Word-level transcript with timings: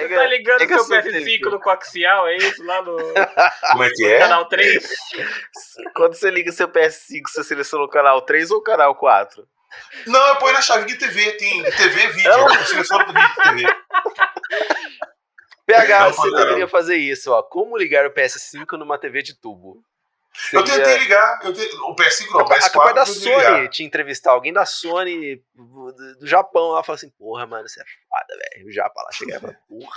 Pega, 0.00 0.16
Tá 0.16 0.26
ligando 0.26 0.58
pega 0.58 0.74
seu 0.76 0.84
sua 0.84 0.96
PS5 1.02 1.12
TV. 1.12 1.38
no 1.50 1.60
coaxial, 1.60 2.28
é 2.28 2.36
isso? 2.36 2.64
Lá 2.64 2.82
no 2.82 2.96
Como 3.72 3.84
é 3.84 3.90
que 3.90 4.06
é? 4.06 4.18
canal 4.18 4.46
3? 4.48 4.88
Quando 5.94 6.14
você 6.14 6.30
liga 6.30 6.52
seu 6.52 6.68
PS5, 6.68 7.22
você 7.28 7.44
seleciona 7.44 7.84
o 7.84 7.88
canal 7.88 8.20
3 8.22 8.50
ou 8.50 8.58
o 8.58 8.62
canal 8.62 8.94
4? 8.94 9.46
Não, 10.06 10.28
eu 10.28 10.36
ponho 10.36 10.52
na 10.52 10.62
chavinha 10.62 10.96
TV, 10.96 11.32
tem 11.32 11.62
TV 11.64 12.06
vídeo. 12.08 12.30
Eu 12.30 12.64
seleciono 12.66 13.06
vídeo 13.06 13.34
TV. 13.42 13.62
PH, 15.66 15.98
Não, 16.00 16.12
você 16.12 16.30
não. 16.30 16.38
deveria 16.40 16.68
fazer 16.68 16.96
isso, 16.96 17.32
ó. 17.32 17.42
Como 17.42 17.76
ligar 17.76 18.06
o 18.06 18.10
PS5 18.12 18.72
numa 18.78 18.98
TV 18.98 19.22
de 19.22 19.34
tubo? 19.40 19.82
Eu 20.52 20.66
Seria- 20.66 20.84
tentei 20.84 20.98
ligar. 20.98 21.40
Eu 21.44 21.52
te- 21.52 21.76
O 21.82 21.94
PS5 21.94 22.30
não, 22.32 22.40
o 22.40 22.42
A 22.42 22.48
PS4 22.48 22.72
capaz 22.72 22.94
da 22.94 23.00
eu 23.02 23.06
tentei 23.06 23.36
ligar. 23.36 23.52
Sony 23.56 23.68
te 23.68 23.84
entrevistar, 23.84 24.30
alguém 24.32 24.52
da 24.52 24.66
Sony 24.66 25.42
do, 25.54 25.92
do 26.18 26.26
Japão 26.26 26.70
lá, 26.72 26.82
fala 26.82 26.96
assim, 26.96 27.10
porra, 27.10 27.46
mano, 27.46 27.68
você 27.68 27.80
é 27.80 27.84
foda, 27.84 28.36
velho. 28.54 28.66
O 28.68 28.72
Japão 28.72 29.04
lá 29.04 29.12
chegar 29.12 29.36
e 29.36 29.40
porra. 29.68 29.96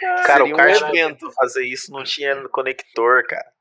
Cara, 0.00 0.24
Seria 0.26 0.44
o 0.44 0.48
um 0.48 0.52
kart 0.56 0.80
evento. 0.82 1.30
fazer 1.32 1.64
isso, 1.64 1.92
não 1.92 2.02
tinha 2.02 2.48
conector, 2.48 3.24
cara. 3.26 3.52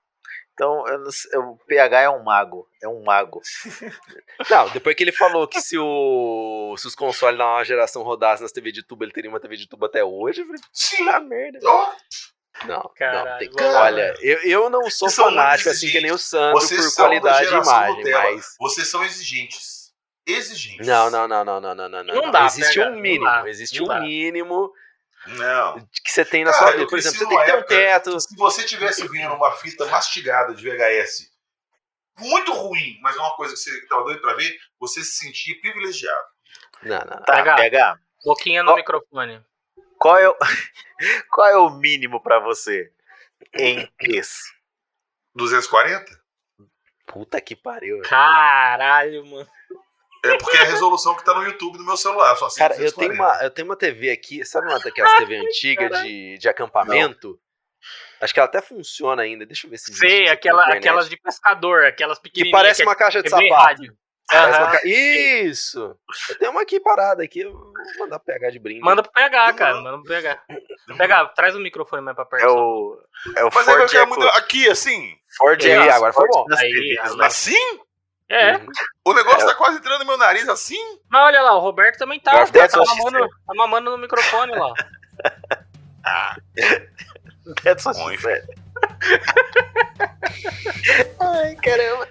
Então, 0.53 0.87
eu 0.87 0.99
não 0.99 1.11
sei- 1.11 1.37
o 1.37 1.57
PH 1.67 2.01
é 2.01 2.09
um 2.09 2.23
mago. 2.23 2.65
É 2.81 2.87
um 2.87 3.03
mago. 3.03 3.41
Não, 4.49 4.69
depois 4.69 4.95
que 4.95 5.03
ele 5.03 5.11
falou 5.11 5.45
que 5.49 5.59
se, 5.59 5.77
o, 5.77 6.75
se 6.77 6.87
os 6.87 6.95
consoles 6.95 7.37
da 7.37 7.43
nova 7.43 7.63
geração 7.65 8.03
rodassem 8.03 8.43
nas 8.43 8.53
TV 8.53 8.71
de 8.71 8.81
tubo, 8.81 9.03
ele 9.03 9.11
teria 9.11 9.29
uma 9.29 9.39
TV 9.39 9.57
de 9.57 9.67
tubo 9.67 9.85
até 9.85 10.01
hoje, 10.01 10.41
eu 10.41 10.45
falei, 10.45 10.61
Sim. 10.71 11.03
merda. 11.27 11.59
Ó, 11.61 11.91
Não, 12.63 12.75
não, 12.77 12.91
Caralho, 12.95 13.39
tem 13.39 13.49
que, 13.49 13.55
vamos 13.55 13.73
lá. 13.73 13.81
olha, 13.83 14.15
eu, 14.21 14.39
eu 14.43 14.69
não 14.69 14.89
sou 14.89 15.09
Vocês 15.09 15.15
fanático 15.27 15.69
assim 15.69 15.91
que 15.91 15.99
nem 15.99 16.11
o 16.11 16.17
Sandro 16.17 16.53
Vocês 16.61 16.85
por 16.85 16.95
qualidade 16.95 17.49
de 17.49 17.53
imagem, 17.55 17.97
Nutella. 17.97 18.23
mas... 18.31 18.55
Vocês 18.59 18.87
são 18.87 19.03
exigentes. 19.03 19.93
Exigentes. 20.25 20.87
Não, 20.87 21.09
não, 21.09 21.27
não, 21.27 21.43
não, 21.43 21.59
não, 21.59 21.75
não, 21.75 21.89
não. 21.89 22.03
Não 22.03 22.31
dá, 22.31 22.45
Existe 22.45 22.75
PH, 22.75 22.87
um 22.89 22.93
não 22.93 23.01
mínimo, 23.01 23.25
dá, 23.25 23.49
existe 23.49 23.77
não 23.79 23.85
um 23.85 23.87
dá. 23.89 23.99
míniimo 23.99 24.71
Não. 25.27 25.75
que 26.03 26.11
você 26.11 26.23
tem 26.25 26.43
na 26.43 26.51
Cara, 26.51 26.63
sua 26.63 26.71
vida. 26.77 26.87
Por 26.87 26.97
exemplo, 26.97 27.17
você 27.19 27.25
tem 27.27 27.37
que 27.37 27.45
ter 27.45 27.57
um 27.57 27.63
teto. 27.63 28.19
Se 28.21 28.35
você 28.37 28.63
tivesse 28.63 29.07
vindo 29.07 29.33
uma 29.33 29.51
fita 29.51 29.85
mastigada 29.87 30.53
de 30.55 30.63
VHS 30.67 31.29
muito 32.17 32.53
ruim, 32.53 32.97
mas 33.01 33.15
é 33.15 33.19
uma 33.19 33.35
coisa 33.35 33.53
que 33.53 33.59
você 33.59 33.71
estava 33.79 34.03
doido 34.05 34.21
pra 34.21 34.33
ver, 34.35 34.55
você 34.79 35.03
se 35.03 35.17
sentia 35.17 35.59
privilegiado. 35.59 36.25
Não, 36.83 36.97
não, 36.99 37.05
não. 37.17 37.23
Tá. 37.23 37.43
PH. 37.55 37.99
Boquinha 38.23 38.63
no 38.63 38.71
Ó. 38.71 38.75
microfone. 38.75 39.43
Qual 39.97 40.17
é 40.17 40.29
o, 40.29 40.35
qual 41.31 41.47
é 41.47 41.57
o 41.57 41.69
mínimo 41.71 42.21
pra 42.21 42.39
você 42.39 42.91
em 43.53 43.85
P's? 43.97 44.53
240? 45.35 46.05
Puta 47.05 47.39
que 47.41 47.55
pariu. 47.55 47.97
velho. 47.97 48.09
Caralho, 48.09 49.25
mano. 49.25 49.47
É 50.23 50.37
porque 50.37 50.57
é 50.57 50.61
a 50.61 50.65
resolução 50.65 51.15
que 51.15 51.23
tá 51.23 51.35
no 51.35 51.43
YouTube 51.43 51.77
do 51.77 51.85
meu 51.85 51.95
celular. 51.95 52.35
Só 52.35 52.47
assim, 52.47 52.57
Cara, 52.59 52.73
eu 52.75 52.79
240. 52.91 53.13
tenho, 53.13 53.21
uma, 53.23 53.43
eu 53.43 53.51
tenho 53.51 53.67
uma 53.67 53.75
TV 53.75 54.09
aqui, 54.09 54.43
sabe 54.43 54.67
uma 54.67 54.79
daquelas 54.79 55.15
TV 55.17 55.37
antigas 55.37 56.01
de, 56.01 56.37
de 56.39 56.49
acampamento? 56.49 57.39
Acho 58.19 58.33
que 58.33 58.39
ela 58.39 58.47
até 58.47 58.59
funciona 58.61 59.21
ainda. 59.21 59.45
Deixa 59.45 59.67
eu 59.67 59.71
ver 59.71 59.77
se 59.77 59.93
Sei, 59.93 60.27
aquela, 60.27 60.65
aquelas 60.73 61.07
de 61.07 61.17
pescador, 61.17 61.85
aquelas 61.85 62.17
Que 62.17 62.23
pequenininhas. 62.23 62.59
parece 62.59 62.81
é 62.81 62.85
uma 62.85 62.95
caixa 62.95 63.21
de 63.21 63.27
e 63.27 63.29
sapato. 63.29 63.53
rádio. 63.53 63.97
Ca- 64.27 64.81
Isso! 64.85 65.95
Eu 66.29 66.37
tenho 66.39 66.51
uma 66.51 66.61
aqui 66.63 66.79
parada 66.79 67.23
aqui, 67.23 67.41
eu 67.41 67.51
vou 67.53 67.73
mandar 67.99 68.19
pegar 68.19 68.49
de 68.49 68.57
brinde. 68.59 68.79
Manda 68.81 69.03
pro 69.03 69.11
PH, 69.11 69.53
cara. 69.53 69.75
Manda 69.81 69.97
pro 69.99 70.03
PH. 70.07 70.39
PH, 70.97 71.25
traz 71.35 71.55
o 71.55 71.59
microfone 71.59 72.01
mais 72.01 72.15
pra 72.15 72.25
perto. 72.25 72.43
É 72.43 72.49
o, 72.49 72.99
é 73.37 73.43
o 73.43 73.49
Mas 73.53 73.67
eu 73.67 73.75
Ford 73.77 73.89
quero 73.91 74.03
Echo. 74.03 74.09
muito. 74.19 74.27
Aqui, 74.37 74.67
assim. 74.69 75.15
Ford 75.37 75.61
E 75.63 75.71
aí, 75.71 75.89
agora 75.89 76.11
foi 76.13 76.27
bom. 76.27 76.45
Aí? 76.57 76.97
Assim? 77.21 77.79
É, 78.27 78.53
Uhum. 78.57 78.65
O 79.05 79.13
negócio 79.13 79.45
tá 79.47 79.53
quase 79.53 79.77
entrando 79.77 79.99
no 79.99 80.05
meu 80.07 80.17
nariz 80.17 80.49
assim? 80.49 80.79
mas 81.09 81.25
olha 81.25 81.43
lá, 81.43 81.55
o 81.55 81.59
Roberto 81.59 81.99
também 81.99 82.19
tá. 82.19 82.31
Tá, 82.31 82.67
ficou 82.67 82.83
mamando, 82.87 83.29
tá 83.29 83.53
mamando 83.53 83.91
no 83.91 83.97
microfone 83.99 84.51
lá. 84.55 84.73
Ah, 86.07 86.35
That's 87.63 87.83
what. 87.85 87.97
Ai, 91.19 91.55
caramba. 91.55 92.07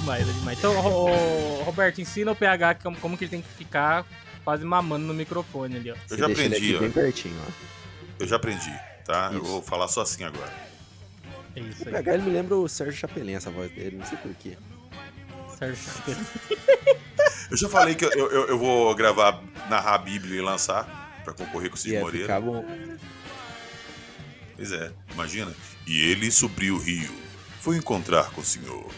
Demais, 0.00 0.28
é 0.28 0.32
demais. 0.32 0.58
Então, 0.58 0.76
ô, 0.76 1.10
ô, 1.10 1.62
Roberto, 1.62 2.00
ensina 2.00 2.32
o 2.32 2.36
PH 2.36 2.76
como, 2.76 2.96
como 2.98 3.16
que 3.16 3.24
ele 3.24 3.30
tem 3.30 3.42
que 3.42 3.48
ficar 3.48 4.04
quase 4.44 4.64
mamando 4.64 5.06
no 5.06 5.14
microfone 5.14 5.76
ali, 5.76 5.90
ó. 5.92 5.96
eu 6.10 6.18
já 6.18 6.26
aprendi, 6.26 6.76
ó. 6.76 6.80
bem 6.80 6.90
pertinho, 6.90 7.36
ó. 7.46 7.50
Eu 8.18 8.26
já 8.26 8.36
aprendi, 8.36 8.72
tá? 9.04 9.30
Eu 9.32 9.42
Isso. 9.42 9.50
vou 9.50 9.62
falar 9.62 9.88
só 9.88 10.02
assim 10.02 10.24
agora. 10.24 10.52
É 11.56 11.60
isso 11.60 11.84
O 11.84 11.88
aí. 11.88 11.92
PH 11.94 12.14
ele 12.14 12.22
me 12.22 12.30
lembra 12.30 12.56
o 12.56 12.68
Sérgio 12.68 12.98
Chapelin, 12.98 13.34
essa 13.34 13.50
voz 13.50 13.70
dele, 13.72 13.96
não 13.96 14.06
sei 14.06 14.18
porquê. 14.18 14.56
Sérgio 15.58 15.76
Chapelin. 15.76 16.26
Eu 17.50 17.56
já 17.56 17.68
falei 17.68 17.96
que 17.96 18.04
eu, 18.04 18.10
eu, 18.12 18.46
eu 18.46 18.58
vou 18.58 18.94
gravar, 18.94 19.42
narrar 19.68 19.94
a 19.96 19.98
Bíblia 19.98 20.38
e 20.38 20.40
lançar 20.40 21.20
pra 21.24 21.32
concorrer 21.34 21.68
com 21.68 21.74
o 21.74 21.78
Cid 21.78 21.94
Ia 21.94 22.00
Moreira. 22.00 22.26
ficar 22.26 22.40
bom. 22.40 22.64
Pois 24.54 24.70
é, 24.70 24.92
imagina. 25.12 25.52
E 25.84 26.00
ele 26.00 26.30
subiu 26.30 26.76
o 26.76 26.78
rio. 26.78 27.10
Foi 27.60 27.76
encontrar 27.76 28.30
com 28.30 28.40
o 28.40 28.44
Senhor 28.44 28.88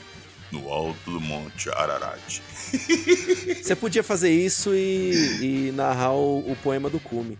no 0.52 0.68
alto 0.70 1.10
do 1.10 1.20
Monte 1.20 1.68
Ararat. 1.70 2.40
Você 3.62 3.74
podia 3.74 4.02
fazer 4.02 4.30
isso 4.30 4.74
e, 4.74 5.68
e 5.68 5.72
narrar 5.72 6.12
o, 6.12 6.38
o 6.52 6.56
poema 6.62 6.88
do 6.90 7.00
Cume. 7.00 7.38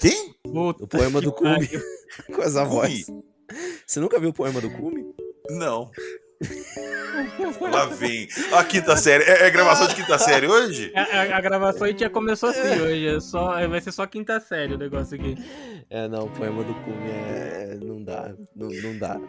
Quem? 0.00 0.34
O 0.44 0.74
poema 0.86 1.20
do 1.20 1.32
Cume. 1.32 1.68
Com 2.34 2.42
essa 2.42 2.64
voz. 2.64 3.06
Você 3.86 4.00
nunca 4.00 4.20
viu 4.20 4.30
o 4.30 4.34
poema 4.34 4.60
do 4.60 4.70
Cume? 4.70 5.04
Não. 5.50 5.90
Lá 7.60 7.86
vem. 7.86 8.28
A 8.52 8.64
quinta 8.64 8.96
série. 8.96 9.24
É, 9.24 9.46
é 9.46 9.50
gravação 9.50 9.86
de 9.86 9.94
quinta 9.94 10.18
série 10.18 10.46
hoje? 10.46 10.92
A, 10.94 11.02
a- 11.02 11.36
a 11.36 11.40
gravação 11.40 11.86
aí 11.86 11.96
já 11.96 12.10
começou 12.10 12.48
assim 12.50 12.80
hoje. 12.80 13.06
É 13.06 13.20
só, 13.20 13.58
é- 13.58 13.68
vai 13.68 13.80
ser 13.80 13.92
só 13.92 14.06
quinta 14.06 14.40
série 14.40 14.74
o 14.74 14.78
negócio 14.78 15.14
aqui. 15.18 15.36
É, 15.88 16.08
não, 16.08 16.24
o 16.26 16.30
poema 16.30 16.62
do 16.64 16.74
Cume 16.74 17.10
é. 17.10 17.78
Não 17.80 18.02
dá. 18.02 18.34
Não, 18.56 18.68
não 18.68 18.98
dá. 18.98 19.20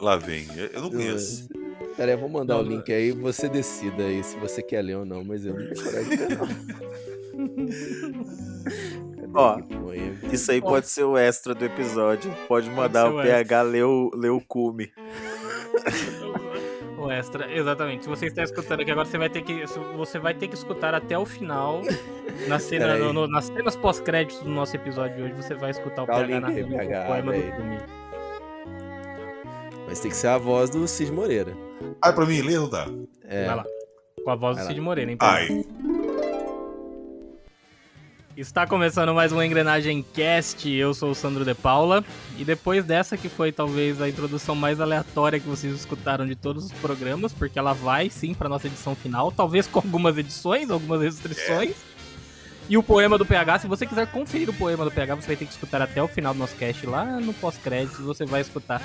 Lá 0.00 0.16
vem. 0.16 0.46
Eu 0.72 0.80
não 0.82 0.90
conheço. 0.90 1.48
Pera 1.96 2.12
aí, 2.12 2.16
eu 2.16 2.20
vou 2.20 2.28
mandar 2.28 2.54
Não, 2.54 2.60
o 2.62 2.64
link 2.66 2.90
aí, 2.92 3.10
você 3.12 3.48
decida 3.48 4.04
aí 4.04 4.22
se 4.24 4.36
você 4.38 4.62
quer 4.62 4.80
ler 4.82 4.96
ou 4.96 5.04
não, 5.04 5.22
mas 5.24 5.44
eu 5.44 5.52
não 5.54 5.60
tenho 5.66 5.84
coragem 5.84 6.08
de 6.10 6.16
ler, 6.16 6.38
não. 6.38 6.46
Cadê 9.14 9.28
Ó? 9.34 9.58
Isso 10.32 10.50
aí 10.50 10.60
pode 10.60 10.88
ser 10.88 11.04
o 11.04 11.16
extra 11.16 11.54
do 11.54 11.64
episódio. 11.64 12.32
Pode 12.48 12.70
mandar 12.70 13.06
ser 13.06 13.12
o 13.14 13.18
o 13.18 13.22
PH 13.22 13.62
ler 13.62 13.84
o, 13.84 14.10
ler 14.14 14.30
o 14.30 14.40
cume. 14.40 14.90
O 16.98 17.10
extra, 17.10 17.50
exatamente. 17.52 18.04
Se 18.04 18.08
você 18.08 18.26
está 18.26 18.42
escutando 18.42 18.80
aqui 18.82 18.90
agora, 18.90 19.06
você 19.06 19.18
vai 19.18 19.30
ter 19.30 19.42
que, 19.42 19.64
você 19.96 20.18
vai 20.18 20.34
ter 20.34 20.48
que 20.48 20.54
escutar 20.54 20.94
até 20.94 21.18
o 21.18 21.24
final. 21.24 21.82
Na 22.48 22.58
cena, 22.58 22.96
no- 22.96 23.12
no- 23.12 23.26
nas 23.28 23.46
cenas 23.46 23.76
pós-créditos 23.76 24.42
do 24.44 24.50
nosso 24.50 24.74
episódio 24.76 25.16
de 25.16 25.22
hoje, 25.22 25.32
você 25.34 25.54
vai 25.54 25.70
escutar 25.70 26.02
o 26.02 26.06
Dá 26.06 26.14
o 26.16 26.26
PH 26.26 26.46
PH, 26.52 27.02
o 27.02 27.06
poema 27.06 27.32
do 27.32 27.38
aí. 27.38 27.80
Mas 29.90 29.98
tem 29.98 30.08
que 30.08 30.16
ser 30.16 30.28
a 30.28 30.38
voz 30.38 30.70
do 30.70 30.86
Cid 30.86 31.10
Moreira. 31.10 31.52
Ah, 32.00 32.12
pra 32.12 32.24
mim 32.24 32.40
ler 32.42 32.60
não 32.60 32.68
dá. 32.68 32.86
É, 33.24 33.44
Vai 33.46 33.56
lá. 33.56 33.64
Com 34.24 34.30
a 34.30 34.36
voz 34.36 34.54
Vai 34.54 34.62
do 34.62 34.68
lá. 34.68 34.70
Cid 34.70 34.80
Moreira, 34.80 35.10
hein? 35.10 35.16
Ai. 35.18 35.64
Está 38.36 38.68
começando 38.68 39.12
mais 39.12 39.32
uma 39.32 39.44
Engrenagem 39.44 40.04
Cast. 40.14 40.70
Eu 40.70 40.94
sou 40.94 41.10
o 41.10 41.14
Sandro 41.16 41.44
De 41.44 41.54
Paula. 41.56 42.04
E 42.38 42.44
depois 42.44 42.84
dessa, 42.84 43.16
que 43.16 43.28
foi 43.28 43.50
talvez 43.50 44.00
a 44.00 44.08
introdução 44.08 44.54
mais 44.54 44.80
aleatória 44.80 45.40
que 45.40 45.48
vocês 45.48 45.74
escutaram 45.74 46.24
de 46.24 46.36
todos 46.36 46.66
os 46.66 46.72
programas, 46.74 47.32
porque 47.32 47.58
ela 47.58 47.72
vai 47.72 48.08
sim 48.08 48.32
para 48.32 48.48
nossa 48.48 48.68
edição 48.68 48.94
final, 48.94 49.32
talvez 49.32 49.66
com 49.66 49.80
algumas 49.80 50.16
edições, 50.16 50.70
algumas 50.70 51.02
restrições. 51.02 51.74
E 52.70 52.78
o 52.78 52.84
poema 52.84 53.18
do 53.18 53.26
PH, 53.26 53.58
se 53.58 53.66
você 53.66 53.84
quiser 53.84 54.06
conferir 54.06 54.48
o 54.48 54.54
poema 54.54 54.84
do 54.84 54.92
PH, 54.92 55.16
você 55.16 55.26
vai 55.26 55.36
ter 55.36 55.44
que 55.44 55.50
escutar 55.50 55.82
até 55.82 56.00
o 56.00 56.06
final 56.06 56.32
do 56.32 56.38
nosso 56.38 56.54
cast 56.54 56.86
lá 56.86 57.04
no 57.04 57.34
pós-créditos. 57.34 57.98
Você 57.98 58.24
vai 58.24 58.42
escutar 58.42 58.80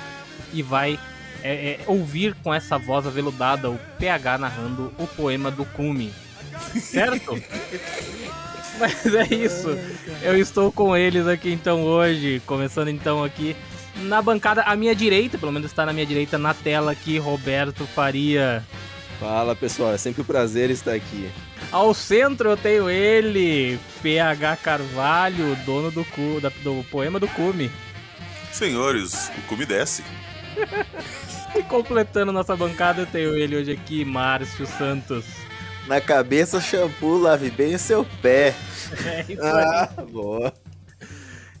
e 0.52 0.60
vai 0.60 0.98
é, 1.40 1.52
é, 1.52 1.80
ouvir 1.86 2.34
com 2.42 2.52
essa 2.52 2.76
voz 2.78 3.06
aveludada 3.06 3.70
o 3.70 3.78
PH 3.96 4.38
narrando 4.38 4.92
o 4.98 5.06
poema 5.06 5.52
do 5.52 5.64
Cume. 5.64 6.12
Certo? 6.80 7.40
Mas 8.80 9.06
é 9.06 9.32
isso. 9.32 9.68
Eu 10.20 10.36
estou 10.36 10.72
com 10.72 10.96
eles 10.96 11.28
aqui 11.28 11.52
então 11.52 11.84
hoje, 11.84 12.42
começando 12.44 12.88
então 12.88 13.22
aqui 13.22 13.54
na 14.02 14.20
bancada 14.20 14.62
à 14.62 14.74
minha 14.74 14.96
direita, 14.96 15.38
pelo 15.38 15.52
menos 15.52 15.70
está 15.70 15.86
na 15.86 15.92
minha 15.92 16.04
direita 16.04 16.36
na 16.36 16.52
tela 16.52 16.90
aqui, 16.90 17.18
Roberto 17.18 17.86
Faria. 17.86 18.64
Fala 19.18 19.56
pessoal, 19.56 19.92
é 19.94 19.98
sempre 19.98 20.20
um 20.22 20.24
prazer 20.24 20.70
estar 20.70 20.92
aqui. 20.92 21.30
Ao 21.72 21.94
centro 21.94 22.50
eu 22.50 22.56
tenho 22.56 22.88
ele, 22.90 23.78
PH 24.02 24.56
Carvalho, 24.56 25.56
dono 25.64 25.90
do, 25.90 26.04
cu, 26.04 26.38
da- 26.40 26.52
do 26.62 26.84
poema 26.90 27.18
do 27.18 27.26
Cume. 27.28 27.70
Senhores, 28.52 29.30
o 29.38 29.42
cume 29.48 29.66
desce. 29.66 30.04
E 31.54 31.62
completando 31.62 32.32
nossa 32.32 32.54
bancada 32.54 33.00
eu 33.00 33.06
tenho 33.06 33.34
ele 33.34 33.56
hoje 33.56 33.72
aqui, 33.72 34.04
Márcio 34.04 34.66
Santos. 34.66 35.24
Na 35.86 36.02
cabeça, 36.02 36.60
shampoo, 36.60 37.16
lave 37.18 37.50
bem 37.50 37.74
o 37.74 37.78
seu 37.78 38.04
pé. 38.20 38.54
É 39.06 39.20
isso 39.26 39.42
aí. 39.42 39.64
Ah, 39.64 39.88
boa. 40.10 40.52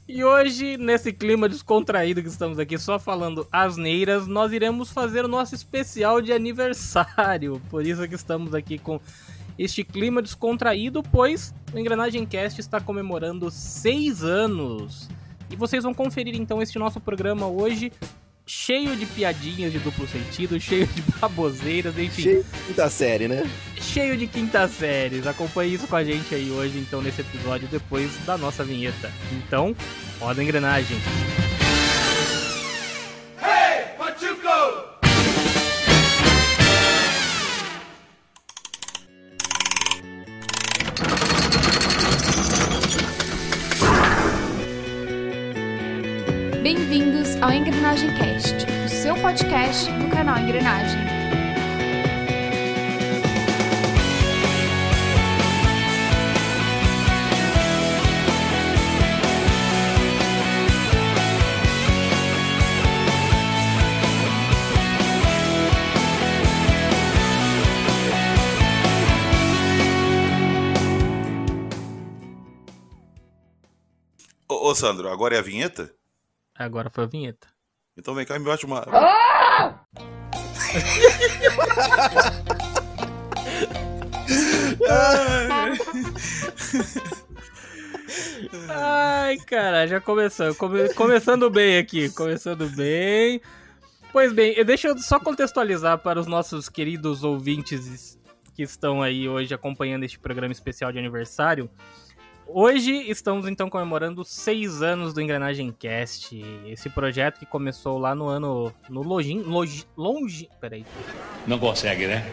E 0.08 0.22
hoje, 0.22 0.76
nesse 0.76 1.12
clima 1.12 1.48
descontraído 1.48 2.22
que 2.22 2.28
estamos 2.28 2.60
aqui 2.60 2.78
só 2.78 2.96
falando 2.96 3.44
asneiras, 3.50 4.28
nós 4.28 4.52
iremos 4.52 4.88
fazer 4.88 5.24
o 5.24 5.28
nosso 5.28 5.56
especial 5.56 6.22
de 6.22 6.32
aniversário. 6.32 7.60
Por 7.68 7.84
isso 7.84 8.06
que 8.06 8.14
estamos 8.14 8.54
aqui 8.54 8.78
com 8.78 9.00
este 9.58 9.82
clima 9.82 10.22
descontraído, 10.22 11.02
pois 11.02 11.52
o 11.74 11.78
Engrenagem 11.78 12.24
Cast 12.24 12.60
está 12.60 12.80
comemorando 12.80 13.50
seis 13.50 14.22
anos. 14.22 15.08
E 15.50 15.56
vocês 15.56 15.82
vão 15.82 15.92
conferir 15.92 16.36
então 16.36 16.62
este 16.62 16.78
nosso 16.78 17.00
programa 17.00 17.48
hoje, 17.48 17.92
cheio 18.46 18.94
de 18.96 19.04
piadinhas 19.06 19.72
de 19.72 19.78
duplo 19.78 20.06
sentido, 20.06 20.58
cheio 20.60 20.86
de 20.86 21.02
baboseiras, 21.20 21.98
enfim, 21.98 22.22
Cheio 22.22 22.44
de 22.44 22.66
quinta 22.66 22.88
série, 22.90 23.28
né? 23.28 23.50
cheio 23.80 24.16
de 24.16 24.26
quinta 24.26 24.68
séries. 24.68 25.26
Acompanhe 25.26 25.74
isso 25.74 25.86
com 25.86 25.96
a 25.96 26.04
gente 26.04 26.34
aí 26.34 26.50
hoje, 26.50 26.78
então, 26.78 27.02
nesse 27.02 27.20
episódio, 27.20 27.68
depois 27.68 28.10
da 28.24 28.38
nossa 28.38 28.64
vinheta. 28.64 29.10
Então, 29.32 29.74
roda 30.20 30.40
a 30.40 30.44
engrenagem. 30.44 30.96
Bem-vindos 46.66 47.40
ao 47.40 47.52
Engrenagem 47.52 48.12
Cast, 48.16 48.66
o 48.84 48.88
seu 48.88 49.14
podcast 49.14 49.88
do 50.00 50.08
canal 50.08 50.36
Engrenagem. 50.36 50.98
Ô, 74.48 74.74
Sandro, 74.74 75.08
agora 75.08 75.36
é 75.36 75.38
a 75.38 75.42
vinheta? 75.42 75.94
Agora 76.58 76.90
foi 76.90 77.04
a 77.04 77.06
vinheta. 77.06 77.48
Então 77.96 78.14
vem 78.14 78.26
cá 78.26 78.36
e 78.36 78.38
me 78.38 78.44
bate 78.46 78.66
uma. 78.66 78.84
Ai, 88.68 89.36
cara, 89.38 89.86
já 89.86 90.00
começou. 90.00 90.54
Come- 90.54 90.92
começando 90.94 91.50
bem 91.50 91.78
aqui, 91.78 92.10
começando 92.10 92.68
bem. 92.70 93.40
Pois 94.12 94.32
bem, 94.32 94.64
deixa 94.64 94.88
eu 94.88 94.98
só 94.98 95.18
contextualizar 95.18 95.98
para 95.98 96.20
os 96.20 96.26
nossos 96.26 96.68
queridos 96.68 97.22
ouvintes 97.24 98.18
que 98.54 98.62
estão 98.62 99.02
aí 99.02 99.28
hoje 99.28 99.52
acompanhando 99.52 100.04
este 100.04 100.18
programa 100.18 100.52
especial 100.52 100.90
de 100.92 100.98
aniversário. 100.98 101.68
Hoje 102.48 102.92
estamos 103.10 103.46
então 103.46 103.68
comemorando 103.68 104.24
seis 104.24 104.80
anos 104.80 105.12
do 105.12 105.20
Engrenagem 105.20 105.72
Cast, 105.72 106.40
esse 106.66 106.88
projeto 106.88 107.38
que 107.40 107.46
começou 107.46 107.98
lá 107.98 108.14
no 108.14 108.28
ano 108.28 108.72
no 108.88 109.02
longin, 109.02 109.40
longi, 109.42 109.84
longi, 109.96 110.48
peraí, 110.60 110.84
Não 111.46 111.58
consegue, 111.58 112.06
né? 112.06 112.24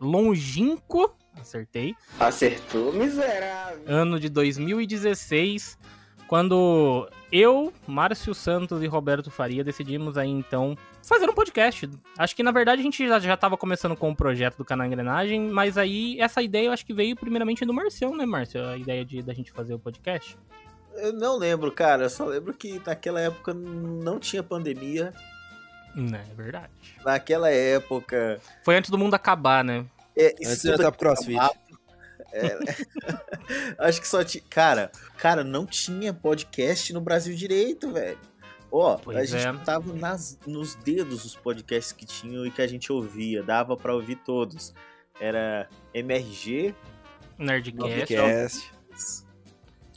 longínquo, 0.00 1.14
acertei, 1.40 1.94
Acertou, 2.18 2.92
miserável. 2.92 3.84
ano 3.86 4.18
de 4.20 4.28
2016, 4.28 5.78
quando 6.26 7.08
eu, 7.34 7.72
Márcio 7.84 8.32
Santos 8.32 8.80
e 8.80 8.86
Roberto 8.86 9.28
Faria 9.28 9.64
decidimos 9.64 10.16
aí 10.16 10.30
então 10.30 10.78
fazer 11.02 11.28
um 11.28 11.34
podcast. 11.34 11.90
Acho 12.16 12.36
que 12.36 12.44
na 12.44 12.52
verdade 12.52 12.80
a 12.80 12.84
gente 12.84 13.08
já, 13.08 13.18
já 13.18 13.36
tava 13.36 13.56
começando 13.56 13.96
com 13.96 14.08
o 14.08 14.14
projeto 14.14 14.56
do 14.56 14.64
canal 14.64 14.86
Engrenagem, 14.86 15.50
mas 15.50 15.76
aí 15.76 16.16
essa 16.20 16.40
ideia 16.40 16.66
eu 16.66 16.72
acho 16.72 16.86
que 16.86 16.94
veio 16.94 17.16
primeiramente 17.16 17.64
do 17.64 17.74
Marcião, 17.74 18.16
né, 18.16 18.24
Márcio? 18.24 18.64
A 18.64 18.76
ideia 18.76 19.04
de 19.04 19.20
da 19.20 19.34
gente 19.34 19.50
fazer 19.50 19.74
o 19.74 19.80
podcast. 19.80 20.38
Eu 20.94 21.12
não 21.12 21.36
lembro, 21.36 21.72
cara. 21.72 22.04
Eu 22.04 22.10
só 22.10 22.24
lembro 22.24 22.54
que 22.54 22.80
naquela 22.86 23.20
época 23.20 23.52
não 23.52 24.20
tinha 24.20 24.40
pandemia. 24.40 25.12
Não, 25.92 26.16
é 26.16 26.34
verdade. 26.36 26.70
Naquela 27.04 27.50
época. 27.50 28.40
Foi 28.62 28.76
antes 28.76 28.90
do 28.90 28.98
mundo 28.98 29.14
acabar, 29.14 29.64
né? 29.64 29.84
É, 30.16 30.28
Antes 30.28 30.52
isso 30.52 30.62
de 30.62 30.68
eu 30.68 30.72
tudo 30.74 30.82
estar 30.82 30.92
pro 30.92 31.00
crossfit. 31.00 31.36
É, 32.34 32.58
acho 33.86 34.00
que 34.00 34.08
só 34.08 34.24
tinha. 34.24 34.42
Cara, 34.50 34.90
cara, 35.16 35.44
não 35.44 35.64
tinha 35.64 36.12
podcast 36.12 36.92
no 36.92 37.00
Brasil 37.00 37.34
direito, 37.34 37.92
velho. 37.92 38.18
Ó, 38.70 38.94
a 38.94 38.98
Pois 38.98 39.30
gente 39.30 39.46
é. 39.46 39.64
tava 39.64 39.92
nas, 39.92 40.36
nos 40.44 40.74
dedos 40.74 41.24
os 41.24 41.36
podcasts 41.36 41.92
que 41.92 42.04
tinham 42.04 42.44
e 42.44 42.50
que 42.50 42.60
a 42.60 42.66
gente 42.66 42.92
ouvia. 42.92 43.40
Dava 43.40 43.76
pra 43.76 43.94
ouvir 43.94 44.16
todos. 44.16 44.74
Era 45.20 45.68
MRG, 45.94 46.74
Nerdcast. 47.38 47.78
Podcast. 47.78 49.24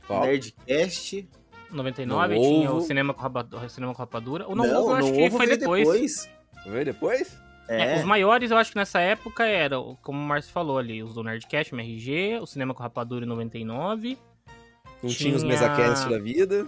Qual? 0.06 0.22
Nerdcast. 0.22 1.28
99 1.72 2.36
No 2.36 2.42
tinha 2.42 2.72
o 2.72 2.76
Ovo. 2.78 2.86
Cinema 2.86 3.14
com, 3.14 3.22
Rapadura, 3.22 3.66
o 3.66 3.70
Cinema 3.70 3.94
com 3.94 4.00
Rapadura. 4.00 4.48
O 4.48 4.56
Não, 4.56 4.66
não, 4.66 4.84
Ovo 4.84 4.94
acho 4.94 5.08
no 5.08 5.14
que 5.14 5.24
Ovo 5.24 5.38
foi 5.38 5.46
veio 5.48 5.60
depois. 5.60 6.30
Vê 6.66 6.86
depois? 6.86 7.47
É, 7.68 7.96
É, 7.96 8.00
os 8.00 8.06
maiores 8.06 8.50
eu 8.52 8.58
acho 8.58 8.72
que 8.72 8.78
nessa 8.78 9.00
época 9.00 9.46
eram, 9.46 9.98
como 10.02 10.20
o 10.20 10.24
Márcio 10.24 10.52
falou 10.52 10.78
ali, 10.78 11.04
os 11.04 11.14
do 11.14 11.24
Nerdcast, 11.24 11.74
o 11.74 11.76
MRG, 11.76 12.40
o 12.42 12.46
Cinema 12.48 12.74
com 12.74 12.82
Rapadura 12.84 13.26
em 13.26 13.28
99. 13.28 14.18
Não 15.04 15.10
tinha, 15.10 15.36
os 15.36 15.42
Tinha- 15.44 15.54
MesaCast 15.54 16.10
da 16.10 16.18
vida. 16.18 16.68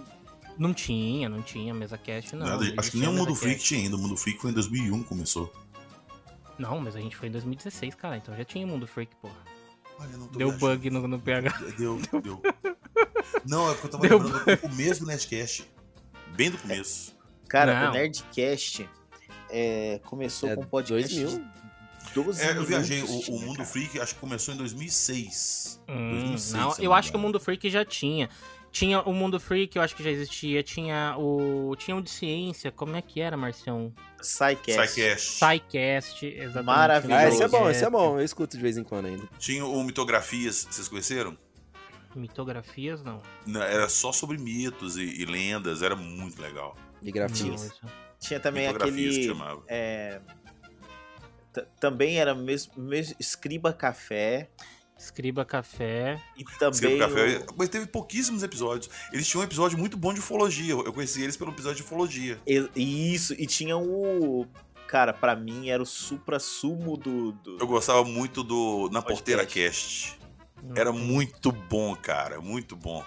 Não 0.58 0.74
tinha, 0.74 1.26
não 1.28 1.40
tinha 1.40 1.72
mesa 1.72 1.96
cast, 1.96 2.36
não. 2.36 2.46
Nada, 2.46 2.74
acho 2.76 2.90
que 2.90 2.98
nem 2.98 3.08
o 3.08 3.12
Mundo 3.14 3.34
Freak 3.34 3.62
tinha 3.62 3.80
ainda. 3.80 3.96
O 3.96 3.98
Mundo 3.98 4.14
Freak 4.16 4.38
foi 4.40 4.50
em 4.50 4.54
2001 4.54 5.02
que 5.02 5.08
começou. 5.08 5.50
Não, 6.58 6.78
mas 6.78 6.94
a 6.94 7.00
gente 7.00 7.16
foi 7.16 7.28
em 7.28 7.32
2016, 7.32 7.94
cara, 7.94 8.18
então 8.18 8.36
já 8.36 8.44
tinha 8.44 8.66
Mundo 8.66 8.86
Freak, 8.86 9.10
pô. 9.22 9.30
Olha, 9.98 10.16
não 10.18 10.26
tô 10.28 10.38
Deu 10.38 10.52
bug 10.52 10.90
no, 10.90 11.08
no 11.08 11.18
PH. 11.18 11.50
Deu, 11.78 11.98
deu. 12.22 12.42
Não, 13.48 13.70
é 13.70 13.72
porque 13.74 13.86
eu 13.86 13.90
tava 13.90 14.06
Deu 14.06 14.18
lembrando 14.18 14.44
do 14.44 14.56
começo 14.58 15.00
do 15.00 15.06
Nerdcast. 15.06 15.64
Bem 16.36 16.50
do 16.50 16.58
começo. 16.58 17.16
cara, 17.48 17.84
Não. 17.84 17.90
o 17.90 17.94
Nerdcast 17.94 18.86
é, 19.50 20.00
começou 20.04 20.48
É 20.48 20.56
com 20.56 20.64
podcast 20.64 21.14
2000? 21.20 21.38
de 21.44 22.14
12 22.14 22.42
É, 22.42 22.56
eu 22.56 22.64
viajei. 22.64 23.02
O, 23.02 23.06
o 23.06 23.40
Mundo 23.40 23.56
cara. 23.58 23.68
Freak 23.68 24.00
acho 24.00 24.14
que 24.14 24.20
começou 24.20 24.54
em 24.54 24.56
2006. 24.56 25.80
Hum, 25.88 26.10
2006, 26.10 26.52
não, 26.52 26.74
eu 26.78 26.92
acho 26.92 27.10
que 27.10 27.16
o. 27.16 27.20
Mundo 27.20 27.38
Freak 27.38 27.68
já 27.70 27.84
tinha. 27.84 28.28
Tinha 28.72 29.00
o 29.02 29.12
Mundo 29.12 29.40
Freak, 29.40 29.76
eu 29.76 29.82
acho 29.82 29.96
que 29.96 30.02
já 30.02 30.10
existia. 30.10 30.62
Tinha 30.62 31.16
o. 31.18 31.74
Tinha 31.76 31.96
o 31.96 32.00
de 32.02 32.08
ciência. 32.10 32.70
Como 32.70 32.94
é 32.96 33.02
que 33.02 33.20
era, 33.20 33.36
Marcião? 33.36 33.92
Psycast. 34.18 35.00
Psycast. 35.20 36.24
Exatamente. 36.26 36.66
Maravilhoso. 36.66 37.20
Ah, 37.20 37.28
esse 37.28 37.42
é 37.42 37.48
bom, 37.48 37.68
É. 37.68 37.72
esse 37.72 37.84
é 37.84 37.90
bom. 37.90 38.18
Eu 38.18 38.24
escuto 38.24 38.56
de 38.56 38.62
vez 38.62 38.76
em 38.78 38.84
quando 38.84 39.06
ainda. 39.06 39.28
Tinha 39.38 39.64
o 39.66 39.82
Mitografias, 39.84 40.66
vocês 40.70 40.86
conheceram? 40.88 41.36
Mitografias, 42.14 43.02
não. 43.02 43.20
Não, 43.46 43.62
Era 43.62 43.88
só 43.88 44.12
sobre 44.12 44.36
mitos 44.38 44.96
e, 44.96 45.02
e 45.02 45.24
lendas, 45.24 45.82
era 45.82 45.94
muito 45.94 46.40
legal. 46.40 46.76
De 47.00 47.06
Não, 47.06 47.12
grafias. 47.12 47.62
isso- 47.64 47.80
Tinha 48.18 48.38
também 48.40 48.66
aquele. 48.66 49.32
é, 49.68 50.20
também 51.78 52.18
era 52.18 52.34
mesmo, 52.34 52.72
mesmo 52.82 53.16
Escriba 53.18 53.72
Café. 53.72 54.50
Escriba 54.98 55.44
Café. 55.46 56.20
E 56.36 56.44
também. 56.58 56.70
Escreva 56.72 57.08
Café, 57.08 57.38
o- 57.50 57.54
mas 57.56 57.68
teve 57.70 57.86
pouquíssimos 57.86 58.42
episódios. 58.42 58.90
Eles 59.12 59.26
tinham 59.26 59.40
um 59.40 59.44
episódio 59.44 59.78
muito 59.78 59.96
bom 59.96 60.12
de 60.12 60.20
ufologia. 60.20 60.72
Eu 60.74 60.92
conheci 60.92 61.22
eles 61.22 61.36
pelo 61.36 61.50
episódio 61.50 61.76
de 61.78 61.82
ufologia. 61.82 62.38
e- 62.46 63.12
Isso, 63.14 63.32
e 63.34 63.46
tinha 63.46 63.76
o. 63.78 64.46
Cara, 64.86 65.12
pra 65.12 65.34
mim 65.36 65.70
era 65.70 65.82
o 65.82 65.86
supra-sumo 65.86 66.96
do. 66.96 67.32
do- 67.32 67.56
Eu 67.58 67.66
gostava 67.66 68.04
muito 68.04 68.42
do 68.42 68.90
Na 68.92 69.00
Porteira. 69.00 69.46
Cast. 69.46 70.18
Era 70.76 70.92
muito 70.92 71.50
bom, 71.50 71.96
cara. 71.96 72.40
Muito 72.40 72.76
bom. 72.76 73.02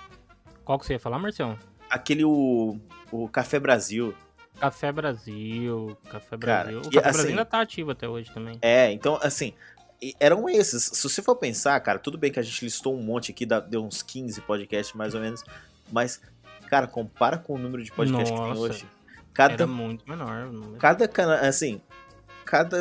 Qual 0.66 0.80
que 0.80 0.86
você 0.88 0.94
ia 0.94 1.00
falar, 1.00 1.20
Marcião? 1.20 1.60
Aquele 1.94 2.24
o. 2.26 2.80
O 3.12 3.30
Café 3.30 3.60
Brasil. 3.60 4.14
Café 4.60 4.92
Brasil. 4.92 5.96
Café 6.10 6.38
Cara, 6.38 6.64
Brasil. 6.64 6.80
O 6.80 6.90
que, 6.90 6.96
Café 6.98 7.10
assim- 7.10 7.18
Brasil 7.18 7.30
ainda 7.32 7.46
tá 7.46 7.62
ativo 7.62 7.92
até 7.92 8.08
hoje 8.10 8.32
também. 8.34 8.58
É, 8.62 8.92
então, 8.92 9.20
assim. 9.22 9.54
e- 10.02 10.16
Eram 10.20 10.50
esses. 10.50 10.84
Se 10.84 11.04
você 11.10 11.22
for 11.22 11.36
pensar, 11.36 11.80
cara, 11.82 12.00
tudo 12.00 12.18
bem 12.18 12.32
que 12.32 12.40
a 12.40 12.44
gente 12.44 12.64
listou 12.66 12.96
um 12.98 13.02
monte 13.04 13.32
aqui, 13.32 13.46
deu 13.46 13.84
uns 13.86 14.02
15 14.02 14.42
podcasts 14.42 14.96
mais 14.96 15.14
ou 15.14 15.22
menos. 15.22 15.44
Mas, 15.92 16.20
cara, 16.70 16.88
compara 16.88 17.38
com 17.38 17.54
o 17.54 17.58
número 17.58 17.84
de 17.84 17.92
podcasts 17.92 18.32
que 18.32 18.36
tem 18.36 18.48
Nossa, 18.50 18.62
hoje. 18.62 18.88
Cada 19.34 19.54
Era 19.54 19.68
muito 19.68 20.08
menor. 20.08 20.48
o 20.48 20.78
cada 20.78 21.08
cana 21.08 21.36
assim, 21.48 21.82
cada 22.54 22.78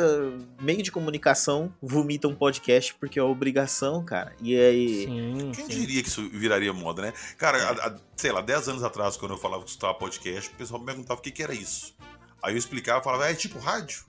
meio 0.61 0.83
de 0.83 0.91
comunicação 0.91 1.73
vomita 1.81 2.27
um 2.27 2.35
podcast 2.35 2.93
porque 2.93 3.17
é 3.17 3.23
obrigação, 3.23 4.05
cara. 4.05 4.31
E 4.39 4.55
aí, 4.55 5.05
Sim, 5.05 5.51
Quem 5.55 5.65
sim. 5.65 5.79
diria 5.79 6.03
que 6.03 6.09
isso 6.09 6.29
viraria 6.29 6.71
moda, 6.71 7.01
né? 7.01 7.13
Cara, 7.39 7.57
há- 7.57 7.87
há, 7.87 7.95
sei 8.15 8.31
lá, 8.31 8.39
10 8.41 8.69
anos 8.69 8.83
atrás, 8.83 9.17
quando 9.17 9.31
eu 9.31 9.37
falava 9.39 9.63
que 9.63 9.69
escutava 9.69 9.95
podcast, 9.95 10.51
o 10.51 10.55
pessoal 10.55 10.79
me 10.79 10.85
perguntava 10.85 11.19
o 11.19 11.23
que, 11.23 11.31
que 11.31 11.41
era 11.41 11.55
isso. 11.55 11.95
Aí 12.43 12.53
eu 12.53 12.57
explicava, 12.59 13.03
falava, 13.03 13.25
ah, 13.25 13.31
é 13.31 13.33
tipo 13.33 13.57
rádio? 13.57 14.03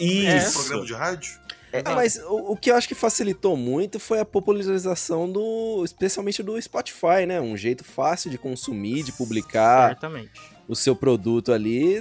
É 0.00 0.38
isso. 0.38 0.54
programa 0.58 0.86
de 0.86 0.94
rádio? 0.94 1.38
Ah, 1.84 1.94
mas 1.94 2.16
o, 2.16 2.52
o 2.52 2.56
que 2.56 2.70
eu 2.70 2.74
acho 2.76 2.88
que 2.88 2.94
facilitou 2.94 3.58
muito 3.58 4.00
foi 4.00 4.20
a 4.20 4.24
popularização 4.24 5.30
do. 5.30 5.82
especialmente 5.84 6.42
do 6.42 6.58
Spotify, 6.62 7.26
né? 7.26 7.40
Um 7.42 7.56
jeito 7.58 7.84
fácil 7.84 8.30
de 8.30 8.38
consumir, 8.38 9.02
de 9.02 9.12
publicar 9.12 9.88
Certamente. 9.88 10.40
o 10.66 10.74
seu 10.74 10.96
produto 10.96 11.52
ali. 11.52 12.00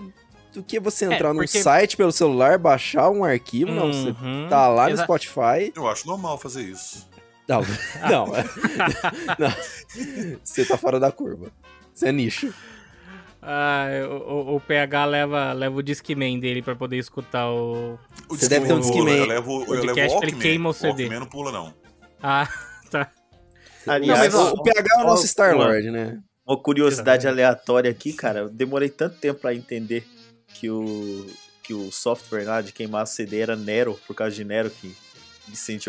Do 0.53 0.61
que 0.63 0.79
você 0.79 1.05
É, 1.05 1.13
entrar 1.15 1.29
num 1.33 1.39
porque- 1.39 1.61
site 1.61 1.97
pelo 1.97 2.11
celular, 2.11 2.57
baixar 2.59 3.09
um 3.09 3.23
arquivo. 3.23 3.71
Não, 3.71 3.91
você 3.91 4.09
Uhum. 4.09 4.47
tá 4.49 4.67
lá 4.67 4.87
no 4.89 4.97
Spotify. 4.97 5.71
Eu 5.75 5.87
acho 5.87 6.05
normal 6.07 6.37
fazer 6.37 6.61
isso. 6.61 7.07
Não, 7.47 7.61
não. 8.09 8.27
não. 9.39 9.53
Você 10.43 10.63
tá 10.65 10.77
fora 10.77 10.99
da 10.99 11.11
curva. 11.11 11.51
Você 11.93 12.07
é 12.07 12.11
nicho. 12.11 12.53
Ah, 13.41 13.87
o, 14.09 14.13
o- 14.53 14.55
o 14.55 14.59
PH 14.61 15.05
leva, 15.05 15.51
leva 15.51 15.75
o 15.75 15.83
Discman 15.83 16.39
dele 16.39 16.61
pra 16.61 16.75
poder 16.75 16.97
escutar 16.97 17.49
o. 17.49 17.99
O 18.29 18.35
Você 18.37 18.47
deve 18.47 18.67
ter 18.67 18.73
um 18.73 18.79
Discman. 18.79 19.17
Eu 19.17 19.25
levo, 19.25 19.51
eu 19.51 19.59
levo 19.59 19.85
Podcast, 19.87 19.97
o 19.97 20.19
ele 20.19 20.31
Walkman. 20.31 20.39
queima 20.39 20.69
o 20.69 20.73
CD. 20.73 20.87
O 20.87 21.07
Walkman 21.07 21.19
não 21.19 21.27
pula, 21.27 21.51
não. 21.51 21.73
Ah, 22.21 22.47
tá. 22.89 23.11
Aliás, 23.85 24.33
Não, 24.33 24.39
mas 24.41 24.47
ó, 24.49 24.53
o, 24.53 24.59
o 24.59 24.63
PH 24.63 24.87
é 24.97 25.03
o 25.03 25.07
nosso 25.07 25.27
Star-Lord, 25.27 25.91
né? 25.91 26.19
Uma 26.47 26.57
curiosidade 26.61 27.27
aleatória 27.27 27.91
aqui, 27.91 28.13
cara. 28.13 28.39
Eu 28.41 28.49
demorei 28.49 28.87
tanto 28.89 29.17
tempo 29.19 29.41
pra 29.41 29.53
entender 29.53 30.05
que 30.53 30.69
o, 30.69 31.27
que 31.61 31.73
o 31.73 31.91
software 31.91 32.45
lá 32.45 32.61
de 32.61 32.71
queimar 32.71 33.05
CD 33.07 33.39
era 33.39 33.55
Nero, 33.55 33.99
por 34.07 34.15
causa 34.15 34.35
de 34.35 34.43
Nero 34.43 34.69
que 34.69 34.95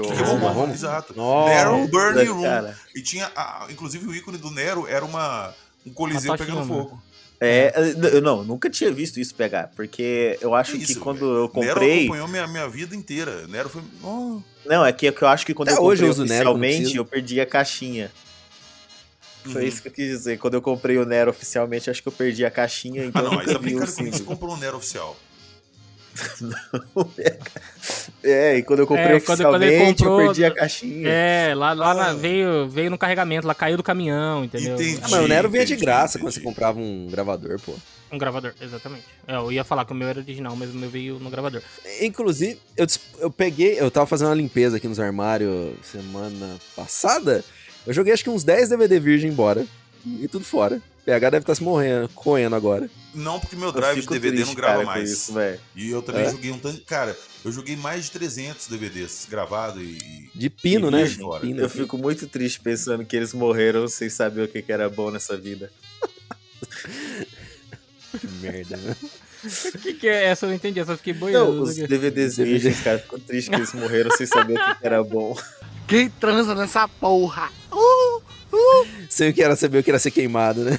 o 0.01 0.03
Roma, 0.25 0.51
Roma. 0.51 0.73
Exato. 0.73 1.15
Nossa. 1.17 1.49
Nero 1.55 1.87
Burning 1.89 2.25
Room. 2.27 2.43
Cara, 2.43 2.77
E 2.95 3.01
tinha, 3.03 3.31
a- 3.37 3.67
inclusive, 3.71 4.07
o 4.07 4.15
ícone 4.15 4.37
do 4.39 4.51
Nero 4.51 4.87
era 4.89 5.05
uma, 5.05 5.55
um 5.87 5.93
coliseu 5.93 6.37
pegando 6.37 6.65
fogo. 6.67 7.01
é, 7.41 7.73
eu 8.13 8.21
não, 8.21 8.43
nunca 8.43 8.69
tinha 8.69 8.91
visto 8.93 9.21
isso 9.21 9.33
pegar, 9.35 9.71
porque 9.77 10.37
eu 10.41 10.55
acho 10.57 10.73
Que 10.73 10.79
que 10.79 10.93
isso, 10.93 11.01
quando 11.01 11.25
eu 11.25 11.51
Nero 11.55 11.71
comprei. 11.75 11.99
acompanhou 12.01 12.27
minha, 12.29 12.47
minha 12.49 12.69
vida 12.69 12.97
inteira. 12.97 13.47
Nero 13.47 13.69
foi... 13.69 13.83
Oh, 14.03 14.41
Não, 14.67 14.85
é 14.85 14.93
que, 14.93 15.07
é 15.07 15.13
que 15.13 15.23
eu 15.23 15.29
acho 15.29 15.47
que 15.47 15.55
quando 15.55 15.69
Até 15.69 15.79
eu 15.79 15.85
hoje 15.85 16.03
comprei 16.03 16.09
eu 16.09 16.11
uso 16.11 16.25
Nero 16.25 16.45
quando 16.51 16.57
oficialmente, 16.57 16.77
preciso. 16.79 16.99
eu 16.99 17.05
perdi 17.05 17.41
a 17.41 17.47
caixinha. 17.47 18.11
Foi 19.45 19.63
uhum. 19.63 19.69
isso 19.69 19.83
que 19.83 19.89
eu 19.89 19.93
quis 19.93 20.09
dizer. 20.09 20.39
Quando 20.39 20.55
eu 20.55 20.63
comprei 20.63 20.97
o 20.99 21.05
Nero 21.05 21.31
oficialmente, 21.31 21.91
acho 21.91 22.03
que 22.03 22.09
eu 22.09 22.13
perdi 22.13 22.45
a 22.45 22.51
caixinha, 22.51 23.03
Ah, 23.03 23.07
então 23.07 23.23
não, 23.23 23.33
eu 23.33 23.37
mas 23.39 23.49
o 23.49 23.55
como 23.55 23.67
é 23.69 23.71
que 23.87 24.11
você 24.13 24.23
comprou 24.25 24.55
um 24.55 24.57
Nero 24.57 24.77
oficial? 24.79 25.17
É, 28.23 28.57
e 28.57 28.63
quando 28.63 28.81
eu 28.81 28.87
comprei 28.87 29.05
É, 29.17 29.21
quando- 29.21 29.43
quando 29.43 29.63
ele 29.63 29.67
oficialmente, 29.67 29.99
comprou- 30.03 30.21
eu 30.21 30.27
perdi 30.29 30.45
a 30.45 30.51
caixinha. 30.51 31.09
É, 31.09 31.55
lá, 31.55 31.73
lá 31.75 31.93
na- 31.93 32.11
Ah. 32.11 32.15
veio, 32.15 32.69
veio 32.69 32.91
no 32.91 32.97
carregamento, 32.97 33.47
lá 33.47 33.55
caiu 33.55 33.77
do 33.77 33.83
caminhão, 33.83 34.45
entendeu? 34.45 34.75
Entendi. 34.77 34.99
Ah, 35.03 35.09
mas 35.11 35.25
o 35.25 35.29
Nero 35.29 35.51
vinha 35.51 35.65
de 35.67 35.73
entendi, 35.75 35.85
graça 35.85 36.19
quando 36.19 36.29
entendi. 36.31 36.41
você 36.41 36.41
comprava 36.41 36.79
um 36.79 37.09
gravador, 37.11 37.61
pô. 37.61 37.75
Um 38.11 38.17
gravador, 38.19 38.55
exatamente. 38.61 39.05
É, 39.27 39.35
eu 39.37 39.51
ia 39.53 39.65
falar 39.65 39.85
que 39.85 39.93
o 39.93 39.95
meu 39.95 40.09
era 40.09 40.21
original, 40.21 40.55
mas 40.57 40.71
o 40.71 40.75
meu 40.75 40.89
veio 40.89 41.19
no 41.19 41.29
gravador. 41.29 41.61
Inclusive, 42.01 42.59
eu, 42.77 42.87
eu 43.19 43.31
peguei, 43.31 43.79
eu 43.79 43.91
tava 43.91 44.07
fazendo 44.07 44.29
uma 44.29 44.35
limpeza 44.37 44.77
aqui 44.77 44.87
nos 44.89 45.01
armários 45.01 45.75
semana 45.83 46.57
passada. 46.77 47.45
Eu 47.87 47.93
joguei 47.93 48.13
acho 48.13 48.25
que 48.25 48.31
uns 48.31 48.45
10 48.45 48.71
DVD 48.71 48.99
virgem 49.01 49.31
embora. 49.31 49.67
E 50.07 50.29
tudo 50.29 50.45
fora. 50.45 50.83
PH 51.07 51.31
deve 51.31 51.43
estar 51.43 51.55
se 51.55 51.63
morrendo, 51.63 52.09
correndo 52.11 52.55
agora. 52.57 52.91
Não, 53.15 53.39
porque 53.41 53.57
meu 53.57 53.69
Eu 53.69 53.73
drive 53.73 54.01
de 54.03 54.07
DVD 54.07 54.37
triste, 54.37 54.49
não 54.49 54.55
grava 54.55 54.75
cara, 54.75 54.87
mais. 54.87 55.11
isso, 55.11 55.33
velho. 55.33 55.61
E 55.75 55.91
eu 55.91 56.03
também 56.03 56.23
É? 56.25 56.31
joguei 56.31 56.51
um 56.51 56.59
tanto. 56.59 56.81
Cara, 56.83 57.17
eu 57.45 57.53
joguei 57.53 57.77
mais 57.77 58.05
de 58.07 58.11
300 58.13 58.67
DVDs 58.69 59.27
gravados 59.31 59.83
e. 59.83 60.31
De 60.35 60.51
pino, 60.51 60.89
E 60.89 60.91
né? 60.91 61.05
De 61.05 61.19
pino. 61.41 61.61
Eu 61.63 61.69
fico 61.71 61.97
muito 61.99 62.27
triste 62.27 62.61
pensando 62.61 63.05
que 63.05 63.15
eles 63.17 63.33
morreram 63.33 63.87
sem 63.89 64.09
saber 64.11 64.43
o 64.43 64.49
que, 64.49 64.61
que 64.63 64.73
era 64.73 64.89
bom 64.91 65.11
nessa 65.11 65.37
vida. 65.37 65.71
Que 68.19 68.27
merda, 68.43 68.77
né? 68.77 68.97
O 69.75 69.79
que, 69.79 69.93
que 69.95 70.09
é 70.09 70.25
essa? 70.27 70.47
Eu 70.47 70.51
não 70.51 70.57
entendi, 70.57 70.81
eu 70.81 70.87
fiquei 70.97 71.13
boiando. 71.13 71.53
Não, 71.55 71.63
os 71.63 71.77
né? 71.77 71.87
DVDs 71.87 72.37
DVD. 72.37 72.53
virgens, 72.59 72.81
cara, 72.83 72.99
ficou 72.99 73.19
triste 73.19 73.51
que 73.51 73.57
eles 73.57 73.73
morreram 73.75 74.11
sem 74.17 74.27
saber 74.27 74.55
o 74.59 74.65
que, 74.65 74.75
que 74.81 74.87
era 74.87 75.03
bom. 75.05 75.37
Quem 75.87 76.09
transa 76.09 76.55
nessa 76.55 76.89
porra? 76.89 77.51
Sei 79.15 79.31
o 79.31 79.33
que 79.33 79.41
era 79.41 79.55
saber 79.55 79.79
o 79.79 79.85
que 79.85 79.91
era 79.91 79.99
ser 80.01 80.11
queimado, 80.11 80.65
né? 80.65 80.77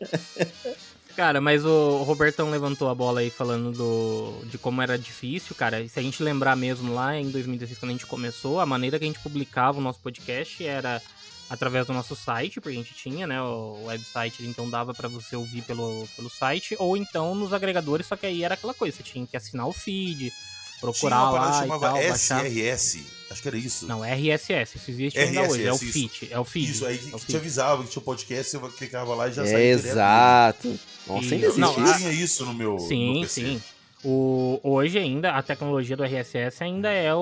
Cara, 1.14 1.42
mas 1.42 1.62
o 1.62 2.02
Robertão 2.04 2.48
levantou 2.48 2.88
a 2.88 2.94
bola 2.94 3.20
aí 3.20 3.28
falando 3.28 3.70
do, 3.70 4.46
de 4.46 4.56
como 4.56 4.80
era 4.80 4.96
difícil, 4.96 5.54
cara. 5.54 5.86
Se 5.86 5.98
a 5.98 6.02
gente 6.02 6.22
lembrar 6.22 6.56
mesmo 6.56 6.94
lá 6.94 7.18
em 7.18 7.28
2016, 7.28 7.78
quando 7.78 7.90
a 7.90 7.92
gente 7.92 8.06
começou, 8.06 8.60
a 8.60 8.64
maneira 8.64 8.98
que 8.98 9.04
a 9.04 9.08
gente 9.08 9.18
publicava 9.18 9.76
o 9.76 9.82
nosso 9.82 10.00
podcast 10.00 10.64
era 10.64 11.02
através 11.50 11.86
do 11.86 11.92
nosso 11.92 12.16
site, 12.16 12.62
porque 12.62 12.78
a 12.78 12.80
gente 12.80 12.94
tinha, 12.94 13.26
né, 13.26 13.42
o 13.42 13.84
website, 13.84 14.46
então 14.46 14.70
dava 14.70 14.94
pra 14.94 15.08
você 15.08 15.36
ouvir 15.36 15.60
pelo, 15.62 16.08
pelo 16.16 16.30
site, 16.30 16.76
ou 16.78 16.96
então 16.96 17.34
nos 17.34 17.52
agregadores, 17.52 18.06
só 18.06 18.16
que 18.16 18.24
aí 18.24 18.42
era 18.42 18.54
aquela 18.54 18.72
coisa, 18.72 18.96
você 18.96 19.02
tinha 19.02 19.26
que 19.26 19.36
assinar 19.36 19.66
o 19.66 19.72
feed, 19.72 20.32
procurar 20.80 21.30
lá 21.30 21.50
e 21.50 21.58
chamava 21.60 21.86
tal, 21.88 21.94
baixar. 22.08 22.44
SRS. 22.46 23.00
Acho 23.30 23.42
que 23.42 23.48
era 23.48 23.58
isso. 23.58 23.86
Não, 23.86 24.02
RSS, 24.02 24.78
isso 24.78 24.90
existe 24.90 25.18
ainda 25.18 25.42
hoje, 25.42 25.62
é 25.66 25.70
o 25.70 25.74
RSS, 25.76 25.84
isso. 25.84 25.92
feed, 26.18 26.32
é 26.32 26.38
o 26.40 26.44
feed. 26.44 26.70
Isso, 26.70 26.86
aí 26.86 26.94
é 26.96 27.18
que 27.18 27.26
te 27.26 27.36
avisava 27.36 27.84
que 27.84 27.90
tinha 27.90 28.02
podcast, 28.02 28.56
você 28.56 28.76
clicava 28.76 29.14
lá 29.14 29.28
e 29.28 29.32
já 29.32 29.42
É, 29.42 29.46
saía 29.46 29.76
direto. 29.76 29.88
exato. 29.92 30.80
Nossa, 31.06 31.26
E- 31.26 31.32
ainda 31.34 31.46
existe 31.46 31.60
não, 31.60 31.84
isso. 31.84 31.96
tinha 31.98 32.10
isso 32.12 32.46
no 32.46 32.54
meu, 32.54 32.72
no 32.74 32.80
Sim, 32.80 33.12
meu 33.12 33.20
PC. 33.22 33.40
sim. 33.42 33.62
O, 34.04 34.60
hoje 34.62 34.98
ainda, 34.98 35.32
a 35.32 35.42
tecnologia 35.42 35.96
do 35.96 36.04
RSS 36.04 36.62
ainda 36.64 36.90
é 36.90 37.12
o, 37.14 37.18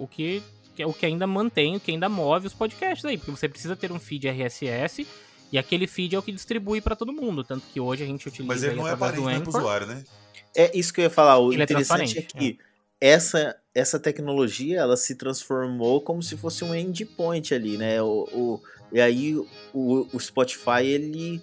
o, 0.00 0.08
que, 0.10 0.42
é 0.78 0.86
o 0.86 0.92
que 0.94 1.04
ainda 1.04 1.26
mantém, 1.26 1.76
o 1.76 1.80
que 1.80 1.90
ainda 1.90 2.08
move 2.08 2.46
os 2.46 2.54
podcasts 2.54 3.04
aí, 3.04 3.18
porque 3.18 3.30
você 3.32 3.48
precisa 3.48 3.74
ter 3.76 3.90
um 3.92 3.98
feed 3.98 4.26
RSS 4.28 5.06
e 5.52 5.58
aquele 5.58 5.86
feed 5.86 6.14
é 6.14 6.18
o 6.18 6.22
que 6.22 6.30
distribui 6.32 6.80
pra 6.80 6.94
todo 6.96 7.12
mundo, 7.12 7.42
tanto 7.44 7.66
que 7.72 7.80
hoje 7.80 8.04
a 8.04 8.06
gente 8.06 8.26
utiliza 8.28 8.46
Mas 8.54 8.62
ele 8.62 8.76
não 8.76 8.86
é 8.88 8.92
através 8.92 9.16
do 9.16 9.22
aparente 9.22 9.42
pro 9.42 9.50
Anchor. 9.50 9.60
usuário, 9.60 9.86
né? 9.88 10.04
É 10.56 10.76
isso 10.76 10.92
que 10.92 11.00
eu 11.00 11.04
ia 11.04 11.10
falar. 11.10 11.38
O 11.38 11.52
Ele 11.52 11.62
é 11.62 11.64
interessante 11.64 12.18
é, 12.18 12.22
transparente, 12.22 12.22
que 12.36 12.58
essa, 13.00 13.56
essa 13.74 13.98
tecnologia 13.98 14.80
ela 14.80 14.96
se 14.96 15.14
transformou 15.14 16.00
como 16.00 16.22
se 16.22 16.36
fosse 16.36 16.64
um 16.64 16.74
endpoint 16.74 17.54
ali, 17.54 17.76
né? 17.78 18.02
O, 18.02 18.28
o- 18.32 18.60
e 18.92 19.00
aí 19.00 19.36
o, 19.36 19.46
o 20.12 20.18
Spotify 20.20 20.84
ele 20.84 21.40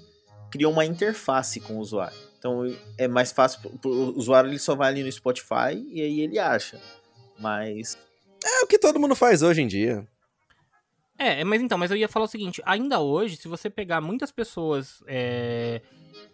criou 0.52 0.72
uma 0.72 0.86
interface 0.86 1.60
com 1.62 1.78
o 1.78 1.80
usuário. 1.80 2.18
Então 2.38 2.64
é 2.98 3.08
mais 3.08 3.32
fácil 3.32 3.62
pro 3.80 3.90
usuário 4.18 4.50
ele 4.50 4.60
só 4.60 4.76
vai 4.76 4.90
ali 4.90 5.04
no 5.04 5.12
Spotify 5.12 5.74
e 5.90 6.02
aí 6.02 6.22
ele 6.22 6.38
acha. 6.38 6.80
Mas 7.40 7.98
É 8.44 8.64
o 8.64 8.68
que 8.68 8.78
todo 8.78 9.00
mundo 9.00 9.16
faz 9.16 9.42
hoje 9.42 9.62
em 9.62 9.68
dia. 9.68 10.06
É, 11.20 11.44
mas 11.44 11.62
então, 11.62 11.78
mas 11.78 11.90
eu 11.90 11.98
ia 11.98 12.08
falar 12.08 12.26
o 12.26 12.30
seguinte, 12.30 12.62
ainda 12.64 13.00
hoje, 13.00 13.38
se 13.38 13.48
você 13.48 13.70
pegar 13.70 14.00
muitas 14.02 14.32
pessoas. 14.32 15.02
é, 15.08 15.82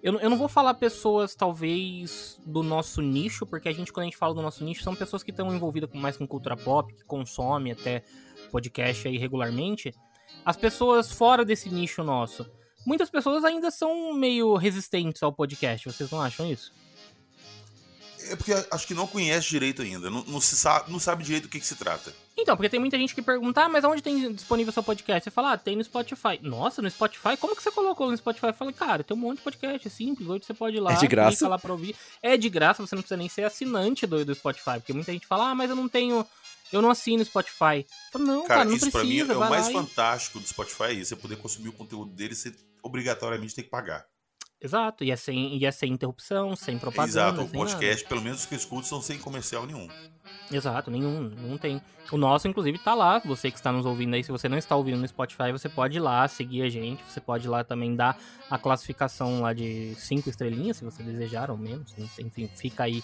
Eu, 0.03 0.12
não- 0.13 0.19
eu 0.19 0.29
não 0.29 0.38
vou 0.38 0.50
falar 0.50 0.74
pessoas, 0.74 1.33
talvez, 1.33 2.38
do 2.45 2.62
nosso 2.62 3.01
nicho, 3.01 3.45
porque 3.45 3.69
a 3.69 3.74
gente, 3.74 3.91
quando 3.93 4.03
a 4.03 4.07
gente 4.07 4.17
fala 4.17 4.33
do 4.33 4.41
nosso 4.41 4.62
nicho, 4.63 4.83
são 4.83 4.93
pessoas 4.93 5.24
que 5.24 5.31
estão 5.31 5.55
envolvidas 5.55 5.89
com, 5.89 5.98
mais 5.98 6.17
com 6.17 6.27
cultura 6.27 6.57
pop, 6.57 6.93
que 6.93 7.05
consomem 7.05 7.72
até 7.72 8.03
podcast 8.51 9.07
aí 9.07 9.17
regularmente. 9.17 9.93
As 10.43 10.57
pessoas 10.57 11.12
fora 11.12 11.45
desse 11.45 11.69
nicho 11.69 12.03
nosso. 12.03 12.45
Muitas 12.86 13.10
pessoas 13.10 13.45
ainda 13.45 13.72
são 13.72 14.13
meio 14.13 14.55
resistentes 14.55 15.24
ao 15.24 15.31
podcast, 15.31 15.89
vocês 15.89 16.12
não 16.12 16.19
acham 16.22 16.45
isso? 16.51 16.74
É 18.32 18.36
porque 18.36 18.53
acho 18.72 18.88
que 18.88 18.94
não 18.94 19.08
conhece 19.08 19.50
direito 19.50 19.82
ainda. 19.82 20.10
Não, 20.10 20.24
não 20.24 20.42
se 20.42 20.56
sabe, 20.56 20.92
não 20.92 21.00
sabe 21.00 21.24
direito 21.24 21.44
do 21.44 21.50
que, 21.50 21.60
que 21.60 21.65
se 21.65 21.75
trata. 21.75 22.13
Então, 22.36 22.56
porque 22.56 22.70
tem 22.70 22.80
muita 22.80 22.98
gente 22.98 23.13
que 23.13 23.22
pergunta, 23.22 23.62
ah, 23.63 23.70
mas 23.70 23.84
onde 23.84 24.01
tem 24.01 24.34
disponível 24.34 24.74
seu 24.74 24.82
podcast? 24.82 25.24
Você 25.24 25.32
fala, 25.32 25.53
ah, 25.53 25.58
tem 25.58 25.75
no 25.75 25.84
Spotify. 25.84 26.39
Nossa, 26.42 26.82
no 26.82 26.89
Spotify? 26.89 27.38
Como 27.38 27.56
que 27.56 27.62
você 27.62 27.72
colocou 27.72 28.10
no 28.10 28.18
Spotify? 28.18 28.48
Eu 28.48 28.53
falei, 28.53 28.74
cara, 28.74 29.03
tem 29.03 29.15
um 29.15 29.20
monte 29.20 29.38
de 29.38 29.44
podcast, 29.44 29.88
é 29.88 29.92
simples, 29.92 30.27
hoje 30.27 30.46
você 30.46 30.53
pode 30.53 30.77
ir 30.77 30.80
lá, 30.80 30.94
É 30.94 30.96
de 30.96 31.08
graça. 31.08 31.38
clica 31.38 31.48
lá 31.48 31.60
pra 31.60 31.72
ouvir. 31.72 31.96
É 32.22 32.36
de 32.36 32.50
graça, 32.50 32.86
você 32.86 32.96
não 32.96 33.03
precisa 33.03 33.18
nem 33.18 33.30
ser 33.30 33.44
assinante 33.44 34.08
do, 34.08 34.25
do 34.25 34.34
Spotify, 34.34 34.75
porque 34.75 34.94
muita 34.94 35.12
gente 35.12 35.27
fala, 35.27 35.51
ah, 35.51 35.56
mas 35.56 35.70
eu 35.70 35.75
não 35.75 35.88
tenho, 35.88 36.25
eu 36.72 36.82
não 36.82 36.89
assino 36.89 37.24
Spotify. 37.24 37.86
Eu 37.86 37.86
falo, 38.13 38.25
não, 38.25 38.42
cara, 38.44 38.60
Cara, 38.62 38.65
não 38.65 38.77
isso 38.77 38.92
pra 38.92 39.03
mim 39.03 39.10
precisa, 39.10 39.34
é 39.34 39.38
o 39.38 39.39
mais 39.39 39.68
e... 39.70 39.74
fantástico 39.74 40.39
do 40.39 40.48
Spotify, 40.48 40.84
é 40.84 40.94
isso. 40.94 41.10
Você 41.10 41.15
poder 41.15 41.36
consumir 41.36 41.70
o 41.70 41.74
conteúdo 41.74 42.12
dele, 42.12 42.34
você 42.34 42.53
obrigatoriamente 42.82 43.53
tem 43.53 43.63
que 43.63 43.70
pagar. 43.70 44.06
Exato, 44.63 45.03
e 45.03 45.12
é, 45.12 45.15
sem, 45.17 45.58
e 45.58 45.65
é 45.65 45.72
sem 45.72 45.91
interrupção, 45.91 46.55
sem 46.55 46.79
propaganda, 46.79 47.10
Exato, 47.10 47.41
o 47.41 47.43
sem 47.43 47.46
nada. 47.46 47.58
podcast, 47.58 48.08
pelo 48.08 48.22
menos 48.22 48.39
os 48.39 48.46
que 48.46 48.53
eu 48.53 48.58
escuto, 48.58 48.88
são 48.88 49.01
sem 49.01 49.20
comercial 49.20 49.65
nenhum. 49.65 49.89
Exato, 50.50 50.89
nenhum, 50.89 51.29
não 51.38 51.58
tem. 51.58 51.82
O 52.10 52.17
nosso, 52.17 52.48
inclusive, 52.48 52.77
tá 52.77 52.93
lá. 52.93 53.20
Você 53.25 53.51
que 53.51 53.58
está 53.58 53.74
nos 53.74 53.86
ouvindo 53.86 54.13
aí, 54.13 54.24
se 54.24 54.32
você 54.32 54.48
não 54.48 54.58
está 54.58 54.74
ouvindo 54.75 54.98
no 54.98 55.08
Spotify, 55.08 55.51
você 55.51 55.67
pode 55.67 55.98
ir 55.98 56.00
lá 56.00 56.25
seguir 56.29 56.62
a 56.62 56.70
gente. 56.70 57.03
Você 57.03 57.20
pode 57.20 57.46
ir 57.46 57.50
lá 57.50 57.63
também 57.63 57.93
dar 57.93 58.17
a 58.50 58.58
classificação 58.58 59.41
lá 59.41 59.51
de 59.51 59.96
cinco 59.98 60.29
estrelinhas, 60.29 60.77
se 60.77 60.86
você 60.86 61.03
desejar, 61.03 61.51
ou 61.51 61.58
menos. 61.58 61.93
Enfim, 62.17 62.48
fica 62.48 62.84
aí 62.84 63.03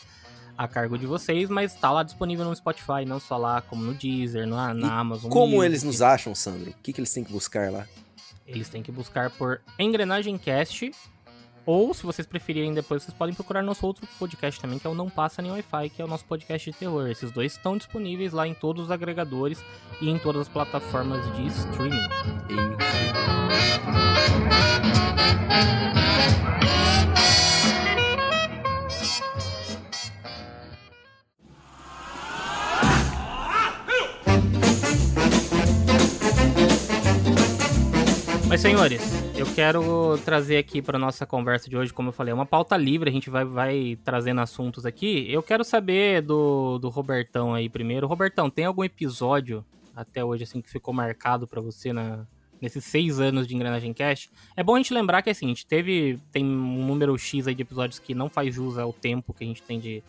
a 0.58 0.68
cargo 0.68 0.98
de 0.98 1.06
vocês, 1.06 1.50
mas 1.50 1.74
tá 1.76 1.92
lá 1.92 2.04
disponível 2.04 2.46
no 2.46 2.56
Spotify, 2.56 3.04
não 3.06 3.20
só 3.20 3.36
lá, 3.38 3.62
como 3.62 3.84
no 3.84 3.94
Deezer, 3.94 4.48
na, 4.48 4.74
na 4.74 5.00
Amazon. 5.00 5.30
Como 5.30 5.56
Music. 5.56 5.66
eles 5.66 5.84
nos 5.84 6.02
acham, 6.02 6.34
Sandro? 6.34 6.72
O 6.72 6.76
que, 6.82 6.94
que 6.94 7.02
eles 7.02 7.14
têm 7.14 7.24
que 7.24 7.32
buscar 7.32 7.72
lá? 7.72 7.86
Eles 8.46 8.68
têm 8.68 8.82
que 8.82 8.92
buscar 8.92 9.30
por 9.30 9.62
Engrenagem 9.78 10.38
Cast. 10.38 10.92
Ou, 11.72 11.94
se 11.94 12.02
vocês 12.02 12.26
preferirem 12.26 12.74
depois, 12.74 13.04
vocês 13.04 13.16
podem 13.16 13.36
procurar 13.36 13.62
nosso 13.62 13.86
outro 13.86 14.08
podcast 14.18 14.60
também, 14.60 14.80
que 14.80 14.88
é 14.88 14.90
o 14.90 14.96
Não 14.96 15.08
Passa 15.08 15.40
Nem 15.40 15.52
Wi-Fi, 15.52 15.92
que 15.92 16.02
é 16.02 16.06
o 16.06 16.08
nosso 16.08 16.26
podcast 16.26 16.72
de 16.72 16.76
terror. 16.76 17.08
Esses 17.08 17.32
dois 17.32 17.52
estão 17.52 17.78
disponíveis 17.78 18.34
lá 18.34 18.48
em 18.48 18.56
todos 18.56 18.86
os 18.86 18.90
agregadores 18.90 19.64
e 20.02 20.10
em 20.10 20.18
todas 20.18 20.42
as 20.42 20.48
plataformas 20.48 21.24
de 21.36 21.46
streaming. 21.46 22.08
Mas, 38.48 38.60
senhores, 38.60 39.19
eu 39.40 39.46
quero 39.56 40.18
trazer 40.26 40.58
aqui 40.58 40.82
para 40.82 41.00
nossa 41.00 41.26
conversa 41.26 41.70
de 41.70 41.78
hoje, 41.78 41.94
como 41.94 42.10
eu 42.10 42.14
falei, 42.14 42.32
é 42.32 42.36
uma 42.36 42.46
pauta 42.46 42.76
livre, 42.76 43.10
a 43.10 43.14
gente 43.14 43.30
vai, 43.30 43.46
vai 43.46 43.98
trazendo 44.04 44.42
assuntos 44.42 44.86
aqui. 44.86 45.32
Eu 45.32 45.42
quero 45.42 45.64
saber 45.64 46.22
do, 46.22 46.78
do 46.78 46.90
Robertão 46.90 47.54
aí 47.54 47.70
primeiro. 47.70 48.06
Robertão, 48.06 48.50
tem 48.50 48.66
algum 48.66 48.84
episódio 48.84 49.64
até 49.96 50.24
hoje 50.26 50.44
assim 50.44 50.62
que 50.62 50.70
ficou 50.70 50.94
marcado 50.94 51.48
para 51.48 51.62
você 51.62 51.94
na, 51.94 52.26
nesses 52.62 52.84
seis 52.84 53.20
anos 53.22 53.48
de 53.48 53.56
Engrenagem 53.56 53.94
Cast? 53.94 54.30
É 54.58 54.64
bom 54.64 54.76
a 54.76 54.78
gente 54.78 54.94
lembrar 54.94 55.22
que 55.22 55.30
assim, 55.30 55.46
a 55.46 55.50
gente 55.50 55.66
teve 55.66 56.20
tem 56.34 56.44
um 56.44 56.86
número 56.86 57.18
X 57.18 57.48
aí 57.48 57.56
de 57.56 57.62
episódios 57.62 57.98
que 57.98 58.14
não 58.14 58.30
faz 58.30 58.54
jus 58.54 58.78
ao 58.78 58.92
tempo 58.92 59.34
que 59.34 59.46
a 59.46 59.48
gente 59.48 59.62
tem 59.62 59.80
de, 59.80 60.04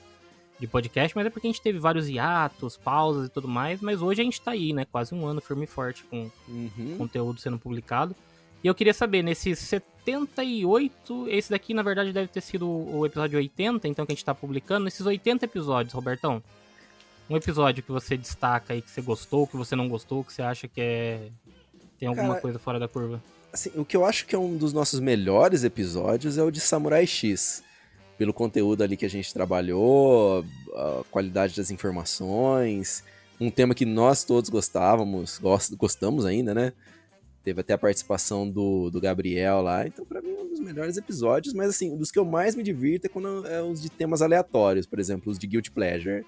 de 0.59 0.67
podcast, 0.67 1.17
mas 1.17 1.25
é 1.27 1.31
porque 1.31 1.47
a 1.47 1.51
gente 1.51 1.63
teve 1.63 1.79
vários 1.79 2.09
hiatos, 2.09 2.77
pausas 2.77 3.29
e 3.29 3.31
tudo 3.31 3.47
mais, 3.47 3.81
mas 3.81 4.03
hoje 4.03 4.23
a 4.23 4.25
gente 4.25 4.41
tá 4.41 4.51
aí, 4.51 4.73
né? 4.73 4.85
Quase 4.91 5.15
um 5.15 5.25
ano 5.25 5.41
firme 5.41 5.65
e 5.65 5.69
forte 5.69 6.03
com 6.05 6.29
Uhum. 6.49 6.97
conteúdo 6.99 7.41
sendo 7.41 7.59
publicado. 7.61 8.13
E 8.62 8.67
eu 8.67 8.75
queria 8.75 8.93
saber, 8.93 9.23
nesses 9.23 9.59
78, 9.59 11.26
esse 11.29 11.50
daqui 11.50 11.73
na 11.73 11.83
verdade 11.83 12.12
deve 12.12 12.29
ter 12.29 12.40
sido 12.40 12.69
o 12.69 13.05
episódio 13.07 13.38
80, 13.38 13.88
então 13.88 14.05
que 14.05 14.12
a 14.12 14.14
gente 14.14 14.25
tá 14.25 14.35
publicando, 14.35 14.85
nesses 14.85 15.05
80 15.05 15.45
episódios, 15.45 15.95
Robertão, 15.95 16.43
um 17.29 17.37
episódio 17.37 17.83
que 17.83 17.93
você 17.93 18.17
destaca 18.17 18.73
aí, 18.75 18.83
que 18.83 18.90
você 18.90 19.00
gostou, 19.00 19.47
que 19.47 19.57
você 19.57 19.76
não 19.76 19.88
gostou, 19.88 20.25
que 20.25 20.33
você 20.33 20.43
acha 20.43 20.67
que 20.69 20.81
é... 20.81 21.29
tem 21.99 22.09
alguma 22.09 22.29
Cara, 22.31 22.40
coisa 22.40 22.59
fora 22.59 22.79
da 22.79 22.88
curva? 22.88 23.23
Assim, 23.52 23.71
o 23.75 23.85
que 23.85 23.97
eu 23.97 24.05
acho 24.05 24.26
que 24.26 24.35
é 24.35 24.38
um 24.38 24.57
dos 24.57 24.73
nossos 24.73 25.00
melhores 25.00 25.64
episódios 25.64 26.38
é 26.38 26.43
o 26.43 26.50
de 26.50 26.61
Samurai 26.61 27.07
X. 27.07 27.62
Pelo 28.19 28.35
conteúdo 28.35 28.83
ali 28.83 28.97
que 28.99 29.07
a 29.07 29.11
gente 29.11 29.33
trabalhou, 29.33 30.45
a 30.75 31.02
qualidade 31.11 31.57
das 31.57 31.71
informações, 31.71 33.02
um 33.40 33.50
tema 33.50 33.75
que 33.75 33.87
nós 33.87 34.25
todos 34.25 34.50
gostávamos, 34.50 35.38
gost- 35.38 35.75
gostamos 35.75 36.26
ainda, 36.26 36.52
né? 36.52 36.73
Teve 37.42 37.62
até 37.62 37.73
a 37.73 37.78
participação 37.78 38.49
do, 38.49 38.90
do 38.90 39.00
Gabriel 39.00 39.62
lá, 39.62 39.87
então 39.87 40.04
pra 40.04 40.20
mim 40.20 40.35
é 40.37 40.42
um 40.42 40.49
dos 40.49 40.61
melhores 40.61 40.99
episódios, 40.99 41.54
mas 41.54 41.70
assim, 41.70 41.97
dos 41.97 42.11
que 42.11 42.18
eu 42.18 42.25
mais 42.25 42.54
me 42.54 42.62
divirto 42.62 43.06
é 43.06 43.09
quando 43.09 43.47
é 43.47 43.62
os 43.62 43.80
de 43.80 43.88
temas 43.88 44.20
aleatórios, 44.20 44.87
por 44.87 44.99
exemplo, 44.99 45.32
os 45.32 45.38
de 45.38 45.47
Guilty 45.47 45.70
Pleasure, 45.70 46.25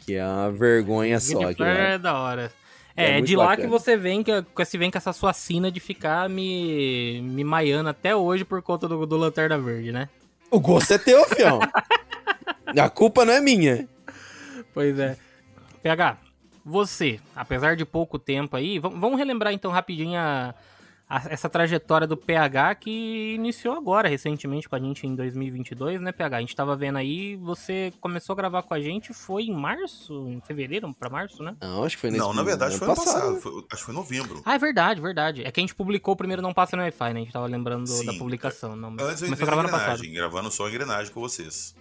que 0.00 0.14
é 0.14 0.26
uma 0.26 0.50
vergonha 0.50 1.20
só. 1.20 1.38
Guilty 1.38 1.60
lá. 1.60 1.66
Pleasure 1.66 1.86
é 1.86 1.98
da 1.98 2.18
hora. 2.18 2.52
É 2.96 3.16
É, 3.16 3.18
é 3.18 3.20
de 3.20 3.36
lá 3.36 3.48
bacana. 3.48 3.62
que 3.62 3.70
você 3.70 3.96
vem, 3.96 4.22
que, 4.22 4.42
que 4.42 4.48
você 4.54 4.78
vem 4.78 4.90
com 4.90 4.98
essa 4.98 5.12
sua 5.12 5.32
sina 5.32 5.70
de 5.70 5.80
ficar 5.80 6.28
me, 6.28 7.20
me 7.22 7.44
maiando 7.44 7.88
até 7.88 8.14
hoje 8.14 8.44
por 8.44 8.62
conta 8.62 8.88
do, 8.88 9.06
do 9.06 9.16
Lanterna 9.16 9.58
Verde, 9.58 9.92
né? 9.92 10.08
O 10.50 10.60
gosto 10.60 10.92
é 10.92 10.98
teu, 10.98 11.24
fião. 11.26 11.60
a 12.78 12.90
culpa 12.90 13.24
não 13.24 13.32
é 13.32 13.40
minha. 13.40 13.88
Pois 14.74 14.98
é. 14.98 15.16
PH, 15.82 16.18
você, 16.64 17.20
apesar 17.34 17.76
de 17.76 17.84
pouco 17.84 18.18
tempo 18.18 18.56
aí, 18.56 18.78
vam- 18.78 18.98
vamos 18.98 19.18
relembrar 19.18 19.52
então 19.52 19.70
rapidinho 19.70 20.18
a- 20.18 20.54
a- 21.08 21.24
essa 21.28 21.46
trajetória 21.48 22.06
do 22.06 22.16
PH 22.16 22.74
que 22.76 23.34
iniciou 23.34 23.76
agora, 23.76 24.08
recentemente 24.08 24.66
com 24.68 24.74
a 24.76 24.78
gente 24.78 25.06
em 25.06 25.14
2022, 25.14 26.00
né, 26.00 26.10
PH? 26.10 26.36
A 26.36 26.40
gente 26.40 26.56
tava 26.56 26.74
vendo 26.74 26.96
aí, 26.96 27.36
você 27.36 27.92
começou 28.00 28.32
a 28.32 28.36
gravar 28.36 28.62
com 28.62 28.72
a 28.72 28.80
gente, 28.80 29.12
foi 29.12 29.42
em 29.42 29.52
março, 29.54 30.26
em 30.28 30.40
fevereiro 30.40 30.90
pra 30.98 31.10
março, 31.10 31.42
né? 31.42 31.54
Não, 31.60 31.84
acho 31.84 31.96
que 31.96 32.00
foi 32.00 32.10
nesse 32.10 32.22
Não, 32.24 32.32
na 32.32 32.42
verdade 32.42 32.78
foi 32.78 32.86
ano 32.86 32.96
passado. 32.96 33.36
foi- 33.42 33.52
acho 33.70 33.82
que 33.82 33.84
foi 33.86 33.94
novembro. 33.94 34.40
Ah, 34.44 34.54
é 34.54 34.58
verdade, 34.58 35.00
verdade. 35.02 35.44
É 35.44 35.50
que 35.50 35.60
a 35.60 35.62
gente 35.62 35.74
publicou 35.74 36.14
o 36.14 36.16
primeiro 36.16 36.40
Não 36.40 36.54
Passa 36.54 36.76
no 36.76 36.82
Wi-Fi, 36.82 37.12
né? 37.12 37.20
A 37.20 37.24
gente 37.24 37.32
tava 37.32 37.46
lembrando 37.46 37.84
do- 37.84 38.04
da 38.06 38.12
Sim. 38.12 38.18
publicação. 38.18 38.74
Não, 38.74 38.88
Antes 38.92 39.00
eu 39.00 39.06
começou 39.06 39.26
entrei 39.32 39.42
a 39.42 39.46
gravar 39.46 39.62
na 39.64 39.68
no 39.68 39.72
passado. 39.72 39.98
engrenagem, 39.98 40.14
gravando 40.14 40.50
só 40.50 40.66
engrenagem 40.68 41.12
com 41.12 41.20
vocês. 41.20 41.74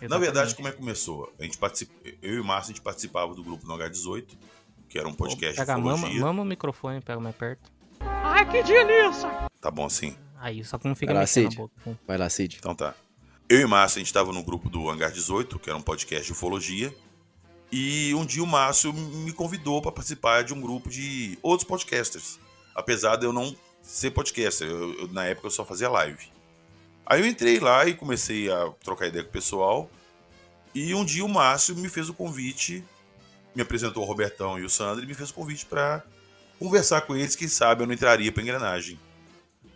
Na 0.00 0.06
Exatamente. 0.06 0.20
verdade, 0.32 0.54
como 0.54 0.68
é 0.68 0.72
que 0.72 0.76
começou? 0.78 1.32
A 1.38 1.42
gente 1.42 1.56
participa... 1.58 1.92
Eu 2.22 2.34
e 2.34 2.40
o 2.40 2.44
Márcio, 2.44 2.70
a 2.72 2.74
gente 2.74 2.82
participava 2.82 3.34
do 3.34 3.42
grupo 3.42 3.66
no 3.66 3.74
H18, 3.74 4.26
que 4.88 4.98
era 4.98 5.08
um 5.08 5.14
podcast 5.14 5.52
de 5.54 5.60
Pega, 5.66 5.78
mama, 5.78 5.94
ufologia. 5.94 6.20
mama 6.20 6.42
o 6.42 6.44
microfone, 6.44 7.00
pega 7.00 7.18
mais 7.20 7.34
perto. 7.34 7.70
Ai, 8.00 8.44
que 8.50 8.62
delícia! 8.62 9.28
Tá 9.60 9.70
bom 9.70 9.86
assim? 9.86 10.14
Aí, 10.38 10.62
só 10.64 10.76
que 10.78 10.86
não 10.86 10.94
fica 10.94 11.06
Vai 11.12 11.14
lá, 11.14 11.20
mexendo 11.22 11.44
Cid. 11.50 11.56
na 11.56 11.62
boca. 11.62 11.98
Vai 12.06 12.18
lá, 12.18 12.28
Cid. 12.28 12.56
Então 12.58 12.74
tá. 12.74 12.94
Eu 13.48 13.60
e 13.60 13.64
o 13.64 13.68
Márcio, 13.68 13.98
a 13.98 14.00
gente 14.00 14.12
tava 14.12 14.32
no 14.32 14.42
grupo 14.42 14.68
do 14.68 14.90
Hangar 14.90 15.10
18, 15.10 15.58
que 15.58 15.70
era 15.70 15.78
um 15.78 15.82
podcast 15.82 16.26
de 16.26 16.32
ufologia. 16.32 16.94
E 17.72 18.14
um 18.14 18.24
dia 18.24 18.42
o 18.42 18.46
Márcio 18.46 18.92
me 18.92 19.32
convidou 19.32 19.80
para 19.82 19.90
participar 19.92 20.44
de 20.44 20.52
um 20.54 20.60
grupo 20.60 20.88
de 20.90 21.38
outros 21.42 21.66
podcasters. 21.66 22.38
Apesar 22.74 23.16
de 23.16 23.24
eu 23.24 23.32
não 23.32 23.56
ser 23.82 24.10
podcaster, 24.10 24.68
eu- 24.68 24.92
eu- 25.00 25.08
na 25.08 25.24
época 25.24 25.46
eu 25.46 25.50
só 25.50 25.64
fazia 25.64 25.88
live. 25.88 26.28
Aí 27.06 27.20
eu 27.20 27.26
entrei 27.26 27.60
lá 27.60 27.86
e 27.86 27.94
comecei 27.94 28.50
a 28.50 28.68
trocar 28.82 29.06
ideia 29.06 29.22
com 29.22 29.30
o 29.30 29.32
pessoal. 29.32 29.88
E 30.74 30.92
um 30.92 31.04
dia 31.04 31.24
o 31.24 31.28
Márcio 31.28 31.76
me 31.76 31.88
fez 31.88 32.08
o 32.08 32.14
convite, 32.14 32.84
me 33.54 33.62
apresentou 33.62 34.02
o 34.02 34.06
Robertão 34.06 34.58
e 34.58 34.64
o 34.64 34.68
Sandro 34.68 35.04
e 35.04 35.06
me 35.06 35.14
fez 35.14 35.30
o 35.30 35.34
convite 35.34 35.64
para 35.64 36.02
conversar 36.58 37.02
com 37.02 37.16
eles, 37.16 37.36
quem 37.36 37.48
sabe 37.48 37.82
eu 37.82 37.86
não 37.86 37.94
entraria 37.94 38.32
pra 38.32 38.42
engrenagem. 38.42 38.98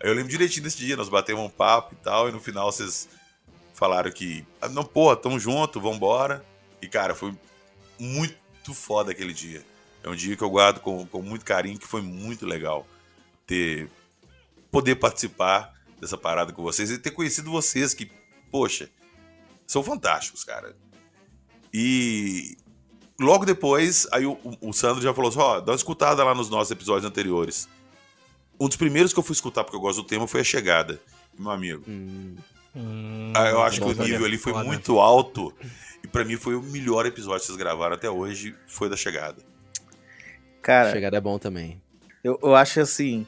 Aí 0.03 0.09
eu 0.09 0.15
lembro 0.15 0.31
direitinho 0.31 0.65
desse 0.65 0.79
dia, 0.79 0.97
nós 0.97 1.09
batemos 1.09 1.43
um 1.45 1.49
papo 1.49 1.95
e 1.95 1.97
tal, 2.03 2.29
e 2.29 2.33
no 2.33 2.41
final 2.41 2.71
vocês 2.71 3.09
falaram 3.75 4.11
que, 4.11 4.45
ah, 4.61 4.69
não, 4.69 4.85
pô, 4.85 5.15
tamo 5.17 5.39
junto, 5.39 5.81
vambora. 5.81 6.45
E 6.83 6.89
cara, 6.89 7.15
foi 7.15 7.35
muito 7.99 8.75
foda 8.75 9.13
aquele 9.13 9.33
dia. 9.33 9.63
É 10.03 10.09
um 10.09 10.15
dia 10.15 10.37
que 10.37 10.43
eu 10.43 10.51
guardo 10.51 10.81
com, 10.81 11.07
com 11.07 11.23
muito 11.23 11.45
carinho, 11.45 11.79
que 11.79 11.87
foi 11.87 12.03
muito 12.03 12.45
legal 12.45 12.87
ter 13.47 13.91
poder 14.71 14.97
participar 14.97 15.75
dessa 16.01 16.17
parada 16.17 16.53
com 16.53 16.63
vocês 16.63 16.91
e 16.91 16.99
ter 16.99 17.11
conhecido 17.11 17.51
vocês 17.51 17.93
que, 17.95 18.11
poxa, 18.51 18.89
são 19.67 19.83
fantásticos, 19.83 20.43
cara. 20.45 20.75
E 21.73 22.57
logo 23.21 23.45
depois, 23.45 24.07
aí 24.13 24.27
o, 24.27 24.39
o- 24.61 24.73
Sandro 24.73 25.03
já 25.03 25.15
falou 25.15 25.29
assim: 25.29 25.39
ó, 25.39 25.61
dá 25.61 25.73
uma 25.73 25.77
escutada 25.77 26.25
lá 26.25 26.35
nos 26.35 26.51
nossos 26.51 26.71
episódios 26.71 27.05
anteriores. 27.05 27.69
Um 28.59 28.67
dos 28.69 28.77
primeiros 28.77 29.13
que 29.13 29.19
eu 29.19 29.23
fui 29.23 29.33
escutar, 29.35 29.65
porque 29.65 29.77
eu 29.77 29.81
gosto 29.81 30.03
do 30.03 30.07
tema, 30.09 30.27
foi 30.27 30.41
A 30.41 30.45
Chegada, 30.45 31.01
meu 31.39 31.51
amigo. 31.51 31.85
Hum, 31.89 32.37
Hum, 32.73 33.33
Ah, 33.35 33.49
eu 33.49 33.61
acho 33.63 33.81
que 33.81 33.87
o 33.89 33.95
nível 34.05 34.25
ali 34.25 34.39
foi 34.39 34.53
foda. 34.53 34.65
muito 34.65 35.01
alto. 35.01 35.53
E 36.05 36.07
pra 36.07 36.25
mim 36.25 36.37
foi 36.37 36.55
o 36.55 36.63
melhor 36.63 37.05
episódio 37.05 37.41
que 37.41 37.47
vocês 37.47 37.59
gravaram 37.59 37.97
até 37.97 38.09
hoje, 38.09 38.55
foi 38.69 38.89
da 38.89 38.97
chegada. 38.97 39.43
Cara, 40.63 40.93
chegada 40.93 41.17
é 41.17 41.21
bom 41.21 41.37
também. 41.37 41.83
eu, 42.23 42.39
eu 42.41 42.55
acho 42.55 42.79
assim. 42.81 43.27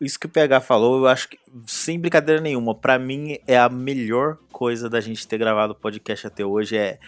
Isso 0.00 0.18
que 0.18 0.26
o 0.26 0.28
PH 0.28 0.60
falou, 0.60 0.98
eu 0.98 1.08
acho 1.08 1.28
que, 1.28 1.38
sem 1.66 1.98
brincadeira 1.98 2.40
nenhuma, 2.40 2.74
pra 2.74 2.98
mim 2.98 3.38
é 3.46 3.58
a 3.58 3.68
melhor 3.68 4.38
coisa 4.52 4.88
da 4.88 5.00
gente 5.00 5.26
ter 5.26 5.38
gravado 5.38 5.72
o 5.72 5.76
podcast 5.76 6.26
até 6.26 6.44
hoje. 6.44 6.76
É, 6.76 6.98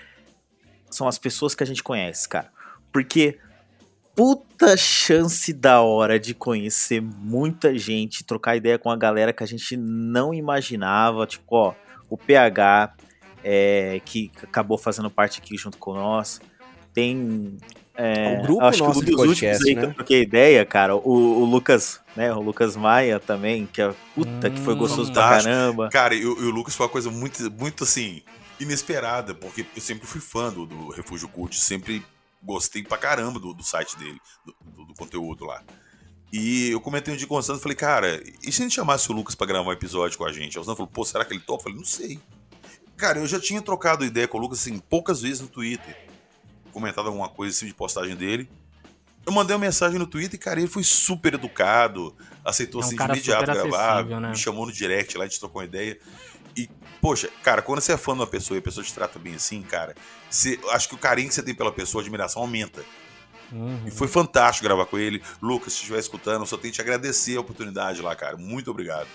são 0.90 1.06
as 1.06 1.18
pessoas 1.18 1.54
que 1.54 1.62
a 1.62 1.66
gente 1.66 1.82
conhece, 1.82 2.28
cara. 2.28 2.50
Porque 2.92 3.38
puta 4.14 4.76
chance 4.76 5.52
da 5.52 5.80
hora 5.80 6.18
de 6.18 6.34
conhecer 6.34 7.00
muita 7.00 7.78
gente, 7.78 8.24
trocar 8.24 8.56
ideia 8.56 8.78
com 8.78 8.90
a 8.90 8.96
galera 8.96 9.32
que 9.32 9.42
a 9.42 9.46
gente 9.46 9.76
não 9.76 10.34
imaginava. 10.34 11.26
Tipo, 11.26 11.56
ó, 11.56 11.74
o 12.08 12.18
PH, 12.18 12.94
é, 13.42 14.00
que 14.04 14.30
acabou 14.42 14.76
fazendo 14.76 15.10
parte 15.10 15.40
aqui 15.40 15.56
junto 15.56 15.78
com 15.78 15.94
nós. 15.94 16.40
Tem. 16.92 17.56
É, 18.02 18.38
O 18.38 18.42
grupo 18.42 18.64
acho 18.64 18.78
que 18.78 18.86
nosso 18.86 19.00
um 19.00 19.04
de 19.04 19.10
dos 19.10 19.20
últimos 19.20 19.40
podcast, 19.40 19.68
aí 19.68 19.74
que 19.74 19.80
né? 19.80 19.86
eu 19.88 19.94
troquei 19.94 20.22
ideia, 20.22 20.64
cara, 20.64 20.96
o, 20.96 21.00
o 21.42 21.44
Lucas, 21.44 22.00
né? 22.16 22.32
O 22.32 22.40
Lucas 22.40 22.74
Maia 22.76 23.20
também, 23.20 23.66
que 23.66 23.82
é 23.82 23.94
puta 24.14 24.48
que 24.48 24.58
foi 24.58 24.74
Hum, 24.74 24.78
gostoso 24.78 25.12
pra 25.12 25.28
caramba. 25.28 25.88
Cara, 25.90 26.14
e, 26.14 26.24
o 26.24 26.32
o 26.32 26.50
Lucas 26.50 26.74
foi 26.74 26.86
uma 26.86 26.92
coisa 26.92 27.10
muito, 27.10 27.50
muito 27.52 27.84
assim, 27.84 28.22
inesperada, 28.58 29.34
porque 29.34 29.66
eu 29.76 29.82
sempre 29.82 30.06
fui 30.06 30.20
fã 30.20 30.50
do, 30.50 30.64
do 30.66 30.88
Refúgio 30.90 31.28
Cult, 31.28 31.54
sempre 31.58 32.02
gostei 32.42 32.82
pra 32.82 32.96
caramba 32.96 33.38
do, 33.38 33.52
do 33.52 33.62
site 33.62 33.96
dele, 33.98 34.18
do, 34.46 34.54
do- 34.64 34.84
do 34.86 34.94
conteúdo 34.94 35.44
lá. 35.44 35.62
E 36.32 36.70
eu 36.70 36.80
comentei 36.80 37.12
um 37.12 37.16
dia 37.16 37.26
com 37.26 37.34
o 37.36 37.42
Sandro, 37.42 37.60
falei, 37.60 37.76
cara, 37.76 38.22
e 38.42 38.52
se 38.52 38.62
a 38.62 38.64
gente 38.64 38.74
chamasse 38.76 39.10
o 39.10 39.14
Lucas 39.14 39.34
pra 39.34 39.46
gravar 39.46 39.68
um 39.68 39.72
episódio 39.72 40.16
com 40.16 40.24
a 40.24 40.32
gente? 40.32 40.56
Aí 40.56 40.62
o 40.62 40.64
Sandro 40.64 40.76
falou, 40.76 40.90
pô, 40.92 41.04
será 41.04 41.24
que 41.24 41.34
ele 41.34 41.40
topa? 41.40 41.60
Eu 41.60 41.62
falei, 41.64 41.78
não 41.78 41.84
sei. 41.84 42.18
Cara, 42.96 43.18
eu 43.18 43.26
já 43.26 43.40
tinha 43.40 43.60
trocado 43.60 44.04
ideia 44.04 44.28
com 44.28 44.38
o 44.38 44.40
Lucas, 44.40 44.60
assim, 44.60 44.78
poucas 44.78 45.20
vezes 45.22 45.40
no 45.40 45.48
Twitter. 45.48 45.96
Comentado 46.72 47.06
alguma 47.06 47.28
coisa 47.28 47.54
assim 47.54 47.66
de 47.66 47.74
postagem 47.74 48.16
dele. 48.16 48.48
Eu 49.26 49.32
mandei 49.32 49.54
uma 49.54 49.60
mensagem 49.60 49.98
no 49.98 50.06
Twitter 50.06 50.34
e, 50.34 50.42
cara, 50.42 50.58
ele 50.60 50.68
foi 50.68 50.82
super 50.82 51.34
educado, 51.34 52.16
aceitou 52.44 52.80
É 52.80 52.84
um 52.84 52.86
assim 52.86 52.96
de 52.96 53.02
imediato 53.02 53.44
gravar, 53.44 54.04
né? 54.04 54.30
me 54.30 54.36
chamou 54.36 54.66
no 54.66 54.72
direct 54.72 55.16
lá, 55.16 55.24
a 55.24 55.26
gente 55.26 55.38
trocou 55.38 55.60
uma 55.60 55.66
ideia. 55.66 55.98
E, 56.56 56.68
poxa, 57.00 57.28
cara, 57.42 57.62
quando 57.62 57.80
você 57.80 57.92
é 57.92 57.96
fã 57.96 58.14
de 58.14 58.20
uma 58.20 58.26
pessoa 58.26 58.56
e 58.56 58.60
a 58.60 58.62
pessoa 58.62 58.82
te 58.82 58.92
trata 58.92 59.18
bem 59.18 59.34
assim, 59.34 59.62
cara, 59.62 59.94
você, 60.28 60.58
acho 60.70 60.88
que 60.88 60.94
o 60.94 60.98
carinho 60.98 61.28
que 61.28 61.34
você 61.34 61.42
tem 61.42 61.54
pela 61.54 61.70
pessoa, 61.70 62.02
a 62.02 62.04
admiração 62.04 62.42
aumenta. 62.42 62.82
Uhum. 63.52 63.82
E 63.86 63.90
foi 63.90 64.08
fantástico 64.08 64.64
gravar 64.64 64.86
com 64.86 64.98
ele. 64.98 65.22
Lucas, 65.42 65.72
se 65.72 65.80
estiver 65.80 65.98
escutando, 65.98 66.42
eu 66.42 66.46
só 66.46 66.56
tenho 66.56 66.72
que 66.72 66.76
te 66.76 66.82
agradecer 66.82 67.36
a 67.36 67.40
oportunidade 67.40 68.00
lá, 68.00 68.14
cara. 68.16 68.36
Muito 68.36 68.70
obrigado. 68.70 69.08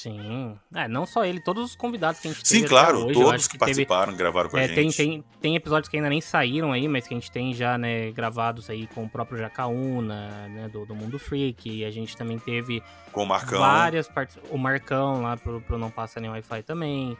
Sim. 0.00 0.56
É, 0.76 0.86
não 0.86 1.04
só 1.04 1.24
ele, 1.24 1.40
todos 1.40 1.64
os 1.70 1.74
convidados 1.74 2.20
que 2.20 2.28
a 2.28 2.32
gente 2.32 2.46
Sim, 2.46 2.62
teve 2.62 2.66
até 2.66 2.84
claro, 2.84 3.06
hoje, 3.06 3.14
todos 3.20 3.46
que, 3.48 3.52
teve- 3.54 3.58
participaram, 3.58 4.16
gravaram 4.16 4.48
com 4.48 4.56
a 4.56 4.60
É, 4.62 4.68
gente. 4.68 4.74
tem, 4.76 4.90
tem, 4.92 5.24
tem 5.40 5.56
episódios 5.56 5.88
que 5.88 5.96
ainda 5.96 6.08
nem 6.08 6.20
saíram 6.20 6.70
aí, 6.70 6.86
mas 6.86 7.08
que 7.08 7.14
a 7.14 7.16
gente 7.16 7.32
tem 7.32 7.52
já, 7.52 7.76
né, 7.76 8.12
gravados 8.12 8.70
aí 8.70 8.86
com 8.94 9.02
o 9.02 9.08
próprio 9.08 9.38
Jacaúna, 9.38 10.46
né, 10.48 10.68
do, 10.68 10.86
do 10.86 10.94
Mundo 10.94 11.18
Freak. 11.18 11.68
E 11.68 11.84
a 11.84 11.90
gente 11.90 12.16
também 12.16 12.38
teve 12.38 12.80
Com 13.10 13.24
o 13.24 13.26
Marcão. 13.26 13.58
várias 13.58 14.06
partes. 14.08 14.38
O 14.50 14.56
Marcão 14.56 15.22
lá 15.22 15.36
pro, 15.36 15.60
pro 15.62 15.76
Não 15.78 15.90
Passa 15.90 16.20
Nem 16.20 16.30
Wi-Fi 16.30 16.62
também. 16.62 17.16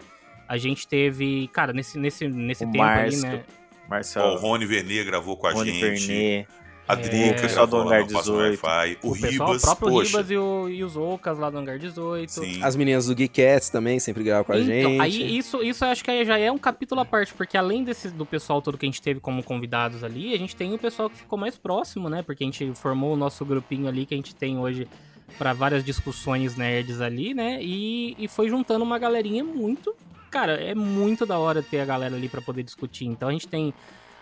A 0.46 0.56
gente 0.56 0.86
teve, 0.86 1.48
cara, 1.48 1.72
nesse, 1.72 1.98
nesse, 1.98 2.28
nesse 2.28 2.64
O 2.64 2.70
tempo 2.70 2.84
Márcio, 2.84 3.26
aí, 3.26 3.32
né? 3.38 3.44
Ó, 3.46 3.86
o 3.86 3.90
Marcelo 3.90 4.36
Rony 4.38 4.66
Vernet 4.66 5.02
gravou 5.04 5.36
com 5.36 5.46
a 5.46 5.52
Rony 5.52 5.72
gente. 5.72 6.06
Vernet. 6.06 6.48
A 6.88 6.94
É, 6.94 6.96
Drica, 6.96 7.38
o 7.38 7.42
pessoal 7.42 7.66
do 7.66 7.76
Hangar 7.76 8.00
no 8.06 8.12
Passa 8.12 8.32
no 8.32 8.38
18. 8.38 8.64
Wi-Fi. 8.64 8.98
O, 9.02 9.08
O, 9.08 9.12
pessoal, 9.12 9.48
o 9.48 9.52
Ribas, 9.52 9.62
próprio 9.62 9.88
poxa. 9.90 10.10
Ribas 10.10 10.30
e, 10.30 10.36
o, 10.38 10.68
e 10.70 10.82
os 10.84 10.96
Ocas 10.96 11.38
lá 11.38 11.50
do 11.50 11.58
Hangar 11.58 11.78
18. 11.78 12.30
Sim. 12.32 12.62
As 12.62 12.74
meninas 12.74 13.06
do 13.06 13.16
Geekettes 13.16 13.68
também 13.68 13.98
sempre 14.00 14.24
gravam 14.24 14.44
com 14.44 14.52
a 14.52 14.58
Então, 14.58 14.90
gente. 14.92 15.00
aí 15.00 15.36
isso, 15.38 15.62
isso 15.62 15.84
eu 15.84 15.88
acho 15.90 16.02
que 16.02 16.10
aí 16.10 16.24
já 16.24 16.38
é 16.38 16.50
um 16.50 16.56
capítulo 16.58 17.00
à 17.00 17.04
parte, 17.04 17.34
porque 17.34 17.56
além 17.58 17.84
desse, 17.84 18.08
do 18.10 18.24
pessoal 18.24 18.62
todo 18.62 18.78
que 18.78 18.86
a 18.86 18.88
gente 18.88 19.02
teve 19.02 19.20
como 19.20 19.42
convidados 19.42 20.02
ali, 20.02 20.32
a 20.34 20.38
gente 20.38 20.56
tem 20.56 20.72
o 20.72 20.78
pessoal 20.78 21.10
que 21.10 21.16
ficou 21.18 21.38
mais 21.38 21.58
próximo, 21.58 22.08
né? 22.08 22.22
Porque 22.22 22.42
a 22.42 22.46
gente 22.46 22.72
formou 22.74 23.12
o 23.12 23.16
nosso 23.16 23.44
grupinho 23.44 23.86
ali 23.86 24.06
que 24.06 24.14
a 24.14 24.16
gente 24.16 24.34
tem 24.34 24.58
hoje 24.58 24.88
pra 25.36 25.52
várias 25.52 25.84
discussões 25.84 26.56
nerds 26.56 27.02
ali, 27.02 27.34
né? 27.34 27.58
E, 27.62 28.16
e 28.18 28.26
foi 28.28 28.48
juntando 28.48 28.82
uma 28.82 28.98
galerinha 28.98 29.44
muito. 29.44 29.94
Cara, 30.30 30.52
é 30.54 30.74
muito 30.74 31.24
da 31.26 31.38
hora 31.38 31.62
ter 31.62 31.80
a 31.80 31.84
galera 31.84 32.16
ali 32.16 32.28
pra 32.28 32.40
poder 32.40 32.62
discutir. 32.62 33.04
Então 33.06 33.28
a 33.28 33.32
gente 33.32 33.46
tem 33.46 33.72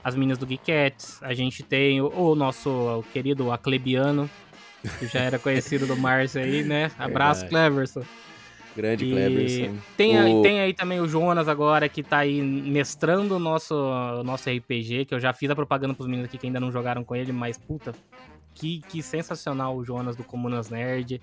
as 0.07 0.15
meninas 0.15 0.39
do 0.39 0.47
Geekettes, 0.47 1.21
a 1.23 1.35
gente 1.35 1.63
tem 1.65 2.01
o, 2.01 2.07
o 2.15 2.35
nosso 2.37 2.71
o 2.71 3.03
querido 3.13 3.51
Aclebiano, 3.51 4.31
que 5.01 5.07
já 5.09 5.19
era 5.21 5.37
conhecido 5.37 5.85
do 5.85 5.97
Márcio 5.97 6.41
aí, 6.41 6.63
né? 6.63 6.93
Abraço, 6.99 7.41
Verdade. 7.41 7.51
Cleverson. 7.51 8.03
Grande 8.77 9.05
E 9.07 9.11
Cleberson. 9.11 9.77
Tem, 9.97 10.17
aí- 10.19 10.33
O- 10.35 10.43
tem 10.43 10.61
aí 10.61 10.73
também 10.75 11.01
o 11.01 11.09
Jonas 11.09 11.49
agora, 11.49 11.89
que 11.89 12.03
tá 12.05 12.19
aí 12.19 12.41
mestrando 12.41 13.35
o 13.35 13.39
nosso, 13.41 13.75
nosso 14.23 14.49
RPG, 14.49 15.07
que 15.07 15.15
eu 15.15 15.19
já 15.19 15.33
fiz 15.33 15.51
a 15.51 15.57
propaganda 15.57 15.93
pros 15.95 16.07
meninos 16.07 16.29
aqui 16.29 16.39
que 16.39 16.47
ainda 16.47 16.61
não 16.61 16.71
jogaram 16.71 17.03
com 17.03 17.17
ele, 17.17 17.33
mas 17.33 17.59
puta, 17.59 17.93
que, 18.55 18.83
que 18.89 19.03
sensacional 19.03 19.75
o 19.77 19.85
Jonas 19.85 20.15
do 20.15 20.23
Comunas 20.23 20.71
Nerd. 20.71 21.21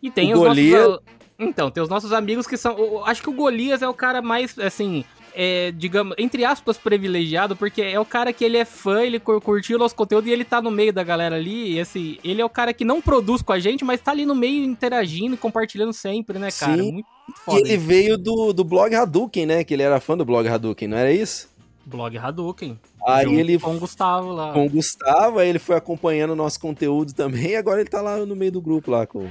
E 0.00 0.10
tem 0.10 0.32
O 0.32 0.36
os 0.36 0.40
Golias- 0.48 0.86
nossos... 0.86 1.02
Então, 1.42 1.70
tem 1.70 1.82
os 1.82 1.88
nossos 1.88 2.12
amigos 2.12 2.46
que 2.46 2.56
são... 2.58 2.76
o- 2.78 3.04
Acho 3.04 3.22
que 3.22 3.30
o 3.30 3.32
Golias 3.32 3.80
é 3.82 3.88
o 3.88 3.94
cara 3.94 4.20
mais, 4.22 4.56
assim... 4.58 5.04
É, 5.34 5.72
digamos, 5.72 6.14
entre 6.18 6.44
aspas, 6.44 6.76
privilegiado, 6.78 7.54
porque 7.56 7.80
é 7.82 7.98
o 8.00 8.04
cara 8.04 8.32
que 8.32 8.44
ele 8.44 8.56
é 8.56 8.64
fã, 8.64 9.02
ele 9.02 9.18
cur- 9.20 9.40
curtiu 9.40 9.76
o 9.76 9.78
nosso 9.78 9.94
conteúdo 9.94 10.26
e 10.28 10.32
ele 10.32 10.44
tá 10.44 10.60
no 10.60 10.70
meio 10.70 10.92
da 10.92 11.02
galera 11.04 11.36
ali. 11.36 11.74
E 11.74 11.80
assim, 11.80 12.18
ele 12.24 12.40
é 12.42 12.44
o 12.44 12.48
cara 12.50 12.72
que 12.74 12.84
não 12.84 13.00
produz 13.00 13.42
com 13.42 13.52
a 13.52 13.58
gente, 13.60 13.84
mas 13.84 14.00
tá 14.00 14.10
ali 14.10 14.26
no 14.26 14.34
meio 14.34 14.64
interagindo 14.64 15.34
e 15.34 15.38
compartilhando 15.38 15.92
sempre, 15.92 16.38
né, 16.38 16.50
cara? 16.50 16.76
Sim. 16.82 16.92
Muito, 16.92 17.06
muito 17.28 17.38
E 17.38 17.40
foda. 17.44 17.58
ele 17.60 17.76
veio 17.76 18.18
do, 18.18 18.52
do 18.52 18.64
blog 18.64 18.94
Hadouken, 18.94 19.46
né? 19.46 19.64
Que 19.64 19.74
ele 19.74 19.82
era 19.82 20.00
fã 20.00 20.16
do 20.16 20.24
blog 20.24 20.46
Hadouken, 20.48 20.88
não 20.88 20.96
era 20.98 21.12
isso? 21.12 21.48
Blog 21.86 22.16
Hadouken. 22.18 22.78
Aí 23.06 23.34
ele 23.34 23.58
com 23.58 23.74
o 23.74 23.78
Gustavo 23.80 24.32
lá. 24.32 24.52
com 24.52 24.66
o 24.66 24.70
Gustavo, 24.70 25.38
aí 25.38 25.48
ele 25.48 25.58
foi 25.58 25.76
acompanhando 25.76 26.30
o 26.32 26.36
nosso 26.36 26.60
conteúdo 26.60 27.12
também, 27.14 27.50
e 27.52 27.56
agora 27.56 27.80
ele 27.80 27.88
tá 27.88 28.00
lá 28.02 28.18
no 28.18 28.36
meio 28.36 28.52
do 28.52 28.60
grupo 28.60 28.90
lá 28.90 29.06
com 29.06 29.26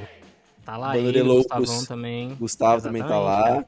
Tá 0.66 0.76
lá 0.78 0.98
ele, 0.98 1.22
Loucos. 1.24 1.46
Gustavão 1.58 1.86
também. 1.86 2.36
Gustavo 2.40 2.82
também 2.82 3.02
tá 3.02 3.08
Exatamente, 3.18 3.58
lá. 3.58 3.66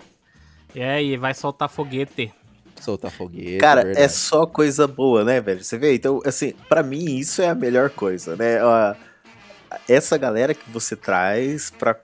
É, 0.75 1.03
e 1.03 1.17
vai 1.17 1.33
soltar 1.33 1.69
foguete. 1.69 2.31
Soltar 2.79 3.11
foguete. 3.11 3.57
Cara, 3.57 3.91
é 3.95 4.07
só 4.07 4.45
coisa 4.45 4.87
boa, 4.87 5.23
né, 5.23 5.39
velho? 5.39 5.63
Você 5.63 5.77
vê? 5.77 5.93
Então, 5.93 6.21
assim, 6.25 6.53
pra 6.67 6.81
mim 6.81 7.17
isso 7.17 7.41
é 7.41 7.49
a 7.49 7.55
melhor 7.55 7.89
coisa, 7.89 8.35
né? 8.35 8.63
Ó, 8.63 8.95
Essa 9.87 10.17
galera 10.17 10.53
que 10.53 10.69
você 10.69 10.95
traz 10.95 11.69
pra 11.69 11.95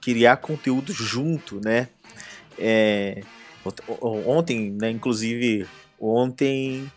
criar 0.00 0.36
conteúdo 0.36 0.92
junto, 0.92 1.60
né? 1.64 1.88
É, 2.58 3.22
Ontem, 4.26 4.70
né, 4.70 4.90
inclusive, 4.90 5.66
ontem, 5.98 6.90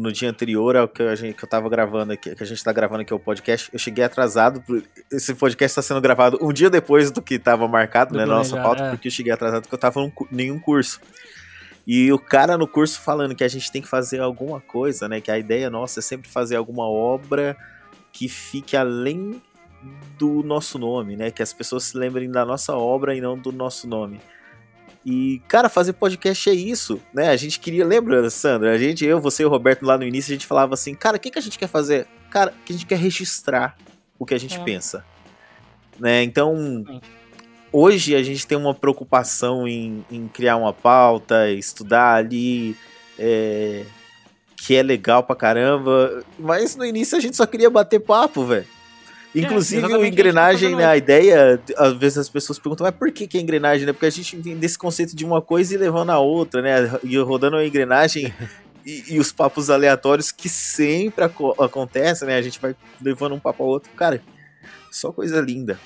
no 0.00 0.12
dia 0.12 0.28
anterior 0.28 0.76
ao 0.76 0.88
que, 0.88 1.02
a 1.02 1.14
gente, 1.14 1.34
que 1.34 1.44
eu 1.44 1.48
tava 1.48 1.68
gravando 1.68 2.12
aqui, 2.12 2.34
que 2.34 2.42
a 2.42 2.46
gente 2.46 2.62
tá 2.62 2.72
gravando 2.72 3.02
aqui 3.02 3.14
o 3.14 3.18
podcast, 3.18 3.70
eu 3.72 3.78
cheguei 3.78 4.04
atrasado. 4.04 4.62
Esse 5.10 5.34
podcast 5.34 5.74
tá 5.74 5.82
sendo 5.82 6.00
gravado 6.00 6.38
um 6.40 6.52
dia 6.52 6.68
depois 6.68 7.10
do 7.10 7.22
que 7.22 7.38
tava 7.38 7.66
marcado, 7.66 8.12
Do 8.12 8.18
né, 8.18 8.26
na 8.26 8.36
nossa 8.36 8.56
pauta, 8.56 8.84
é. 8.84 8.90
porque 8.90 9.08
eu 9.08 9.12
cheguei 9.12 9.32
atrasado 9.32 9.62
porque 9.62 9.74
eu 9.74 9.78
tava 9.78 10.00
em 10.00 10.12
nenhum 10.30 10.58
curso. 10.58 11.00
E 11.86 12.12
o 12.12 12.18
cara 12.18 12.58
no 12.58 12.66
curso 12.66 13.00
falando 13.00 13.34
que 13.34 13.44
a 13.44 13.48
gente 13.48 13.70
tem 13.70 13.80
que 13.80 13.88
fazer 13.88 14.20
alguma 14.20 14.60
coisa, 14.60 15.08
né? 15.08 15.20
Que 15.20 15.30
a 15.30 15.38
ideia 15.38 15.70
nossa 15.70 16.00
é 16.00 16.02
sempre 16.02 16.28
fazer 16.28 16.56
alguma 16.56 16.84
obra 16.84 17.56
que 18.12 18.28
fique 18.28 18.76
além 18.76 19.40
do 20.18 20.42
nosso 20.42 20.78
nome, 20.78 21.16
né? 21.16 21.30
Que 21.30 21.42
as 21.42 21.52
pessoas 21.52 21.84
se 21.84 21.96
lembrem 21.96 22.30
da 22.30 22.44
nossa 22.44 22.74
obra 22.74 23.14
e 23.14 23.20
não 23.20 23.38
do 23.38 23.52
nosso 23.52 23.86
nome. 23.86 24.20
E, 25.08 25.40
cara, 25.46 25.68
fazer 25.68 25.92
podcast 25.92 26.50
é 26.50 26.52
isso, 26.52 27.00
né? 27.14 27.28
A 27.28 27.36
gente 27.36 27.60
queria, 27.60 27.86
lembra, 27.86 28.28
Sandra? 28.28 28.72
A 28.72 28.78
gente, 28.78 29.04
eu, 29.04 29.20
você 29.20 29.44
e 29.44 29.46
o 29.46 29.48
Roberto 29.48 29.84
lá 29.86 29.96
no 29.96 30.02
início, 30.02 30.32
a 30.32 30.34
gente 30.34 30.48
falava 30.48 30.74
assim, 30.74 30.96
cara, 30.96 31.16
o 31.16 31.20
que, 31.20 31.30
que 31.30 31.38
a 31.38 31.42
gente 31.42 31.56
quer 31.56 31.68
fazer? 31.68 32.08
Cara, 32.28 32.52
que 32.64 32.72
a 32.72 32.76
gente 32.76 32.86
quer 32.86 32.98
registrar 32.98 33.76
o 34.18 34.26
que 34.26 34.34
a 34.34 34.38
gente 34.38 34.56
É. 34.56 34.64
pensa. 34.64 35.04
Né? 35.96 36.24
Então, 36.24 36.84
hoje 37.72 38.16
a 38.16 38.22
gente 38.24 38.44
tem 38.48 38.58
uma 38.58 38.74
preocupação 38.74 39.68
em, 39.68 40.04
em 40.10 40.26
criar 40.26 40.56
uma 40.56 40.72
pauta, 40.72 41.52
estudar 41.52 42.14
ali, 42.16 42.76
é, 43.16 43.84
que 44.56 44.74
é 44.74 44.82
legal 44.82 45.22
pra 45.22 45.36
caramba, 45.36 46.24
mas 46.36 46.74
no 46.74 46.84
início 46.84 47.16
a 47.16 47.20
gente 47.20 47.36
só 47.36 47.46
queria 47.46 47.70
bater 47.70 48.00
papo, 48.00 48.44
velho. 48.44 48.66
Inclusive 49.40 49.82
o 49.82 49.86
exatamente, 49.86 50.02
a 50.02 50.04
gente 50.04 50.14
tá 50.14 50.20
engrenagem, 50.20 50.70
fazendo 50.70 50.78
né, 50.78 50.86
a 50.86 50.96
ideia, 50.96 51.60
às 51.76 51.92
vezes 51.94 52.18
as 52.18 52.28
pessoas 52.28 52.58
perguntam, 52.58 52.86
mas 52.86 52.94
por 52.96 53.12
que, 53.12 53.26
que 53.26 53.36
é 53.36 53.40
engrenagem, 53.40 53.86
né? 53.86 53.92
Porque 53.92 54.06
a 54.06 54.10
gente 54.10 54.36
vem 54.36 54.56
desse 54.56 54.78
conceito 54.78 55.14
de 55.14 55.24
uma 55.24 55.42
coisa 55.42 55.74
e 55.74 55.76
levando 55.76 56.10
a 56.10 56.18
outra, 56.18 56.62
né? 56.62 56.98
E 57.04 57.16
rodando 57.18 57.56
a 57.56 57.66
engrenagem 57.66 58.32
e, 58.84 59.14
e 59.14 59.20
os 59.20 59.32
papos 59.32 59.68
aleatórios 59.68 60.32
que 60.32 60.48
sempre 60.48 61.24
aco 61.24 61.54
acontecem, 61.62 62.26
né? 62.26 62.36
A 62.36 62.42
gente 62.42 62.58
vai 62.58 62.74
levando 63.00 63.34
um 63.34 63.40
papo 63.40 63.62
ao 63.62 63.68
outro. 63.68 63.90
Cara, 63.94 64.22
só 64.90 65.12
coisa 65.12 65.40
linda. 65.40 65.78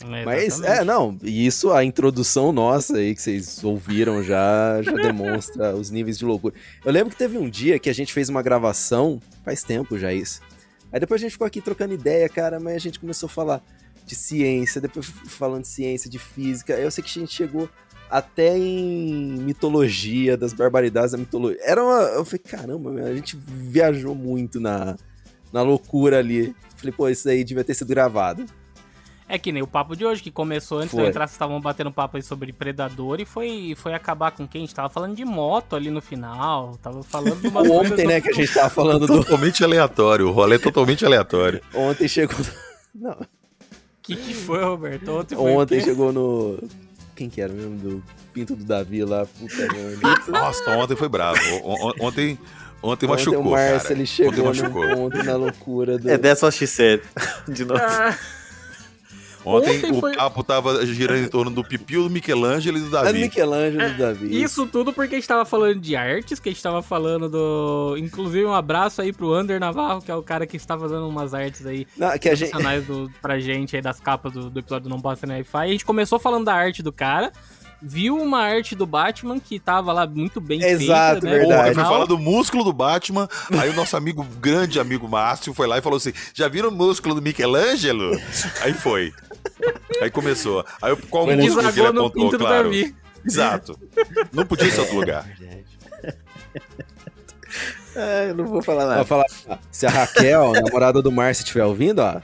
É, 0.00 0.24
Mas, 0.24 0.60
é, 0.60 0.84
não, 0.84 1.18
e 1.22 1.46
isso, 1.46 1.72
a 1.72 1.82
introdução 1.82 2.52
nossa 2.52 2.98
aí, 2.98 3.14
que 3.14 3.22
vocês 3.22 3.64
ouviram 3.64 4.22
já, 4.22 4.80
já 4.82 4.92
demonstra 4.92 5.74
os 5.74 5.90
níveis 5.90 6.18
de 6.18 6.24
loucura. 6.24 6.54
Eu 6.84 6.92
lembro 6.92 7.10
que 7.10 7.16
teve 7.16 7.36
um 7.36 7.50
dia 7.50 7.78
que 7.78 7.90
a 7.90 7.92
gente 7.92 8.12
fez 8.12 8.28
uma 8.28 8.42
gravação, 8.42 9.20
faz 9.44 9.64
tempo 9.64 9.98
já 9.98 10.12
isso. 10.12 10.40
Aí 10.92 11.00
depois 11.00 11.20
a 11.20 11.22
gente 11.22 11.32
ficou 11.32 11.46
aqui 11.46 11.60
trocando 11.60 11.94
ideia, 11.94 12.28
cara, 12.28 12.58
mas 12.58 12.76
a 12.76 12.78
gente 12.78 12.98
começou 12.98 13.26
a 13.26 13.30
falar 13.30 13.62
de 14.04 14.14
ciência, 14.14 14.80
depois 14.80 15.06
falando 15.06 15.62
de 15.62 15.68
ciência, 15.68 16.08
de 16.10 16.18
física. 16.18 16.72
Eu 16.74 16.90
sei 16.90 17.04
que 17.04 17.10
a 17.10 17.20
gente 17.20 17.34
chegou 17.34 17.68
até 18.10 18.56
em 18.56 19.38
mitologia, 19.38 20.36
das 20.36 20.52
barbaridades 20.52 21.12
da 21.12 21.18
mitologia. 21.18 21.60
Era 21.62 21.84
uma. 21.84 22.00
Eu 22.00 22.24
falei, 22.24 22.38
caramba, 22.38 22.90
a 23.02 23.14
gente 23.14 23.36
viajou 23.36 24.14
muito 24.14 24.58
na, 24.58 24.96
na 25.52 25.62
loucura 25.62 26.18
ali. 26.18 26.54
Falei, 26.76 26.92
pô, 26.92 27.08
isso 27.08 27.28
aí 27.28 27.44
devia 27.44 27.64
ter 27.64 27.74
sido 27.74 27.88
gravado. 27.88 28.46
É 29.28 29.38
que 29.38 29.52
nem 29.52 29.62
o 29.62 29.66
papo 29.66 29.94
de 29.94 30.06
hoje, 30.06 30.22
que 30.22 30.30
começou 30.30 30.78
antes 30.78 30.90
de 30.90 30.96
Foi. 30.96 31.04
eu 31.04 31.08
entrar, 31.08 31.26
vocês 31.26 31.34
estavam 31.34 31.60
batendo 31.60 31.92
papo 31.92 32.16
aí 32.16 32.22
sobre 32.22 32.50
Predador 32.50 33.20
e 33.20 33.26
foi, 33.26 33.74
foi 33.76 33.92
acabar 33.92 34.30
com 34.30 34.48
quem? 34.48 34.62
A 34.62 34.64
gente 34.64 34.74
tava 34.74 34.88
falando 34.88 35.14
de 35.14 35.24
moto 35.24 35.76
ali 35.76 35.90
no 35.90 36.00
final, 36.00 36.78
tava 36.82 37.02
falando 37.02 37.38
de 37.38 37.50
coisas 37.52 37.70
Ontem, 37.70 38.06
né, 38.06 38.20
que 38.22 38.30
a 38.30 38.32
gente 38.32 38.54
tava 38.54 38.70
falando 38.70 39.06
do. 39.06 39.22
Totalmente 39.22 39.62
aleatório, 39.62 40.28
o 40.28 40.32
rolê 40.32 40.56
é 40.56 40.58
totalmente 40.58 41.04
aleatório. 41.04 41.60
Ontem 41.74 42.08
chegou. 42.08 42.38
Não, 42.94 43.12
O 43.12 43.26
que, 44.02 44.16
que 44.16 44.32
foi, 44.32 44.64
Roberto? 44.64 45.10
Ontem 45.10 45.36
foi 45.36 45.52
ontem 45.52 45.80
chegou 45.80 46.10
no. 46.10 46.58
Quem 47.14 47.28
que 47.28 47.40
era 47.42 47.52
mesmo? 47.52 47.76
Do 47.76 48.02
Pinto 48.32 48.56
do 48.56 48.64
Davi 48.64 49.04
lá, 49.04 49.26
puta 49.26 49.56
merda. 49.56 50.22
Nossa, 50.32 50.70
ontem 50.70 50.96
foi 50.96 51.08
bravo. 51.08 51.38
Ontem, 52.00 52.38
ontem 52.82 53.06
machucou, 53.06 53.40
ontem 53.40 53.48
o 53.48 53.50
Márcio, 53.50 53.82
cara. 53.82 53.94
ele 53.94 54.06
chegou 54.06 54.48
Ontem 54.48 54.62
no, 54.62 55.00
ontem 55.00 55.22
na 55.22 55.36
loucura 55.36 55.98
do. 55.98 56.08
É 56.08 56.16
dessa 56.16 56.48
X7, 56.48 57.02
de 57.48 57.64
novo. 57.64 57.80
Ah, 57.82 58.16
Ontem, 59.48 59.76
Ontem 59.78 59.90
o 59.92 60.00
foi- 60.00 60.14
papo 60.16 60.42
tava 60.44 60.84
girando 60.86 61.24
em 61.24 61.28
torno 61.28 61.50
do 61.50 61.64
Pipio, 61.64 62.04
do 62.04 62.10
Michelangelo 62.10 62.76
e 62.78 62.80
do 62.82 62.88
É 62.88 62.90
Davi. 63.04 63.20
Michelangelo 63.20 63.90
do 63.92 63.98
Davi. 63.98 64.42
Isso 64.42 64.66
tudo 64.66 64.92
porque 64.92 65.14
a 65.14 65.18
gente 65.18 65.26
tava 65.28 65.44
falando 65.44 65.80
de 65.80 65.96
artes, 65.96 66.38
que 66.38 66.48
a 66.48 66.52
gente 66.52 66.62
tava 66.62 66.82
falando 66.82 67.28
do. 67.28 67.96
Inclusive, 67.98 68.44
um 68.44 68.52
abraço 68.54 69.00
aí 69.00 69.12
pro 69.12 69.32
Ander 69.32 69.58
Navarro, 69.58 70.02
que 70.02 70.10
é 70.10 70.14
o 70.14 70.22
cara 70.22 70.46
que 70.46 70.56
está 70.56 70.78
fazendo 70.78 71.08
umas 71.08 71.32
artes 71.34 71.64
aí 71.66 71.86
Não, 71.96 72.16
que 72.18 72.28
a 72.28 72.34
gente. 72.34 72.52
do, 72.86 73.10
pra 73.22 73.38
gente 73.40 73.74
aí 73.76 73.82
das 73.82 73.98
capas 74.00 74.32
do, 74.32 74.50
do 74.50 74.58
episódio 74.60 74.84
do 74.88 74.90
Não 74.90 75.00
Passa 75.00 75.26
na 75.26 75.34
Wi-Fi. 75.34 75.58
A 75.58 75.68
gente 75.68 75.84
começou 75.84 76.18
falando 76.18 76.44
da 76.44 76.54
arte 76.54 76.82
do 76.82 76.92
cara, 76.92 77.32
viu 77.80 78.16
uma 78.16 78.40
arte 78.40 78.74
do 78.74 78.86
Batman 78.86 79.38
que 79.38 79.58
tava 79.58 79.92
lá 79.92 80.06
muito 80.06 80.40
bem 80.40 80.62
Exato, 80.62 81.20
feita, 81.20 81.26
né? 81.26 81.38
verdade. 81.38 81.74
Falar 81.74 82.06
do 82.06 82.18
músculo 82.18 82.64
do 82.64 82.72
Batman, 82.72 83.28
aí 83.58 83.70
o 83.70 83.74
nosso 83.74 83.96
amigo, 83.96 84.24
grande 84.40 84.80
amigo 84.80 85.08
Márcio, 85.08 85.54
foi 85.54 85.66
lá 85.66 85.78
e 85.78 85.82
falou 85.82 85.96
assim: 85.96 86.12
já 86.34 86.48
viram 86.48 86.68
o 86.68 86.72
músculo 86.72 87.14
do 87.14 87.22
Michelangelo? 87.22 88.18
Aí 88.62 88.72
foi. 88.72 89.12
Aí 90.02 90.10
começou. 90.10 90.64
Aí 90.82 90.94
qual 91.08 91.24
Foi 91.24 91.36
músculo 91.36 91.72
que 91.72 91.80
ele 91.80 91.88
apontou, 91.88 92.30
claro. 92.38 92.64
Davi. 92.64 92.94
Exato. 93.24 93.78
Não 94.32 94.46
podia 94.46 94.70
ser 94.70 94.80
outro 94.80 94.96
lugar. 94.96 95.28
Ah, 97.96 98.24
eu 98.28 98.34
não 98.34 98.46
vou 98.46 98.62
falar 98.62 98.86
nada. 98.86 99.04
falar, 99.04 99.24
ah, 99.48 99.58
se 99.70 99.86
a 99.86 99.90
Raquel, 99.90 100.52
namorada 100.52 101.02
do 101.02 101.10
Márcio, 101.10 101.42
estiver 101.42 101.64
ouvindo, 101.64 102.00
ó. 102.00 102.20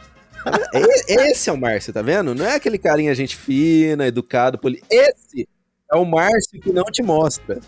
Vendo? 0.50 0.86
E- 1.08 1.30
Esse 1.30 1.50
é 1.50 1.52
o 1.52 1.56
Márcio, 1.60 1.92
tá 1.92 2.02
vendo? 2.02 2.34
Não 2.34 2.44
é 2.44 2.54
aquele 2.54 2.78
carinha 2.78 3.14
gente 3.14 3.36
fina, 3.36 4.06
educado, 4.06 4.58
poli... 4.58 4.82
Esse 4.90 5.48
é 5.92 5.96
o 5.96 6.04
Márcio 6.04 6.60
que 6.60 6.72
não 6.72 6.84
te 6.84 7.02
mostra. 7.02 7.60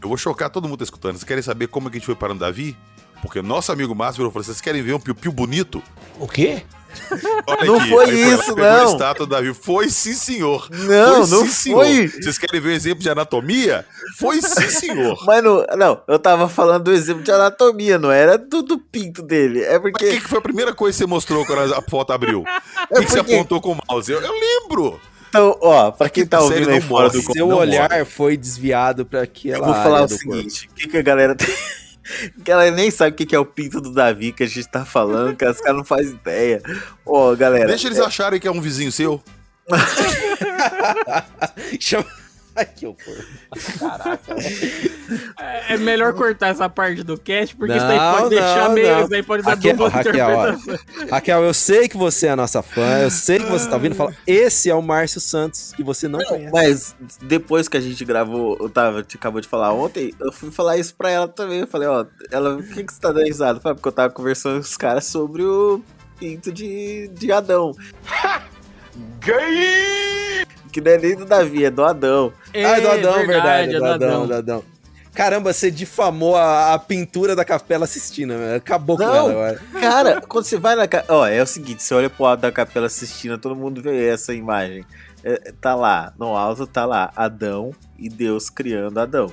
Eu 0.00 0.08
vou 0.08 0.16
chocar 0.16 0.48
todo 0.50 0.68
mundo 0.68 0.78
tá 0.78 0.84
escutando. 0.84 1.12
Vocês 1.14 1.24
querem 1.24 1.42
saber 1.42 1.68
como 1.68 1.88
é 1.88 1.90
que 1.90 1.96
a 1.96 1.98
gente 1.98 2.06
foi 2.06 2.14
para 2.14 2.32
o 2.32 2.38
Davi? 2.38 2.76
Porque 3.20 3.42
nosso 3.42 3.72
amigo 3.72 3.94
Márcio 3.94 4.18
falou: 4.18 4.32
vocês 4.32 4.60
querem 4.60 4.80
ver 4.82 4.94
um 4.94 5.00
piu-piu 5.00 5.32
bonito? 5.32 5.82
O 6.20 6.28
quê? 6.28 6.62
Olha 7.46 7.64
Não 7.64 7.76
aqui, 7.76 7.88
foi 7.90 8.04
aí 8.10 8.24
lá, 8.24 8.34
isso, 8.34 8.52
a 8.52 8.54
não. 8.56 8.92
estátua 8.92 9.26
do 9.26 9.30
Davi. 9.30 9.54
Foi 9.54 9.88
sim, 9.88 10.12
senhor. 10.12 10.68
Não, 10.70 11.26
foi, 11.26 11.36
não 11.38 11.46
sim, 11.46 11.48
senhor. 11.48 11.84
foi. 11.84 12.08
Vocês 12.08 12.38
querem 12.38 12.60
ver 12.60 12.68
um 12.70 12.72
exemplo 12.72 13.00
de 13.02 13.10
anatomia? 13.10 13.84
Foi 14.18 14.40
sim, 14.42 14.68
senhor. 14.70 15.18
Mas 15.26 15.42
não, 15.42 15.64
não, 15.76 16.00
eu 16.08 16.18
tava 16.18 16.48
falando 16.48 16.84
do 16.84 16.92
exemplo 16.92 17.22
de 17.22 17.30
anatomia, 17.30 17.98
não 17.98 18.10
era 18.10 18.36
do, 18.38 18.62
do 18.62 18.78
pinto 18.78 19.22
dele. 19.22 19.62
É 19.62 19.78
Mas 19.78 19.78
o 19.78 19.82
porque. 19.82 20.08
que, 20.10 20.20
que 20.20 20.28
foi 20.28 20.38
a 20.38 20.42
primeira 20.42 20.74
coisa 20.74 20.94
que 20.96 20.98
você 21.04 21.06
mostrou 21.06 21.44
quando 21.46 21.74
a 21.74 21.82
foto 21.82 22.12
abriu? 22.12 22.40
O 22.40 22.44
É 22.96 23.00
que, 23.00 23.06
que 23.06 23.10
você 23.12 23.18
porque- 23.18 23.34
apontou 23.34 23.60
com 23.60 23.72
o 23.72 23.78
mouse? 23.88 24.10
Eu, 24.10 24.20
eu 24.20 24.32
lembro. 24.32 25.00
Então, 25.28 25.58
ó, 25.60 25.90
pra 25.90 26.08
quem 26.08 26.24
tá 26.26 26.40
ouvindo 26.40 26.70
aí 26.70 26.80
fora 26.80 27.08
morre. 27.08 27.20
do 27.20 27.32
Seu 27.34 27.48
olhar 27.48 28.06
foi 28.06 28.34
desviado 28.34 29.04
pra 29.04 29.22
aquela 29.24 29.58
Eu 29.58 29.64
vou 29.66 29.74
falar 29.74 30.00
área 30.02 30.06
o 30.06 30.08
seguinte: 30.08 30.70
o 30.72 30.74
que, 30.74 30.88
que 30.88 30.96
a 30.96 31.02
galera 31.02 31.34
tem. 31.34 31.48
Que 32.44 32.50
ela 32.50 32.70
nem 32.70 32.90
sabe 32.90 33.10
o 33.10 33.26
que 33.26 33.34
é 33.34 33.38
o 33.38 33.44
pinto 33.44 33.80
do 33.80 33.92
Davi 33.92 34.32
que 34.32 34.42
a 34.42 34.46
gente 34.46 34.68
tá 34.68 34.84
falando, 34.84 35.36
que 35.36 35.44
os 35.44 35.60
caras 35.60 35.76
não 35.76 35.84
fazem 35.84 36.12
ideia. 36.12 36.62
Ó, 37.04 37.34
galera. 37.34 37.66
Deixa 37.66 37.88
eles 37.88 37.98
acharem 37.98 38.40
que 38.40 38.48
é 38.48 38.50
um 38.50 38.60
vizinho 38.60 38.92
seu. 38.92 39.22
Chama... 41.78 42.06
Ai, 42.58 42.66
que 42.66 42.86
horror. 42.86 43.24
É, 45.38 45.74
é 45.74 45.76
melhor 45.76 46.12
cortar 46.12 46.48
essa 46.48 46.68
parte 46.68 47.04
do 47.04 47.16
cast, 47.16 47.54
porque 47.54 47.76
isso 47.76 47.86
aí 47.86 47.96
Não, 47.96 48.14
pode 48.16 48.30
deixar 48.30 48.68
não, 48.68 48.74
meio. 48.74 48.88
não. 48.88 49.04
Isso 49.04 49.14
aí 49.14 49.22
pode 49.22 49.42
dar 49.44 49.50
Raquel, 49.50 49.76
dupla 49.76 49.88
Raquel. 49.88 50.58
Raquel, 51.08 51.44
eu 51.44 51.54
sei 51.54 51.88
que 51.88 51.96
você 51.96 52.26
é 52.26 52.30
a 52.30 52.36
nossa 52.36 52.60
fã, 52.60 52.98
eu 52.98 53.10
sei 53.10 53.38
que 53.38 53.46
você 53.46 53.68
tá 53.68 53.76
ouvindo 53.76 53.94
falar. 53.94 54.12
Esse 54.26 54.68
é 54.68 54.74
o 54.74 54.82
Márcio 54.82 55.20
Santos, 55.20 55.72
que 55.76 55.84
você 55.84 56.08
não 56.08 56.18
conhece. 56.24 56.52
Mas 56.52 56.96
depois 57.22 57.68
que 57.68 57.76
a 57.76 57.80
gente 57.80 58.04
gravou, 58.04 58.56
eu 58.60 58.68
tava, 58.68 59.04
te 59.04 59.16
acabou 59.16 59.40
de 59.40 59.46
falar 59.46 59.72
ontem, 59.72 60.12
eu 60.18 60.32
fui 60.32 60.50
falar 60.50 60.76
isso 60.76 60.94
pra 60.96 61.10
ela 61.10 61.28
também. 61.28 61.60
Eu 61.60 61.66
falei, 61.68 61.86
ó, 61.86 62.04
ela, 62.32 62.56
o 62.56 62.62
que, 62.62 62.82
que 62.82 62.92
você 62.92 63.00
tá 63.00 63.12
dando 63.12 63.24
risada? 63.24 63.60
Falei, 63.60 63.76
porque 63.76 63.88
eu 63.88 63.92
tava 63.92 64.12
conversando 64.12 64.54
com 64.54 64.60
os 64.60 64.76
caras 64.76 65.04
sobre 65.04 65.44
o 65.44 65.80
pinto 66.18 66.50
de, 66.50 67.08
de 67.14 67.30
Adão. 67.30 67.72
Que 70.72 70.80
não 70.80 70.92
é 70.92 70.98
nem 70.98 71.16
do 71.16 71.24
Davi, 71.24 71.64
é 71.64 71.70
do 71.70 71.84
Adão. 71.84 72.32
Ah, 72.54 72.58
é 72.58 72.80
do 72.80 72.88
Adão, 72.88 73.26
verdade, 73.26 73.72
é 73.72 73.76
é 73.76 73.78
do 73.78 73.84
Adão, 73.84 74.26
do 74.26 74.34
Adão. 74.34 74.64
Caramba, 75.14 75.52
você 75.52 75.68
difamou 75.68 76.36
a, 76.36 76.74
a 76.74 76.78
pintura 76.78 77.34
da 77.34 77.44
Capela 77.44 77.88
Sistina, 77.88 78.54
acabou 78.54 78.96
com 78.96 79.02
Não. 79.02 79.14
ela 79.14 79.30
agora. 79.30 79.60
Cara, 79.80 80.20
quando 80.20 80.44
você 80.44 80.56
vai 80.56 80.76
na. 80.76 80.84
Ó, 81.08 81.26
é 81.26 81.42
o 81.42 81.46
seguinte: 81.46 81.82
você 81.82 81.92
olha 81.92 82.08
pro 82.08 82.24
alto 82.24 82.42
da 82.42 82.52
Capela 82.52 82.88
Sistina, 82.88 83.36
todo 83.36 83.56
mundo 83.56 83.82
vê 83.82 84.06
essa 84.06 84.32
imagem. 84.32 84.84
É, 85.24 85.52
tá 85.60 85.74
lá, 85.74 86.12
no 86.16 86.36
alto 86.36 86.66
tá 86.68 86.86
lá, 86.86 87.12
Adão 87.16 87.72
e 87.98 88.08
Deus 88.08 88.48
criando 88.48 89.00
Adão. 89.00 89.32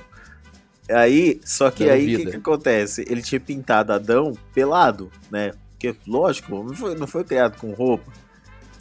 Aí, 0.90 1.40
só 1.44 1.70
que 1.70 1.84
Dando 1.84 1.94
aí 1.94 2.16
o 2.16 2.18
que, 2.18 2.30
que 2.32 2.36
acontece? 2.36 3.04
Ele 3.08 3.22
tinha 3.22 3.40
pintado 3.40 3.92
Adão 3.92 4.32
pelado, 4.52 5.10
né? 5.30 5.52
Porque, 5.70 5.94
lógico, 6.06 6.64
não 6.64 6.74
foi, 6.74 6.94
não 6.96 7.06
foi 7.06 7.22
criado 7.22 7.58
com 7.58 7.72
roupa. 7.72 8.10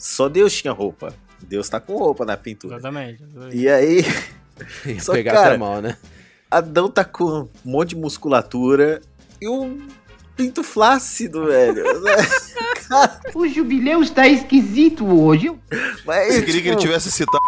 Só 0.05 0.29
Deus 0.29 0.53
tinha 0.53 0.71
roupa. 0.71 1.15
Deus 1.41 1.67
tá 1.67 1.79
com 1.79 1.97
roupa 1.97 2.23
na 2.25 2.37
pintura. 2.37 2.75
Exatamente. 2.75 3.23
exatamente. 3.23 3.57
E 3.57 3.67
aí, 3.67 4.03
Só 5.01 5.13
pegar 5.13 5.33
cara- 5.33 5.47
até 5.47 5.57
mal, 5.57 5.81
né? 5.81 5.97
Adão 6.49 6.87
tá 6.91 7.03
com 7.03 7.25
um 7.25 7.49
monte 7.63 7.89
de 7.89 7.95
musculatura 7.95 9.01
e 9.41 9.49
um 9.49 9.87
pinto 10.35 10.63
flácido, 10.63 11.47
velho. 11.47 11.83
O 13.33 13.47
jubileu 13.47 14.03
está 14.03 14.27
esquisito 14.27 15.07
hoje. 15.07 15.51
Mas, 16.05 16.35
Você 16.35 16.41
queria 16.43 16.61
que 16.61 16.67
ele 16.67 16.75
tipo, 16.75 16.81
tivesse 16.81 17.11
citado. 17.11 17.39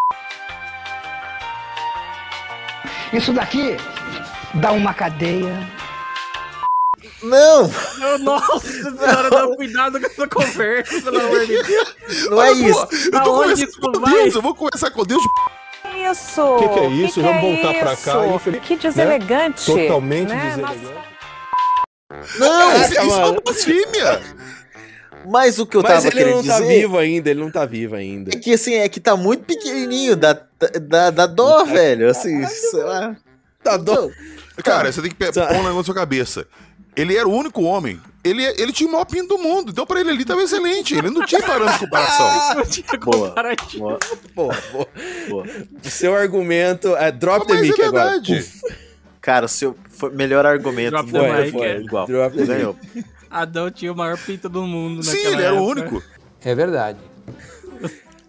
Isso 3.13 3.31
daqui 3.33 3.77
dá 4.55 4.71
uma 4.71 4.95
cadeia. 4.95 5.55
Não, 7.21 7.67
Meu, 7.99 8.19
Nossa 8.19 8.59
senhora, 8.67 9.29
dá 9.29 9.47
cuidado 9.55 9.99
com 9.99 10.05
essa 10.05 10.27
conversa, 10.27 11.01
pelo 11.01 11.19
amor 11.19 11.45
de 11.45 11.63
Deus. 11.63 11.95
não 12.29 12.41
é 12.43 12.51
Olha, 12.51 12.61
pô, 12.61 12.69
isso. 12.69 13.09
Eu 13.11 13.23
tô 13.23 13.51
isso 13.51 13.79
com 13.81 13.99
vai? 13.99 14.13
Deus, 14.13 14.35
eu 14.35 14.41
vou 14.41 14.53
conversar 14.55 14.91
com 14.91 15.03
Deus 15.03 15.21
de 15.21 15.99
Isso! 16.11 16.41
O 16.41 16.59
que 16.59 16.69
que 16.69 16.79
é 16.79 16.87
isso? 16.89 17.21
Vamos 17.21 17.41
voltar 17.41 17.73
pra 17.73 17.95
cá, 17.95 18.27
infeliz- 18.27 18.61
Que 18.63 18.75
deselegante! 18.75 19.65
Totalmente 19.65 20.29
né? 20.29 20.49
deselegante. 20.55 21.07
Não, 22.39 22.71
Isso, 22.81 22.91
isso 22.91 22.99
é 22.99 23.01
uma 23.25 23.41
blasfêmia. 23.41 24.21
mas 25.25 25.59
o 25.59 25.65
que 25.65 25.75
eu 25.77 25.81
Mas 25.81 25.91
tava 25.91 26.07
ele 26.07 26.15
querendo 26.15 26.35
não 26.37 26.43
tá 26.43 26.59
dizer 26.59 26.67
vivo 26.81 26.97
ainda, 26.97 27.29
ele 27.29 27.39
não 27.39 27.51
tá 27.51 27.65
vivo 27.65 27.95
ainda. 27.95 28.31
é 28.35 28.39
que 28.39 28.53
assim, 28.53 28.75
é 28.75 28.87
que 28.87 28.99
tá 28.99 29.15
muito 29.17 29.43
pequenininho, 29.43 30.15
dá, 30.15 30.39
dá, 30.81 31.09
dá 31.09 31.25
dó, 31.25 31.65
velho, 31.65 32.09
assim, 32.09 32.45
sei 32.47 32.83
lá. 32.83 33.15
Tá 33.63 33.75
dó. 33.75 34.09
Cara, 34.63 34.91
você 34.91 35.01
tem 35.01 35.11
que 35.11 35.31
Tá. 35.31 35.47
pôr 35.47 35.55
um 35.55 35.57
negócio 35.57 35.77
na 35.77 35.83
sua 35.83 35.95
cabeça. 35.95 36.47
Ele 36.97 37.15
era 37.15 37.27
o 37.27 37.31
único 37.31 37.61
homem. 37.63 38.01
Ele, 38.23 38.43
ele 38.43 38.73
tinha 38.73 38.89
o 38.89 38.91
maior 38.91 39.05
pinto 39.05 39.37
do 39.37 39.37
mundo. 39.37 39.71
Então, 39.71 39.85
pra 39.85 40.01
ele 40.01 40.09
ali 40.09 40.25
tava 40.25 40.41
excelente. 40.41 40.95
Ele 40.95 41.09
não 41.09 41.25
tinha 41.25 41.41
parâmetro 41.41 41.73
de 41.75 41.79
comparação. 41.85 42.55
Não 42.57 42.65
tinha 42.65 42.99
Boa. 42.99 43.29
comparativo. 43.29 43.97
Boa, 44.35 44.57
boa. 45.29 45.45
O 45.85 45.89
seu 45.89 46.13
argumento 46.15 46.95
é 46.97 47.11
drop 47.11 47.45
the 47.47 47.53
Mas 47.53 47.61
é 47.61 47.65
mic 47.69 47.81
agora. 47.81 48.09
verdade. 48.09 48.35
Puf, 48.43 48.75
Cara, 49.21 49.45
o 49.45 49.49
seu 49.49 49.75
foi 49.89 50.09
melhor 50.11 50.45
argumento 50.45 50.91
Drop 50.91 51.11
the 51.11 51.19
mundo 51.21 51.41
mic, 51.41 51.51
foi 51.51 51.67
é. 51.67 51.77
igual. 51.79 52.07
Drop 52.07 52.35
the 52.35 52.41
mic. 52.41 52.47
Ganhou. 52.53 52.75
Adão 53.29 53.69
tinha 53.71 53.91
o 53.91 53.95
maior 53.95 54.17
pinto 54.17 54.49
do 54.49 54.63
mundo 54.63 55.03
Sim, 55.03 55.11
naquela 55.17 55.33
ele 55.35 55.43
era 55.43 55.53
o 55.53 55.57
época. 55.71 55.81
único. 55.81 56.03
É 56.43 56.55
verdade. 56.55 56.99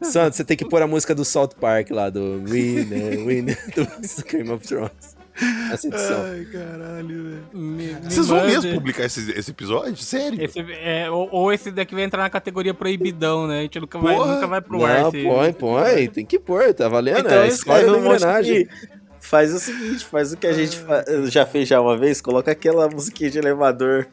Santos, 0.03 0.37
você 0.37 0.45
tem 0.45 0.57
que 0.57 0.65
pôr 0.65 0.81
a 0.83 0.87
música 0.87 1.13
do 1.15 1.25
South 1.25 1.51
Park 1.61 1.91
lá, 1.91 2.09
do 2.09 2.41
Winner, 2.47 3.19
Winner, 3.27 3.59
do 3.75 4.25
Game 4.31 4.51
of 4.51 4.65
Thrones. 4.67 5.18
Essa 5.73 5.87
edição. 5.87 6.23
Ai, 6.25 6.47
caralho, 6.53 7.25
velho. 7.25 7.45
Me- 7.53 7.93
me 7.95 8.11
Vocês 8.11 8.27
vão 8.27 8.39
mande. 8.39 8.53
mesmo 8.53 8.75
publicar 8.75 9.05
esse, 9.05 9.31
esse 9.33 9.51
episódio? 9.51 9.97
Sério? 9.97 10.43
Esse, 10.43 10.59
é, 10.61 11.11
ou, 11.11 11.29
ou 11.31 11.53
esse 11.53 11.71
daqui 11.71 11.95
vai 11.95 12.05
entrar 12.05 12.23
na 12.23 12.31
categoria 12.31 12.75
proibidão, 12.75 13.47
né? 13.47 13.61
A 13.61 13.63
gente 13.63 13.81
nunca 13.81 13.99
vai, 13.99 14.17
nunca 14.17 14.47
vai 14.47 14.61
pro 14.61 14.85
ar. 14.85 15.03
Não, 15.05 15.13
põe, 15.13 15.53
põe, 15.55 16.09
tem 16.09 16.27
que 16.27 16.39
pôr, 16.39 16.73
tá 16.75 16.89
valendo? 16.89 17.21
Então, 17.21 17.33
é 17.39 17.43
a 17.43 17.47
história 17.47 17.91
da 17.91 17.99
engrenagem. 17.99 18.69
Faz 19.21 19.53
o 19.53 19.59
seguinte, 19.59 20.05
faz 20.05 20.33
o 20.33 20.37
que 20.37 20.47
a 20.47 20.53
gente 20.53 20.79
fa- 20.79 21.05
já 21.27 21.45
fez 21.45 21.69
já 21.69 21.81
uma 21.81 21.97
vez, 21.97 22.21
coloca 22.21 22.51
aquela 22.53 22.89
musiquinha 22.89 23.31
de 23.31 23.39
elevador. 23.39 24.07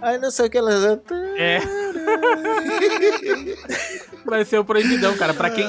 Ai, 0.00 0.18
não 0.18 0.30
sei 0.30 0.46
o 0.46 0.50
que 0.50 0.58
ela... 0.58 1.02
É. 1.36 1.58
Vai 4.24 4.44
ser 4.44 4.58
o 4.58 4.64
proibidão, 4.64 5.16
cara. 5.16 5.34
Pra 5.34 5.50
quem, 5.50 5.66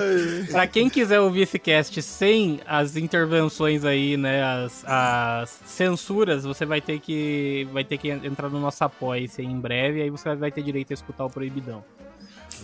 pra 0.51 0.67
quem 0.67 0.89
quiser 0.89 1.19
ouvir 1.19 1.41
esse 1.41 1.57
cast 1.57 2.01
sem 2.01 2.59
as 2.65 2.95
intervenções 2.95 3.83
aí, 3.83 4.15
né? 4.15 4.43
As, 4.43 4.85
as 4.85 5.49
censuras, 5.65 6.43
você 6.43 6.65
vai 6.65 6.81
ter 6.81 6.99
que. 6.99 7.67
Vai 7.71 7.83
ter 7.83 7.97
que 7.97 8.09
entrar 8.09 8.49
no 8.49 8.59
nosso 8.59 8.83
apoio 8.83 9.29
aí 9.37 9.45
em 9.45 9.59
breve, 9.59 10.01
aí 10.01 10.09
você 10.09 10.35
vai 10.35 10.51
ter 10.51 10.61
direito 10.61 10.91
a 10.91 10.93
escutar 10.93 11.25
o 11.25 11.29
proibidão. 11.29 11.83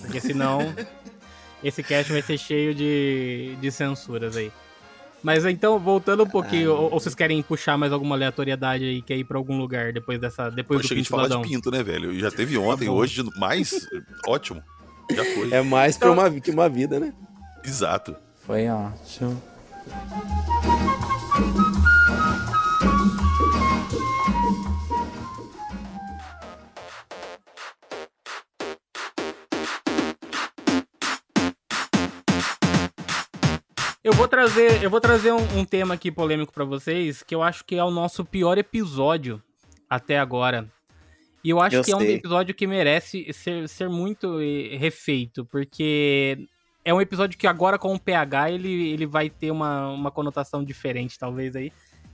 Porque 0.02 0.20
senão. 0.20 0.60
esse 1.64 1.84
cast 1.84 2.12
vai 2.12 2.22
ser 2.22 2.38
cheio 2.38 2.74
de, 2.74 3.56
de 3.60 3.72
censuras 3.72 4.36
aí. 4.36 4.52
Mas 5.22 5.46
então, 5.46 5.78
voltando 5.78 6.24
um 6.24 6.30
pouquinho, 6.30 6.74
ou, 6.74 6.94
ou 6.94 7.00
vocês 7.00 7.14
querem 7.14 7.42
puxar 7.44 7.78
mais 7.78 7.92
alguma 7.92 8.16
aleatoriedade 8.16 8.86
aí, 8.86 9.02
quer 9.02 9.18
ir 9.18 9.26
pra 9.26 9.38
algum 9.38 9.58
lugar 9.58 9.92
depois 9.92 10.20
dessa. 10.20 10.50
Depois 10.50 10.80
Pô, 10.80 10.82
do 10.82 10.88
chega 10.88 11.02
de 11.02 11.10
pinto 11.10 11.22
do 11.22 11.28
falar 11.28 11.42
de 11.42 11.50
pinto, 11.50 11.72
né, 11.72 11.84
velho? 11.84 12.18
Já 12.18 12.32
teve 12.32 12.58
ontem, 12.58 12.88
bom. 12.88 12.94
hoje, 12.94 13.22
de- 13.22 13.40
mais. 13.40 13.86
Ótimo. 14.26 14.64
Já 15.12 15.26
foi. 15.26 15.52
É 15.52 15.62
mais 15.62 15.98
pra 15.98 16.12
uma, 16.12 16.30
que 16.30 16.52
uma 16.52 16.70
vida, 16.70 17.00
né? 17.00 17.14
Exato. 17.64 18.16
Foi 18.46 18.68
ótimo. 18.68 19.42
Eu 34.02 34.14
vou 34.14 34.28
trazer, 34.28 34.82
eu 34.82 34.90
vou 34.90 35.00
trazer 35.02 35.32
um, 35.32 35.60
um 35.60 35.66
tema 35.66 35.94
aqui 35.94 36.12
polêmico 36.12 36.54
pra 36.54 36.64
vocês, 36.64 37.22
que 37.22 37.36
eu 37.36 37.44
acho 37.44 37.64
que 37.66 37.76
é 37.76 37.84
o 37.84 37.92
nosso 37.92 38.24
pior 38.26 38.58
episódio 38.58 39.42
até 39.90 40.18
agora. 40.18 40.68
E 41.44 41.50
eu 41.50 41.62
acho 41.62 41.78
Eu 41.78 41.84
que 41.84 41.92
é 41.92 41.96
um 41.96 42.00
sei. 42.00 42.16
episódio 42.16 42.54
que 42.54 42.68
merece 42.68 43.32
ser, 43.34 43.68
ser 43.70 43.88
muito 43.90 44.40
eh, 44.42 44.76
refeito, 44.78 45.46
porque 45.46 46.48
é 46.84 46.94
um 46.94 47.00
episódio 47.00 47.38
que 47.38 47.48
agora 47.48 47.78
com 47.80 47.94
o 47.94 48.00
PH 48.00 48.52
ele, 48.52 48.90
ele 48.92 49.06
vai 49.06 49.30
ter 49.30 49.50
uma, 49.52 49.90
uma 49.90 50.12
conotação 50.12 50.64
diferente, 50.64 51.18
talvez 51.18 51.56
aí, 51.56 51.72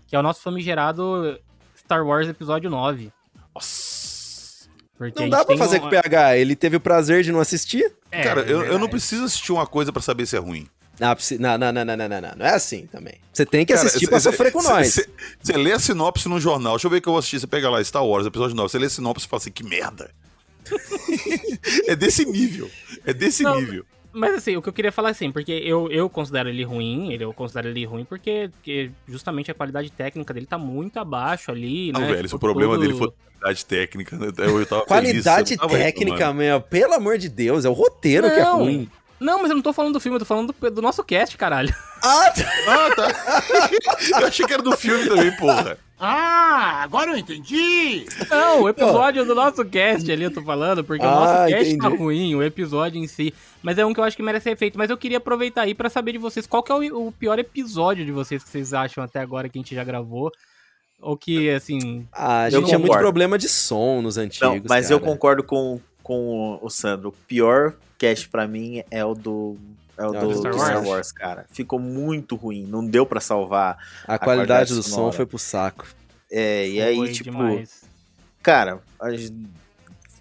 que 0.07 0.15
é 0.15 0.19
o 0.19 0.23
nosso 0.23 0.41
famigerado 0.41 1.39
Star 1.75 2.05
Wars 2.05 2.27
Episódio 2.27 2.69
9. 2.69 3.11
Nossa. 3.53 4.69
Porque 4.97 5.19
Não 5.23 5.29
dá 5.29 5.43
pra 5.43 5.57
fazer 5.57 5.77
um- 5.77 5.79
com 5.81 5.87
o 5.87 5.89
PH, 5.89 6.37
ele 6.37 6.55
teve 6.55 6.77
o 6.77 6.79
prazer 6.79 7.23
de 7.23 7.31
não 7.31 7.39
assistir? 7.39 7.91
É, 8.11 8.21
Cara, 8.23 8.41
é 8.41 8.51
eu, 8.51 8.63
eu 8.63 8.79
não 8.79 8.87
preciso 8.87 9.25
assistir 9.25 9.51
uma 9.51 9.67
coisa 9.67 9.91
pra 9.91 10.01
saber 10.01 10.25
se 10.25 10.35
é 10.35 10.39
ruim. 10.39 10.67
Não, 10.99 11.09
não, 11.39 11.57
não, 11.57 11.73
não, 11.73 11.85
não, 11.85 11.97
não, 11.97 12.07
não, 12.09 12.21
não, 12.21 12.31
não 12.37 12.45
é 12.45 12.53
assim 12.53 12.85
também. 12.87 13.15
Você 13.33 13.45
tem 13.45 13.65
que 13.65 13.73
Cara, 13.73 13.85
assistir 13.85 14.05
cê- 14.05 14.09
pra 14.09 14.19
cê- 14.19 14.31
sofrer 14.31 14.51
com 14.51 14.61
cê- 14.61 14.69
nós. 14.69 14.93
cê- 14.93 15.09
Você 15.41 15.53
lê 15.57 15.71
a 15.73 15.79
sinopse 15.79 16.29
no 16.29 16.39
jornal. 16.39 16.73
Deixa 16.73 16.87
eu 16.87 16.91
ver 16.91 16.97
o 16.97 17.01
que 17.01 17.07
eu 17.09 17.13
vou 17.13 17.19
assistir. 17.19 17.39
Você 17.39 17.47
pega 17.47 17.69
lá 17.69 17.83
Star 17.83 18.05
Wars, 18.05 18.25
episódio 18.25 18.55
9. 18.55 18.69
Você 18.69 18.79
lê 18.79 18.85
a 18.85 18.89
sinopse 18.89 19.25
e 19.25 19.29
fala 19.29 19.41
assim: 19.41 19.51
que 19.51 19.63
merda. 19.63 20.09
é 21.87 21.95
desse 21.95 22.25
nível. 22.25 22.69
É 23.05 23.13
desse 23.13 23.43
Não, 23.43 23.59
nível. 23.59 23.85
Mas 24.13 24.33
assim, 24.35 24.55
o 24.55 24.61
que 24.61 24.69
eu 24.69 24.73
queria 24.73 24.91
falar 24.93 25.09
assim, 25.09 25.29
porque 25.31 25.51
eu, 25.51 25.91
eu 25.91 26.09
considero 26.09 26.47
ele 26.47 26.63
ruim, 26.63 27.11
ele, 27.11 27.25
eu 27.25 27.33
considero 27.33 27.67
ele 27.67 27.83
ruim 27.85 28.05
porque, 28.05 28.49
porque 28.53 28.89
justamente 29.07 29.51
a 29.51 29.53
qualidade 29.53 29.91
técnica 29.91 30.33
dele 30.33 30.45
tá 30.45 30.57
muito 30.57 30.97
abaixo 30.97 31.51
ali, 31.51 31.91
Não, 31.91 31.99
né? 31.99 32.07
velho, 32.07 32.17
se 32.19 32.23
Tipo, 32.27 32.37
o 32.37 32.39
problema 32.39 32.75
tudo- 32.75 32.81
dele 32.87 32.97
foi 32.97 33.11
qualidade 33.11 33.65
técnica, 33.65 34.15
né? 34.17 34.27
eu 34.27 34.65
tava 34.65 34.85
Qualidade 34.85 35.49
feliz, 35.49 35.51
eu 35.61 35.67
tava 35.67 35.77
técnica, 35.77 36.33
meu. 36.33 36.61
Pelo 36.61 36.93
amor 36.93 37.17
de 37.17 37.27
Deus, 37.27 37.65
é 37.65 37.69
o 37.69 37.73
roteiro 37.73 38.27
que 38.31 38.39
é 38.39 38.43
Não. 38.43 38.59
ruim. 38.59 38.89
Não, 39.19 39.41
mas 39.41 39.49
eu 39.49 39.55
não 39.55 39.63
tô 39.63 39.71
falando 39.73 39.93
do 39.93 39.99
filme, 39.99 40.15
eu 40.15 40.19
tô 40.19 40.25
falando 40.25 40.53
do, 40.59 40.71
do 40.71 40.81
nosso 40.81 41.03
cast, 41.03 41.37
caralho. 41.37 41.73
Ah, 42.03 42.31
tá. 42.31 42.51
Ah, 42.67 42.95
tá. 42.95 44.19
eu 44.21 44.27
achei 44.27 44.45
que 44.45 44.53
era 44.53 44.61
do 44.61 44.75
filme 44.75 45.07
também, 45.07 45.31
porra. 45.37 45.77
Ah, 45.97 46.81
agora 46.83 47.11
eu 47.11 47.17
entendi! 47.17 48.05
Não, 48.29 48.63
o 48.63 48.69
episódio 48.69 49.23
do 49.25 49.33
nosso 49.33 49.63
cast 49.63 50.11
ali 50.11 50.23
eu 50.25 50.31
tô 50.33 50.41
falando, 50.43 50.83
porque 50.83 51.05
o 51.05 51.07
Ah, 51.09 51.11
nosso 51.15 51.49
cast 51.49 51.77
tá 51.77 51.87
entendi. 51.87 51.95
ruim, 52.03 52.35
o 52.35 52.43
episódio 52.43 53.01
em 53.01 53.07
si. 53.07 53.33
Mas 53.63 53.77
é 53.77 53.85
um 53.85 53.93
que 53.93 53.99
eu 54.01 54.03
acho 54.03 54.17
que 54.17 54.21
merece 54.21 54.43
ser 54.43 54.57
feito. 54.57 54.77
Mas 54.77 54.89
eu 54.89 54.97
queria 54.97 55.17
aproveitar 55.19 55.61
aí 55.61 55.73
pra 55.73 55.89
saber 55.89 56.11
de 56.11 56.17
vocês 56.17 56.45
qual 56.45 56.61
que 56.61 56.71
é 56.71 56.75
o, 56.75 57.07
o 57.07 57.11
pior 57.13 57.39
episódio 57.39 58.05
de 58.05 58.11
vocês 58.11 58.43
que 58.43 58.49
vocês 58.49 58.73
acham 58.73 59.01
até 59.03 59.19
agora 59.21 59.47
que 59.47 59.57
a 59.57 59.61
gente 59.61 59.73
já 59.73 59.85
gravou. 59.85 60.29
Ou 61.01 61.15
que, 61.17 61.49
assim. 61.49 62.05
Ah, 62.11 62.41
a 62.43 62.47
Eu 62.47 62.51
gente 62.59 62.65
tinha 62.65 62.77
muito 62.77 62.89
concordo. 62.89 63.03
problema 63.05 63.37
de 63.37 63.47
som 63.47 64.01
nos 64.01 64.17
antigos. 64.17 64.47
Não, 64.49 64.61
mas 64.67 64.91
eu 64.91 64.99
cara. 64.99 65.11
concordo 65.11 65.43
com, 65.43 65.79
com 66.05 66.59
o 66.61 66.69
Sandro. 66.69 67.09
O 67.09 67.11
pior 67.11 67.73
cast 67.97 68.29
pra 68.29 68.47
mim 68.47 68.83
é 68.91 69.03
o 69.03 69.15
do. 69.15 69.57
É 69.97 70.05
o 70.05 70.13
É 70.13 70.19
do, 70.19 70.27
do 70.27 70.33
do 70.33 70.37
Star 70.39 70.53
Star, 70.53 70.75
Wars? 70.75 70.87
Wars. 70.87 71.11
cara. 71.11 71.45
Ficou 71.51 71.79
muito 71.79 72.35
ruim. 72.35 72.63
Não 72.67 72.85
deu 72.85 73.07
pra 73.07 73.19
salvar. 73.19 73.77
A, 74.07 74.13
a 74.13 74.19
qualidade 74.19 74.19
qualidade 74.19 74.73
do 74.75 74.83
som 74.83 74.89
sonora. 74.97 75.13
foi 75.13 75.25
pro 75.25 75.39
saco. 75.39 75.87
É, 76.31 76.67
e 76.67 76.79
aí, 76.81 76.95
foi 76.95 77.11
tipo. 77.11 77.31
demais. 77.31 77.83
Cara, 78.43 78.79
a 79.01 79.09
gente- 79.11 79.33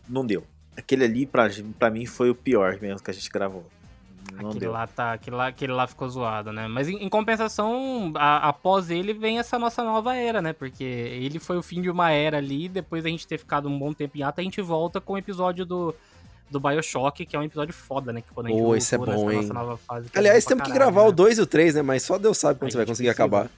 não 0.08 0.24
deu. 0.24 0.42
Aquele 0.76 1.04
ali, 1.04 1.26
pra, 1.26 1.50
pra 1.78 1.90
mim, 1.90 2.06
foi 2.06 2.30
o 2.30 2.34
pior 2.34 2.78
mesmo 2.80 3.02
que 3.02 3.10
a 3.10 3.14
gente 3.14 3.28
gravou. 3.28 3.66
Não 4.40 4.46
Aquele 4.50 4.60
deu. 4.60 4.72
lá, 4.72 4.86
tá, 4.86 5.12
aquele, 5.12 5.36
lá, 5.36 5.46
aquele 5.46 5.72
lá 5.72 5.86
ficou 5.86 6.08
zoado, 6.08 6.52
né? 6.52 6.66
Mas 6.68 6.88
em, 6.88 6.96
em 7.04 7.08
compensação, 7.08 8.12
a- 8.16 8.48
após 8.48 8.90
ele 8.90 9.12
vem 9.14 9.38
essa 9.38 9.58
nossa 9.58 9.82
nova 9.84 10.14
era, 10.16 10.42
né? 10.42 10.52
Porque 10.52 10.82
ele 10.84 11.38
foi 11.38 11.56
o 11.56 11.62
fim 11.62 11.80
de 11.80 11.88
uma 11.90 12.10
era 12.10 12.38
ali, 12.38 12.68
depois 12.68 13.04
da 13.04 13.08
gente 13.10 13.26
ter 13.26 13.38
ficado 13.38 13.68
um 13.68 13.78
bom 13.78 13.92
tempo 13.92 14.18
em 14.18 14.22
ata, 14.22 14.40
a 14.40 14.44
gente 14.44 14.60
volta 14.60 15.00
com 15.00 15.12
o 15.12 15.18
episódio 15.18 15.64
do, 15.64 15.94
do 16.50 16.58
Bioshock, 16.60 17.24
que 17.24 17.36
é 17.36 17.38
um 17.38 17.44
episódio 17.44 17.72
foda, 17.72 18.12
né? 18.12 18.20
Que 18.20 18.32
quando 18.34 18.46
a 18.46 18.50
gente 18.50 18.60
Pô, 18.62 18.74
esse 18.74 18.94
é 18.94 18.98
bom, 18.98 19.30
hein? 19.30 19.40
nossa 19.42 19.54
nova 19.54 19.76
fase, 19.76 20.08
é 20.12 20.18
Aliás, 20.18 20.44
pra 20.44 20.48
temos 20.56 20.64
que 20.66 20.72
caralho, 20.72 20.92
gravar 20.92 21.06
o 21.06 21.10
né? 21.10 21.16
2 21.16 21.38
e 21.38 21.40
o 21.42 21.46
3, 21.46 21.74
né? 21.76 21.82
Mas 21.82 22.02
só 22.02 22.18
Deus 22.18 22.36
sabe 22.38 22.58
quando 22.58 22.66
Aí 22.66 22.70
você 22.72 22.76
vai 22.78 22.84
a 22.84 22.86
conseguir 22.88 23.08
precisa. 23.14 23.24
acabar. 23.24 23.50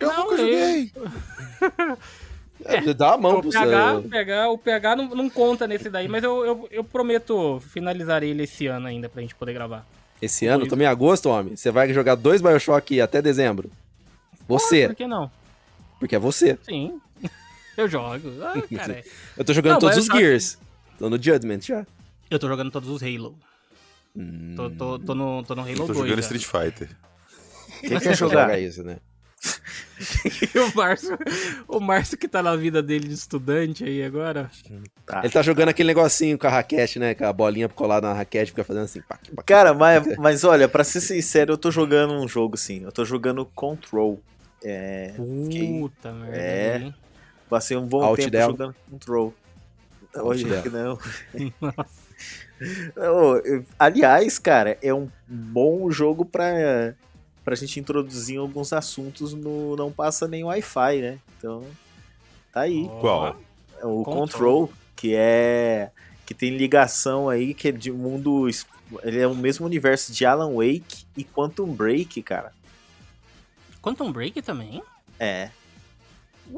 Eu 0.00 0.08
Não, 0.08 0.16
nunca 0.24 0.34
eu- 0.34 0.38
joguei. 0.38 0.92
É, 2.64 2.94
dá 2.94 3.14
a 3.14 3.18
mão 3.18 3.38
O 3.38 3.42
pro 3.42 3.50
PH, 3.50 3.94
o. 3.98 4.02
PH, 4.02 4.48
o 4.50 4.58
PH 4.58 4.96
não, 4.96 5.08
não 5.14 5.30
conta 5.30 5.66
nesse 5.66 5.90
daí, 5.90 6.08
mas 6.08 6.22
eu, 6.24 6.44
eu, 6.44 6.68
eu 6.70 6.84
prometo 6.84 7.60
finalizar 7.60 8.22
ele 8.22 8.44
esse 8.44 8.66
ano 8.66 8.86
ainda 8.86 9.08
pra 9.08 9.20
gente 9.22 9.34
poder 9.34 9.52
gravar. 9.52 9.86
Esse 10.22 10.46
ano, 10.46 10.66
também 10.66 10.86
em 10.86 10.90
agosto, 10.90 11.28
homem. 11.28 11.56
Você 11.56 11.70
vai 11.70 11.92
jogar 11.92 12.14
dois 12.14 12.40
Bioshock 12.40 13.00
até 13.00 13.20
dezembro. 13.20 13.70
Você. 14.48 14.86
Por 14.88 14.96
que 14.96 15.06
não? 15.06 15.30
Porque 15.98 16.16
é 16.16 16.18
você. 16.18 16.58
Sim. 16.62 17.00
Eu 17.76 17.88
jogo. 17.88 18.20
Ah, 18.42 18.54
cara. 18.76 19.02
Eu 19.36 19.44
tô 19.44 19.52
jogando 19.52 19.72
Não, 19.74 19.80
todos 19.80 19.98
os 19.98 20.06
Gears. 20.06 20.58
Tô 20.98 21.10
no 21.10 21.16
Judgment 21.22 21.60
já. 21.60 21.84
Eu 22.30 22.38
tô 22.38 22.48
jogando 22.48 22.70
todos 22.70 22.88
os 22.88 23.02
Halo. 23.02 23.36
Hum, 24.16 24.54
Tô, 24.54 24.70
tô, 24.70 24.98
tô 24.98 25.14
no, 25.14 25.42
tô 25.42 25.54
no 25.56 25.62
Halo 25.62 25.72
Eu 25.72 25.76
tô 25.78 25.86
2. 25.88 25.98
jogando 25.98 26.22
já. 26.22 26.34
Street 26.34 26.44
Fighter. 26.44 26.88
Quem 27.80 27.98
quer 27.98 28.14
jogar 28.16 28.58
isso, 28.60 28.82
né? 28.84 28.98
E 30.54 30.58
o 30.58 30.74
Márcio, 30.74 31.16
o 31.68 31.78
Márcio 31.80 32.18
que 32.18 32.26
tá 32.26 32.42
na 32.42 32.56
vida 32.56 32.82
dele 32.82 33.06
de 33.08 33.14
estudante 33.14 33.84
aí 33.84 34.02
agora. 34.02 34.50
Ele 35.22 35.32
tá 35.32 35.40
jogando 35.40 35.68
aquele 35.68 35.86
negocinho 35.86 36.36
com 36.36 36.46
a 36.46 36.50
raquete, 36.50 36.98
né? 36.98 37.14
Com 37.14 37.24
a 37.24 37.32
bolinha 37.32 37.68
colada 37.68 38.08
na 38.08 38.12
raquete, 38.14 38.50
fica 38.50 38.64
fazendo 38.64 38.84
assim. 38.84 39.00
Pac, 39.02 39.30
pac, 39.30 39.46
Cara, 39.46 39.72
mas, 39.72 40.16
mas 40.18 40.42
olha, 40.44 40.68
pra 40.68 40.82
ser 40.82 41.00
sincero, 41.00 41.52
eu 41.52 41.58
tô 41.58 41.70
jogando 41.70 42.12
um 42.14 42.26
jogo 42.26 42.56
sim. 42.56 42.82
Eu 42.82 42.90
tô 42.92 43.04
jogando 43.04 43.44
Control. 43.54 44.20
É. 44.64 45.14
fiquei- 45.44 45.78
Puta 45.78 46.12
merda. 46.12 46.36
É. 46.36 46.78
hein? 46.78 46.94
Passei 47.48 47.76
um 47.76 47.86
bom 47.86 48.14
tempo 48.16 48.30
del. 48.30 48.50
jogando 48.50 48.74
Control. 48.90 49.34
Hoje 50.16 50.44
que 50.62 50.68
não. 50.70 50.98
Nossa. 52.96 53.64
Aliás, 53.78 54.38
cara, 54.38 54.78
é 54.82 54.92
um 54.94 55.08
bom 55.26 55.90
jogo 55.90 56.24
pra, 56.24 56.94
pra 57.44 57.54
gente 57.54 57.78
introduzir 57.78 58.38
alguns 58.38 58.72
assuntos 58.72 59.34
no 59.34 59.76
Não 59.76 59.92
Passa 59.92 60.26
Nem 60.26 60.44
Wi-Fi, 60.44 61.00
né? 61.00 61.18
Então, 61.36 61.62
tá 62.52 62.62
aí. 62.62 62.88
Qual? 63.00 63.36
É 63.78 63.86
o 63.86 64.02
Control. 64.02 64.04
Control, 64.04 64.72
que 64.96 65.14
é. 65.14 65.90
que 66.24 66.32
tem 66.32 66.56
ligação 66.56 67.28
aí, 67.28 67.52
que 67.52 67.68
é 67.68 67.72
de 67.72 67.92
mundo. 67.92 68.48
Ele 69.02 69.20
é 69.20 69.26
o 69.26 69.34
mesmo 69.34 69.66
universo 69.66 70.12
de 70.12 70.24
Alan 70.24 70.54
Wake 70.54 71.04
e 71.16 71.24
Quantum 71.24 71.66
Break, 71.72 72.22
cara. 72.22 72.52
Quantum 73.82 74.10
Break 74.10 74.40
também? 74.40 74.82
É. 75.18 75.50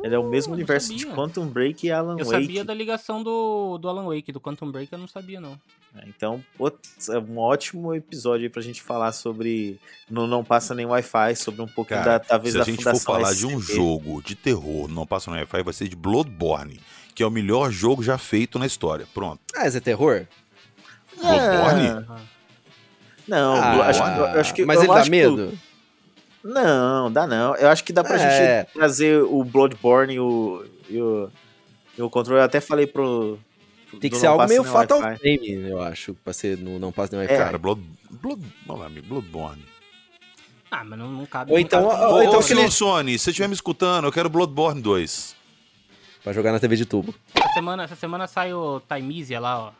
Ele 0.02 0.14
é 0.14 0.18
o 0.18 0.24
mesmo 0.28 0.52
Uh, 0.52 0.56
universo 0.56 0.94
de. 0.94 1.06
Quantum 1.06 1.46
Break 1.46 1.86
e 1.86 1.90
Alan 1.90 2.16
Eu 2.18 2.24
Wake. 2.26 2.30
sabia 2.42 2.64
da 2.64 2.74
ligação 2.74 3.22
do, 3.22 3.78
do 3.78 3.88
Alan 3.88 4.04
Wake, 4.06 4.30
do 4.32 4.40
Quantum 4.40 4.70
Break 4.70 4.92
eu 4.92 4.98
não 4.98 5.08
sabia, 5.08 5.40
não. 5.40 5.58
Então, 6.06 6.44
putz, 6.58 7.08
é 7.08 7.18
um 7.18 7.38
ótimo 7.38 7.94
episódio 7.94 8.44
aí 8.44 8.50
pra 8.50 8.60
gente 8.60 8.82
falar 8.82 9.12
sobre. 9.12 9.78
Não, 10.10 10.26
não 10.26 10.44
passa 10.44 10.74
nem 10.74 10.84
Wi-Fi, 10.84 11.34
sobre 11.36 11.62
um 11.62 11.66
pouquinho 11.66 12.00
Cara, 12.00 12.18
da, 12.18 12.24
talvez 12.24 12.52
se 12.52 12.58
a 12.60 12.64
da 12.64 12.70
gente 12.70 12.82
for 12.84 12.96
falar 12.96 13.32
de 13.32 13.46
um 13.46 13.58
SCP. 13.58 13.74
jogo 13.74 14.22
de 14.22 14.34
terror, 14.34 14.88
não 14.88 15.06
passa 15.06 15.30
no 15.30 15.36
Wi-Fi, 15.38 15.62
vai 15.62 15.72
ser 15.72 15.88
de 15.88 15.96
Bloodborne, 15.96 16.78
que 17.14 17.22
é 17.22 17.26
o 17.26 17.30
melhor 17.30 17.70
jogo 17.70 18.02
já 18.02 18.18
feito 18.18 18.58
na 18.58 18.66
história. 18.66 19.06
Pronto. 19.14 19.40
Ah, 19.56 19.66
esse 19.66 19.78
é 19.78 19.80
terror? 19.80 20.26
Bloodborne? 21.16 21.88
Ah, 22.08 22.20
não, 23.26 23.54
Ah, 23.56 23.86
acho, 23.88 24.02
que- 24.02 24.08
eu 24.10 24.24
acho 24.40 24.54
que. 24.54 24.64
mas 24.64 24.76
eu 24.76 24.82
ele 24.84 24.88
dá 24.92 24.94
acho 25.00 25.04
que 25.04 25.10
medo? 25.10 25.58
Não, 26.46 27.10
dá 27.12 27.26
não. 27.26 27.54
Eu 27.56 27.68
acho 27.68 27.82
que 27.84 27.92
dá 27.92 28.02
pra 28.04 28.16
É. 28.16 28.60
gente 28.64 28.72
trazer 28.72 29.22
o 29.22 29.42
Bloodborne 29.44 30.14
e 30.14 30.20
o, 30.20 30.64
e 30.88 31.00
o, 31.00 31.30
e 31.98 32.02
o 32.02 32.08
controle. 32.10 32.40
Eu 32.40 32.44
até 32.44 32.60
falei 32.60 32.86
pro. 32.86 33.38
Tem 34.00 34.10
que 34.10 34.16
ser 34.16 34.26
algo 34.26 34.46
meio 34.46 34.62
Fatal. 34.64 35.00
Frame, 35.00 35.68
eu 35.68 35.80
acho, 35.80 36.14
pra 36.22 36.32
ser 36.32 36.58
no 36.58 36.78
Não 36.78 36.92
Passa 36.92 37.16
Nem 37.16 37.20
Wi-Fi. 37.26 37.34
É. 37.34 37.38
Cara, 37.38 37.56
Blood, 37.58 37.80
Blood, 38.10 38.42
Bloodborne. 39.02 39.64
Ah, 40.70 40.84
mas 40.84 40.98
não, 40.98 41.08
não 41.10 41.24
cabe. 41.26 41.52
Ou 41.52 41.56
não 41.56 41.62
então- 41.64 41.88
cabe- 41.88 42.02
ou 42.04 42.14
Ô, 42.16 42.22
então 42.22 42.38
ô, 42.38 42.42
senhor 42.42 42.58
aquele- 42.60 42.72
Sony, 42.72 43.12
se 43.18 43.24
você 43.24 43.30
estiver 43.30 43.48
me 43.48 43.54
escutando, 43.54 44.04
eu 44.06 44.12
quero 44.12 44.28
Bloodborne 44.28 44.82
2. 44.82 45.34
Pra 46.22 46.32
jogar 46.32 46.50
na 46.52 46.58
TV 46.58 46.74
de 46.76 46.84
tubo. 46.84 47.14
Essa 47.34 47.48
semana, 47.54 47.84
essa 47.84 47.94
semana 47.96 48.26
sai 48.26 48.52
o 48.52 48.80
Timeisia 48.80 49.38
lá, 49.38 49.60
ó. 49.60 49.70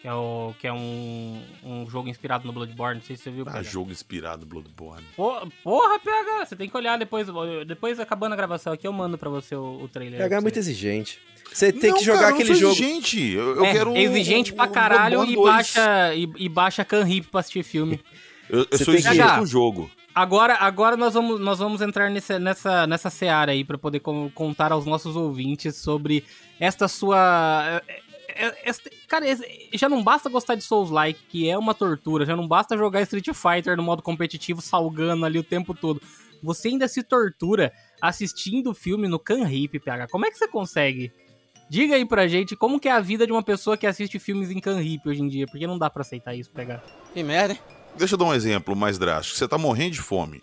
Que 0.00 0.06
é, 0.06 0.12
o, 0.14 0.54
que 0.60 0.66
é 0.68 0.72
um, 0.72 1.42
um 1.64 1.90
jogo 1.90 2.08
inspirado 2.08 2.46
no 2.46 2.52
Bloodborne. 2.52 3.00
Não 3.00 3.04
sei 3.04 3.16
se 3.16 3.24
você 3.24 3.30
viu. 3.32 3.42
Ah, 3.48 3.52
PH. 3.54 3.62
jogo 3.68 3.90
inspirado 3.90 4.44
em 4.44 4.48
Bloodborne. 4.48 5.04
Pô- 5.16 5.44
Porra, 5.64 5.98
PH, 5.98 6.46
você 6.46 6.54
tem 6.54 6.68
que 6.68 6.76
olhar 6.76 6.96
depois. 6.96 7.26
Depois, 7.66 7.98
acabando 7.98 8.32
a 8.32 8.36
gravação 8.36 8.72
aqui, 8.72 8.86
eu 8.86 8.92
mando 8.92 9.18
pra 9.18 9.28
você 9.28 9.56
o, 9.56 9.82
o 9.82 9.88
trailer. 9.88 10.20
PH 10.20 10.36
é 10.36 10.40
muito 10.40 10.58
exigente. 10.58 11.18
Você 11.52 11.72
tem 11.72 11.90
Não, 11.90 11.98
que 11.98 12.04
jogar 12.04 12.20
cara, 12.20 12.34
aquele 12.34 12.48
sou 12.54 12.56
jogo. 12.56 12.72
Exigente. 12.74 13.32
Eu, 13.32 13.56
eu 13.56 13.64
É, 13.64 13.72
quero. 13.72 13.96
é 13.96 14.02
exigente 14.02 14.52
o- 14.52 14.54
pra 14.54 14.68
caralho 14.68 15.24
e 15.24 15.34
2. 15.34 15.48
baixa, 15.50 16.14
e, 16.14 16.30
e 16.36 16.48
baixa 16.48 16.84
Canhip 16.84 17.26
pra 17.28 17.40
assistir 17.40 17.64
filme. 17.64 17.98
Eu, 18.50 18.60
eu 18.60 18.66
Você 18.70 18.84
sou 18.84 18.94
tem 18.94 19.02
que- 19.02 19.08
exigente 19.10 19.34
com 19.34 19.42
o 19.42 19.46
jogo. 19.46 19.90
Agora, 20.14 20.54
agora 20.54 20.96
nós, 20.96 21.12
vamos, 21.12 21.38
nós 21.38 21.58
vamos 21.58 21.82
entrar 21.82 22.08
nessa, 22.10 22.38
nessa, 22.38 22.86
nessa 22.86 23.10
seara 23.10 23.52
aí 23.52 23.62
pra 23.62 23.76
poder 23.76 24.00
con- 24.00 24.30
contar 24.34 24.72
aos 24.72 24.86
nossos 24.86 25.14
ouvintes 25.16 25.76
sobre 25.76 26.24
esta 26.58 26.88
sua. 26.88 27.82
É, 28.38 28.70
é, 28.70 28.72
cara, 29.06 29.26
já 29.74 29.88
não 29.88 30.02
basta 30.02 30.28
gostar 30.28 30.54
de 30.54 30.62
Souls-like, 30.62 31.20
que 31.28 31.48
é 31.48 31.58
uma 31.58 31.74
tortura, 31.74 32.24
já 32.24 32.36
não 32.36 32.46
basta 32.46 32.76
jogar 32.76 33.02
Street 33.02 33.28
Fighter 33.34 33.76
no 33.76 33.82
modo 33.82 34.02
competitivo, 34.02 34.62
salgando 34.62 35.24
ali 35.26 35.38
o 35.38 35.44
tempo 35.44 35.74
todo. 35.74 36.00
Você 36.42 36.68
ainda 36.68 36.86
se 36.86 37.02
tortura 37.02 37.72
assistindo 38.00 38.70
o 38.70 38.74
filme 38.74 39.08
no 39.08 39.18
Canhip, 39.18 39.80
PH. 39.80 40.06
Como 40.08 40.24
é 40.24 40.30
que 40.30 40.38
você 40.38 40.46
consegue? 40.46 41.12
Diga 41.68 41.96
aí 41.96 42.06
pra 42.06 42.28
gente 42.28 42.56
como 42.56 42.80
que 42.80 42.88
é 42.88 42.92
a 42.92 43.00
vida 43.00 43.26
de 43.26 43.32
uma 43.32 43.42
pessoa 43.42 43.76
que 43.76 43.86
assiste 43.86 44.18
filmes 44.18 44.50
em 44.50 44.60
Canhip 44.60 45.06
hoje 45.08 45.20
em 45.20 45.28
dia, 45.28 45.46
porque 45.46 45.66
não 45.66 45.78
dá 45.78 45.90
pra 45.90 46.02
aceitar 46.02 46.34
isso, 46.34 46.50
PH. 46.52 46.82
Que 47.12 47.22
merda, 47.22 47.54
hein? 47.54 47.60
Deixa 47.96 48.14
eu 48.14 48.18
dar 48.18 48.26
um 48.26 48.34
exemplo 48.34 48.76
mais 48.76 48.98
drástico. 48.98 49.36
Você 49.36 49.48
tá 49.48 49.58
morrendo 49.58 49.92
de 49.92 50.00
fome. 50.00 50.40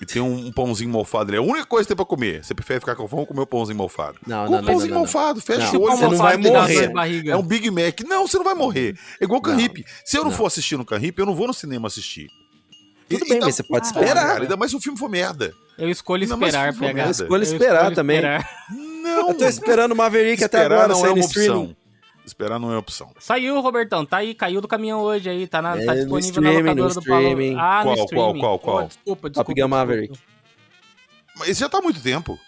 E 0.00 0.06
tem 0.06 0.22
um, 0.22 0.46
um 0.46 0.52
pãozinho 0.52 0.88
mofado 0.90 1.30
ali. 1.30 1.36
É 1.36 1.40
a 1.40 1.42
única 1.42 1.66
coisa 1.66 1.84
que 1.84 1.88
tem 1.88 1.96
pra 1.96 2.06
comer. 2.06 2.42
Você 2.42 2.54
prefere 2.54 2.80
ficar 2.80 2.96
com 2.96 3.06
fome 3.06 3.20
ou 3.20 3.26
comer 3.26 3.42
o 3.42 3.46
pãozinho 3.46 3.76
mofado? 3.76 4.16
Não, 4.26 4.46
Com 4.46 4.52
não, 4.52 4.58
o 4.58 4.62
não, 4.62 4.66
pãozinho 4.72 4.90
não, 4.90 5.00
não. 5.00 5.06
mofado, 5.06 5.40
fecha 5.42 5.72
Não, 5.72 5.80
o 5.80 5.82
olho. 5.82 5.96
você 5.96 6.04
não 6.08 6.16
vai 6.16 6.36
um 6.36 6.40
morrer. 6.40 7.28
É 7.28 7.36
um 7.36 7.42
Big 7.42 7.70
Mac. 7.70 8.00
Não, 8.08 8.26
você 8.26 8.38
não 8.38 8.44
vai 8.44 8.54
morrer. 8.54 8.96
É 9.20 9.24
igual. 9.24 9.40
Canhip. 9.42 9.84
Se 10.04 10.16
eu 10.16 10.22
não, 10.24 10.30
Não. 10.30 10.36
for 10.36 10.46
assistir 10.46 10.76
no 10.78 10.84
Canhip, 10.86 11.18
eu 11.18 11.26
não 11.26 11.34
vou 11.34 11.46
no 11.46 11.52
cinema 11.54 11.86
assistir. 11.88 12.28
Tudo 13.08 13.24
E- 13.24 13.28
bem, 13.28 13.38
e 13.38 13.40
mas 13.40 13.54
você 13.56 13.62
pode 13.62 13.86
esperar. 13.86 14.14
cara, 14.26 14.42
ainda 14.42 14.56
mais 14.56 14.70
se 14.70 14.76
o 14.76 14.80
filme 14.80 14.96
for 14.98 15.08
merda. 15.10 15.52
Eu 15.76 15.88
escolho 15.90 16.22
Ainda 16.22 16.34
esperar, 16.46 16.74
PH. 16.76 17.04
Eu 17.04 17.10
escolho 17.10 17.42
esperar 17.42 17.92
também. 17.94 18.16
esperar. 18.18 18.48
Não, 18.70 19.28
Eu 19.30 19.34
tô 19.34 19.44
esperando 19.46 19.92
o 19.92 19.96
Maverick 19.96 20.44
até 20.44 20.64
agora 20.64 20.88
não 20.88 21.04
é 21.04 21.10
uma 21.10 21.24
opção. 21.24 21.76
Esperar 22.30 22.58
não 22.60 22.72
é 22.72 22.76
opção. 22.78 23.10
Saiu, 23.18 23.60
Robertão. 23.60 24.06
Tá 24.06 24.18
aí, 24.18 24.34
caiu 24.34 24.60
do 24.60 24.68
caminhão 24.68 25.00
hoje 25.00 25.28
aí. 25.28 25.46
Tá, 25.46 25.60
na, 25.60 25.72
tá 25.72 25.78
É, 25.96 26.04
no 26.04 26.20
disponível 26.20 26.42
na 26.42 26.50
streaming, 26.50 26.58
locadora 26.80 26.94
no 26.94 27.00
do 27.00 27.06
Paulo. 27.06 27.22
streaming. 27.28 27.56
Ah, 27.58 27.80
Qual, 27.82 27.84
no 27.84 27.94
qual, 27.96 28.04
streaming. 28.06 28.40
qual, 28.40 28.58
qual? 28.58 28.76
Oh, 28.76 28.82
desculpa, 28.86 29.28
desculpa. 29.28 29.30
Top 29.30 29.48
Gun 29.48 29.54
desculpa. 29.54 29.76
Maverick. 29.76 30.18
Mas 31.36 31.48
esse 31.48 31.60
já 31.60 31.68
tá 31.68 31.78
há 31.78 31.82
muito 31.82 32.00
tempo. 32.02 32.38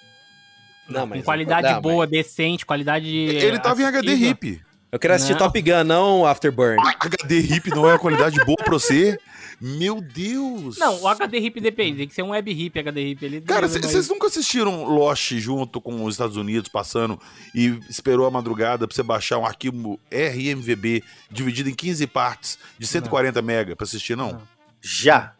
Não, 0.88 1.00
Com 1.02 1.06
mas 1.08 1.24
qualidade 1.24 1.72
não, 1.72 1.80
boa, 1.80 2.06
decente, 2.06 2.66
qualidade. 2.66 3.08
Ele 3.08 3.58
tava 3.58 3.80
em 3.82 3.84
HD 3.84 4.14
hip. 4.14 4.60
Eu 4.90 4.98
quero 4.98 5.14
assistir 5.14 5.32
Não. 5.32 5.38
Top 5.38 5.60
Gun, 5.62 5.84
não 5.84 6.26
Afterburn. 6.26 6.76
HD 7.00 7.40
RIP 7.40 7.68
não 7.70 7.88
é 7.88 7.92
uma 7.94 7.98
qualidade 7.98 8.38
boa 8.44 8.56
pra 8.58 8.74
você? 8.74 9.18
Meu 9.64 10.00
Deus! 10.00 10.76
Não, 10.76 11.02
o 11.02 11.06
HD 11.06 11.38
RIP 11.38 11.60
depende, 11.60 11.98
tem 11.98 12.08
que 12.08 12.14
ser 12.14 12.22
um 12.22 12.30
web 12.30 12.52
RIP 12.52 12.80
HD 12.80 13.04
RIP. 13.04 13.22
Ele 13.22 13.40
Cara, 13.42 13.68
vocês 13.68 14.08
nunca 14.08 14.26
assistiram 14.26 14.82
Lost 14.86 15.30
junto 15.34 15.80
com 15.80 16.04
os 16.04 16.14
Estados 16.14 16.36
Unidos 16.36 16.68
passando 16.68 17.16
e 17.54 17.78
esperou 17.88 18.26
a 18.26 18.30
madrugada 18.30 18.88
pra 18.88 18.94
você 18.94 19.04
baixar 19.04 19.38
um 19.38 19.46
arquivo 19.46 20.00
RMVB 20.10 21.04
dividido 21.30 21.70
em 21.70 21.74
15 21.74 22.08
partes 22.08 22.58
de 22.76 22.88
140 22.88 23.40
mega 23.40 23.76
pra 23.76 23.84
assistir, 23.84 24.16
não? 24.16 24.32
Não. 24.32 24.42
Já. 24.80 25.32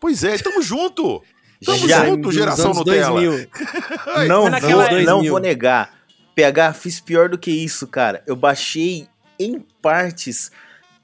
Pois 0.00 0.24
é, 0.24 0.36
tamo 0.38 0.60
junto! 0.60 1.22
Tamo 1.64 1.88
Já. 1.88 2.04
junto, 2.04 2.32
geração 2.32 2.74
Nutella! 2.74 3.20
2000. 3.20 3.48
Não, 4.26 4.50
não 4.50 4.60
2000. 4.60 5.30
vou 5.30 5.38
negar. 5.38 5.94
PH, 6.34 6.72
fiz 6.72 6.98
pior 6.98 7.28
do 7.28 7.38
que 7.38 7.52
isso, 7.52 7.86
cara. 7.86 8.24
Eu 8.26 8.34
baixei 8.34 9.06
em 9.38 9.60
partes 9.80 10.50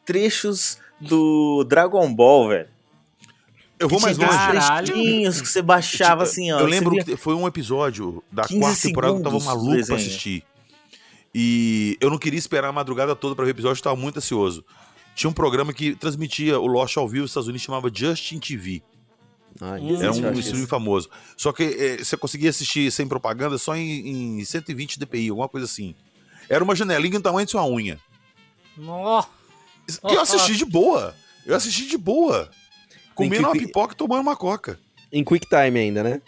trechos 0.05 0.79
do 1.01 1.65
Dragon 1.65 2.13
Ball, 2.15 2.49
velho. 2.49 2.69
Eu 3.79 3.89
vou 3.89 3.99
Que 3.99 4.05
mais 4.07 4.19
longe. 4.19 4.31
Caralho. 4.33 4.87
trechinhos 4.89 5.41
que 5.41 5.49
você 5.49 5.63
baixava 5.63 6.25
assim, 6.25 6.51
ó. 6.51 6.59
Eu 6.59 6.67
lembro 6.67 6.97
que 7.05 7.17
foi 7.17 7.35
um 7.35 7.47
episódio 7.47 8.23
da 8.31 8.43
15 8.45 8.61
quarta 8.61 8.83
temporada 8.83 9.15
que 9.15 9.21
eu 9.21 9.25
tava 9.25 9.41
maluco 9.45 9.87
pra 9.87 9.97
assistir. 9.97 10.45
E 11.35 11.97
eu 12.01 12.11
não 12.11 12.19
queria 12.19 12.39
esperar 12.39 12.69
a 12.69 12.73
madrugada 12.73 13.15
toda 13.15 13.37
pra 13.37 13.45
ver 13.45 13.51
o 13.51 13.55
episódio, 13.55 13.79
eu 13.79 13.85
tava 13.85 13.97
muito 13.97 14.17
ansioso. 14.17 14.65
Tinha 15.15 15.31
um 15.31 15.33
programa 15.33 15.73
que 15.73 15.95
transmitia 15.95 16.59
o 16.59 16.67
Lost 16.67 16.97
ao 16.97 17.09
vivo 17.09 17.23
nos 17.23 17.31
Estados 17.31 17.49
Unidos, 17.49 17.63
chamava 17.65 17.91
Justin 17.93 18.39
TV. 18.39 18.83
Ai, 19.61 19.81
Hum. 19.81 20.01
Era 20.01 20.11
um 20.11 20.15
streaming 20.39 20.39
isso. 20.39 20.67
famoso. 20.67 21.09
Só 21.37 21.53
que 21.53 21.63
eh, 21.65 21.97
você 22.05 22.17
conseguia 22.17 22.51
assistir 22.51 22.91
sem 22.91 23.07
propaganda 23.07 23.59
só 23.59 23.77
em, 23.77 24.39
em 24.41 24.45
120 24.45 24.99
dpi, 24.99 25.29
alguma 25.29 25.49
coisa 25.49 25.65
assim. 25.67 25.95
Era 26.49 26.63
uma 26.65 26.75
janelinha 26.75 27.19
do 27.19 27.23
tamanho 27.23 27.45
de 27.45 27.51
sua 27.53 27.67
unha. 27.67 27.99
Nó. 28.77 29.25
E 30.11 30.15
eu 30.15 30.21
assisti 30.21 30.57
de 30.57 30.65
boa. 30.65 31.15
Eu 31.47 31.55
assisti 31.57 31.87
de 31.87 31.97
boa. 31.97 32.51
Comendo 33.15 33.49
uma 33.49 33.53
pipoca 33.53 33.95
e 33.95 33.97
tomando 33.97 34.21
uma 34.21 34.37
coca. 34.37 34.79
Em 35.13 35.25
QuickTime 35.25 35.79
ainda, 35.79 36.03
né? 36.03 36.21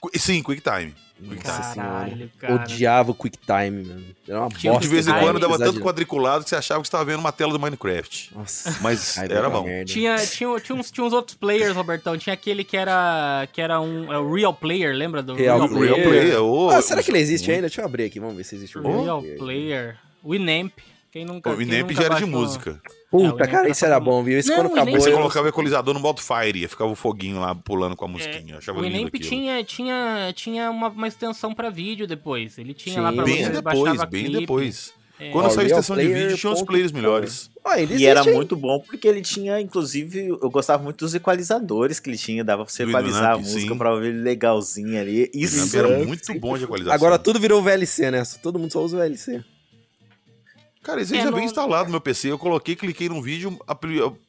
Qu- 0.00 0.10
Sim, 0.16 0.42
QuickTime. 0.42 0.94
Nossa 1.22 1.74
Caralho, 1.74 2.10
senhora. 2.16 2.30
cara. 2.38 2.54
Odiava 2.54 3.10
o 3.10 3.14
QuickTime, 3.14 3.84
mano. 3.84 4.04
Era 4.26 4.40
uma 4.40 4.48
Tinha 4.48 4.72
bosta. 4.72 4.88
De 4.88 4.94
vez 4.94 5.06
em 5.06 5.10
Ai, 5.12 5.20
quando 5.22 5.38
dava 5.38 5.58
tanto 5.58 5.78
quadriculado 5.80 6.44
que 6.44 6.48
você 6.48 6.56
achava 6.56 6.80
que 6.80 6.86
você 6.86 6.88
estava 6.88 7.04
vendo 7.04 7.18
uma 7.20 7.30
tela 7.30 7.52
do 7.52 7.60
Minecraft. 7.60 8.30
Nossa, 8.34 8.78
Mas 8.80 9.16
raiva 9.16 9.34
era 9.34 9.50
bom. 9.50 9.64
merda. 9.64 9.92
Tinha, 9.92 10.16
tinha, 10.16 10.58
tinha, 10.60 10.76
uns, 10.78 10.90
tinha 10.90 11.04
uns 11.06 11.12
outros 11.12 11.36
players, 11.36 11.74
Robertão. 11.76 12.16
Tinha 12.16 12.32
aquele 12.32 12.64
que 12.64 12.74
era, 12.74 13.46
que 13.52 13.60
era 13.60 13.78
um 13.82 14.10
é 14.10 14.16
o 14.18 14.32
Real 14.32 14.54
Player, 14.54 14.94
lembra 14.94 15.22
do 15.22 15.34
Real 15.34 15.58
Real 15.58 15.68
Player. 15.68 16.08
Player. 16.08 16.42
ô, 16.42 16.70
Ah, 16.70 16.80
será 16.80 17.02
que 17.02 17.10
ele 17.10 17.18
existe 17.18 17.50
ainda? 17.50 17.62
Deixa 17.66 17.82
eu 17.82 17.84
abrir 17.84 18.04
aqui, 18.04 18.18
vamos 18.18 18.36
ver 18.36 18.44
se 18.44 18.54
existe 18.54 18.78
o 18.78 18.82
Real 18.82 19.20
Player. 19.20 19.38
Player. 19.38 19.98
Winamp. 20.24 20.72
Quem 21.12 21.24
nunca 21.24 21.50
O 21.50 21.60
Inamp 21.60 21.90
já 21.90 22.04
era 22.04 22.14
de 22.16 22.24
música. 22.24 22.80
É, 22.84 22.88
o 23.10 23.18
Puta, 23.18 23.32
Winamp 23.34 23.50
cara, 23.50 23.68
isso 23.68 23.84
era 23.84 23.98
bom, 23.98 24.22
viu? 24.22 24.38
Esse 24.38 24.48
Não, 24.50 24.56
quando 24.56 24.70
o 24.70 24.72
acabou. 24.74 25.00
Você 25.00 25.10
eu- 25.10 25.16
colocava 25.16 25.46
o 25.46 25.48
equalizador 25.48 25.92
no 25.98 26.06
Wildfire, 26.06 26.68
ficava 26.68 26.90
o 26.90 26.94
foguinho 26.94 27.40
lá 27.40 27.54
pulando 27.54 27.96
com 27.96 28.04
a 28.04 28.08
musiquinha. 28.08 28.54
Eu 28.54 28.58
achava 28.58 28.80
O 28.80 28.84
aquilo. 28.86 29.10
tinha, 29.10 29.64
tinha, 29.64 30.32
tinha 30.34 30.70
uma, 30.70 30.88
uma 30.88 31.08
extensão 31.08 31.52
pra 31.52 31.68
vídeo 31.68 32.06
depois. 32.06 32.58
Ele 32.58 32.72
tinha 32.72 33.00
lá 33.02 33.12
pra 33.12 33.24
Bem 33.24 33.44
você 33.44 33.50
depois, 33.50 33.62
baixava 33.82 34.06
bem 34.06 34.24
clipe. 34.26 34.40
depois. 34.40 34.92
É. 35.18 35.30
Quando 35.32 35.50
saiu 35.50 35.64
a 35.64 35.66
extensão 35.66 35.96
de 35.96 36.06
vídeo, 36.06 36.36
tinha 36.38 36.50
uns 36.52 36.60
ponto 36.60 36.68
players 36.68 36.92
melhores. 36.92 37.50
E 37.98 38.06
era 38.06 38.22
hein? 38.24 38.32
muito 38.34 38.56
bom 38.56 38.80
porque 38.80 39.06
ele 39.06 39.20
tinha, 39.20 39.60
inclusive, 39.60 40.28
eu 40.28 40.48
gostava 40.50 40.82
muito 40.82 41.04
dos 41.04 41.14
equalizadores 41.14 42.00
que 42.00 42.08
ele 42.08 42.16
tinha, 42.16 42.42
dava 42.42 42.64
pra 42.64 42.72
você 42.72 42.84
Do 42.84 42.90
equalizar 42.90 43.24
a 43.32 43.34
Winamp, 43.34 43.42
música 43.52 43.72
sim. 43.72 43.78
pra 43.78 43.92
ouvir 43.92 44.12
legalzinho 44.12 44.98
ali. 44.98 45.24
O 45.34 45.38
Isso 45.38 45.56
Inamp 45.56 45.74
era 45.74 46.06
muito 46.06 46.34
bom 46.40 46.56
de 46.56 46.64
equalização. 46.64 46.94
Agora 46.94 47.18
tudo 47.18 47.38
virou 47.38 47.60
VLC, 47.62 48.10
né? 48.10 48.22
Todo 48.42 48.58
mundo 48.58 48.72
só 48.72 48.80
usa 48.82 48.96
VLC. 48.96 49.44
Cara, 50.82 51.00
esse 51.02 51.12
aí 51.14 51.20
É, 51.20 51.24
já 51.24 51.30
não- 51.30 51.36
vem 51.36 51.46
instalado 51.46 51.84
no 51.86 51.90
meu 51.92 52.00
PC. 52.00 52.30
Eu 52.30 52.38
coloquei, 52.38 52.74
cliquei 52.74 53.08
num 53.08 53.20
vídeo, 53.20 53.58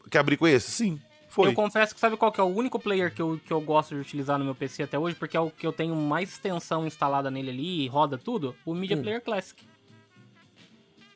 que 0.10 0.18
abri 0.18 0.36
com 0.36 0.48
esse. 0.48 0.70
Sim, 0.72 1.00
foi. 1.30 1.48
Eu 1.50 1.54
confesso 1.54 1.94
que 1.94 2.00
sabe 2.00 2.18
qual 2.18 2.32
que 2.32 2.42
é 2.42 2.44
o 2.44 2.48
único 2.48 2.78
player 2.78 3.14
que 3.14 3.22
eu, 3.22 3.40
que 3.46 3.52
eu 3.54 3.62
gosto 3.62 3.96
de 3.96 4.02
utilizar 4.02 4.38
no 4.38 4.44
meu 4.46 4.54
PC 4.56 4.84
até 4.84 5.00
hoje, 5.00 5.16
porque 5.16 5.38
é 5.38 5.40
o 5.40 5.50
que 5.50 5.66
eu 5.66 5.72
tenho 5.72 5.96
mais 5.96 6.30
extensão 6.30 6.86
instalada 6.86 7.32
nele 7.32 7.50
ali 7.52 7.86
e 7.86 7.88
roda 7.88 8.18
tudo, 8.18 8.54
o 8.66 8.74
Media 8.76 8.98
Hum. 8.98 9.02
Player 9.02 9.22
Classic. 9.22 9.64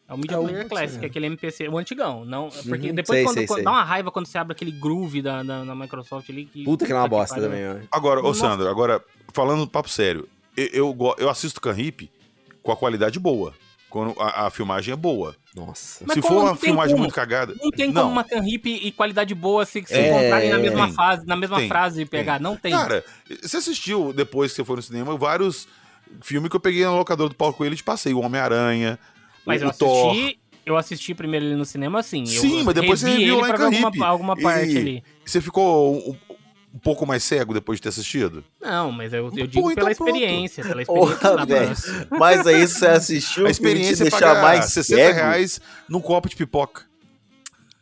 É 0.08 0.14
o 0.14 0.18
Media 0.18 0.36
É 0.36 0.40
o- 0.40 0.44
Player 0.44 0.70
Classic, 0.70 1.04
é. 1.04 1.08
aquele 1.08 1.26
MPC, 1.26 1.68
o 1.68 1.78
antigão. 1.78 2.24
Não, 2.24 2.50
porque 2.50 2.90
Uhum, 2.90 2.96
depois 2.96 3.18
sei, 3.18 3.24
quando, 3.26 3.34
sei, 3.36 3.48
quando 3.48 3.56
sei. 3.58 3.66
dá 3.66 3.72
uma 3.72 3.84
raiva 3.84 4.12
quando 4.12 4.28
você 4.28 4.38
abre 4.38 4.54
aquele 4.54 4.72
groove 4.72 5.22
da, 5.22 5.42
da, 5.44 5.64
da 5.66 5.76
Microsoft 5.76 6.30
ali. 6.30 6.46
Que, 6.46 6.64
Puta 6.64 6.86
que 6.86 6.92
é 6.92 6.96
uma 6.96 7.08
bosta 7.08 7.42
também, 7.42 7.62
ó. 7.68 7.78
Agora, 7.92 8.22
ô. 8.24 8.34
Sandro, 8.34 8.70
agora, 8.70 9.04
falando 9.34 9.68
papo 9.68 9.90
sério, 9.90 10.30
eu, 10.56 10.68
eu, 10.98 11.16
eu 11.18 11.30
assisto 11.30 11.60
Canhip 11.60 12.10
com 12.62 12.72
a 12.72 12.78
qualidade 12.78 13.20
boa. 13.20 13.54
Quando 13.90 14.20
a, 14.20 14.48
a 14.48 14.50
filmagem 14.50 14.92
é 14.94 14.96
boa. 14.96 15.36
Nossa. 15.56 16.04
Mas 16.06 16.16
Se 16.16 16.22
for 16.22 16.32
não 16.32 16.42
uma 16.42 16.50
tem 16.52 16.60
filmagem 16.70 16.92
como? 16.96 17.04
muito 17.04 17.16
cagada. 17.16 17.56
Não 17.62 17.72
tem 17.72 17.94
como 17.94 18.10
uma 18.10 18.24
canhip 18.26 18.70
e 18.70 18.92
qualidade 18.92 19.34
boa 19.34 19.64
se, 19.66 19.84
se 19.86 19.94
É, 19.94 20.10
encontrarem 20.10 20.50
na 20.50 20.58
mesma 20.60 20.86
tem. 20.88 20.94
fase, 20.96 21.26
na 21.26 21.36
mesma 21.38 21.58
Tem. 21.60 21.68
frase 21.70 22.02
e 22.02 22.06
pegar. 22.06 22.40
Não 22.40 22.58
tem. 22.58 22.72
Cara, 22.74 23.06
você 23.42 23.58
assistiu, 23.58 24.12
depois 24.12 24.52
que 24.52 24.58
você 24.58 24.66
foi 24.66 24.76
no 24.76 24.82
cinema, 24.82 25.16
vários 25.16 25.68
filmes 26.22 26.50
que 26.50 26.56
eu 26.56 26.60
peguei 26.60 26.84
na 26.84 26.92
locadora 26.94 27.30
do 27.30 27.36
Paulo 27.36 27.54
Coelho 27.54 27.74
e 27.74 27.78
te 27.78 27.84
passei. 27.84 28.14
O 28.14 28.20
Homem-Aranha, 28.20 29.00
Mas 29.46 29.62
o, 29.62 29.66
eu 29.66 29.74
Thor. 29.74 30.12
assisti, 30.12 30.40
eu 30.66 30.78
assisti 30.78 31.14
primeiro 31.16 31.46
ele 31.46 31.56
no 31.56 31.64
cinema, 31.66 32.00
assim. 32.00 32.22
eu 32.24 32.42
Sim, 32.42 32.64
mas 32.64 32.76
depois 32.76 33.00
você 33.00 33.12
ele 33.12 33.32
lá 33.32 33.48
em 33.50 33.54
pra 33.54 33.58
ver 33.58 33.64
Canhip. 33.82 33.86
alguma, 33.86 34.08
alguma 34.08 34.36
parte 34.36 34.72
E 34.74 34.78
ali. 34.78 35.04
Você 35.26 35.40
ficou 35.40 36.18
um, 36.76 36.80
pouco 36.80 37.06
mais 37.06 37.24
cego 37.24 37.54
depois 37.54 37.78
de 37.78 37.84
ter 37.84 37.90
assistido? 37.90 38.44
Não, 38.62 38.92
mas 38.92 39.14
eu, 39.14 39.26
eu 39.26 39.32
Pô, 39.32 39.48
digo 39.48 39.72
então 39.72 39.76
pela 39.76 39.92
experiência. 39.92 40.64
Pela 40.64 40.82
experiência 40.82 41.18
Porra, 41.18 41.46
velho. 41.46 41.76
Mas 42.12 42.46
aí 42.46 42.68
você 42.68 42.88
assistiu 42.88 43.48
A 43.48 43.50
experiência 43.50 44.06
te 44.06 44.08
é 44.08 44.10
deixar 44.10 44.42
mais 44.42 44.66
60 44.66 45.02
cego. 45.02 45.16
reais 45.16 45.62
num 45.88 46.02
copo 46.02 46.30
de 46.30 46.36
pipoca. 46.36 46.84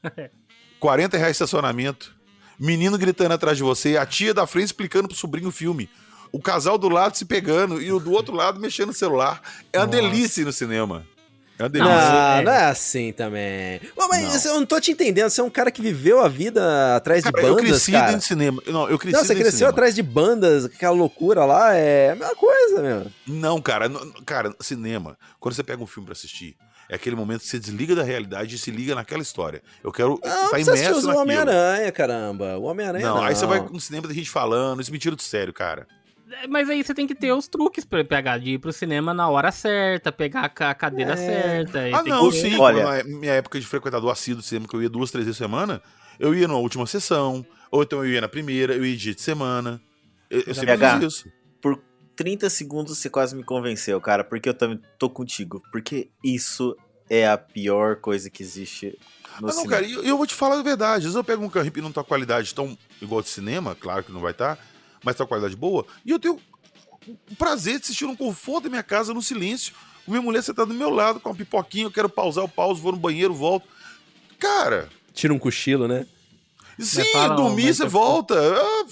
40 0.79 1.17
reais 1.17 1.31
de 1.31 1.43
estacionamento. 1.43 2.13
Menino 2.59 2.97
gritando 2.97 3.33
atrás 3.33 3.57
de 3.57 3.63
você, 3.63 3.97
a 3.97 4.05
tia 4.05 4.33
da 4.33 4.45
frente 4.45 4.67
explicando 4.67 5.07
pro 5.07 5.17
sobrinho 5.17 5.49
o 5.49 5.51
filme. 5.51 5.89
O 6.31 6.39
casal 6.39 6.77
do 6.77 6.89
lado 6.89 7.17
se 7.17 7.25
pegando 7.25 7.81
e 7.81 7.91
o 7.91 7.99
do 7.99 8.11
outro 8.11 8.35
lado 8.35 8.59
mexendo 8.59 8.87
no 8.87 8.93
celular. 8.93 9.41
É 9.71 9.79
uma 9.79 9.85
Nossa. 9.85 10.01
delícia 10.01 10.41
ir 10.41 10.45
no 10.45 10.51
cinema. 10.53 11.05
É 11.63 11.67
uma 11.67 11.69
Não, 11.69 11.87
delícia. 11.87 12.39
é- 12.39 12.43
não 12.43 12.51
é 12.51 12.65
assim 12.65 13.11
também. 13.13 13.79
Mas 13.97 14.45
Não. 14.45 14.51
eu 14.53 14.59
não 14.59 14.65
tô 14.65 14.79
te 14.81 14.91
entendendo. 14.91 15.29
Você 15.29 15.39
é 15.41 15.43
um 15.43 15.49
cara 15.49 15.71
que 15.71 15.81
viveu 15.81 16.19
a 16.21 16.27
vida 16.27 16.95
atrás 16.95 17.23
de 17.23 17.31
Cara, 17.31 17.45
eu 17.47 17.55
bandas, 17.55 17.69
cresci 17.69 17.91
cara. 17.91 18.05
dentro 18.07 18.19
de 18.19 18.25
cinema. 18.25 18.61
Não, 18.67 18.89
eu 18.89 18.97
cresci 18.99 19.15
Não, 19.17 19.23
você 19.25 19.33
de 19.33 19.39
cresceu 19.41 19.57
cinema. 19.59 19.71
atrás 19.71 19.95
de 19.95 20.03
bandas, 20.03 20.65
aquela 20.65 20.93
loucura 20.95 21.45
lá, 21.45 21.73
é 21.75 22.11
a 22.11 22.15
mesma 22.15 22.35
coisa, 22.35 22.81
meu. 22.81 23.07
Não, 23.27 23.61
cara, 23.61 23.87
não- 23.87 24.11
cara, 24.25 24.53
cinema. 24.59 25.17
Quando 25.39 25.55
você 25.55 25.63
pega 25.63 25.81
um 25.81 25.87
filme 25.87 26.05
pra 26.07 26.13
assistir, 26.13 26.55
é 26.89 26.95
aquele 26.95 27.15
momento 27.15 27.41
que 27.41 27.47
você 27.47 27.57
desliga 27.59 27.95
da 27.95 28.03
realidade 28.03 28.55
e 28.55 28.57
se 28.59 28.69
liga 28.69 28.93
naquela 28.93 29.21
história. 29.21 29.61
Eu 29.83 29.91
quero 29.91 30.15
estar 30.15 30.49
precisa 30.49 30.71
assistir 30.73 30.89
imerso 30.89 30.99
o 30.99 31.07
naquilo. 31.07 31.21
Homem-Aranha, 31.23 31.91
caramba. 31.91 32.57
O 32.57 32.63
Homem-Aranha 32.63 33.07
Não, 33.07 33.15
não. 33.17 33.23
aí 33.23 33.35
você 33.35 33.45
vai 33.45 33.61
no 33.61 33.79
cinema 33.79 34.07
da 34.07 34.13
gente 34.13 34.29
falando, 34.29 34.81
isso 34.81 34.91
me 34.91 34.99
tira 34.99 35.15
do 35.15 35.21
sério, 35.21 35.53
cara. 35.53 35.87
Mas 36.49 36.69
aí 36.69 36.83
você 36.83 36.93
tem 36.93 37.05
que 37.07 37.15
ter 37.15 37.31
os 37.33 37.47
truques 37.47 37.85
pra 37.85 38.03
pegar, 38.03 38.37
de 38.37 38.51
ir 38.51 38.59
pro 38.59 38.71
cinema 38.73 39.13
na 39.13 39.27
hora 39.29 39.51
certa, 39.51 40.11
pegar 40.11 40.41
a 40.41 40.49
ca- 40.49 40.69
a 40.71 40.75
cadeira 40.75 41.13
É. 41.13 41.15
certa. 41.17 41.87
e 41.89 41.93
Ah, 41.93 42.03
não, 42.03 42.29
que- 42.29 42.37
sim. 42.37 42.57
Olha-. 42.57 42.83
Na 42.83 43.03
minha 43.03 43.33
época 43.33 43.59
de 43.59 43.65
frequentador 43.65 44.11
assíduo 44.11 44.41
do 44.41 44.45
cinema, 44.45 44.67
que 44.67 44.75
eu 44.75 44.81
ia 44.83 44.89
duas, 44.89 45.11
três 45.11 45.25
vezes 45.25 45.37
por 45.39 45.43
semana, 45.45 45.81
eu 46.19 46.33
ia 46.35 46.47
na 46.47 46.55
última 46.55 46.85
sessão, 46.87 47.45
ou 47.71 47.83
então 47.83 48.03
eu 48.05 48.11
ia 48.11 48.21
na 48.21 48.27
primeira, 48.29 48.73
eu 48.75 48.85
ia 48.85 48.95
dia 48.95 49.13
de 49.15 49.21
semana. 49.21 49.81
Eu, 50.29 50.41
eu 50.47 50.55
sempre 50.55 50.77
fiz 50.77 51.03
isso. 51.03 51.29
30 52.15 52.47
segundos 52.49 52.97
você 52.99 53.09
quase 53.09 53.35
me 53.35 53.43
convenceu, 53.43 53.99
cara, 53.99 54.23
porque 54.23 54.47
eu 54.47 54.53
também 54.53 54.79
tô 54.99 55.09
contigo. 55.09 55.61
Porque 55.71 56.11
isso 56.23 56.75
é 57.09 57.27
a 57.27 57.35
pior 57.37 57.95
coisa 57.95 58.29
que 58.29 58.43
existe 58.43 58.97
no 59.41 59.47
Ah, 59.49 59.49
não, 59.49 59.49
cinema. 59.49 59.69
cara, 59.71 59.85
e 59.85 59.93
eu, 59.93 60.03
eu 60.03 60.15
vou 60.17 60.27
te 60.27 60.35
falar 60.35 60.59
a 60.59 60.61
verdade. 60.61 60.97
Às 60.97 61.03
vezes 61.03 61.15
eu 61.15 61.23
pego 61.23 61.43
um 61.43 61.49
carro 61.49 61.71
e 61.75 61.81
não 61.81 61.91
tá 61.91 62.03
com 62.03 62.07
qualidade 62.09 62.53
tão 62.53 62.77
igual 63.01 63.21
de 63.23 63.29
cinema, 63.29 63.73
claro 63.75 64.03
que 64.03 64.11
não 64.11 64.19
vai 64.21 64.31
estar, 64.31 64.59
mas 65.03 65.15
tá 65.15 65.23
com 65.23 65.29
qualidade 65.29 65.55
boa, 65.55 65.85
e 66.05 66.11
eu 66.11 66.19
tenho 66.19 66.39
o 67.07 67.35
prazer 67.35 67.77
de 67.77 67.83
assistir 67.83 68.05
no 68.05 68.15
conforto 68.15 68.63
da 68.65 68.69
minha 68.69 68.83
casa, 68.83 69.13
no 69.13 69.21
silêncio. 69.21 69.73
Com 70.05 70.11
minha 70.11 70.21
mulher 70.21 70.41
sentada 70.41 70.67
do 70.67 70.73
meu 70.73 70.89
lado, 70.89 71.19
com 71.19 71.29
uma 71.29 71.35
pipoquinha, 71.35 71.85
eu 71.85 71.91
quero 71.91 72.09
pausar, 72.09 72.43
eu 72.43 72.47
pauso, 72.47 72.81
vou 72.81 72.91
no 72.91 72.97
banheiro, 72.97 73.33
volto. 73.33 73.67
Cara, 74.39 74.89
Tira 75.13 75.33
um 75.33 75.39
cochilo, 75.39 75.87
né? 75.87 76.05
sim, 76.79 77.03
fala, 77.11 77.35
dormir, 77.35 77.73
você 77.73 77.85
volta. 77.85 78.35
Ah. 78.35 78.85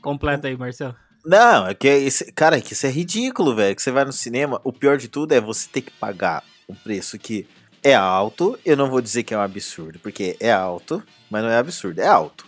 Completa 0.00 0.46
aí, 0.46 0.56
Marcelo. 0.56 0.94
Não, 1.24 1.66
é 1.66 1.74
que 1.74 1.88
esse, 1.88 2.30
cara, 2.32 2.56
é 2.56 2.60
que 2.60 2.72
isso 2.72 2.86
é 2.86 2.90
ridículo, 2.90 3.54
velho. 3.54 3.74
Que 3.74 3.82
você 3.82 3.90
vai 3.90 4.04
no 4.04 4.12
cinema, 4.12 4.60
o 4.62 4.72
pior 4.72 4.96
de 4.96 5.08
tudo 5.08 5.32
é 5.32 5.40
você 5.40 5.68
ter 5.68 5.82
que 5.82 5.90
pagar 5.90 6.44
um 6.68 6.74
preço 6.74 7.18
que 7.18 7.48
é 7.82 7.94
alto. 7.94 8.56
Eu 8.64 8.76
não 8.76 8.88
vou 8.88 9.00
dizer 9.00 9.24
que 9.24 9.34
é 9.34 9.38
um 9.38 9.40
absurdo, 9.40 9.98
porque 9.98 10.36
é 10.38 10.52
alto, 10.52 11.02
mas 11.28 11.42
não 11.42 11.50
é 11.50 11.58
absurdo, 11.58 11.98
é 11.98 12.06
alto. 12.06 12.46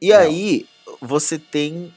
E 0.00 0.12
aí 0.12 0.66
você 1.02 1.38
tem 1.38 1.92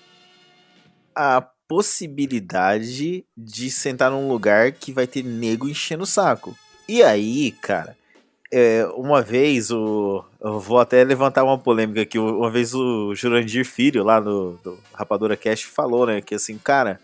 a 1.15 1.41
possibilidade 1.67 3.25
de 3.37 3.71
sentar 3.71 4.11
num 4.11 4.27
lugar 4.27 4.71
que 4.71 4.91
vai 4.91 5.07
ter 5.07 5.23
nego 5.23 5.69
enchendo 5.69 6.03
o 6.03 6.07
saco. 6.07 6.55
E 6.87 7.01
aí, 7.01 7.51
cara, 7.51 7.97
é, 8.51 8.85
uma 8.95 9.21
vez 9.21 9.71
o. 9.71 10.23
Eu 10.39 10.59
vou 10.59 10.79
até 10.79 11.03
levantar 11.03 11.43
uma 11.43 11.57
polêmica 11.57 12.01
aqui. 12.01 12.19
Uma 12.19 12.49
vez 12.49 12.73
o 12.73 13.13
Jurandir 13.15 13.65
Filho, 13.65 14.03
lá 14.03 14.19
no 14.21 14.59
Rapadura 14.93 15.35
Cast, 15.37 15.65
falou, 15.67 16.05
né? 16.05 16.21
Que 16.21 16.35
assim, 16.35 16.57
cara, 16.57 16.99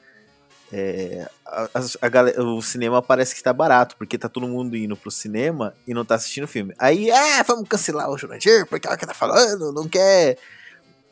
é, 0.71 1.27
a- 1.45 1.69
a 1.73 2.41
o 2.43 2.61
cinema 2.61 3.01
parece 3.01 3.33
que 3.35 3.41
tá 3.43 3.51
barato, 3.51 3.95
porque 3.97 4.17
tá 4.17 4.29
todo 4.29 4.47
mundo 4.47 4.75
indo 4.77 4.95
pro 4.95 5.09
cinema 5.09 5.73
e 5.87 5.93
não 5.93 6.05
tá 6.05 6.15
assistindo 6.15 6.47
filme. 6.47 6.73
Aí, 6.77 7.09
ah, 7.09 7.43
vamos 7.43 7.67
cancelar 7.67 8.09
o 8.09 8.17
Jurandir, 8.17 8.67
porque 8.67 8.87
é 8.87 8.93
o 8.93 8.97
que 8.97 9.05
tá 9.07 9.13
falando, 9.13 9.71
não 9.73 9.87
quer. 9.87 10.37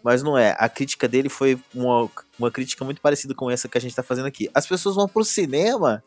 Mas 0.04 0.24
não 0.24 0.38
é. 0.38 0.56
A 0.58 0.70
crítica 0.70 1.08
dele 1.08 1.30
foi 1.30 1.60
uma, 1.74 2.10
uma 2.38 2.50
crítica 2.52 2.86
muito 2.86 3.02
parecida 3.02 3.34
com 3.34 3.50
essa 3.52 3.68
que 3.68 3.78
a 3.78 3.82
gente 3.82 3.96
tá 3.96 4.04
fazendo 4.04 4.26
aqui. 4.28 4.50
As 4.54 4.66
pessoas 4.66 4.96
vão 4.96 5.08
pro 5.08 5.24
cinema 5.26 6.04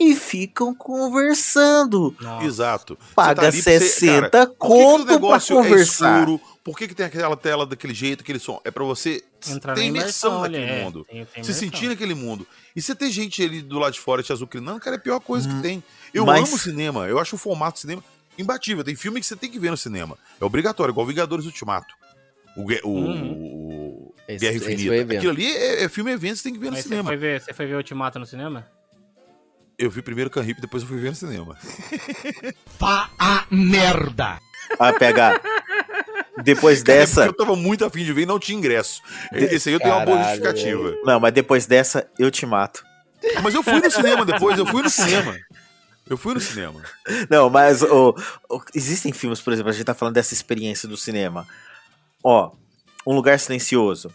e 0.00 0.14
ficam 0.16 0.74
conversando. 0.74 2.14
Exato. 2.42 2.98
Você 3.00 3.14
Paga 3.14 3.42
tá 3.42 3.48
ali 3.48 3.62
pra 3.62 3.72
você- 3.72 3.80
60 3.80 4.30
cara, 4.30 4.46
por 4.46 4.48
que 4.48 4.48
que 4.48 4.52
o 4.54 4.56
conto 4.68 5.04
pra 5.04 5.12
negócio 5.14 5.58
é 5.58 5.62
conversar. 5.62 6.18
escuro? 6.20 6.40
Por 6.64 6.76
que, 6.78 6.86
que 6.88 6.94
tem 6.94 7.06
aquela 7.06 7.36
tela 7.36 7.66
daquele 7.66 7.92
jeito, 7.92 8.20
aquele 8.22 8.38
som? 8.38 8.60
É 8.64 8.70
pra 8.70 8.84
você 8.84 9.22
Entrar 9.48 9.74
ter 9.74 9.82
imersão 9.84 10.42
naquele 10.42 10.62
é, 10.64 10.84
mundo. 10.84 11.04
tem- 11.04 11.24
tem 11.24 11.26
se 11.26 11.50
imersão. 11.50 11.54
sentir 11.54 11.88
naquele 11.88 12.14
mundo. 12.14 12.46
E 12.74 12.80
você 12.80 12.94
ter 12.94 13.10
gente 13.10 13.42
ali 13.42 13.60
do 13.60 13.78
lado 13.80 13.92
de 13.92 14.00
fora 14.00 14.22
te 14.22 14.32
azucrinando, 14.32 14.78
cara, 14.80 14.94
é 14.96 14.98
a 14.98 15.02
pior 15.02 15.18
coisa 15.20 15.48
que 15.48 15.60
tem. 15.60 15.82
Eu 16.14 16.22
Hum, 16.22 16.26
mas- 16.26 16.48
amo 16.48 16.58
cinema. 16.58 17.06
Eu 17.08 17.18
acho 17.18 17.34
o 17.34 17.38
formato 17.38 17.74
de 17.74 17.80
cinema 17.80 18.04
imbatível. 18.38 18.84
Tem 18.84 18.94
filme 18.94 19.20
que 19.20 19.26
você 19.26 19.34
tem 19.36 19.50
que 19.50 19.58
ver 19.58 19.70
no 19.70 19.76
cinema. 19.76 20.16
É 20.40 20.44
obrigatório, 20.44 20.92
igual 20.92 21.04
Vingadores 21.06 21.46
Ultimato. 21.46 21.94
O, 22.56 22.62
o, 22.88 22.90
Uhum. 22.94 23.32
o 23.32 24.14
Esse- 24.28 24.44
Guerra 24.44 24.56
Infinita. 24.56 25.14
Aquilo 25.14 25.30
ali 25.32 25.46
é, 25.46 25.84
é 25.84 25.88
filme 25.88 26.10
evento, 26.12 26.36
você 26.36 26.42
tem 26.44 26.52
que 26.52 26.58
ver 26.58 26.66
no 26.66 26.72
Mas 26.72 26.82
você 26.82 26.88
cinema. 26.88 27.08
foi, 27.08 27.16
ver, 27.16 27.40
você 27.40 27.52
foi 27.52 27.66
ver 27.66 27.74
Ultimato 27.76 28.18
no 28.18 28.26
cinema? 28.26 28.66
Eu 29.78 29.90
vi 29.90 30.02
primeiro 30.02 30.30
Can 30.30 30.42
Hip, 30.44 30.60
depois 30.60 30.82
eu 30.82 30.88
fui 30.88 30.98
ver 31.00 31.10
no 31.10 31.16
cinema. 31.16 31.56
Vá 32.78 33.10
a 33.18 33.46
merda. 33.50 34.38
Ah, 34.78 34.92
pegar. 34.92 35.40
Depois 36.44 36.82
dessa. 36.82 37.24
É 37.24 37.26
porque 37.26 37.42
eu 37.42 37.46
tava 37.46 37.56
muito 37.58 37.84
afim 37.84 38.04
de 38.04 38.12
ver 38.12 38.22
e 38.22 38.26
não 38.26 38.38
tinha 38.38 38.56
ingresso. 38.56 39.02
Esse 39.32 39.68
aí 39.68 39.74
eu 39.74 39.80
tenho 39.80 39.94
uma 39.94 40.04
boa 40.04 40.18
Caralho, 40.18 40.42
justificativa. 40.44 40.96
Não, 41.04 41.18
mas 41.20 41.32
depois 41.32 41.66
dessa, 41.66 42.08
eu 42.18 42.30
te 42.30 42.46
mato. 42.46 42.84
Mas 43.42 43.54
eu 43.54 43.62
fui 43.62 43.80
no 43.80 43.90
cinema 43.90 44.24
depois, 44.24 44.58
eu 44.58 44.66
fui 44.66 44.82
no 44.82 44.90
cinema. 44.90 45.36
Eu 46.08 46.16
fui 46.16 46.34
no 46.34 46.40
cinema. 46.40 46.82
Não, 47.30 47.48
mas 47.48 47.82
ô, 47.82 48.14
ô, 48.48 48.60
existem 48.74 49.12
filmes, 49.12 49.40
por 49.40 49.52
exemplo, 49.52 49.70
a 49.70 49.72
gente 49.72 49.84
tá 49.84 49.94
falando 49.94 50.14
dessa 50.14 50.34
experiência 50.34 50.88
do 50.88 50.96
cinema. 50.96 51.46
Ó, 52.22 52.50
Um 53.06 53.14
Lugar 53.14 53.38
Silencioso. 53.38 54.12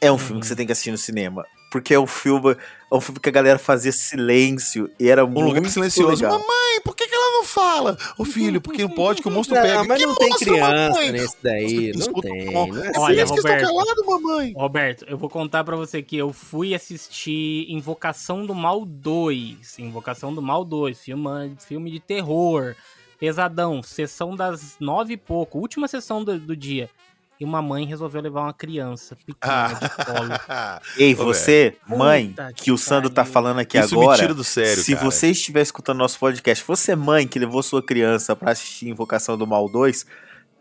É 0.00 0.10
um 0.10 0.18
filme 0.18 0.40
que 0.40 0.46
você 0.46 0.56
tem 0.56 0.66
que 0.66 0.72
assistir 0.72 0.90
no 0.90 0.98
cinema. 0.98 1.44
Porque 1.70 1.94
é 1.94 1.98
um 1.98 2.06
filme, 2.06 2.50
é 2.90 2.94
um 2.94 3.00
filme 3.00 3.18
que 3.18 3.28
a 3.30 3.32
galera 3.32 3.58
fazia 3.58 3.92
silêncio 3.92 4.90
e 5.00 5.08
era 5.08 5.24
Um 5.24 5.28
muito 5.28 5.54
lugar 5.54 5.70
silencioso. 5.70 6.22
legal. 6.22 6.32
Mamãe, 6.38 6.80
por 6.84 6.94
que, 6.94 7.06
que 7.08 7.14
ela 7.14 7.30
não 7.38 7.44
fala? 7.44 7.96
Ô 8.18 8.26
filho, 8.26 8.60
porque 8.60 8.82
não 8.82 8.90
pode, 8.90 9.22
que 9.22 9.28
o 9.28 9.30
monstro 9.30 9.54
Não, 9.54 9.62
pega. 9.64 9.84
mas 9.84 9.98
que 9.98 10.06
não 10.06 10.14
tem 10.14 10.28
monstro, 10.28 10.52
criança 10.52 10.88
mamãe? 10.90 11.12
nesse 11.12 11.36
daí. 11.42 11.92
Não 11.94 12.12
tem. 12.20 12.52
Não 12.52 12.76
é 12.76 12.88
assim. 12.88 12.98
Olha, 13.00 13.24
Roberto. 13.24 13.66
calado, 13.66 14.04
mamãe. 14.06 14.52
Roberto, 14.54 15.04
eu 15.08 15.16
vou 15.16 15.30
contar 15.30 15.64
pra 15.64 15.74
você 15.74 16.02
que 16.02 16.16
eu 16.16 16.30
fui 16.30 16.74
assistir 16.74 17.64
Invocação 17.70 18.44
do 18.44 18.54
Mal 18.54 18.84
2. 18.84 19.78
Invocação 19.78 20.34
do 20.34 20.42
Mal 20.42 20.64
2, 20.66 20.98
filme, 21.00 21.56
filme 21.66 21.90
de 21.90 22.00
terror. 22.00 22.74
Pesadão, 23.18 23.82
sessão 23.82 24.36
das 24.36 24.76
nove 24.80 25.14
e 25.14 25.16
pouco, 25.16 25.58
última 25.58 25.86
sessão 25.88 26.22
do, 26.22 26.38
do 26.38 26.54
dia. 26.56 26.90
E 27.42 27.44
uma 27.44 27.60
mãe 27.60 27.84
resolveu 27.84 28.22
levar 28.22 28.42
uma 28.42 28.52
criança 28.52 29.16
pequena 29.26 29.74
de 29.74 29.88
colo. 30.04 30.80
Ei, 30.96 31.12
você, 31.12 31.76
mãe, 31.88 32.28
Puta 32.28 32.52
que 32.54 32.70
o 32.70 32.78
Sandro 32.78 33.10
tá 33.10 33.24
falando 33.24 33.58
aqui 33.58 33.76
Isso 33.76 33.96
me 33.96 34.02
agora. 34.02 34.18
tira 34.20 34.32
do 34.32 34.44
sério, 34.44 34.80
se 34.80 34.92
cara. 34.94 35.04
você 35.04 35.26
estiver 35.32 35.60
escutando 35.60 35.98
nosso 35.98 36.20
podcast, 36.20 36.62
você, 36.64 36.94
mãe, 36.94 37.26
que 37.26 37.40
levou 37.40 37.60
sua 37.60 37.82
criança 37.84 38.36
pra 38.36 38.52
assistir 38.52 38.88
Invocação 38.88 39.36
do 39.36 39.44
Mal 39.44 39.68
2, 39.68 40.06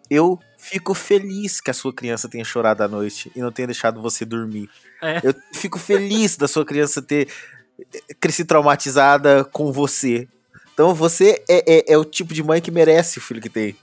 eu 0.09 0.39
fico 0.57 0.95
feliz 0.95 1.61
que 1.61 1.69
a 1.69 1.73
sua 1.73 1.93
criança 1.93 2.27
tenha 2.27 2.43
chorado 2.43 2.81
à 2.81 2.87
noite 2.87 3.31
e 3.35 3.39
não 3.41 3.51
tenha 3.51 3.67
deixado 3.67 4.01
você 4.01 4.25
dormir. 4.25 4.67
É. 5.03 5.19
Eu 5.23 5.35
fico 5.53 5.77
feliz 5.77 6.35
da 6.35 6.47
sua 6.47 6.65
criança 6.65 6.99
ter 6.99 7.27
eh, 7.93 7.99
crescido 8.19 8.47
traumatizada 8.47 9.43
com 9.45 9.71
você. 9.71 10.27
Então 10.73 10.95
você 10.95 11.43
é, 11.47 11.91
é- 11.91 11.93
é 11.93 11.97
o 11.99 12.03
tipo 12.03 12.33
de 12.33 12.41
mãe 12.41 12.59
que 12.59 12.71
merece 12.71 13.19
o 13.19 13.21
filho 13.21 13.39
que 13.39 13.49
tem. 13.49 13.75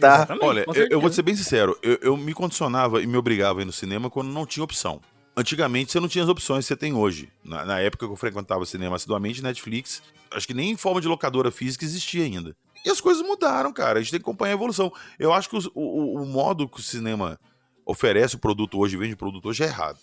Tá? 0.00 0.26
Olha, 0.40 0.64
eu, 0.74 0.86
eu 0.90 1.00
vou 1.00 1.12
ser 1.12 1.22
bem 1.22 1.34
sincero, 1.36 1.78
eu, 1.82 1.98
eu 2.02 2.16
me 2.16 2.34
condicionava 2.34 3.00
e 3.02 3.06
me 3.06 3.16
obrigava 3.16 3.60
a 3.60 3.62
ir 3.62 3.64
no 3.64 3.72
cinema 3.72 4.10
quando 4.10 4.28
não 4.30 4.44
tinha 4.46 4.64
opção. 4.64 5.00
Antigamente 5.36 5.90
você 5.90 5.98
não 5.98 6.08
tinha 6.08 6.22
as 6.22 6.30
opções 6.30 6.64
que 6.64 6.68
você 6.68 6.76
tem 6.76 6.92
hoje. 6.94 7.28
Na, 7.44 7.64
na 7.64 7.80
época 7.80 8.06
que 8.06 8.12
eu 8.12 8.16
frequentava 8.16 8.64
cinema 8.66 8.96
assiduamente, 8.96 9.42
Netflix, 9.42 10.02
acho 10.30 10.46
que 10.46 10.54
nem 10.54 10.70
em 10.70 10.76
forma 10.76 11.00
de 11.00 11.08
locadora 11.08 11.50
física 11.50 11.84
existia 11.84 12.24
ainda. 12.24 12.54
E 12.84 12.90
as 12.90 13.00
coisas 13.00 13.26
mudaram, 13.26 13.72
cara. 13.72 13.98
A 13.98 14.02
gente 14.02 14.10
tem 14.12 14.20
que 14.20 14.24
acompanhar 14.24 14.52
a 14.52 14.54
evolução. 14.56 14.92
Eu 15.18 15.32
acho 15.32 15.48
que 15.48 15.56
os- 15.56 15.66
o, 15.74 16.20
o- 16.20 16.26
modo 16.26 16.68
que 16.68 16.78
o 16.78 16.82
cinema 16.82 17.38
oferece 17.84 18.36
o 18.36 18.38
produto 18.38 18.78
hoje, 18.78 18.96
vende 18.96 19.14
o 19.14 19.16
produto 19.16 19.48
hoje 19.48 19.62
é 19.64 19.66
errado. 19.66 19.98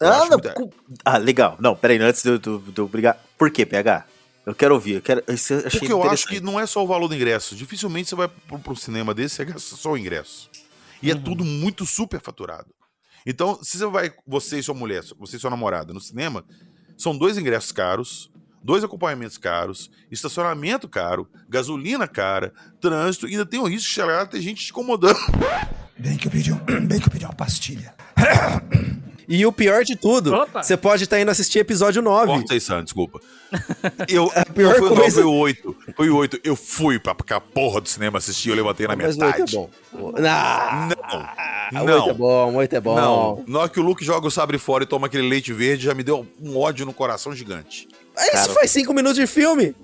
Eu 0.00 0.08
Ah, 0.12 0.18
não, 0.26 0.28
muito- 0.30 0.74
ah, 1.04 1.16
legal. 1.18 1.56
Não, 1.60 1.76
peraí, 1.76 1.98
antes 1.98 2.22
de 2.22 2.30
eu, 2.76 2.88
brigar. 2.88 3.16
Por 3.38 3.50
quê, 3.50 3.64
PH? 3.64 4.04
Eu 4.46 4.54
quero 4.54 4.74
ouvir. 4.74 4.94
Eu 4.96 5.02
quero, 5.02 5.24
isso 5.28 5.54
eu 5.54 5.58
achei 5.66 5.80
Porque 5.80 5.92
eu 5.92 6.02
acho 6.02 6.26
que 6.26 6.40
não 6.40 6.60
é 6.60 6.66
só 6.66 6.84
o 6.84 6.86
valor 6.86 7.08
do 7.08 7.14
ingresso. 7.14 7.56
Dificilmente 7.56 8.08
você 8.08 8.14
vai 8.14 8.28
pro, 8.28 8.58
pro 8.58 8.76
cinema 8.76 9.14
desse 9.14 9.40
e 9.40 9.44
gasta 9.44 9.76
só 9.76 9.92
o 9.92 9.98
ingresso. 9.98 10.50
E 11.02 11.10
é 11.10 11.14
tudo 11.14 11.44
muito 11.44 11.84
super 11.84 12.20
faturado. 12.20 12.74
Então, 13.26 13.58
se 13.62 13.78
você 13.78 13.86
vai, 13.86 14.12
você 14.26 14.58
e 14.58 14.62
sua 14.62 14.74
mulher, 14.74 15.02
você 15.18 15.36
e 15.36 15.40
sua 15.40 15.50
namorada 15.50 15.92
no 15.92 16.00
cinema, 16.00 16.44
são 16.96 17.16
dois 17.16 17.38
ingressos 17.38 17.72
caros, 17.72 18.30
dois 18.62 18.84
acompanhamentos 18.84 19.38
caros, 19.38 19.90
estacionamento 20.10 20.88
caro, 20.88 21.28
gasolina 21.48 22.06
cara, 22.06 22.52
trânsito, 22.80 23.26
e 23.26 23.32
ainda 23.32 23.46
tem 23.46 23.60
o 23.60 23.64
risco 23.64 23.88
de 23.88 23.94
chegar 23.94 24.18
lá 24.18 24.26
ter 24.26 24.40
gente 24.40 24.64
te 24.64 24.70
incomodando. 24.70 25.18
Bem 25.98 26.16
que 26.16 26.26
eu 26.26 26.30
pedi, 26.30 26.52
um, 26.52 26.86
bem 26.86 27.00
que 27.00 27.06
eu 27.06 27.12
pedi 27.12 27.24
uma 27.24 27.34
pastilha. 27.34 27.94
E 29.28 29.44
o 29.46 29.52
pior 29.52 29.84
de 29.84 29.96
tudo, 29.96 30.34
Opa. 30.34 30.62
você 30.62 30.76
pode 30.76 31.04
estar 31.04 31.18
indo 31.20 31.30
assistir 31.30 31.58
episódio 31.60 32.02
9. 32.02 32.26
Corta 32.26 32.60
Sam, 32.60 32.84
desculpa. 32.84 33.20
Eu, 34.08 34.30
A 34.34 34.44
pior 34.46 34.72
não 34.72 34.78
foi 34.78 34.90
o 34.90 34.94
coisa- 34.96 35.14
foi 35.22 35.24
o 35.24 35.32
8. 35.32 35.76
Foi 35.96 36.10
o 36.10 36.16
8. 36.16 36.40
Eu 36.42 36.56
fui 36.56 36.98
pra, 36.98 37.14
pra 37.14 37.40
porra 37.40 37.80
do 37.80 37.88
cinema 37.88 38.18
assistir, 38.18 38.48
eu 38.50 38.56
levantei 38.56 38.86
na 38.86 38.96
Mas 38.96 39.16
o 39.16 39.20
metade. 39.20 39.56
8 39.56 39.70
é 39.94 39.96
bom. 39.98 40.14
Ah, 40.26 40.88
Não. 41.72 41.82
o 41.82 41.84
Não. 41.86 41.94
8 41.96 42.10
é 42.10 42.12
bom, 42.14 42.52
o 42.52 42.56
8 42.56 42.76
é 42.76 42.80
bom. 42.80 42.94
Não, 42.96 43.44
na 43.46 43.58
hora 43.60 43.68
que 43.68 43.78
o 43.80 43.82
Luke 43.82 44.04
joga 44.04 44.26
o 44.26 44.30
sabre 44.30 44.58
fora 44.58 44.84
e 44.84 44.86
toma 44.86 45.06
aquele 45.06 45.28
leite 45.28 45.52
verde, 45.52 45.84
já 45.84 45.94
me 45.94 46.02
deu 46.02 46.26
um 46.42 46.58
ódio 46.58 46.84
no 46.84 46.92
coração 46.92 47.34
gigante. 47.34 47.88
Isso 48.18 48.30
Cara, 48.32 48.52
faz 48.54 48.70
5 48.72 48.92
minutos 48.92 49.16
de 49.18 49.26
filme. 49.26 49.74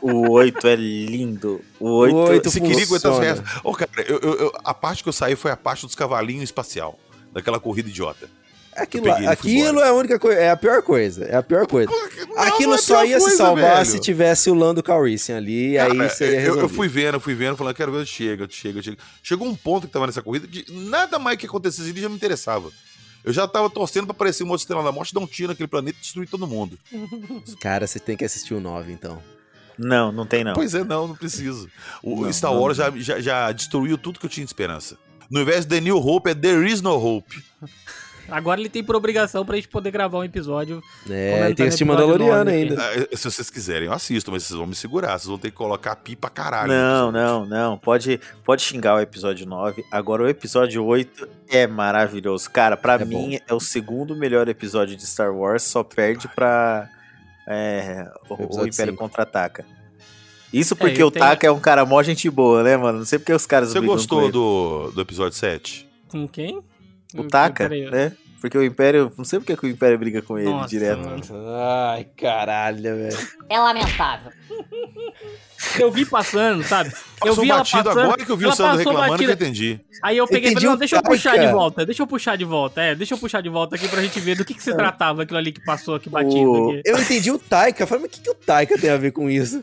O 0.00 0.30
8 0.30 0.66
é 0.66 0.76
lindo. 0.76 1.60
O 1.78 1.88
8, 1.90 2.14
O 2.16 2.18
oito 2.30 2.50
Se 2.50 2.60
queria 2.60 2.84
aguentar 2.84 3.12
os 3.12 3.18
restos. 3.18 3.50
Ô, 3.62 3.72
cara, 3.74 3.90
eu- 4.06 4.18
eu- 4.20 4.34
eu- 4.34 4.52
a 4.64 4.72
parte 4.72 5.02
que 5.02 5.08
eu 5.08 5.12
saí 5.12 5.36
foi 5.36 5.50
a 5.50 5.56
parte 5.56 5.84
dos 5.84 5.94
cavalinhos 5.94 6.44
espacial. 6.44 6.98
Daquela 7.32 7.60
corrida 7.60 7.88
idiota. 7.88 8.28
Aquilo, 8.76 9.08
Eu 9.08 9.12
peguei 9.14 9.28
aquilo 9.28 9.80
é 9.80 9.88
a 9.88 9.92
única 9.92 10.18
coisa, 10.18 10.40
é 10.40 10.48
a 10.50 10.56
pior 10.56 10.80
coisa, 10.80 11.24
é 11.24 11.34
a 11.36 11.42
pior 11.42 11.66
coisa. 11.66 11.90
Não, 11.90 12.38
aquilo 12.38 12.70
não 12.70 12.74
é 12.76 12.78
só 12.78 13.04
ia 13.04 13.18
se 13.18 13.24
coisa, 13.24 13.36
salvar 13.36 13.74
velho. 13.78 13.86
se 13.90 13.98
tivesse 13.98 14.48
o 14.48 14.54
Lando 14.54 14.80
Calrissian 14.82 15.36
ali, 15.36 15.76
aí 15.76 15.96
Cara, 15.96 16.08
seria 16.08 16.34
eu, 16.36 16.40
resolvido. 16.40 16.64
eu 16.64 16.68
fui 16.68 16.88
vendo, 16.88 17.14
eu 17.14 17.20
fui 17.20 17.34
vendo, 17.34 17.56
falando, 17.56 17.74
quero 17.74 17.90
ver 17.92 18.06
chega, 18.06 18.46
chega, 18.48 18.80
chega. 18.80 18.96
Chegou 19.22 19.46
um 19.48 19.56
ponto 19.56 19.86
que 19.88 19.92
tava 19.92 20.06
nessa 20.06 20.22
corrida 20.22 20.46
que 20.46 20.64
nada 20.72 21.18
mais 21.18 21.36
que 21.36 21.46
acontecesse 21.46 21.90
ali 21.90 22.00
já 22.00 22.08
me 22.08 22.14
interessava. 22.14 22.70
Eu 23.24 23.32
já 23.32 23.46
tava 23.46 23.68
torcendo 23.68 24.06
pra 24.06 24.12
aparecer 24.12 24.44
um 24.44 24.48
outro 24.48 24.62
estrela 24.62 24.82
da 24.84 24.92
morte, 24.92 25.12
dar 25.12 25.20
um 25.20 25.26
tiro 25.26 25.48
naquele 25.48 25.66
planeta 25.68 25.98
e 25.98 26.00
destruir 26.00 26.28
todo 26.28 26.46
mundo. 26.46 26.78
Cara, 27.60 27.86
você 27.88 27.98
tem 27.98 28.16
que 28.16 28.24
assistir 28.24 28.54
o 28.54 28.60
9, 28.60 28.92
então. 28.92 29.20
Não, 29.76 30.12
não 30.12 30.24
tem 30.24 30.44
não. 30.44 30.54
Pois 30.54 30.74
é, 30.74 30.84
não, 30.84 31.08
não 31.08 31.14
preciso. 31.16 31.68
O 32.02 32.22
Não, 32.22 32.32
Star. 32.32 32.52
Wars 32.54 32.76
já, 32.78 32.90
já, 32.96 33.20
já 33.20 33.50
destruiu 33.52 33.98
tudo 33.98 34.18
que 34.20 34.26
eu 34.26 34.30
tinha 34.30 34.44
de 34.44 34.48
esperança. 34.50 34.96
No 35.30 35.40
invés 35.40 35.64
de 35.64 35.76
The 35.76 35.80
New 35.80 35.96
Hope, 35.98 36.30
é 36.30 36.34
There 36.34 36.66
Is 36.70 36.82
No 36.82 36.92
Hope. 36.94 37.42
Agora 38.28 38.60
ele 38.60 38.68
tem 38.68 38.84
por 38.84 38.94
obrigação 38.94 39.44
pra 39.44 39.56
gente 39.56 39.66
poder 39.66 39.90
gravar 39.90 40.18
um 40.18 40.24
episódio. 40.24 40.80
É, 41.08 41.52
tem 41.52 41.66
esse 41.66 41.84
Mandaloriano 41.84 42.48
ainda. 42.48 42.76
Ah, 42.80 43.16
Se 43.16 43.24
vocês 43.28 43.50
quiserem, 43.50 43.86
eu 43.88 43.92
assisto, 43.92 44.30
mas 44.30 44.44
vocês 44.44 44.56
vão 44.56 44.68
me 44.68 44.74
segurar. 44.74 45.18
Vocês 45.18 45.26
vão 45.26 45.36
ter 45.38 45.50
que 45.50 45.56
colocar 45.56 45.96
pi 45.96 46.14
pra 46.14 46.30
caralho. 46.30 46.68
Não, 46.68 47.10
não, 47.10 47.44
não. 47.44 47.76
Pode, 47.76 48.20
pode 48.44 48.62
xingar 48.62 48.94
o 48.94 49.00
episódio 49.00 49.46
9. 49.46 49.84
Agora 49.90 50.22
o 50.22 50.28
episódio 50.28 50.84
8 50.84 51.28
é 51.48 51.66
maravilhoso. 51.66 52.48
Cara, 52.50 52.76
pra 52.76 52.94
É 52.94 53.04
mim 53.04 53.40
é 53.48 53.52
o 53.54 53.58
segundo 53.58 54.14
melhor 54.14 54.48
episódio 54.48 54.96
de 54.96 55.04
Star 55.04 55.34
Wars, 55.34 55.64
só 55.64 55.82
perde 55.82 56.28
pra 56.28 56.88
é, 57.48 58.08
o, 58.28 58.60
o 58.60 58.66
Império. 58.66 58.94
Contra-Ataca. 58.94 59.64
Isso 60.52 60.74
porque 60.74 61.02
eu 61.02 61.06
o 61.08 61.10
tenho- 61.10 61.24
Taka 61.24 61.46
é 61.46 61.50
um 61.50 61.60
cara 61.60 61.84
mó 61.86 62.02
gente 62.02 62.28
boa, 62.28 62.62
né, 62.62 62.76
mano? 62.76 62.98
Não 62.98 63.04
sei 63.04 63.18
porque 63.18 63.32
os 63.32 63.46
caras 63.46 63.68
Você 63.70 63.78
brigam 63.78 63.94
com 63.94 64.00
gostou 64.00 64.22
ele. 64.24 64.32
do, 64.32 64.90
do 64.92 65.00
episódio 65.00 65.38
7? 65.38 65.88
Com 66.08 66.26
quem? 66.26 66.60
O 67.14 67.24
Taka, 67.24 67.68
né? 67.68 68.12
Porque 68.40 68.56
o 68.56 68.64
Império. 68.64 69.12
Não 69.18 69.24
sei 69.24 69.38
porque 69.38 69.54
que 69.56 69.66
o 69.66 69.68
Império 69.68 69.98
briga 69.98 70.22
com 70.22 70.38
ele 70.38 70.48
Nossa, 70.48 70.68
direto. 70.68 71.00
mano. 71.04 71.22
Ai, 71.92 72.06
caralho, 72.16 72.82
velho. 72.96 73.18
É 73.50 73.58
lamentável. 73.58 74.32
Eu 75.78 75.90
vi 75.90 76.06
passando, 76.06 76.62
sabe? 76.64 76.90
Eu 77.24 77.34
vi 77.34 77.50
ela 77.50 77.58
passando. 77.60 77.90
agora 77.90 78.24
que 78.24 78.32
eu 78.32 78.36
vi 78.36 78.44
o 78.44 78.48
ela 78.48 78.56
Sandro 78.56 78.78
reclamando 78.78 79.18
que 79.18 79.24
eu 79.24 79.28
batida. 79.28 79.32
entendi. 79.44 79.80
Aí 80.02 80.16
eu 80.16 80.26
peguei 80.26 80.40
e 80.40 80.52
Entendi 80.52 80.54
falei, 80.54 80.70
não, 80.70 80.76
deixa 80.78 80.96
eu 80.96 81.02
puxar 81.02 81.36
de 81.38 81.46
volta, 81.52 81.84
deixa 81.86 82.02
eu 82.02 82.06
puxar 82.06 82.36
de 82.36 82.44
volta, 82.46 82.80
é, 82.80 82.94
deixa 82.94 83.12
eu 83.14 83.18
puxar 83.18 83.42
de 83.42 83.48
volta 83.50 83.76
aqui 83.76 83.86
pra 83.86 84.00
gente 84.00 84.18
ver 84.20 84.36
do 84.36 84.44
que, 84.44 84.54
que 84.54 84.62
se 84.62 84.74
tratava 84.74 85.22
aquilo 85.22 85.38
ali 85.38 85.52
que 85.52 85.62
passou 85.62 85.94
aqui 85.96 86.08
batido 86.08 86.50
O-. 86.50 86.80
Eu 86.82 86.98
entendi 86.98 87.30
o 87.30 87.38
Taika. 87.38 87.82
Eu 87.82 87.86
falei, 87.86 88.04
mas 88.04 88.10
o 88.10 88.14
que, 88.14 88.22
que 88.22 88.30
o 88.30 88.34
Taika 88.34 88.78
tem 88.78 88.88
a 88.88 88.96
ver 88.96 89.10
com 89.12 89.28
isso? 89.28 89.62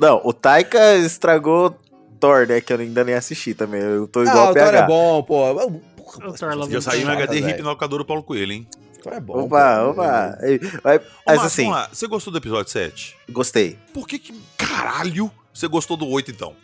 Não, 0.00 0.20
o 0.24 0.32
Taika 0.32 0.96
estragou 0.96 1.78
Thor, 2.20 2.46
né? 2.46 2.60
Que 2.60 2.72
eu 2.72 2.78
ainda 2.78 3.04
nem 3.04 3.14
assisti 3.14 3.54
também. 3.54 3.80
Eu 3.80 4.06
tô 4.06 4.22
igual 4.22 4.36
ah, 4.38 4.48
o 4.48 4.50
o 4.50 4.54
Thor 4.54 4.62
PH. 4.64 4.78
é 4.78 4.86
bom, 4.86 5.22
pô. 5.22 5.54
Porra, 5.96 6.28
O 6.28 6.32
Thor 6.32 6.54
Love 6.54 6.72
Já 6.72 6.80
saiu 6.80 7.06
no 7.06 7.12
HD. 7.12 7.38
Hip 7.40 7.62
no 7.62 7.68
locador 7.68 7.98
do 7.98 8.04
Paulo 8.04 8.22
Coelho, 8.22 8.52
hein? 8.52 8.66
Então 8.98 9.12
é 9.12 9.20
bom. 9.20 9.44
Opa, 9.44 9.78
pô. 9.84 9.90
opa. 9.90 10.38
Ei, 10.42 10.60
Mas, 10.82 11.00
mas 11.26 11.40
assim, 11.44 11.64
vamos 11.64 11.78
lá. 11.78 11.88
Você 11.92 12.06
gostou 12.06 12.32
do 12.32 12.38
episódio 12.38 12.70
7? 12.72 13.16
gostei. 13.30 13.78
Por 13.92 14.06
que, 14.08 14.18
que 14.18 14.34
caralho 14.56 15.30
você 15.52 15.68
gostou 15.68 15.96
do 15.96 16.06
8 16.08 16.30
então? 16.30 16.54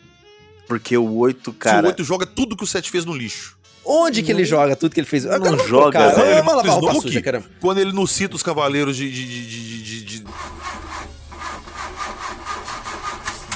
Porque 0.67 0.97
o 0.97 1.15
8, 1.17 1.43
Se 1.43 1.49
o 1.49 1.53
cara. 1.53 1.87
8 1.87 2.03
joga 2.03 2.25
tudo 2.25 2.55
que 2.55 2.63
o 2.63 2.67
7 2.67 2.89
fez 2.89 3.05
no 3.05 3.13
lixo. 3.15 3.57
Onde 3.85 4.23
que 4.23 4.31
ele 4.31 4.45
joga 4.45 4.75
tudo 4.77 4.93
que 4.93 4.99
ele 5.01 5.07
fez? 5.07 5.25
não 5.25 5.39
vamos 5.39 5.67
joga, 5.67 5.99
roupa 6.09 6.67
Snoke, 6.67 7.01
suja, 7.01 7.21
caramba. 7.21 7.45
Quando 7.59 7.79
ele 7.79 7.91
não 7.91 8.07
cita 8.07 8.33
os 8.35 8.41
cavaleiros 8.41 8.95
de. 8.95 9.11
de, 9.11 9.25
de, 9.25 9.45
de, 9.45 9.83
de- 9.83 10.19
de- 10.19 10.25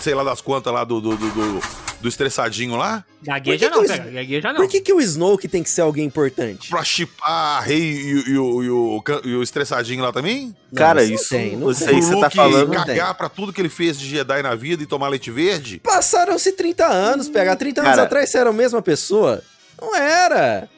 sei 0.07 0.15
lá 0.15 0.23
das 0.23 0.39
quantas 0.39 0.71
lá 0.73 0.85
do, 0.85 1.01
do, 1.01 1.17
do, 1.17 1.29
do- 1.31 1.61
do 1.99 2.07
estressadinho 2.07 2.77
lá. 2.77 3.03
Gagueja 3.21 3.69
não, 3.69 3.83
pega. 3.83 4.09
Gagueja 4.09 4.53
não. 4.53 4.61
Por 4.61 4.69
que, 4.69 4.79
que 4.79 4.93
o 4.93 5.01
Snoke 5.01 5.47
tem 5.49 5.61
que 5.63 5.69
ser 5.69 5.81
alguém 5.81 6.05
importante? 6.05 6.69
Pra 6.69 6.81
chipar 6.83 7.57
a 7.57 7.59
rei 7.59 7.81
e, 7.81 8.29
e 8.29 8.37
o- 8.37 8.63
e 8.63 8.69
o, 8.69 9.01
can- 9.01 9.19
e 9.25 9.33
o 9.35 9.43
estressadinho 9.43 10.01
lá 10.01 10.13
também? 10.13 10.55
Cara, 10.73 11.03
não 11.03 11.11
isso- 11.13 11.27
tem, 11.29 11.57
não 11.57 11.71
isso 11.71 11.83
tem. 11.85 11.95
aí 11.95 12.01
você 12.01 12.17
tá 12.21 12.29
falando, 12.29 12.67
não 12.67 12.85
cagar 12.85 13.13
pra 13.15 13.27
tudo 13.27 13.51
que 13.51 13.59
ele 13.59 13.67
fez 13.67 13.99
de 13.99 14.07
Jedi 14.07 14.41
na 14.43 14.55
vida 14.55 14.81
e 14.81 14.85
tomar 14.85 15.09
leite 15.09 15.29
verde? 15.29 15.79
Passaram-se 15.83 16.53
30 16.53 16.85
anos, 16.85 17.27
pegar 17.27 17.55
30 17.57 17.81
anos 17.81 17.91
Cara- 17.91 18.03
atrás 18.03 18.29
você 18.29 18.37
era 18.37 18.49
a 18.51 18.53
mesma 18.53 18.81
pessoa? 18.81 19.41
Não 19.81 19.93
era. 19.95 20.69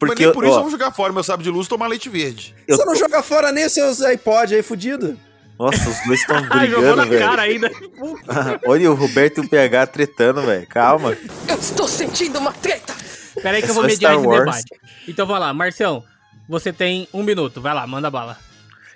Mas 0.00 0.08
Porque, 0.10 0.24
nem 0.26 0.32
por 0.34 0.44
isso 0.44 0.52
ó, 0.54 0.58
eu 0.58 0.62
vou 0.62 0.70
jogar 0.70 0.92
fora 0.92 1.12
meu 1.12 1.24
sábio 1.24 1.42
de 1.44 1.50
luz 1.50 1.66
e 1.66 1.70
tomar 1.70 1.86
leite 1.88 2.08
verde. 2.08 2.54
Eu 2.68 2.76
Você 2.76 2.84
não 2.84 2.94
joga 2.94 3.22
fora 3.22 3.50
nem 3.50 3.64
os 3.66 3.72
seus 3.72 4.02
iPod 4.02 4.54
aí 4.54 4.62
fudido. 4.62 5.18
Nossa, 5.58 5.88
os 5.88 6.06
dois 6.06 6.20
estão 6.20 6.42
brigando, 6.48 7.06
velho. 7.06 7.18
cara 7.18 7.42
ainda. 7.42 7.70
Olha 8.66 8.90
o 8.90 8.94
Roberto 8.94 9.38
e 9.42 9.46
o 9.46 9.48
PH 9.48 9.86
tretando, 9.88 10.42
velho. 10.42 10.66
Calma. 10.66 11.16
Eu 11.48 11.56
estou 11.56 11.86
sentindo 11.86 12.38
uma 12.38 12.52
treta. 12.52 12.94
Pera 13.40 13.56
aí 13.56 13.62
que 13.62 13.68
É 13.68 13.70
eu 13.70 13.74
vou 13.74 13.84
mediar 13.84 14.12
Star 14.12 14.18
esse 14.20 14.26
Wars. 14.28 14.44
debate. 14.64 14.80
Então 15.08 15.26
vai 15.26 15.38
lá, 15.40 15.52
Marcião, 15.54 16.02
você 16.48 16.72
tem 16.72 17.08
um 17.12 17.22
minuto. 17.22 17.60
Vai 17.60 17.74
lá, 17.74 17.86
manda 17.86 18.10
bala. 18.10 18.36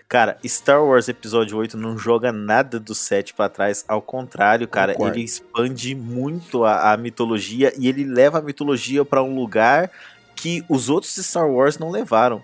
Cara, 0.09 0.39
Star 0.47 0.85
Wars 0.85 1.09
Episódio 1.09 1.57
8 1.59 1.77
não 1.77 1.99
joga 1.99 2.31
nada 2.31 2.79
do 2.79 2.95
7 2.95 3.35
pra 3.35 3.49
trás. 3.49 3.85
Ao 3.89 4.01
contrário, 4.01 4.69
cara, 4.69 4.93
Concordo. 4.93 5.17
ele 5.17 5.25
expande 5.25 5.95
muito 5.97 6.65
a, 6.65 6.93
a 6.93 6.97
mitologia 6.97 7.73
e 7.77 7.89
ele 7.89 8.05
leva 8.05 8.39
a 8.39 8.43
mitologia 8.43 9.05
pra 9.05 9.21
um 9.23 9.35
lugar 9.35 9.91
que 10.37 10.65
os 10.69 10.89
outros 10.89 11.15
Star 11.17 11.49
Wars 11.49 11.79
não 11.79 11.91
levaram. 11.91 12.41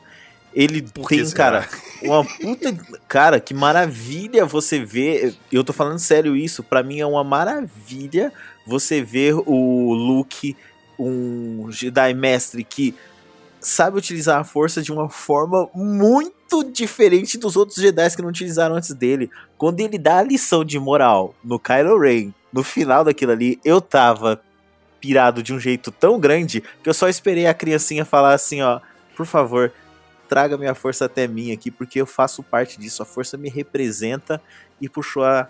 Ele 0.55 0.83
Por 0.83 1.09
tem, 1.09 1.29
cara, 1.31 1.69
uma 2.03 2.25
puta. 2.25 2.77
Cara, 3.09 3.41
que 3.41 3.55
maravilha 3.55 4.45
você 4.45 4.85
ver. 4.85 5.35
Eu 5.51 5.65
tô 5.65 5.73
falando 5.73 5.99
sério 5.99 6.37
isso. 6.37 6.63
Pra 6.63 6.83
mim 6.83 7.01
é 7.01 7.07
uma 7.07 7.25
maravilha 7.25 8.33
você 8.67 9.03
ver 9.03 9.35
o 9.35 9.95
Luke, 9.95 10.57
um 10.99 11.71
Jedi 11.71 12.15
mestre 12.15 12.65
que 12.65 12.95
sabe 13.61 13.97
utilizar 13.97 14.41
a 14.41 14.45
força 14.45 14.83
de 14.83 14.93
uma 14.93 15.09
forma 15.09 15.69
muito 15.75 16.65
diferente 16.65 17.39
dos 17.39 17.57
outros 17.57 17.79
Jedi 17.79 18.11
que 18.15 18.23
não 18.23 18.29
utilizaram 18.29 18.75
antes 18.75 18.93
dele. 18.93 19.31
Quando 19.57 19.81
ele 19.81 19.99
dá 19.99 20.19
a 20.19 20.23
lição 20.23 20.65
de 20.65 20.79
moral 20.79 21.35
no 21.43 21.59
Kylo 21.59 21.99
Ren, 21.99 22.33
no 22.53 22.63
final 22.63 23.05
daquilo 23.05 23.33
ali, 23.33 23.61
eu 23.65 23.81
tava 23.81 24.43
pirado 25.01 25.43
de 25.43 25.53
um 25.53 25.59
jeito 25.59 25.91
tão 25.91 26.19
grande 26.19 26.63
que 26.83 26.89
eu 26.89 26.95
só 26.95 27.09
esperei 27.09 27.47
a 27.47 27.55
criancinha 27.55 28.05
falar 28.05 28.35
assim, 28.35 28.63
ó, 28.63 28.81
por 29.17 29.27
favor, 29.27 29.73
traga 30.33 30.57
minha 30.57 30.75
força 30.75 31.05
até 31.05 31.29
mim 31.29 31.53
aqui, 31.53 31.71
porque 31.71 32.01
eu 32.01 32.07
faço 32.07 32.43
parte 32.43 32.81
disso. 32.81 33.03
A 33.03 33.05
força 33.05 33.37
me 33.37 33.51
representa 33.51 34.41
e 34.81 34.89
puxou 34.89 35.23
a 35.25 35.47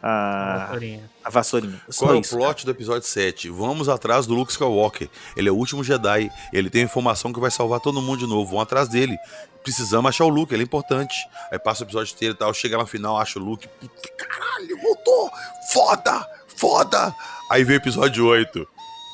a, 0.00 0.58
Vassourinha. 0.58 1.10
a 1.24 1.30
vassourinha. 1.30 1.80
Qual 1.98 2.14
é 2.14 2.16
o 2.16 2.22
plot 2.22 2.64
do 2.64 2.70
episódio 2.70 3.08
7? 3.08 3.50
Vamos 3.50 3.88
atrás 3.88 4.24
do 4.24 4.36
Luke 4.36 4.52
Skywalker. 4.52 5.10
Ele 5.36 5.48
é 5.48 5.52
o 5.52 5.56
último 5.56 5.82
Jedi. 5.82 6.30
Ele 6.52 6.70
tem 6.70 6.82
informação 6.82 7.32
que 7.32 7.40
vai 7.40 7.50
salvar 7.50 7.80
todo 7.80 8.00
mundo 8.00 8.20
de 8.20 8.26
novo. 8.28 8.52
Vão 8.52 8.60
atrás 8.60 8.86
dele. 8.86 9.16
Precisamos 9.64 10.08
achar 10.08 10.24
o 10.24 10.28
Luke, 10.28 10.54
ele 10.54 10.62
é 10.62 10.64
importante. 10.64 11.16
Aí 11.50 11.58
passa 11.58 11.82
o 11.82 11.86
episódio 11.86 12.14
inteiro 12.14 12.34
e 12.34 12.38
tal. 12.38 12.54
Chega 12.54 12.76
lá 12.76 12.84
no 12.84 12.88
final, 12.88 13.18
acha 13.18 13.40
o 13.40 13.42
Luke. 13.42 13.66
Puta 13.66 14.08
caralho, 14.16 14.80
voltou! 14.80 15.28
Foda! 15.72 16.24
Foda! 16.56 17.12
Aí 17.50 17.64
vem 17.64 17.74
o 17.76 17.80
episódio 17.80 18.26
8. 18.26 18.64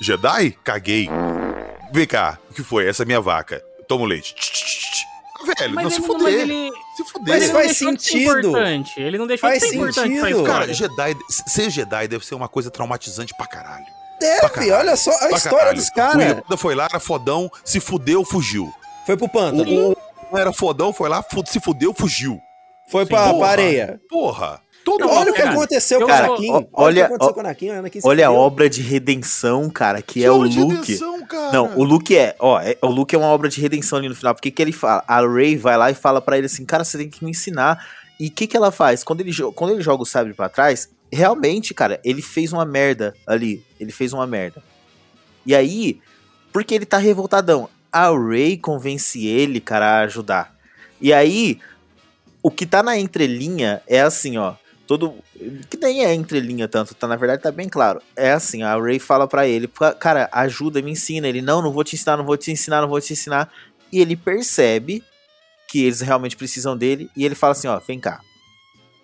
Jedi? 0.02 0.50
Caguei. 0.62 1.08
Vem 1.90 2.06
cá, 2.06 2.38
o 2.50 2.52
que 2.52 2.62
foi? 2.62 2.86
Essa 2.86 3.02
é 3.04 3.06
minha 3.06 3.20
vaca. 3.20 3.64
Toma 3.88 4.04
o 4.04 4.06
leite. 4.06 4.34
Velho, 5.58 5.74
não 5.74 5.82
Mas 5.82 5.94
se 5.94 5.98
ele, 6.00 6.06
fuder. 6.06 6.22
mas 6.22 6.34
ele, 6.34 6.70
Se 6.96 7.04
fuder. 7.04 7.34
Mas 7.34 7.42
ele 7.42 7.52
faz 7.52 7.80
não 7.80 7.92
deixou 7.92 7.94
de 7.96 8.02
ser 8.02 8.10
sentido. 8.10 8.48
importante. 8.48 9.00
Ele 9.00 9.18
não 9.18 9.26
deixou 9.26 9.48
Faz 9.48 9.60
de 9.62 9.68
ser 9.68 9.74
importante 9.74 9.94
pra 10.18 10.28
sentido. 10.28 10.44
Cara, 10.44 10.70
história. 10.70 10.74
Jedi, 10.74 11.16
ser 11.28 11.70
Jedi 11.70 12.08
deve 12.08 12.24
ser 12.24 12.34
uma 12.36 12.48
coisa 12.48 12.70
traumatizante 12.70 13.34
pra 13.36 13.46
caralho. 13.46 13.84
Pra 13.84 14.28
Deve, 14.28 14.48
caralho. 14.50 14.74
olha 14.74 14.96
só 14.96 15.10
a 15.10 15.18
Pra 15.18 15.30
história 15.36 15.58
caralho. 15.58 15.76
dos 15.78 15.88
O 15.88 15.92
caras. 15.94 16.24
Yoda 16.44 16.56
foi 16.56 16.74
lá, 16.76 16.84
era 16.84 17.00
fodão, 17.00 17.50
se 17.64 17.80
fudeu, 17.80 18.24
fugiu. 18.24 18.72
Foi 19.04 19.16
pro 19.16 19.26
O, 19.26 19.28
pântano. 19.28 19.96
o 20.30 20.38
era 20.38 20.52
fodão, 20.52 20.92
foi 20.92 21.08
lá, 21.08 21.24
se 21.46 21.58
fudeu, 21.58 21.92
fugiu. 21.92 22.40
Foi 22.88 23.02
Sim. 23.04 23.08
pra, 23.08 23.24
Porra. 23.24 23.38
pra 23.38 23.48
areia. 23.48 24.00
Porra. 24.08 24.61
Todo 24.84 25.00
Não, 25.06 25.14
Olha 25.14 25.30
o 25.30 25.34
que 25.34 25.40
cara, 25.40 25.52
aconteceu 25.54 26.00
com 26.00 26.06
o 26.06 26.10
Anakin. 26.12 26.50
Olha, 26.52 26.66
olha- 26.72 26.92
o 26.92 26.94
que 26.94 27.00
aconteceu 27.14 27.30
ó, 27.30 27.32
com 27.32 27.38
o 27.38 27.44
Anakin. 27.44 27.68
o 27.70 27.78
Anakin 27.78 28.00
se 28.00 28.06
Olha 28.08 28.26
a 28.26 28.32
obra 28.32 28.68
de 28.68 28.82
redenção, 28.82 29.70
cara, 29.70 30.02
que, 30.02 30.14
Que 30.20 30.24
é 30.24 30.30
o 30.30 30.38
Luke. 30.38 30.56
redenção, 30.56 31.24
cara. 31.26 31.52
Não, 31.52 31.76
o 31.78 31.84
Luke 31.84 32.16
é, 32.16 32.34
ó, 32.38 32.60
é- 32.60 32.76
o 32.82 32.88
Luke 32.88 33.14
é 33.14 33.18
uma 33.18 33.28
obra 33.28 33.48
de 33.48 33.60
redenção 33.60 33.98
ali 33.98 34.08
no 34.08 34.14
final. 34.16 34.34
Porque 34.34 34.50
que 34.50 34.60
ele 34.60 34.72
fala? 34.72 35.04
A 35.06 35.20
Rey 35.26 35.56
vai 35.56 35.76
lá 35.76 35.90
e 35.90 35.94
fala 35.94 36.20
pra 36.20 36.36
ele 36.36 36.46
assim, 36.46 36.64
cara, 36.64 36.84
você 36.84 36.98
tem 36.98 37.08
que 37.08 37.24
me 37.24 37.30
ensinar. 37.30 37.86
E 38.18 38.26
o 38.26 38.30
que 38.30 38.46
que 38.46 38.56
ela 38.56 38.70
faz? 38.72 39.04
Quando 39.04 39.20
ele, 39.20 39.32
quando 39.54 39.70
ele 39.72 39.82
joga 39.82 40.02
o 40.02 40.06
sabre 40.06 40.34
pra 40.34 40.48
trás, 40.48 40.88
realmente, 41.12 41.72
cara, 41.74 42.00
ele 42.04 42.22
fez 42.22 42.52
uma 42.52 42.64
merda 42.64 43.14
ali. 43.26 43.64
Ele 43.78 43.92
fez 43.92 44.12
uma 44.12 44.26
merda. 44.26 44.62
E 45.46 45.54
aí, 45.54 46.00
porque 46.52 46.74
ele 46.74 46.86
tá 46.86 46.98
revoltadão. 46.98 47.68
A 47.90 48.08
Rey 48.10 48.56
convence 48.56 49.24
ele, 49.26 49.60
cara, 49.60 49.86
a 49.86 50.00
ajudar. 50.00 50.54
E 51.00 51.12
aí, 51.12 51.58
o 52.42 52.50
que 52.50 52.64
tá 52.64 52.82
na 52.82 52.96
entrelinha 52.98 53.82
é 53.86 54.00
assim, 54.00 54.38
ó. 54.38 54.54
Todo. 54.92 55.14
Que 55.70 55.78
nem 55.78 56.04
é 56.04 56.12
entrelinha 56.12 56.68
tanto, 56.68 56.94
tá? 56.94 57.08
Na 57.08 57.16
verdade 57.16 57.40
tá 57.40 57.50
bem 57.50 57.66
claro. 57.66 58.02
É 58.14 58.32
assim, 58.32 58.62
a 58.62 58.76
Ray 58.76 58.98
fala 58.98 59.26
pra 59.26 59.48
ele, 59.48 59.66
"Pá, 59.66 59.94
cara, 59.94 60.28
ajuda, 60.30 60.82
me 60.82 60.90
ensina. 60.90 61.26
Ele, 61.26 61.40
não, 61.40 61.62
não 61.62 61.72
vou 61.72 61.82
te 61.82 61.96
ensinar, 61.96 62.18
não 62.18 62.26
vou 62.26 62.36
te 62.36 62.52
ensinar, 62.52 62.82
não 62.82 62.88
vou 62.88 63.00
te 63.00 63.14
ensinar. 63.14 63.50
E 63.90 64.02
ele 64.02 64.14
percebe 64.14 65.02
que 65.66 65.82
eles 65.82 66.02
realmente 66.02 66.36
precisam 66.36 66.76
dele. 66.76 67.10
E 67.16 67.24
ele 67.24 67.34
fala 67.34 67.52
assim, 67.52 67.68
ó, 67.68 67.78
vem 67.78 67.98
cá. 67.98 68.20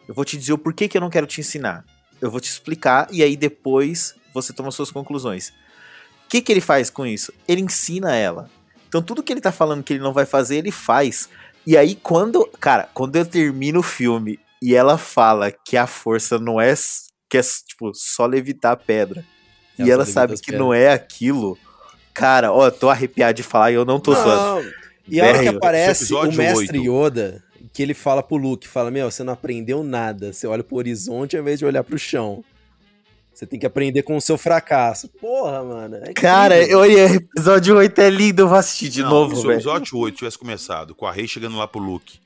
Eu 0.06 0.12
vou 0.12 0.26
te 0.26 0.36
dizer 0.36 0.52
o 0.52 0.58
porquê 0.58 0.88
que 0.88 0.98
eu 0.98 1.00
não 1.00 1.08
quero 1.08 1.26
te 1.26 1.40
ensinar. 1.40 1.86
Eu 2.20 2.30
vou 2.30 2.38
te 2.38 2.50
explicar 2.50 3.08
e 3.10 3.22
aí 3.22 3.34
depois 3.34 4.14
você 4.34 4.52
toma 4.52 4.70
suas 4.70 4.90
conclusões. 4.90 5.48
O 6.26 6.28
que, 6.28 6.42
que 6.42 6.52
ele 6.52 6.60
faz 6.60 6.90
com 6.90 7.06
isso? 7.06 7.32
Ele 7.48 7.62
ensina 7.62 8.14
ela. 8.14 8.50
Então 8.86 9.00
tudo 9.00 9.22
que 9.22 9.32
ele 9.32 9.40
tá 9.40 9.50
falando 9.50 9.82
que 9.82 9.94
ele 9.94 10.02
não 10.02 10.12
vai 10.12 10.26
fazer, 10.26 10.58
ele 10.58 10.70
faz. 10.70 11.30
E 11.66 11.78
aí 11.78 11.94
quando, 11.94 12.46
cara, 12.60 12.90
quando 12.92 13.16
eu 13.16 13.24
termino 13.24 13.80
o 13.80 13.82
filme 13.82 14.38
e 14.62 14.74
ela 14.74 14.98
fala 14.98 15.50
que 15.50 15.76
a 15.76 15.86
força 15.86 16.38
não 16.38 16.60
é 16.60 16.74
que 17.28 17.38
é 17.38 17.42
tipo 17.42 17.92
só 17.94 18.26
levitar 18.26 18.72
a 18.72 18.76
pedra. 18.76 19.24
Ela 19.78 19.88
e 19.88 19.90
ela 19.90 20.06
sabe 20.06 20.34
que 20.34 20.46
pedras. 20.46 20.60
não 20.60 20.74
é 20.74 20.90
aquilo. 20.90 21.56
Cara, 22.14 22.52
ó, 22.52 22.66
eu 22.66 22.72
tô 22.72 22.88
arrepiado 22.88 23.34
de 23.34 23.42
falar 23.42 23.70
e 23.70 23.74
eu 23.74 23.84
não 23.84 24.00
tô 24.00 24.12
zoando. 24.14 24.64
Não. 24.64 24.72
E 25.06 25.20
a 25.20 25.24
hora 25.24 25.38
que 25.38 25.44
Velho, 25.44 25.56
aparece 25.56 26.12
o 26.12 26.32
mestre 26.32 26.78
oito. 26.78 27.06
Yoda, 27.06 27.44
que 27.72 27.82
ele 27.82 27.94
fala 27.94 28.22
pro 28.22 28.36
Luke, 28.36 28.66
fala, 28.66 28.90
meu, 28.90 29.10
você 29.10 29.22
não 29.22 29.32
aprendeu 29.32 29.82
nada. 29.84 30.32
Você 30.32 30.46
olha 30.46 30.64
pro 30.64 30.76
horizonte 30.76 31.36
ao 31.36 31.42
invés 31.42 31.58
de 31.58 31.64
olhar 31.64 31.84
pro 31.84 31.98
chão. 31.98 32.44
Você 33.32 33.46
tem 33.46 33.56
que 33.56 33.66
aprender 33.66 34.02
com 34.02 34.16
o 34.16 34.20
seu 34.20 34.36
fracasso. 34.36 35.08
Porra, 35.20 35.62
mano. 35.62 35.96
é 36.02 36.12
Cara, 36.12 36.56
olha, 36.76 37.14
episódio 37.14 37.76
8 37.76 38.00
é 38.00 38.10
lindo, 38.10 38.42
eu 38.42 38.48
vou 38.48 38.58
assistir 38.58 38.88
de 38.88 39.00
Não, 39.00 39.10
novo, 39.10 39.36
se 39.36 39.42
o 39.42 39.46
velho. 39.46 39.58
episódio 39.58 39.96
8 39.96 40.16
tivesse 40.16 40.36
começado 40.36 40.92
com 40.92 41.06
a 41.06 41.12
Rey 41.12 41.28
chegando 41.28 41.56
lá 41.56 41.68
pro 41.68 41.80
Luke, 41.80 42.18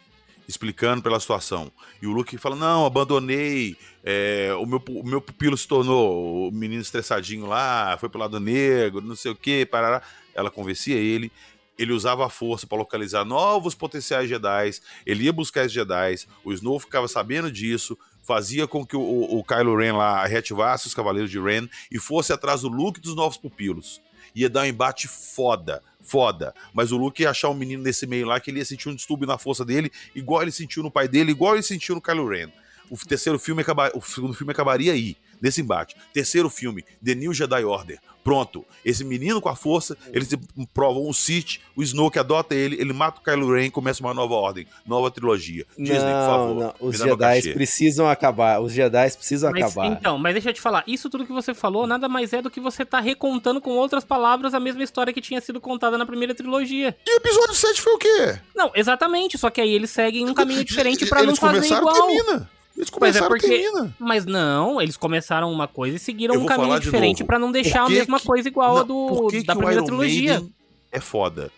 explicando 0.53 1.03
pela 1.03 1.19
situação, 1.19 1.73
e 2.01 2.07
o 2.07 2.13
Luke 2.13 2.37
fala: 2.39 2.55
Não, 2.55 2.87
abandonei, 2.87 3.77
é, 4.05 4.51
o, 4.59 4.67
meu, 4.67 4.83
o 4.89 5.05
meu 5.05 5.21
pupilo 5.21 5.57
se 5.57 5.67
tornou 5.67 6.49
o 6.49 6.53
menino 6.53 6.83
estressadinho 6.83 7.47
lá, 7.47 7.97
foi 7.99 8.09
pro 8.09 8.21
lado 8.21 8.39
negro, 8.39 9.01
não 9.01 9.17
sei 9.17 9.33
o 9.33 9.37
que, 9.37 9.67
parará. 9.67 10.03
Ela 10.35 10.51
convencia 10.51 10.97
ele. 10.97 11.33
Ele 11.79 11.93
usava 11.93 12.27
a 12.27 12.29
força 12.29 12.67
para 12.67 12.79
localizar 12.79 13.25
novos 13.25 13.75
potenciais 13.75 14.29
Jedi. 14.29 14.71
Ele 15.07 15.25
ia 15.25 15.33
buscar 15.33 15.63
esses 15.63 15.73
Jedi. 15.73 16.17
O 16.45 16.53
Snow 16.53 16.79
ficava 16.79 17.09
sabendo 17.09 17.51
disso. 17.51 17.99
Fazia 18.23 18.69
com 18.69 18.87
que 18.87 18.97
o, 18.97 19.03
o, 19.03 19.43
Kylo 19.43 19.77
Ren 19.77 19.95
lá 19.97 20.25
reativasse 20.27 20.87
os 20.87 20.95
Cavaleiros 20.95 21.31
de 21.31 21.41
Ren 21.41 21.67
e 21.91 21.99
fosse 21.99 22.33
atrás 22.33 22.61
do 22.61 22.69
Luke 22.69 23.01
dos 23.01 23.17
novos 23.17 23.37
pupilos. 23.37 24.01
Ia 24.35 24.49
dar 24.49 24.63
um 24.63 24.67
embate 24.67 25.07
foda, 25.09 25.83
foda. 26.01 26.55
Mas 26.73 26.93
o 26.93 26.97
Luke 26.97 27.23
ia 27.23 27.31
achar 27.31 27.49
um 27.51 27.55
menino 27.55 27.83
nesse 27.83 28.07
meio 28.07 28.27
lá 28.27 28.41
que 28.41 28.51
ele 28.51 28.59
ia 28.59 28.65
sentir 28.65 28.89
um 28.89 28.95
distúrbio 28.95 29.27
na 29.27 29.39
força 29.39 29.65
dele, 29.65 29.91
igual 30.15 30.43
ele 30.43 30.53
sentiu 30.53 30.83
no 30.83 30.91
pai 30.91 31.09
dele, 31.09 31.33
igual 31.33 31.55
ele 31.55 31.63
sentiu 31.63 31.95
no 31.95 32.01
Kylo 32.01 32.29
Ren. 32.29 32.49
O 32.91 32.97
terceiro 32.97 33.39
filme 33.39 33.63
acaba, 33.63 33.91
o 33.95 34.03
segundo 34.03 34.35
filme 34.35 34.53
acabaria 34.53 34.93
aí. 34.93 35.17
Nesse 35.43 35.61
embate. 35.61 35.97
Terceiro 36.15 36.49
filme, 36.49 36.85
The 37.05 37.15
New 37.15 37.35
Jedi 37.35 37.65
Order. 37.65 37.99
Pronto. 38.25 38.65
Esse 38.85 39.05
menino 39.05 39.41
com 39.41 39.49
a 39.49 39.57
força, 39.57 39.97
eles 40.13 40.29
provam 40.73 41.09
um 41.09 41.13
Sith, 41.13 41.59
o 41.75 41.83
Snoke 41.83 42.21
adota 42.21 42.55
ele, 42.55 42.77
ele 42.81 42.93
mata 42.93 43.21
o 43.21 43.25
Kylo 43.25 43.53
Ren 43.53 43.65
e 43.67 43.71
começa 43.71 44.01
uma 44.01 44.15
nova 44.15 44.35
ordem, 44.35 44.65
nova 44.87 45.11
trilogia. 45.11 45.67
Disney, 45.77 45.97
por 45.99 46.27
favor. 46.27 46.55
não, 46.55 46.75
os 46.89 46.97
Jedi 46.97 47.53
precisam 47.53 48.09
acabar. 48.09 48.61
Os 48.61 48.73
Jedi 48.73 49.11
precisam 49.11 49.51
Mas, 49.51 49.63
acabar. 49.65 49.87
então, 49.99 50.19
mas 50.19 50.35
deixa 50.35 50.51
eu 50.51 50.55
te 50.55 50.61
falar, 50.61 50.85
isso 50.87 51.11
tudo 51.11 51.27
que 51.27 51.33
você 51.33 51.53
falou 51.53 51.85
nada 51.87 52.09
mais 52.09 52.33
é 52.33 52.41
do 52.41 52.49
que 52.51 52.61
você 52.61 52.85
tá 52.85 53.01
recontando 53.01 53.61
com 53.61 53.71
outras 53.71 54.05
palavras 54.05 54.55
a 54.55 54.61
mesma 54.61 54.85
história 54.85 55.13
que 55.13 55.21
tinha 55.21 55.41
sido 55.41 55.61
contada 55.61 55.99
na 55.99 56.07
primeira 56.07 56.33
trilogia. 56.35 56.97
E 57.05 57.15
o 57.15 57.17
episódio 57.17 57.55
7 57.55 57.81
foi 57.81 57.93
o 57.95 57.99
quê? 57.99 58.39
Não, 58.55 58.71
exatamente, 58.75 59.37
só 59.37 59.51
que 59.51 59.61
aí 59.61 59.71
eles 59.75 59.91
seguem 59.91 60.29
um 60.29 60.35
caminho 60.35 60.65
diferente 60.65 61.07
pra 61.07 61.25
não 61.25 61.35
fazer 61.35 61.67
igual. 61.67 61.93
termina. 62.07 62.49
Eles 62.77 62.89
Mas 63.01 63.17
é 63.17 63.21
começaram, 63.21 63.29
porque- 63.29 63.49
termina. 63.49 63.95
Mas 63.99 64.25
não, 64.25 64.81
eles 64.81 64.97
começaram 64.97 65.53
uma 65.53 65.69
coisa 65.69 65.97
e 65.97 65.99
seguiram 65.99 66.37
um 66.37 66.47
caminho 66.47 66.79
diferente 66.81 67.23
pra 67.23 67.39
não 67.39 67.53
deixar 67.53 67.85
a 67.85 67.87
que 67.87 67.93
mesma 67.93 68.19
que- 68.19 68.27
coisa 68.27 68.49
igual 68.49 68.77
a 68.79 68.81
Não, 68.81 68.87
do 68.87 69.07
por 69.09 69.31
que 69.31 69.43
da 69.43 69.53
que 69.53 69.59
o 69.59 69.61
primeira 69.61 69.81
Iron 69.81 69.87
trilogia. 69.87 70.31
Maiden 70.35 70.55
é 70.91 71.01
foda? 71.01 71.51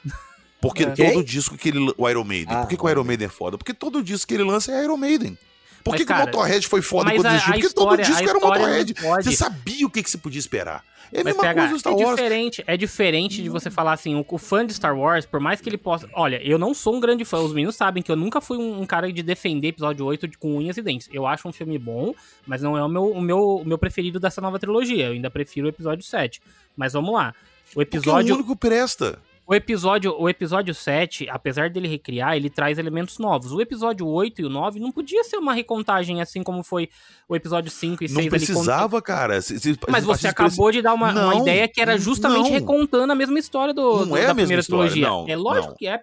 Porque 0.61 0.83
É. 0.85 0.87
todo 1.13 1.23
disco 1.23 1.57
que 1.59 1.69
ele. 1.69 1.93
O 1.97 2.09
Iron 2.09 2.25
Maiden. 2.25 2.57
Ah, 2.57 2.61
Por 2.61 2.69
que, 2.69 2.77
que 2.77 2.85
o 2.85 2.89
Iron 2.91 3.05
Maiden 3.05 3.27
é 3.27 3.31
foda? 3.31 3.59
Porque 3.59 3.75
todo 3.75 4.03
disco 4.03 4.27
que 4.29 4.35
ele 4.35 4.45
lança 4.45 4.73
é 4.73 4.83
Iron 4.83 4.97
Maiden. 4.97 5.39
Por 5.85 5.91
Mas, 5.91 6.01
que, 6.01 6.07
que 6.07 6.13
cara, 6.13 6.23
o 6.25 6.27
Motorhead 6.27 6.67
foi 6.67 6.81
foda 6.81 7.05
mas 7.11 7.17
quando 7.19 7.27
a- 7.27 7.31
existiu? 7.35 7.53
a 7.53 7.57
Porque 7.59 7.75
todo 7.75 7.97
disco 7.99 8.15
a 8.17 8.23
era 8.23 8.35
Motorhead. 8.41 8.95
Você 9.23 9.33
sabia 9.37 9.87
o 9.87 9.91
que, 9.91 10.03
que 10.03 10.11
você 10.11 10.17
podia 10.17 10.39
esperar. 10.39 10.83
É 11.17 11.21
a 11.21 11.25
Mas 11.25 11.37
PH, 11.37 11.69
coisa 11.69 11.89
é 11.91 11.95
diferente, 12.11 12.65
é 12.67 12.77
diferente 12.77 13.41
de 13.43 13.49
você 13.49 13.71
falar 13.71 13.93
assim, 13.93 14.17
o, 14.17 14.25
o 14.29 14.37
fã 14.39 14.67
de 14.67 14.75
Star 14.75 14.99
Wars, 14.99 15.25
por 15.25 15.39
mais 15.39 15.61
que 15.61 15.69
ele 15.69 15.79
possa. 15.79 16.09
Olha, 16.13 16.43
eu 16.43 16.59
não 16.59 16.75
sou 16.75 16.97
um 16.97 17.01
grande 17.01 17.25
fã, 17.25 17.39
os 17.39 17.53
meninos 17.53 17.77
sabem 17.77 18.03
que 18.03 18.11
eu 18.11 18.17
nunca 18.17 18.41
fui 18.41 18.59
um, 18.59 18.81
um 18.81 18.85
cara 18.87 19.13
de 19.13 19.23
defender 19.23 19.69
episódio 19.69 20.05
8 20.05 20.27
de- 20.27 20.37
com 20.37 20.57
unhas 20.57 20.77
e 20.77 20.83
dentes. 20.83 21.09
Eu 21.13 21.25
acho 21.25 21.47
um 21.49 21.53
filme 21.53 21.79
bom, 21.79 22.13
mas 22.45 22.61
não 22.63 22.77
é 22.77 22.83
o 22.85 22.89
meu, 22.89 23.11
o 23.13 23.21
meu, 23.21 23.39
o 23.59 23.65
meu 23.65 23.79
preferido 23.79 24.19
dessa 24.19 24.41
nova 24.41 24.59
trilogia. 24.59 25.07
Eu 25.07 25.13
ainda 25.13 25.31
prefiro 25.31 25.67
o 25.67 25.71
episódio 25.71 26.05
7. 26.05 26.43
Mas 26.77 26.93
vamos 26.95 27.15
lá. 27.15 27.33
O 27.71 27.75
Porque 27.77 27.97
é 27.97 27.99
o 27.99 28.01
episódio. 28.01 28.35
único 28.35 28.57
presta. 28.57 29.19
O 29.47 29.55
episódio, 29.55 30.15
o 30.19 30.27
episódio 30.27 30.75
7, 30.75 31.29
apesar 31.29 31.69
dele 31.69 31.87
recriar, 31.87 32.35
ele 32.35 32.49
traz 32.49 32.79
elementos 32.79 33.19
novos. 33.19 33.53
O 33.53 33.61
episódio 33.61 34.07
8 34.07 34.41
e 34.41 34.45
o 34.47 34.49
9 34.49 34.81
não 34.81 34.91
podia 34.91 35.23
ser 35.23 35.37
uma 35.37 35.53
recontagem 35.53 36.23
assim 36.23 36.43
como 36.43 36.63
foi 36.63 36.89
o 37.29 37.37
episódio 37.37 37.71
5 37.71 38.03
e 38.03 38.09
6 38.09 38.13
Não 38.15 38.21
ali. 38.21 38.31
precisava, 38.31 39.03
cara. 39.03 39.43
Se- 39.43 39.61
se- 39.61 39.79
Mas 39.87 40.03
você 40.03 40.29
acabou 40.29 40.73
de 40.73 40.81
dar 40.81 40.95
uma, 40.95 41.11
uma 41.13 41.35
Não, 41.35 41.43
ideia 41.43 41.69
que 41.69 41.79
era 41.79 41.99
justamente 41.99 42.45
não. 42.47 42.53
recontando 42.53 43.13
a 43.13 43.17
mesma 43.17 43.39
história 43.39 43.75
do, 43.75 43.83
Não 44.01 44.07
do- 44.09 44.17
é 44.17 44.25
a 44.25 44.29
da 44.29 44.35
mesma 44.35 44.35
primeira 44.35 44.61
história, 44.63 44.91
trilogia. 44.91 45.09
não, 45.09 45.29
é 45.29 45.37
lógico 45.37 45.75
que 45.77 45.87
é. 45.87 46.01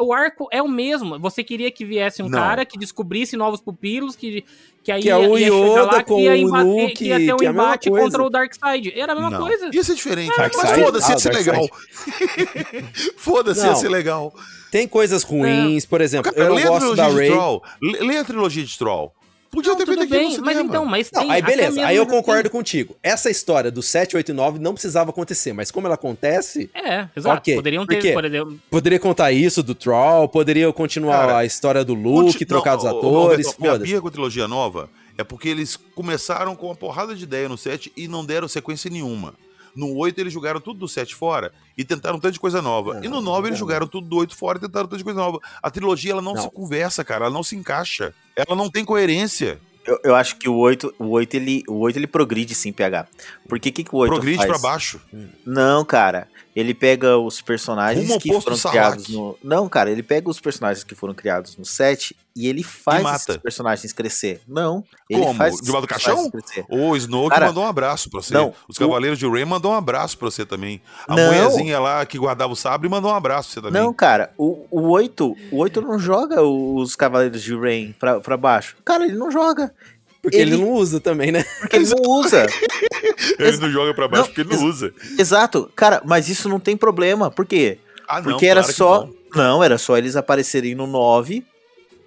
O 0.00 0.14
arco 0.14 0.48
é 0.50 0.62
o 0.62 0.68
mesmo. 0.68 1.18
Você 1.18 1.44
queria 1.44 1.70
que 1.70 1.84
viesse 1.84 2.22
um 2.22 2.30
cara 2.30 2.64
que 2.64 2.78
descobrisse 2.78 3.36
novos 3.36 3.60
pupilos, 3.60 4.16
que, 4.16 4.42
que 4.82 4.90
aí 4.92 5.02
Que 5.02 5.10
é 5.10 5.16
o 5.16 5.36
Yoda 5.36 5.82
lá, 5.84 6.02
com 6.02 6.16
que 6.16 6.22
ia, 6.22 6.46
o 6.46 6.62
Luke, 6.62 6.94
que 6.94 7.04
ia 7.06 7.16
ter 7.18 7.34
um 7.34 7.36
que 7.36 7.46
é 7.46 7.50
embate 7.50 7.90
coisa. 7.90 8.04
contra 8.04 8.22
o 8.22 8.30
Darkseid. 8.30 8.92
Era 8.98 9.12
a 9.12 9.14
mesma 9.14 9.30
não. 9.30 9.40
coisa. 9.46 9.70
Ia 9.72 9.84
ser 9.84 9.94
diferente. 9.94 10.36
Dark 10.36 10.54
mas 10.56 10.70
foda-se, 10.70 11.06
Ah, 11.06 11.12
ia 11.12 11.18
ser 11.18 11.32
Dark 11.32 11.46
legal. 11.46 11.68
foda-se, 13.16 13.66
ia 13.66 13.74
ser 13.74 13.88
legal. 13.88 14.34
Tem 14.70 14.86
coisas 14.86 15.22
ruins, 15.22 15.84
por 15.84 16.00
exemplo, 16.00 16.32
Cara, 16.32 16.46
eu 16.46 16.54
não 16.54 16.62
gosto 16.62 16.94
da 16.96 17.08
Ray. 17.08 17.30
Troll. 17.30 17.62
Lê 17.82 18.18
a 18.18 18.24
trilogia 18.24 18.64
de 18.64 18.78
Troll. 18.78 19.12
Podia 19.50 19.72
Não, 19.72 19.78
ter 19.78 19.86
feito 19.86 20.06
bem, 20.08 20.36
no 20.36 20.44
mas 20.44 20.54
cinema. 20.54 20.60
então, 20.62 20.86
mas 20.86 21.10
Não, 21.12 21.22
tem 21.22 21.30
aí 21.32 21.42
beleza, 21.42 21.84
aí 21.84 21.96
eu 21.96 22.06
concordo 22.06 22.48
contigo. 22.48 22.94
Essa 23.02 23.28
história 23.28 23.68
do 23.70 23.82
7, 23.82 24.16
8 24.16 24.28
e 24.30 24.32
9 24.32 24.58
não 24.60 24.72
precisava 24.74 25.10
acontecer, 25.10 25.52
mas 25.52 25.72
como 25.72 25.88
ela 25.88 25.94
acontece, 25.96 26.70
É, 26.72 27.08
exato. 27.16 27.38
Ok, 27.38 27.56
Poderiam 27.56 27.84
ter, 27.84 27.96
exemplo, 27.98 28.60
poderia 28.70 29.00
contar 29.00 29.32
isso 29.32 29.60
do 29.62 29.74
Troll, 29.74 30.28
poderia 30.28 30.72
continuar 30.72 31.26
Cara, 31.26 31.38
a 31.38 31.44
história 31.44 31.84
do 31.84 31.94
Luke, 31.94 32.32
Conti- 32.32 32.46
trocar 32.46 32.76
os 32.78 32.84
não, 32.84 32.96
atores, 32.98 33.46
Roberto, 33.48 33.60
Minha 33.60 33.78
birra 33.78 34.00
com 34.00 34.08
a 34.08 34.10
trilogia 34.12 34.46
nova 34.46 34.88
é 35.18 35.24
porque 35.24 35.48
eles 35.48 35.76
começaram 35.96 36.54
com 36.54 36.66
uma 36.66 36.76
porrada 36.76 37.14
de 37.14 37.24
ideia 37.24 37.48
no 37.48 37.58
7 37.58 37.92
e 37.96 38.06
não 38.06 38.24
deram 38.24 38.46
sequência 38.46 38.88
nenhuma. 38.88 39.34
No 39.74 39.94
8 39.96 40.18
eles 40.20 40.32
jogaram 40.32 40.60
tudo 40.60 40.80
do 40.80 40.88
7 40.88 41.14
fora 41.14 41.52
e 41.78 41.84
tentaram 41.84 42.16
um 42.16 42.20
tanto 42.20 42.32
de 42.34 42.40
coisa 42.40 42.60
nova. 42.62 43.00
e 43.04 43.08
no 43.08 43.20
9 43.20 43.48
eles 43.48 43.58
jogaram 43.58 43.86
tudo 43.86 44.06
do 44.08 44.16
8 44.16 44.34
fora 44.36 44.58
e 44.58 44.60
tentaram 44.60 44.86
um 44.86 44.88
tanto 44.88 44.98
de 44.98 45.04
coisa 45.04 45.20
nova. 45.20 45.38
A 45.62 45.70
trilogia 45.70 46.12
ela 46.12 46.22
não, 46.22 46.34
Não. 46.34 46.42
se 46.42 46.50
conversa, 46.50 47.04
cara, 47.04 47.26
ela 47.26 47.34
não 47.34 47.42
se 47.42 47.54
encaixa. 47.56 48.12
Ela 48.46 48.56
não 48.56 48.70
tem 48.70 48.84
coerência. 48.84 49.58
Eu, 49.86 49.98
eu 50.04 50.14
acho 50.14 50.36
que 50.36 50.48
o 50.48 50.56
8, 50.56 50.94
o 50.98 51.08
8 51.08 51.34
ele, 51.34 51.64
o 51.66 51.78
8 51.78 51.98
ele 51.98 52.06
progride 52.06 52.54
sim, 52.54 52.72
PH. 52.72 53.06
Porque 53.48 53.72
que 53.72 53.82
que 53.82 53.94
o 53.94 53.98
8 53.98 54.10
Progride 54.10 54.36
faz? 54.36 54.48
pra 54.48 54.58
baixo. 54.58 55.00
Não, 55.44 55.84
cara. 55.84 56.28
Ele 56.54 56.74
pega 56.74 57.16
os 57.16 57.40
personagens 57.40 58.08
Rumo 58.08 58.20
que 58.20 58.40
foram 58.40 58.58
criados 58.58 59.08
no. 59.08 59.38
Não, 59.42 59.68
cara, 59.68 59.90
ele 59.90 60.02
pega 60.02 60.28
os 60.28 60.40
personagens 60.40 60.84
que 60.84 60.94
foram 60.94 61.14
criados 61.14 61.56
no 61.56 61.64
7 61.64 62.16
e 62.36 62.48
ele 62.48 62.62
faz 62.62 63.02
mata. 63.02 63.16
esses 63.16 63.36
personagens 63.36 63.92
crescer. 63.92 64.40
Não. 64.46 64.84
Ele 65.08 65.20
Como? 65.20 65.34
faz 65.34 65.56
Debaixo 65.56 65.80
do 65.82 65.88
caixão? 65.88 66.30
O 66.68 66.96
Snoke 66.96 67.30
Cara, 67.30 67.46
mandou 67.46 67.64
um 67.64 67.66
abraço 67.66 68.08
pra 68.10 68.22
você. 68.22 68.32
não, 68.34 68.54
Os 68.68 68.76
o- 68.76 68.78
Cavaleiros 68.80 69.18
de 69.18 69.28
Rey 69.28 69.44
mandou 69.44 69.72
um 69.72 69.74
abraço 69.74 70.16
pra 70.16 70.30
você 70.30 70.46
também. 70.46 70.80
A 71.08 71.16
Não. 71.16 71.24
mulherzinha 71.26 71.78
lá 71.80 72.04
que 72.06 72.18
guardava 72.18 72.52
o 72.52 72.56
sabre 72.56 72.88
mandou 72.88 73.10
um 73.10 73.14
abraço 73.14 73.48
pra 73.50 73.54
você 73.54 73.66
também. 73.68 73.82
Não, 73.82 73.92
cara, 73.92 74.32
o, 74.38 74.66
o 74.70 74.88
8, 74.90 75.34
o 75.50 75.56
8 75.58 75.80
não 75.82 75.98
joga 75.98 76.42
os 76.42 76.94
Cavaleiros 76.96 77.42
de 77.42 77.54
Rain 77.56 77.94
pra, 77.98 78.20
pra 78.20 78.36
baixo. 78.36 78.76
Cara, 78.84 79.04
ele 79.04 79.16
não 79.16 79.30
joga. 79.30 79.74
Porque 80.22 80.36
ele... 80.36 80.54
ele- 80.54 80.62
não 80.62 80.72
usa 80.72 81.00
também, 81.00 81.32
né? 81.32 81.42
Porque 81.60 81.76
ele 81.76 81.88
não 81.88 82.02
usa. 82.10 82.46
Ele 83.38 83.56
não 83.58 83.70
joga 83.70 83.94
pra 83.94 84.06
baixo 84.08 84.22
Não, 84.24 84.28
porque 84.34 84.40
ele 84.42 84.54
não 84.60 84.66
usa. 84.68 84.92
Exato. 85.18 85.70
Cara, 85.74 86.02
mas 86.04 86.28
isso 86.28 86.48
não 86.48 86.60
tem 86.60 86.76
problema. 86.76 87.30
Por 87.30 87.46
quê? 87.46 87.78
Ah, 88.08 88.16
não, 88.20 88.32
Porque 88.32 88.46
era 88.46 88.60
claro 88.60 88.76
só. 88.76 89.06
não. 89.06 89.14
Não. 89.34 89.64
era 89.64 89.78
só 89.78 89.96
eles 89.96 90.16
aparecerem 90.16 90.74
no 90.74 90.86
9 90.86 91.44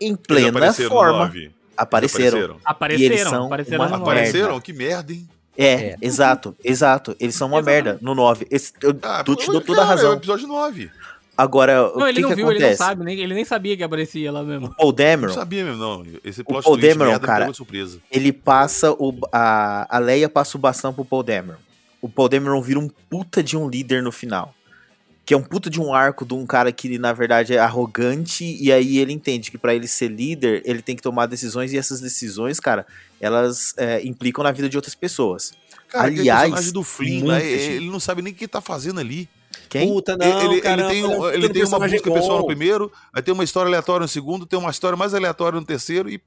em 0.01 0.09
Eles 0.09 0.19
plena 0.27 0.49
apareceram 0.49 0.89
no 0.89 0.95
forma. 0.95 1.31
Eles 1.35 1.51
Apareceram. 1.75 2.57
apareceram. 2.63 3.01
E 3.01 3.05
eles 3.05 3.21
são 3.29 3.45
apareceram 3.47 3.77
uma 3.85 3.85
no 3.85 3.97
nove. 3.97 4.05
merda. 4.05 4.21
Apareceram? 4.29 4.61
Que 4.61 4.73
merda, 4.73 5.13
hein? 5.13 5.29
É, 5.57 5.65
É. 5.73 5.95
exato, 6.01 6.55
exato. 6.63 7.15
Eles 7.19 7.35
são 7.35 7.47
uma 7.47 7.59
Exatamente. 7.59 7.83
merda 7.85 7.99
no 8.01 8.15
9. 8.15 8.47
Esse, 8.49 8.73
eu 8.81 8.97
Ah, 9.03 9.23
tu 9.23 9.35
te 9.35 9.45
dou 9.47 9.61
toda 9.61 9.81
a 9.81 9.85
cara, 9.85 9.99
É 9.99 10.03
o 10.03 10.05
razão. 10.05 10.13
episódio 10.17 10.47
9. 10.47 10.89
Agora, 11.35 11.73
Não, 11.95 11.95
o 11.97 12.07
ele 12.07 12.15
que 12.17 12.21
não 12.21 12.29
que 12.29 12.35
viu, 12.35 12.45
ele 12.51 12.59
acontece? 12.59 12.79
não 12.79 12.87
sabe, 12.87 13.03
nem, 13.03 13.19
ele 13.19 13.33
nem 13.33 13.43
sabia 13.45 13.75
que 13.75 13.81
aparecia 13.83 14.31
lá 14.31 14.43
mesmo. 14.43 14.69
Paul 14.75 14.89
Não 14.89 14.95
Dameron, 14.95 15.33
sabia 15.33 15.63
mesmo, 15.65 15.79
não. 15.79 16.05
Esse 16.23 16.43
plot 16.43 16.63
Paul 16.63 16.77
twist 16.77 16.89
Dameron, 16.93 17.09
merda 17.11 17.27
me 17.27 17.33
cara, 17.33 17.51
ele 18.11 18.31
passa 18.31 18.91
o. 18.91 19.13
A, 19.31 19.95
a 19.95 19.99
Leia 19.99 20.29
passa 20.29 20.57
o 20.57 20.59
bastão 20.59 20.93
pro 20.93 21.03
Paul 21.03 21.23
Dameron. 21.23 21.57
O 21.99 22.07
Paul 22.07 22.29
Dameron 22.29 22.61
vira 22.61 22.79
um 22.79 22.87
puta 23.09 23.41
de 23.41 23.57
um 23.57 23.67
líder 23.67 24.03
no 24.03 24.11
final. 24.11 24.53
Que 25.25 25.33
é 25.33 25.37
um 25.37 25.41
puta 25.43 25.69
de 25.69 25.79
um 25.79 25.93
arco 25.93 26.25
de 26.25 26.33
um 26.33 26.45
cara 26.45 26.71
que, 26.71 26.97
na 26.97 27.13
verdade, 27.13 27.53
é 27.53 27.57
arrogante, 27.57 28.43
e 28.61 28.71
aí 28.73 28.97
ele 28.97 29.13
entende 29.13 29.49
que 29.49 29.57
pra 29.57 29.73
ele 29.73 29.87
ser 29.87 30.09
líder, 30.09 30.61
ele 30.65 30.81
tem 30.81 30.95
que 30.95 31.01
tomar 31.01 31.27
decisões, 31.27 31.71
e 31.71 31.77
essas 31.77 32.01
decisões, 32.01 32.59
cara, 32.59 32.85
elas 33.21 33.73
é, 33.77 34.05
implicam 34.05 34.43
na 34.43 34.51
vida 34.51 34.67
de 34.67 34.75
outras 34.75 34.95
pessoas. 34.95 35.53
Cara, 35.87 36.07
Aliás, 36.07 36.41
personagem 36.41 36.73
do 36.73 36.83
Flynn 36.83 37.19
muita 37.21 37.39
ele, 37.41 37.73
ele 37.75 37.89
não 37.89 37.99
sabe 37.99 38.21
nem 38.21 38.33
o 38.33 38.35
que 38.35 38.47
tá 38.47 38.59
fazendo 38.59 38.99
ali. 38.99 39.29
Quem? 39.69 39.87
Puta, 39.87 40.17
não, 40.17 40.25
ele, 40.25 40.53
ele 40.55 40.61
caramba, 40.61 40.89
tem, 40.89 41.05
um- 41.05 41.29
ele 41.29 41.49
tem 41.49 41.63
uma 41.63 41.79
busca 41.79 42.11
pessoal 42.11 42.39
no 42.39 42.45
primeiro, 42.45 42.91
aí 43.13 43.21
tem 43.21 43.33
uma 43.33 43.43
história 43.43 43.69
aleatória 43.69 44.01
no 44.03 44.07
segundo, 44.07 44.45
tem 44.45 44.57
uma 44.59 44.71
história 44.71 44.97
mais 44.97 45.13
aleatória 45.13 45.59
no 45.59 45.65
terceiro 45.65 46.09
e 46.09 46.19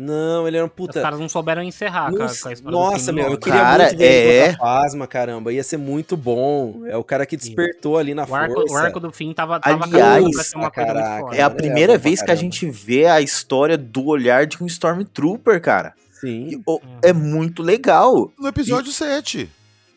Não, 0.00 0.46
ele 0.46 0.56
era 0.56 0.64
um 0.64 0.68
Os 0.68 0.74
puta... 0.74 1.02
caras 1.02 1.18
não 1.18 1.28
souberam 1.28 1.60
encerrar 1.60 2.10
com 2.12 2.18
a, 2.18 2.20
Nossa, 2.20 2.42
com 2.44 2.48
a 2.48 2.52
história 2.52 2.78
do 2.78 2.84
nossa, 2.84 3.06
Finn 3.06 3.14
meu, 3.16 3.30
eu 3.32 3.36
queria 3.38 3.60
Cara, 3.60 3.84
muito 3.86 3.98
ver 3.98 4.04
ele 4.04 4.36
é. 4.38 4.52
com 4.52 4.58
Fasma, 4.58 5.06
caramba. 5.08 5.52
Ia 5.52 5.64
ser 5.64 5.76
muito 5.76 6.16
bom. 6.16 6.82
É 6.86 6.96
o 6.96 7.02
cara 7.02 7.26
que 7.26 7.36
despertou 7.36 7.98
ali 7.98 8.14
na 8.14 8.24
O 8.24 8.32
arco, 8.32 8.54
força. 8.54 8.74
o 8.74 8.76
arco 8.76 9.00
do 9.00 9.10
fim 9.10 9.34
tava, 9.34 9.58
tava 9.58 9.84
Aliás, 9.84 10.04
caminhando 10.04 10.30
pra 10.30 10.44
ser 10.44 10.56
uma 10.56 10.70
coisa 10.70 10.92
muito 10.94 11.02
caraca. 11.04 11.36
É 11.36 11.42
a 11.42 11.46
Ele 11.46 11.52
é 11.54 11.56
primeira 11.56 11.92
pra 11.94 12.02
vez 12.02 12.22
que 12.22 12.30
a 12.30 12.34
gente 12.36 12.70
vê 12.70 13.06
a 13.06 13.20
história 13.20 13.76
do 13.76 14.06
olhar 14.06 14.46
de 14.46 14.62
um 14.62 14.66
Stormtrooper, 14.66 15.60
cara. 15.60 15.94
Sim. 16.20 16.48
E, 16.52 16.62
o- 16.64 16.80
é 17.02 17.12
muito 17.12 17.60
legal. 17.62 18.30
no 18.38 18.46
episódio 18.46 18.92
7. 18.92 19.50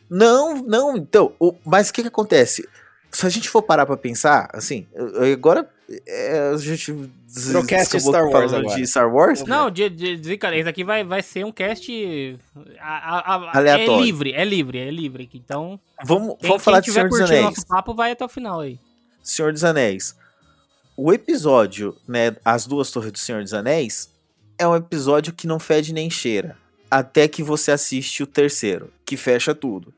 Não, 0.10 0.56
não, 0.64 0.98
então, 0.98 1.32
o- 1.40 1.54
mas 1.64 1.90
o 1.90 1.94
que 1.94 2.02
que 2.02 2.08
acontece? 2.08 2.68
Se 3.12 3.26
a 3.26 3.30
gente 3.30 3.50
for 3.50 3.62
parar 3.62 3.86
pra 3.86 3.96
pensar, 3.98 4.50
assim, 4.54 4.88
eu- 4.94 5.10
eu- 5.26 5.34
agora 5.34 5.68
é, 6.08 6.52
a 6.54 6.58
gente 6.58 6.94
Procast 7.52 8.00
Star 8.00 8.28
Wars 8.30 8.54
agora. 8.54 8.76
de 8.76 8.88
Star 8.88 9.14
Wars. 9.14 9.44
Não, 9.44 9.70
de, 9.72 9.90
de, 9.90 10.18
de- 10.18 10.38
cara, 10.38 10.58
esse 10.58 10.68
aqui 10.70 10.84
vai, 10.84 11.04
vai 11.04 11.22
ser 11.22 11.46
um 11.46 11.52
cast 11.52 12.38
a- 12.80 13.18
a- 13.18 13.36
a- 13.36 13.58
Aleatório. 13.58 14.02
É 14.02 14.06
livre, 14.06 14.34
é 14.34 14.46
livre, 14.46 14.78
é 14.80 14.92
livre. 14.92 15.30
Então, 15.34 15.80
Vamos, 16.04 16.36
quem, 16.40 16.50
vamos 16.50 16.64
falar 16.64 16.82
quem 16.82 16.92
de 16.94 16.98
tiver 17.00 17.02
Senhor 17.02 17.10
dos 17.10 17.18
curtindo 17.20 17.40
Anéis. 17.40 17.56
nosso 17.58 17.68
papo 17.68 17.94
vai 17.94 18.12
até 18.12 18.26
o 18.26 18.30
final 18.30 18.60
aí. 18.60 18.80
Senhor 19.24 19.52
dos 19.54 19.64
Anéis. 19.64 20.16
O 20.98 21.12
episódio, 21.14 21.96
né, 22.08 22.36
As 22.44 22.66
Duas 22.66 22.92
Torres 22.92 23.12
do 23.12 23.18
Senhor 23.20 23.42
dos 23.42 23.54
Anéis, 23.54 24.10
é 24.58 24.68
um 24.68 24.76
episódio 24.76 25.34
que 25.34 25.48
não 25.48 25.60
fede 25.60 25.94
nem 25.94 26.10
cheira. 26.10 26.58
Até 26.90 27.28
que 27.28 27.42
você 27.42 27.72
assiste 27.72 28.22
o 28.22 28.28
terceiro, 28.28 28.92
que 29.06 29.16
fecha 29.16 29.56
tudo. 29.56 29.94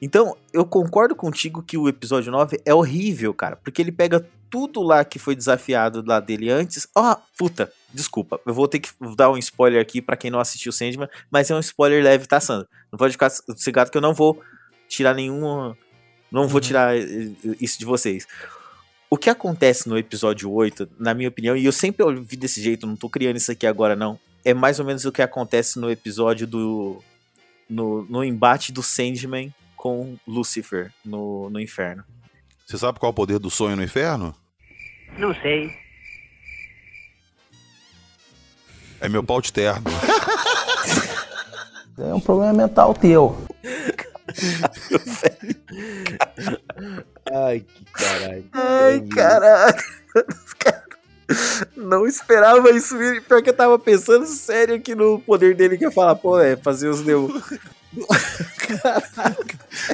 Então, 0.00 0.36
eu 0.52 0.64
concordo 0.64 1.16
contigo 1.16 1.62
que 1.62 1.76
o 1.76 1.88
episódio 1.88 2.30
9 2.30 2.60
é 2.64 2.72
horrível, 2.72 3.34
cara. 3.34 3.56
Porque 3.56 3.80
ele 3.82 3.90
pega 3.90 4.24
tudo 4.50 4.82
lá 4.82 5.04
que 5.04 5.18
foi 5.18 5.34
desafiado 5.34 6.02
lá 6.06 6.20
dele 6.20 6.50
antes. 6.50 6.86
Ah, 6.94 7.20
puta, 7.38 7.72
desculpa. 7.92 8.40
Eu 8.46 8.54
vou 8.54 8.68
ter 8.68 8.80
que 8.80 8.90
dar 9.16 9.30
um 9.30 9.36
spoiler 9.38 9.80
aqui 9.80 10.00
pra 10.00 10.16
quem 10.16 10.30
não 10.30 10.40
assistiu 10.40 10.72
Sandman. 10.72 11.08
Mas 11.30 11.50
é 11.50 11.54
um 11.54 11.60
spoiler 11.60 12.02
leve, 12.02 12.26
tá, 12.26 12.40
Sandro? 12.40 12.68
Não 12.90 12.98
pode 12.98 13.12
ficar 13.12 13.30
cegado 13.30 13.90
que 13.90 13.96
eu 13.96 14.02
não 14.02 14.14
vou 14.14 14.40
tirar 14.88 15.14
nenhuma... 15.14 15.76
Não 16.30 16.48
vou 16.48 16.60
tirar 16.60 16.96
eh, 16.96 17.32
isso 17.60 17.78
de 17.78 17.84
vocês. 17.84 18.26
O 19.08 19.16
que 19.16 19.30
acontece 19.30 19.88
no 19.88 19.96
episódio 19.96 20.50
8, 20.50 20.88
na 20.98 21.14
minha 21.14 21.28
opinião, 21.28 21.56
e 21.56 21.64
eu 21.64 21.72
sempre 21.72 22.02
ouvi 22.02 22.36
desse 22.36 22.60
jeito, 22.60 22.86
não 22.86 22.96
tô 22.96 23.08
criando 23.08 23.36
isso 23.36 23.52
aqui 23.52 23.64
agora 23.64 23.94
não, 23.94 24.18
é 24.44 24.52
mais 24.52 24.80
ou 24.80 24.84
menos 24.84 25.04
o 25.04 25.12
que 25.12 25.22
acontece 25.22 25.78
no 25.78 25.90
episódio 25.90 26.46
do 26.46 27.02
no, 27.68 28.04
no 28.04 28.24
embate 28.24 28.72
do 28.72 28.82
Sandman 28.82 29.52
com 29.76 30.16
Lucifer 30.26 30.92
no, 31.04 31.50
no 31.50 31.60
inferno. 31.60 32.04
Você 32.66 32.76
sabe 32.78 32.98
qual 32.98 33.10
é 33.10 33.12
o 33.12 33.14
poder 33.14 33.38
do 33.38 33.48
sonho 33.48 33.76
no 33.76 33.82
inferno? 33.84 34.34
Não 35.16 35.32
sei. 35.36 35.72
É 39.00 39.08
meu 39.08 39.22
pau 39.22 39.40
de 39.40 39.52
terno. 39.52 39.84
É 41.96 42.12
um 42.12 42.18
problema 42.18 42.52
mental 42.52 42.92
teu. 42.92 43.36
Ai, 47.32 47.60
que 47.60 47.84
caralho. 47.92 48.44
Ai, 48.52 49.00
caralho. 49.14 49.76
Não 51.76 52.04
esperava 52.04 52.70
isso. 52.70 52.96
Pior 53.28 53.42
que 53.42 53.50
eu 53.50 53.56
tava 53.56 53.78
pensando 53.78 54.26
sério 54.26 54.74
aqui 54.74 54.92
no 54.92 55.20
poder 55.20 55.54
dele 55.54 55.78
que 55.78 55.84
ia 55.84 55.90
falar, 55.92 56.16
pô, 56.16 56.40
é 56.40 56.56
fazer 56.56 56.88
os 56.88 57.00
deu. 57.96 58.06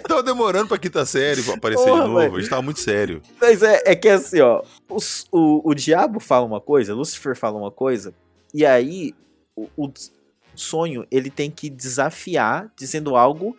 Tava 0.08 0.22
demorando 0.22 0.68
pra 0.68 0.78
quinta 0.78 1.04
série 1.04 1.42
pra 1.42 1.54
aparecer 1.54 1.84
Porra, 1.84 2.02
de 2.02 2.08
novo. 2.08 2.20
velho. 2.20 2.36
A 2.36 2.40
gente 2.40 2.50
tava 2.50 2.62
muito 2.62 2.80
sério. 2.80 3.22
Mas 3.40 3.62
é, 3.62 3.82
é 3.86 3.94
que 3.94 4.08
assim, 4.08 4.40
ó, 4.40 4.62
os- 4.88 5.26
o, 5.30 5.68
o 5.70 5.74
diabo 5.74 6.20
fala 6.20 6.46
uma 6.46 6.60
coisa, 6.60 6.94
Lucifer 6.94 7.36
fala 7.36 7.58
uma 7.58 7.70
coisa, 7.70 8.14
e 8.54 8.64
aí 8.64 9.14
o, 9.56 9.68
o 9.76 9.92
sonho 10.54 11.06
ele 11.10 11.30
tem 11.30 11.50
que 11.50 11.68
desafiar 11.70 12.70
dizendo 12.76 13.16
algo 13.16 13.56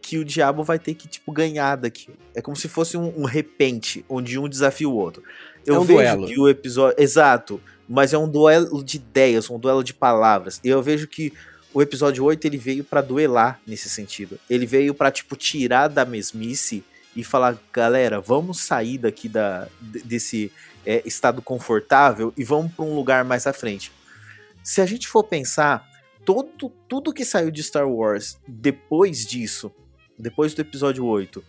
que 0.00 0.18
o 0.18 0.24
diabo 0.24 0.62
vai 0.62 0.78
ter 0.78 0.94
que, 0.94 1.08
tipo, 1.08 1.32
ganhar 1.32 1.76
daqui. 1.76 2.10
É 2.34 2.40
como 2.40 2.56
se 2.56 2.68
fosse 2.68 2.96
um, 2.96 3.12
um 3.20 3.24
repente, 3.24 4.04
onde 4.08 4.38
um 4.38 4.48
desafia 4.48 4.88
o 4.88 4.94
outro. 4.94 5.20
Eu 5.66 5.74
É 5.74 5.78
um 5.80 5.84
vejo 5.84 5.98
duelo. 5.98 6.26
que 6.28 6.40
o 6.40 6.48
episódio. 6.48 6.94
Exato, 7.02 7.60
mas 7.88 8.12
é 8.12 8.18
um 8.18 8.28
duelo 8.28 8.84
de 8.84 8.98
ideias, 8.98 9.50
um 9.50 9.58
duelo 9.58 9.82
de 9.82 9.92
palavras. 9.92 10.60
E 10.62 10.68
eu 10.68 10.80
vejo 10.80 11.08
que 11.08 11.32
o 11.76 11.82
episódio 11.82 12.24
8 12.24 12.42
ele 12.46 12.56
veio 12.56 12.82
pra 12.82 13.02
duelar 13.02 13.60
nesse 13.66 13.90
sentido. 13.90 14.38
Ele 14.48 14.64
veio 14.64 14.94
pra 14.94 15.10
tipo, 15.10 15.36
tirar 15.36 15.88
da 15.88 16.06
mesmice 16.06 16.82
e 17.14 17.22
falar, 17.22 17.58
galera, 17.70 18.18
vamos 18.18 18.60
sair 18.60 18.96
daqui 18.96 19.28
da, 19.28 19.68
de- 19.80 20.02
desse 20.02 20.50
é, 20.86 21.02
estado 21.04 21.42
confortável 21.42 22.32
e 22.34 22.42
vamos 22.44 22.72
para 22.72 22.84
um 22.84 22.94
lugar 22.94 23.24
mais 23.26 23.46
à 23.46 23.52
frente. 23.52 23.92
Se 24.62 24.80
a 24.80 24.86
gente 24.86 25.06
for 25.06 25.22
pensar, 25.24 25.86
todo, 26.24 26.70
tudo 26.88 27.12
que 27.12 27.24
saiu 27.26 27.50
de 27.50 27.62
Star 27.62 27.86
Wars 27.88 28.38
depois 28.48 29.26
disso, 29.26 29.70
depois 30.18 30.54
do 30.54 30.62
episódio 30.62 31.04
8, 31.04 31.44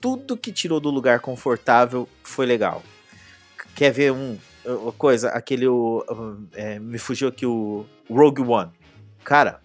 tudo 0.00 0.36
que 0.36 0.52
tirou 0.52 0.78
do 0.78 0.90
lugar 0.90 1.18
confortável 1.18 2.08
foi 2.22 2.46
legal. 2.46 2.84
Quer 3.74 3.90
ver 3.90 4.12
um 4.12 4.38
uma 4.64 4.92
coisa? 4.92 5.28
Aquele. 5.30 5.66
o- 5.68 6.04
é, 6.54 6.78
me 6.80 6.98
fugiu 6.98 7.28
aqui 7.28 7.46
o 7.46 7.84
Rogue 8.08 8.42
One. 8.42 8.70
Cara, 9.26 9.60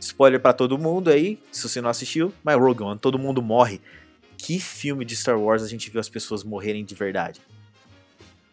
spoiler 0.00 0.40
pra 0.40 0.54
todo 0.54 0.78
mundo 0.78 1.10
aí, 1.10 1.38
se 1.52 1.68
você 1.68 1.78
não 1.82 1.90
assistiu, 1.90 2.32
mas 2.42 2.58
Rogue 2.58 2.82
One, 2.82 2.98
todo 2.98 3.18
mundo 3.18 3.42
morre. 3.42 3.82
Que 4.38 4.58
filme 4.58 5.04
de 5.04 5.14
Star 5.14 5.38
Wars 5.38 5.62
a 5.62 5.68
gente 5.68 5.90
viu 5.90 6.00
as 6.00 6.08
pessoas 6.08 6.42
morrerem 6.42 6.82
de 6.86 6.94
verdade? 6.94 7.38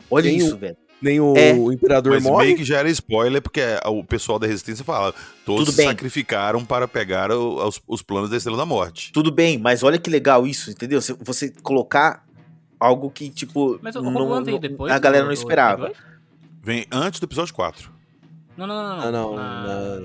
Olha 0.09 0.25
Nem 0.29 0.37
isso, 0.37 0.55
o- 0.55 0.57
velho. 0.57 0.75
Nem 1.01 1.19
o 1.21 1.33
É. 1.35 1.51
Imperador 1.51 2.13
Mas 2.13 2.23
morre. 2.23 2.45
meio 2.47 2.57
que 2.57 2.63
já 2.65 2.79
era 2.79 2.89
spoiler, 2.89 3.41
porque 3.41 3.61
o 3.87 4.03
pessoal 4.03 4.37
da 4.37 4.45
Resistência 4.45 4.83
fala: 4.85 5.13
todos 5.45 5.61
Tudo 5.65 5.71
se 5.71 5.77
bem. 5.77 5.87
sacrificaram 5.87 6.63
para 6.65 6.85
pegar 6.87 7.31
o- 7.31 7.65
os, 7.65 7.81
os 7.87 8.01
planos 8.03 8.29
da 8.29 8.35
Estrela 8.37 8.57
da 8.57 8.65
Morte. 8.65 9.11
Tudo 9.13 9.31
bem, 9.31 9.57
mas 9.57 9.81
olha 9.83 9.97
que 9.97 10.09
legal 10.11 10.45
isso, 10.45 10.69
entendeu? 10.69 11.01
Você, 11.01 11.13
você 11.13 11.49
colocar 11.63 12.23
algo 12.79 13.09
que, 13.09 13.29
tipo, 13.29 13.79
Mas 13.81 13.95
o 13.95 14.01
não- 14.01 14.11
não- 14.11 14.59
depois 14.59 14.91
a 14.93 14.99
galera 14.99 15.23
não 15.25 15.31
esperava. 15.31 15.91
Vem 16.61 16.85
antes 16.91 17.19
do 17.19 17.23
episódio 17.25 17.53
4. 17.55 17.91
Não, 18.57 18.67
não, 18.67 18.83
não, 18.83 18.97
não. 18.97 19.07
Ah, 19.07 19.11
não, 19.11 19.35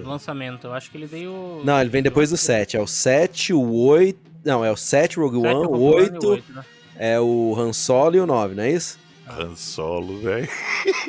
Na- 0.03 0.09
lançamento. 0.11 0.67
Eu 0.69 0.73
acho 0.75 0.91
que 0.91 0.97
ele 0.97 1.07
veio. 1.07 1.61
Não, 1.65 1.81
ele 1.81 1.91
vem 1.91 2.03
depois 2.03 2.31
do 2.31 2.37
7. 2.37 2.77
É 2.77 2.81
o 2.81 2.87
7, 2.87 3.53
o 3.53 3.73
8. 3.75 4.19
Não, 4.45 4.65
é 4.65 4.71
o 4.71 4.77
7, 4.77 5.19
Rogue 5.19 5.41
Sete, 5.41 5.55
One, 5.57 5.67
Rogue 5.67 5.79
o 5.79 5.83
One 5.83 5.97
e 5.97 6.01
8, 6.13 6.29
oito, 6.29 6.53
né? 6.53 6.65
é 6.97 7.21
o 7.21 7.55
Han 7.59 7.73
Solo 7.73 8.17
e 8.17 8.21
o 8.21 8.27
9, 8.27 8.55
não 8.55 8.63
é 8.63 8.71
isso? 8.71 8.99
Han 9.29 9.57
Solo, 9.57 10.21
velho. 10.21 10.49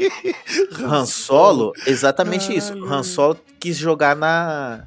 Han 0.80 1.06
Solo, 1.06 1.74
exatamente 1.86 2.56
isso. 2.56 2.74
Caralho. 2.74 2.94
Han 2.94 3.04
Solo 3.04 3.38
quis 3.60 3.78
jogar 3.78 4.16
na, 4.16 4.86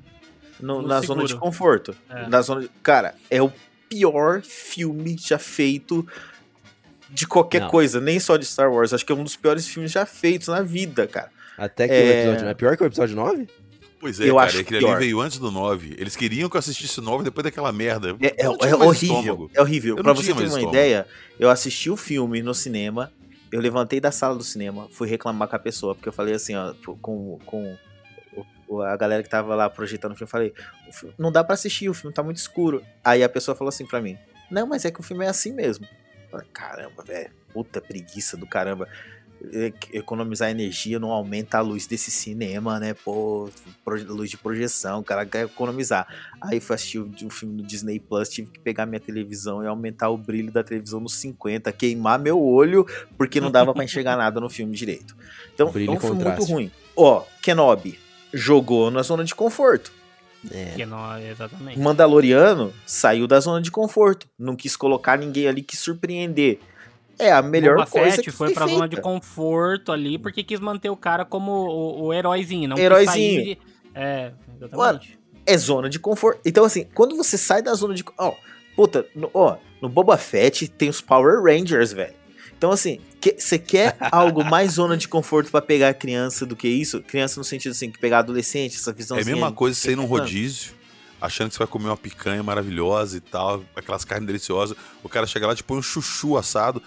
no- 0.60 0.82
No 0.82 0.88
na 0.88 1.00
zona 1.00 1.22
de 1.22 1.28
seguro. 1.28 1.46
conforto. 1.46 1.96
É. 2.08 2.26
Na 2.28 2.42
zona 2.42 2.62
de- 2.62 2.70
cara, 2.82 3.14
é 3.30 3.40
o 3.40 3.52
pior 3.88 4.42
filme 4.42 5.16
já 5.18 5.38
feito 5.38 6.06
de 7.12 7.26
qualquer 7.26 7.62
Não. 7.62 7.68
coisa, 7.68 8.00
nem 8.00 8.18
só 8.20 8.36
de 8.36 8.44
Star 8.46 8.72
Wars. 8.72 8.92
Acho 8.92 9.04
que 9.04 9.12
é 9.12 9.14
um 9.14 9.24
dos 9.24 9.36
piores 9.36 9.66
filmes 9.66 9.90
já 9.92 10.06
feitos 10.06 10.48
na 10.48 10.62
vida, 10.62 11.06
cara. 11.06 11.30
Até 11.58 11.86
que 11.88 11.94
É. 11.94 11.96
o 11.96 12.08
episódio 12.10 12.32
9 12.40 12.50
é 12.50 12.54
pior 12.54 12.76
que 12.76 12.82
o 12.82 12.86
episódio 12.86 13.16
9? 13.16 13.48
Pois 14.00 14.18
é, 14.18 14.30
Eu 14.30 14.36
cara, 14.36 14.46
acho 14.46 14.60
aquele 14.60 14.80
pior. 14.80 14.96
ali 14.96 15.04
veio 15.06 15.20
antes 15.20 15.38
do 15.38 15.50
9. 15.50 15.94
Eles 15.98 16.16
queriam 16.16 16.48
que 16.48 16.56
eu 16.56 16.58
assistisse 16.58 16.98
o 17.00 17.02
9 17.02 17.22
depois 17.24 17.44
daquela 17.44 17.70
merda. 17.70 18.16
É, 18.20 18.26
é- 18.28 18.44
é 18.44 18.48
horrível. 18.48 18.92
estômago. 18.92 19.50
É 19.52 19.60
horrível. 19.60 19.96
Eu 19.98 20.02
Pra 20.02 20.12
você 20.14 20.28
ter 20.28 20.32
uma 20.32 20.44
estômago. 20.44 20.68
ideia, 20.70 21.06
eu 21.38 21.50
assisti 21.50 21.90
o 21.90 21.96
filme 21.98 22.40
no 22.42 22.54
cinema, 22.54 23.12
eu 23.52 23.60
levantei 23.60 24.00
da 24.00 24.10
sala 24.10 24.36
do 24.36 24.42
cinema, 24.44 24.88
fui 24.90 25.06
reclamar 25.06 25.48
com 25.48 25.56
a 25.56 25.58
pessoa, 25.58 25.94
porque 25.94 26.08
eu 26.08 26.12
falei 26.14 26.32
assim, 26.34 26.54
ó, 26.54 26.72
com, 27.02 27.38
com 27.44 27.76
a 28.82 28.96
galera 28.96 29.22
que 29.22 29.28
tava 29.28 29.54
lá 29.54 29.68
projetando 29.68 30.12
o 30.12 30.14
filme, 30.14 30.26
eu 30.28 30.30
falei, 30.30 30.54
"O 30.88 30.92
filme- 30.92 31.14
não 31.18 31.30
dá 31.32 31.42
pra 31.44 31.54
assistir, 31.54 31.88
o 31.90 31.94
filme 31.94 32.14
tá 32.14 32.22
muito 32.22 32.36
escuro. 32.38 32.82
Aí 33.04 33.22
a 33.22 33.28
pessoa 33.28 33.54
falou 33.54 33.68
assim 33.68 33.84
pra 33.84 34.00
mim, 34.00 34.16
não, 34.50 34.66
mas 34.66 34.84
é 34.84 34.90
que 34.90 35.00
o 35.00 35.02
filme 35.02 35.24
é 35.24 35.28
assim 35.28 35.52
mesmo. 35.52 35.86
Caramba, 36.52 37.02
velho, 37.02 37.30
puta 37.52 37.80
preguiça 37.80 38.36
do 38.36 38.46
caramba. 38.46 38.88
E- 39.52 39.72
Economizar 39.94 40.50
energia 40.50 40.98
não 40.98 41.10
aumenta 41.10 41.56
a 41.56 41.60
luz 41.62 41.86
desse 41.86 42.10
cinema, 42.10 42.78
né? 42.78 42.92
Pô, 42.92 43.48
luz 44.06 44.28
de 44.30 44.36
projeção, 44.36 45.00
o 45.00 45.02
cara 45.04 45.24
quer 45.24 45.46
economizar. 45.46 46.06
Aí 46.42 46.60
fui 46.60 46.74
assistir 46.74 46.98
um 47.00 47.30
filme 47.30 47.56
no 47.56 47.66
Disney 47.66 47.98
Plus, 47.98 48.28
tive 48.28 48.50
que 48.50 48.60
pegar 48.60 48.84
minha 48.84 49.00
televisão 49.00 49.64
e 49.64 49.66
aumentar 49.66 50.10
o 50.10 50.18
brilho 50.18 50.52
da 50.52 50.62
televisão 50.62 51.00
nos 51.00 51.14
50, 51.16 51.72
queimar 51.72 52.18
meu 52.18 52.38
olho, 52.40 52.86
porque 53.16 53.40
não 53.40 53.50
dava 53.50 53.72
pra 53.72 53.82
enxergar 53.84 54.16
nada 54.16 54.38
no 54.40 54.50
filme 54.50 54.74
direito. 54.76 55.16
Então, 55.54 55.68
é 55.68 55.70
um 55.70 56.00
filme 56.00 56.16
muito 56.38 56.52
ruim. 56.52 56.70
Ó, 56.94 57.24
Kenobi 57.42 57.98
jogou 58.34 58.90
na 58.90 59.02
zona 59.02 59.24
de 59.24 59.34
conforto. 59.34 59.90
É. 60.50 60.72
Que 60.76 60.86
não, 60.86 61.18
exatamente. 61.18 61.78
Mandaloriano 61.78 62.72
saiu 62.86 63.26
da 63.26 63.38
zona 63.40 63.60
de 63.60 63.70
conforto. 63.70 64.26
Não 64.38 64.56
quis 64.56 64.76
colocar 64.76 65.18
ninguém 65.18 65.46
ali 65.48 65.62
que 65.62 65.76
surpreender. 65.76 66.58
É 67.18 67.30
a 67.30 67.42
melhor 67.42 67.74
Boba 67.76 67.86
coisa 67.90 68.12
Fett 68.16 68.22
que 68.22 68.30
foi 68.30 68.52
pra 68.54 68.66
zona 68.66 68.88
de 68.88 68.96
feita. 68.96 69.02
conforto 69.02 69.92
ali, 69.92 70.16
porque 70.18 70.42
quis 70.42 70.58
manter 70.58 70.88
o 70.88 70.96
cara 70.96 71.24
como 71.26 71.52
o, 71.52 72.04
o 72.06 72.14
heróizinho, 72.14 72.66
não 72.70 72.76
quis 72.76 72.84
Heróizinho. 72.86 73.44
sair 73.44 73.54
de- 73.56 73.58
É, 73.94 74.32
exatamente. 74.56 75.18
É 75.44 75.58
zona 75.58 75.90
de 75.90 75.98
conforto. 75.98 76.40
Então, 76.46 76.64
assim, 76.64 76.84
quando 76.94 77.16
você 77.16 77.36
sai 77.36 77.60
da 77.60 77.74
zona 77.74 77.92
de. 77.94 78.02
Ó, 78.16 78.34
puta, 78.74 79.04
no, 79.14 79.30
ó, 79.34 79.56
no 79.82 79.88
Boba 79.90 80.16
Fett 80.16 80.68
tem 80.68 80.88
os 80.88 81.02
Power 81.02 81.42
Rangers, 81.42 81.92
velho. 81.92 82.14
Então, 82.56 82.70
assim, 82.70 83.00
você 83.38 83.58
quer 83.58 83.96
algo 84.12 84.44
mais 84.44 84.72
zona 84.72 84.96
de 84.96 85.06
conforto 85.08 85.50
pra 85.50 85.60
pegar 85.60 85.88
a 85.90 85.94
criança 85.94 86.46
do 86.46 86.54
que 86.56 86.68
isso? 86.68 87.00
Criança 87.02 87.38
no 87.40 87.44
sentido 87.44 87.72
assim, 87.72 87.90
que 87.90 87.98
pegar 87.98 88.20
adolescente, 88.20 88.76
essa 88.76 88.92
visão 88.92 89.16
É 89.18 89.22
a 89.22 89.24
mesma 89.24 89.52
coisa 89.52 89.78
você 89.78 89.92
ir 89.92 89.96
num 89.96 90.04
rodízio, 90.06 90.72
achando 91.20 91.48
que 91.48 91.54
você 91.54 91.58
vai 91.58 91.66
comer 91.66 91.86
uma 91.88 91.96
picanha 91.96 92.42
maravilhosa 92.42 93.16
e 93.16 93.20
tal, 93.20 93.62
aquelas 93.76 94.04
carnes 94.04 94.26
deliciosas. 94.26 94.76
O 95.02 95.08
cara 95.08 95.26
chega 95.26 95.46
lá 95.46 95.52
e 95.52 95.56
te 95.56 95.62
põe 95.64 95.78
um 95.78 95.82
chuchu 95.82 96.36
assado. 96.36 96.80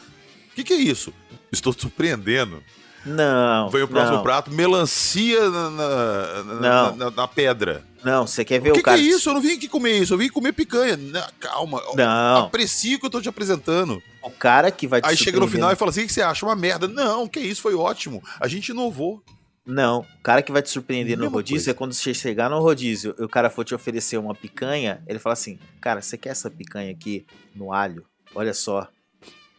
O 0.51 0.55
que, 0.55 0.63
que 0.63 0.73
é 0.73 0.77
isso? 0.77 1.13
Estou 1.51 1.73
surpreendendo. 1.73 2.63
Não. 3.05 3.69
Vem 3.69 3.83
o 3.83 3.87
próximo 3.87 4.17
não, 4.17 4.23
prato, 4.23 4.49
melancia 4.51 5.49
na, 5.49 5.69
na, 5.69 6.91
na- 6.93 7.11
na 7.11 7.27
pedra. 7.27 7.83
Não, 8.03 8.27
você 8.27 8.43
quer 8.43 8.59
ver 8.59 8.69
O 8.69 8.71
o, 8.71 8.75
que, 8.75 8.79
que 8.79 8.85
cara. 8.85 8.97
é 8.99 9.01
isso? 9.01 9.29
Eu 9.29 9.33
não 9.33 9.41
vim 9.41 9.53
aqui 9.53 9.67
comer 9.67 9.99
isso, 9.99 10.13
eu 10.13 10.17
vim 10.17 10.29
comer 10.29 10.51
picanha. 10.53 10.97
Não, 10.97 11.27
calma. 11.39 11.81
Não. 11.95 12.45
Aprecio 12.45 12.97
o 12.97 12.99
que 12.99 13.05
eu 13.05 13.09
tô 13.09 13.21
te 13.21 13.29
apresentando. 13.29 14.01
O 14.21 14.29
cara 14.29 14.71
que 14.71 14.87
vai 14.87 15.01
te 15.01 15.07
Aí 15.09 15.17
chega 15.17 15.39
no 15.39 15.47
final 15.47 15.71
e 15.71 15.75
fala 15.75 15.91
assim: 15.91 16.03
o 16.03 16.07
que 16.07 16.13
você 16.13 16.21
acha? 16.21 16.45
Uma 16.45 16.55
merda. 16.55 16.87
Não, 16.87 17.27
que 17.27 17.39
isso, 17.39 17.61
foi 17.61 17.75
ótimo. 17.75 18.21
A 18.39 18.47
gente 18.47 18.69
inovou. 18.69 19.21
Não, 19.65 19.99
o 20.01 20.21
cara 20.21 20.41
que 20.41 20.51
vai 20.51 20.61
te 20.61 20.69
surpreender 20.69 21.17
no 21.17 21.29
rodízio 21.29 21.55
coisa. 21.59 21.71
é 21.71 21.73
quando 21.73 21.93
você 21.93 22.13
chegar 22.13 22.49
no 22.49 22.59
rodízio 22.59 23.15
e 23.17 23.23
o 23.23 23.29
cara 23.29 23.49
for 23.49 23.63
te 23.63 23.73
oferecer 23.73 24.17
uma 24.17 24.35
picanha, 24.35 25.01
ele 25.07 25.19
fala 25.19 25.33
assim: 25.33 25.57
Cara, 25.79 26.01
você 26.01 26.17
quer 26.17 26.29
essa 26.29 26.49
picanha 26.51 26.91
aqui 26.91 27.25
no 27.55 27.71
alho? 27.71 28.03
Olha 28.35 28.53
só. 28.53 28.89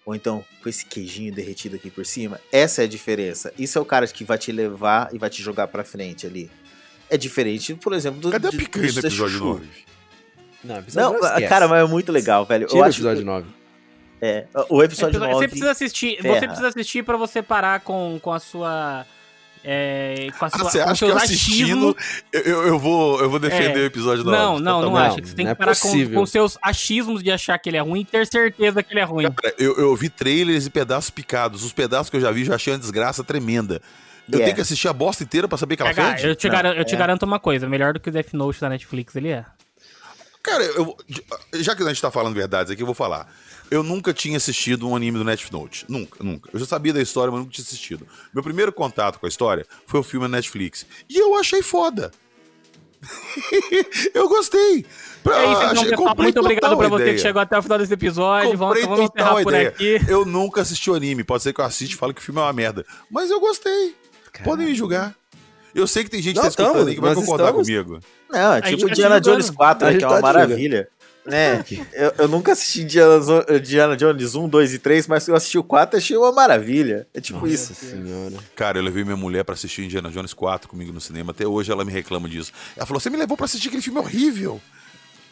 Ou 0.04 0.14
então, 0.14 0.44
com 0.62 0.68
esse 0.68 0.84
queijinho 0.84 1.32
derretido 1.32 1.76
aqui 1.76 1.90
por 1.90 2.04
cima. 2.04 2.38
Essa 2.52 2.82
é 2.82 2.84
a 2.84 2.88
diferença. 2.88 3.50
Isso 3.58 3.78
é 3.78 3.80
o 3.80 3.86
cara 3.86 4.06
que 4.06 4.22
vai 4.22 4.36
te 4.36 4.52
levar 4.52 5.08
e 5.14 5.18
vai 5.18 5.30
te 5.30 5.42
jogar 5.42 5.66
pra 5.68 5.82
frente 5.82 6.26
ali. 6.26 6.50
É 7.14 7.16
diferente, 7.16 7.74
por 7.74 7.92
exemplo, 7.92 8.20
do. 8.20 8.30
Cadê 8.30 8.48
a 8.48 8.50
picanha 8.50 8.88
do 8.88 8.92
no 8.94 8.98
episódio 9.08 9.28
chuchu. 9.38 9.44
9? 9.44 9.66
Não, 10.64 10.76
episódio 10.78 11.18
Não, 11.20 11.28
esquece. 11.28 11.48
cara, 11.48 11.68
mas 11.68 11.84
é 11.84 11.86
muito 11.86 12.10
legal, 12.10 12.44
velho. 12.46 12.66
Tira 12.66 12.78
Eu 12.78 12.82
o 12.82 12.84
acho 12.88 12.96
episódio 12.98 13.18
que, 13.18 13.24
9. 13.24 13.46
é, 14.22 14.46
o 14.68 14.82
episódio 14.82 15.20
Você 15.20 15.26
9. 15.32 15.48
precisa 15.48 15.70
assistir, 15.70 16.16
ferra. 16.22 16.34
você 16.40 16.46
precisa 16.46 16.68
assistir 16.68 17.04
para 17.04 17.16
você 17.16 17.42
parar 17.42 17.80
com, 17.80 18.18
com 18.22 18.32
a 18.32 18.40
sua 18.40 19.04
é, 19.62 20.28
com 20.38 20.44
a 20.44 20.48
Ah, 20.48 20.50
sua 20.50 20.70
você 20.70 20.78
com 20.78 20.84
acha 20.84 20.92
que 20.92 20.98
seus 20.98 21.10
eu 21.10 21.16
assistindo, 21.16 21.96
achismos. 21.98 22.22
eu, 22.32 22.66
eu, 22.66 22.78
vou, 22.78 23.20
eu 23.20 23.30
vou 23.30 23.38
defender 23.38 23.78
É. 23.80 23.82
o 23.82 23.86
episódio 23.86 24.24
9. 24.24 24.36
Não, 24.36 24.58
não, 24.58 24.80
não 24.82 24.88
Totalmente. 24.90 25.12
acha. 25.20 25.26
Você 25.28 25.34
tem 25.34 25.44
não 25.46 25.54
que 25.54 25.62
é 25.62 25.64
parar 25.66 25.76
com, 25.78 25.88
possível. 25.88 26.20
com 26.20 26.26
seus 26.26 26.58
achismos 26.62 27.22
de 27.22 27.30
achar 27.30 27.58
que 27.58 27.68
ele 27.70 27.76
é 27.76 27.80
ruim 27.80 28.00
e 28.00 28.04
ter 28.04 28.26
certeza 28.26 28.82
que 28.82 28.92
ele 28.92 29.00
é 29.00 29.04
ruim. 29.04 29.30
Cara, 29.30 29.54
eu, 29.58 29.76
eu 29.78 29.94
vi 29.96 30.08
trailers 30.08 30.66
e 30.66 30.70
pedaços 30.70 31.10
picados. 31.10 31.62
Os 31.64 31.72
pedaços 31.72 32.08
que 32.10 32.16
eu 32.16 32.20
já 32.20 32.30
vi 32.30 32.44
já 32.44 32.54
achei 32.56 32.72
uma 32.72 32.78
desgraça 32.78 33.22
tremenda. 33.24 33.80
Eu 34.26 34.38
Yeah. 34.38 34.44
tenho 34.46 34.54
que 34.54 34.60
assistir 34.62 34.88
a 34.88 34.92
bosta 34.92 35.22
inteira 35.22 35.46
pra 35.46 35.58
saber 35.58 35.76
que 35.76 35.82
ela 35.82 35.92
PH, 35.92 36.16
fede? 36.16 36.28
eu 36.28 36.34
te, 36.36 36.46
Não, 36.46 36.52
garan- 36.54 36.72
eu 36.74 36.84
te 36.84 36.94
é. 36.94 36.98
garanto 36.98 37.22
uma 37.24 37.38
coisa, 37.38 37.68
melhor 37.68 37.92
do 37.92 38.00
que 38.00 38.08
o 38.08 38.12
Death 38.12 38.32
Note 38.32 38.60
da 38.60 38.68
Netflix 38.70 39.14
ele 39.16 39.28
é. 39.28 39.44
Cara, 40.42 40.62
eu, 40.64 40.96
já 41.54 41.74
que 41.76 41.82
a 41.82 41.88
gente 41.88 42.00
tá 42.02 42.10
falando 42.10 42.34
verdades 42.34 42.70
aqui, 42.70 42.82
eu 42.82 42.86
vou 42.86 42.94
falar. 42.94 43.26
Eu 43.70 43.82
nunca 43.82 44.12
tinha 44.12 44.36
assistido 44.36 44.86
um 44.88 44.94
anime 44.94 45.16
do 45.18 45.24
Netflix. 45.24 45.84
Nunca, 45.88 46.22
nunca. 46.22 46.50
Eu 46.52 46.58
já 46.60 46.66
sabia 46.66 46.92
da 46.92 47.00
história, 47.00 47.30
mas 47.30 47.40
nunca 47.40 47.52
tinha 47.52 47.64
assistido. 47.64 48.06
Meu 48.32 48.42
primeiro 48.42 48.70
contato 48.72 49.18
com 49.18 49.24
a 49.24 49.28
história 49.28 49.66
foi 49.86 50.00
o 50.00 50.02
filme 50.02 50.26
na 50.28 50.36
Netflix. 50.36 50.86
E 51.08 51.18
eu 51.18 51.34
achei 51.34 51.62
foda. 51.62 52.10
eu 54.14 54.28
gostei. 54.28 54.84
Pra, 55.22 55.38
é 55.38 55.44
isso, 55.44 55.52
então, 55.62 55.70
achei, 55.72 55.90
pessoal, 55.90 56.14
muito 56.16 56.40
obrigado 56.40 56.76
pra 56.76 56.88
você 56.88 57.12
que 57.14 57.18
chegou 57.18 57.40
até 57.40 57.58
o 57.58 57.62
final 57.62 57.78
desse 57.78 57.92
episódio. 57.94 58.56
Vamos, 58.56 58.80
vamos 58.82 59.00
encerrar 59.00 59.42
por 59.42 59.52
ideia. 59.52 59.68
aqui. 59.68 60.00
Eu 60.08 60.24
nunca 60.26 60.60
assisti 60.60 60.90
o 60.90 60.94
anime. 60.94 61.24
Pode 61.24 61.42
ser 61.42 61.52
que 61.52 61.60
eu 61.60 61.64
assista 61.64 61.94
e 61.94 61.98
fale 61.98 62.12
que 62.14 62.20
o 62.20 62.24
filme 62.24 62.40
é 62.40 62.44
uma 62.44 62.52
merda. 62.52 62.84
Mas 63.10 63.30
eu 63.30 63.40
gostei. 63.40 63.94
Caramba. 64.34 64.50
Podem 64.50 64.66
me 64.66 64.74
julgar. 64.74 65.14
Eu 65.74 65.86
sei 65.86 66.04
que 66.04 66.10
tem 66.10 66.20
gente 66.20 66.34
que 66.34 66.40
tá 66.40 66.48
escutando 66.48 66.88
aí 66.88 66.94
que 66.94 67.00
vai 67.00 67.14
concordar 67.14 67.46
estamos... 67.46 67.66
comigo. 67.66 68.00
Não, 68.30 68.54
é 68.54 68.60
tipo 68.60 68.88
Indiana 68.88 69.20
Jones 69.20 69.50
4, 69.50 69.86
né, 69.86 69.96
que 69.96 70.04
é 70.04 70.06
uma 70.06 70.16
tá 70.16 70.22
maravilha. 70.22 70.88
Né? 71.26 71.64
eu, 71.94 72.12
eu, 72.18 72.28
nunca 72.28 72.52
assisti 72.52 72.82
Indiana, 72.82 73.24
Indiana 73.48 73.96
Jones 73.96 74.34
1, 74.34 74.46
2 74.46 74.74
e 74.74 74.78
3, 74.78 75.06
mas 75.06 75.26
eu 75.26 75.34
assisti 75.34 75.56
o 75.56 75.64
4 75.64 75.96
e 75.96 75.98
achei 75.98 76.16
uma 76.16 76.30
maravilha. 76.32 77.06
É 77.14 77.20
tipo 77.20 77.40
Nossa 77.40 77.52
isso. 77.52 77.74
Senhora. 77.74 78.34
Cara, 78.54 78.78
eu 78.78 78.82
levei 78.82 79.04
minha 79.04 79.16
mulher 79.16 79.42
pra 79.42 79.54
assistir 79.54 79.84
Indiana 79.84 80.10
Jones 80.10 80.34
4 80.34 80.68
comigo 80.68 80.92
no 80.92 81.00
cinema. 81.00 81.30
Até 81.30 81.46
hoje 81.46 81.72
ela 81.72 81.84
me 81.84 81.90
reclama 81.90 82.28
disso. 82.28 82.52
Ela 82.76 82.84
falou: 82.84 83.00
Você 83.00 83.08
me 83.08 83.16
levou 83.16 83.36
pra 83.36 83.46
assistir 83.46 83.68
aquele 83.68 83.82
filme 83.82 83.98
horrível. 83.98 84.60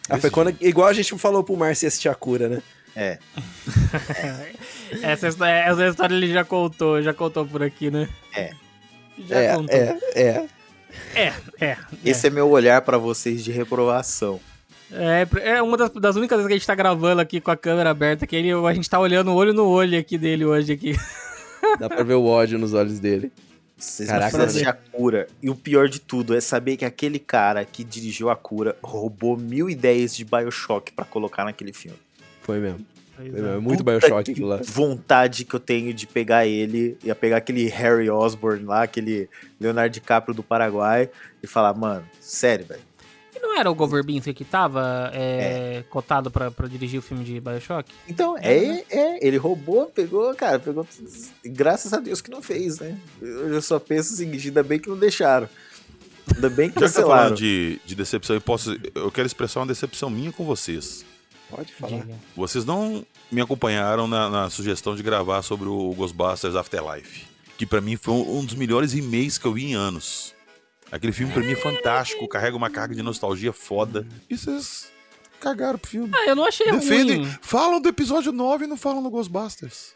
Ah, 0.09 0.19
foi 0.19 0.31
quando, 0.31 0.57
igual 0.61 0.89
a 0.89 0.93
gente 0.93 1.17
falou 1.19 1.45
pro 1.45 1.57
Márcio 1.57 1.87
assistir 1.87 2.09
a 2.09 2.15
cura, 2.15 2.49
né? 2.49 2.63
É. 2.97 3.19
essa, 5.03 5.29
essa 5.29 5.87
história 5.89 6.15
ele 6.15 6.33
já 6.33 6.45
contou, 6.45 7.03
já 7.03 7.15
contou 7.15 7.47
por 7.47 7.63
aqui, 7.63 7.91
né? 7.91 8.09
É. 8.35 8.53
Já 9.19 9.39
é, 9.39 9.55
contou. 9.55 9.77
É, 9.77 9.99
é. 10.15 10.49
É, 11.15 11.33
é. 11.61 11.77
Esse 12.05 12.27
é, 12.27 12.31
é 12.31 12.33
meu 12.33 12.51
olhar 12.51 12.83
para 12.83 12.99
vocês 12.99 13.43
de 13.43 13.51
reprovação. 13.51 14.41
É, 14.91 15.27
é 15.55 15.63
uma 15.63 15.77
das, 15.77 15.91
das, 15.91 16.17
únicas 16.17 16.37
vezes 16.37 16.49
que 16.49 16.53
a 16.53 16.57
gente 16.59 16.67
tá 16.67 16.75
gravando 16.75 17.21
aqui 17.21 17.41
com 17.41 17.51
a 17.51 17.57
câmera 17.57 17.91
aberta, 17.91 18.27
que 18.27 18.37
ele, 18.37 18.53
a 18.53 18.75
gente 18.75 18.89
tá 18.89 18.99
olhando 18.99 19.33
olho 19.33 19.55
no 19.55 19.67
olho 19.67 19.99
aqui 19.99 20.19
dele 20.19 20.45
hoje 20.45 20.73
aqui. 20.73 20.95
Dá 21.81 21.89
pra 21.89 22.03
ver 22.03 22.15
o 22.15 22.27
ódio 22.27 22.59
nos 22.59 22.75
olhos 22.75 22.99
dele. 22.99 23.33
Vocês 23.77 24.09
Caraca, 24.09 24.45
assistir 24.45 24.69
a 24.69 24.73
cura. 24.73 25.27
E 25.43 25.51
o 25.51 25.55
pior 25.55 25.89
de 25.89 25.99
tudo 25.99 26.37
é 26.37 26.41
saber 26.41 26.77
que 26.77 26.85
aquele 26.85 27.19
cara 27.19 27.65
que 27.65 27.83
dirigiu 27.83 28.31
a 28.31 28.37
cura 28.37 28.77
roubou 28.83 29.37
mil 29.37 29.69
ideias 29.69 30.15
de 30.15 30.25
Bioshock 30.25 30.93
para 30.93 31.05
colocar 31.05 31.45
naquele 31.45 31.73
filme. 31.73 31.99
Foi 32.43 32.61
mesmo. 32.61 32.87
Mesmo. 33.19 33.47
É 33.47 33.59
muito 33.59 33.85
Puta 33.85 33.99
Bioshock 33.99 34.31
aquilo 34.31 34.49
lá. 34.49 34.61
vontade 34.65 35.45
que 35.45 35.55
eu 35.55 35.61
tenho 35.61 35.93
de 35.93 36.07
pegar 36.07 36.47
ele, 36.47 36.97
ia 37.05 37.15
pegar 37.15 37.37
aquele 37.37 37.69
Harry 37.69 38.09
Osborn 38.09 38.65
lá, 38.65 38.83
aquele 38.83 39.29
Leonardo 39.61 39.93
DiCaprio 39.93 40.35
do 40.35 40.43
Paraguai, 40.43 41.11
e 41.43 41.47
falar, 41.47 41.75
mano, 41.75 42.05
sério, 42.21 42.67
velho 42.67 42.93
não 43.43 43.59
era 43.59 43.71
o 43.71 43.75
Goverbinski 43.75 44.33
que 44.33 44.45
tava 44.45 45.11
é, 45.13 45.79
é. 45.79 45.85
cotado 45.91 46.31
pra, 46.31 46.51
pra, 46.51 46.69
dirigir 46.69 47.01
o 47.01 47.03
filme 47.03 47.25
de 47.25 47.41
Bioshock? 47.41 47.93
Então, 48.09 48.39
é, 48.39 48.85
é, 48.89 49.27
ele 49.27 49.37
roubou, 49.37 49.87
pegou, 49.87 50.33
cara, 50.35 50.61
pegou. 50.61 50.87
Graças 51.45 51.93
a 51.93 51.99
Deus 51.99 52.21
que 52.21 52.31
não 52.31 52.41
fez, 52.41 52.79
né? 52.79 52.97
Eu 53.21 53.61
só 53.61 53.79
penso 53.81 54.15
o 54.15 54.17
seguinte: 54.17 54.47
ainda 54.47 54.63
bem 54.63 54.79
que 54.79 54.89
não 54.89 54.97
deixaram. 54.97 55.49
Ainda 56.35 56.49
bem 56.49 56.71
que 56.71 56.79
Já 56.81 56.87
cancelaram. 56.87 57.11
que 57.11 57.11
tá 57.11 57.25
falando 57.25 57.37
de, 57.37 57.81
de 57.85 57.95
decepção, 57.97 58.37
eu, 58.37 58.41
posso, 58.41 58.77
eu 58.95 59.11
quero 59.11 59.27
expressar 59.27 59.61
uma 59.61 59.67
decepção 59.67 60.09
minha 60.09 60.33
com 60.33 60.45
vocês. 60.45 61.05
Pode 61.55 61.73
falar. 61.75 62.01
Diga. 62.01 62.15
Vocês 62.35 62.65
não 62.65 63.05
me 63.31 63.41
acompanharam 63.41 64.09
na, 64.09 64.31
na, 64.31 64.51
sugestão 64.51 64.97
de 64.97 65.03
gravar 65.03 65.43
sobre 65.43 65.69
o 65.69 65.93
Ghostbusters 65.95 66.57
Afterlife. 66.57 67.27
Que 67.59 67.67
para 67.67 67.81
mim 67.81 67.97
foi 67.97 68.15
um, 68.15 68.39
um 68.39 68.45
dos 68.45 68.55
melhores 68.55 68.95
e-mails 68.95 69.37
que 69.37 69.47
eu 69.47 69.53
vi 69.53 69.67
em 69.67 69.75
anos. 69.75 70.35
Aquele 70.91 71.13
filme 71.13 71.33
pra 71.33 71.43
mim 71.43 71.53
é 71.53 71.57
fantástico, 71.57 72.27
carrega 72.27 72.57
uma 72.57 72.71
carga 72.71 72.95
de 72.95 73.03
nostalgia 73.03 73.53
foda. 73.53 74.07
E 74.29 74.37
vocês 74.37 74.91
cagaram 75.41 75.79
pro 75.79 75.91
filme. 75.91 76.11
Ah, 76.15 76.27
eu 76.27 76.37
não 76.37 76.45
achei 76.45 76.71
Defendem, 76.71 77.25
ruim. 77.25 77.37
Falam 77.43 77.81
do 77.81 77.89
episódio 77.89 78.33
9 78.33 78.65
e 78.65 78.69
não 78.69 78.77
falam 78.77 79.03
do 79.03 79.11
Ghostbusters. 79.11 79.93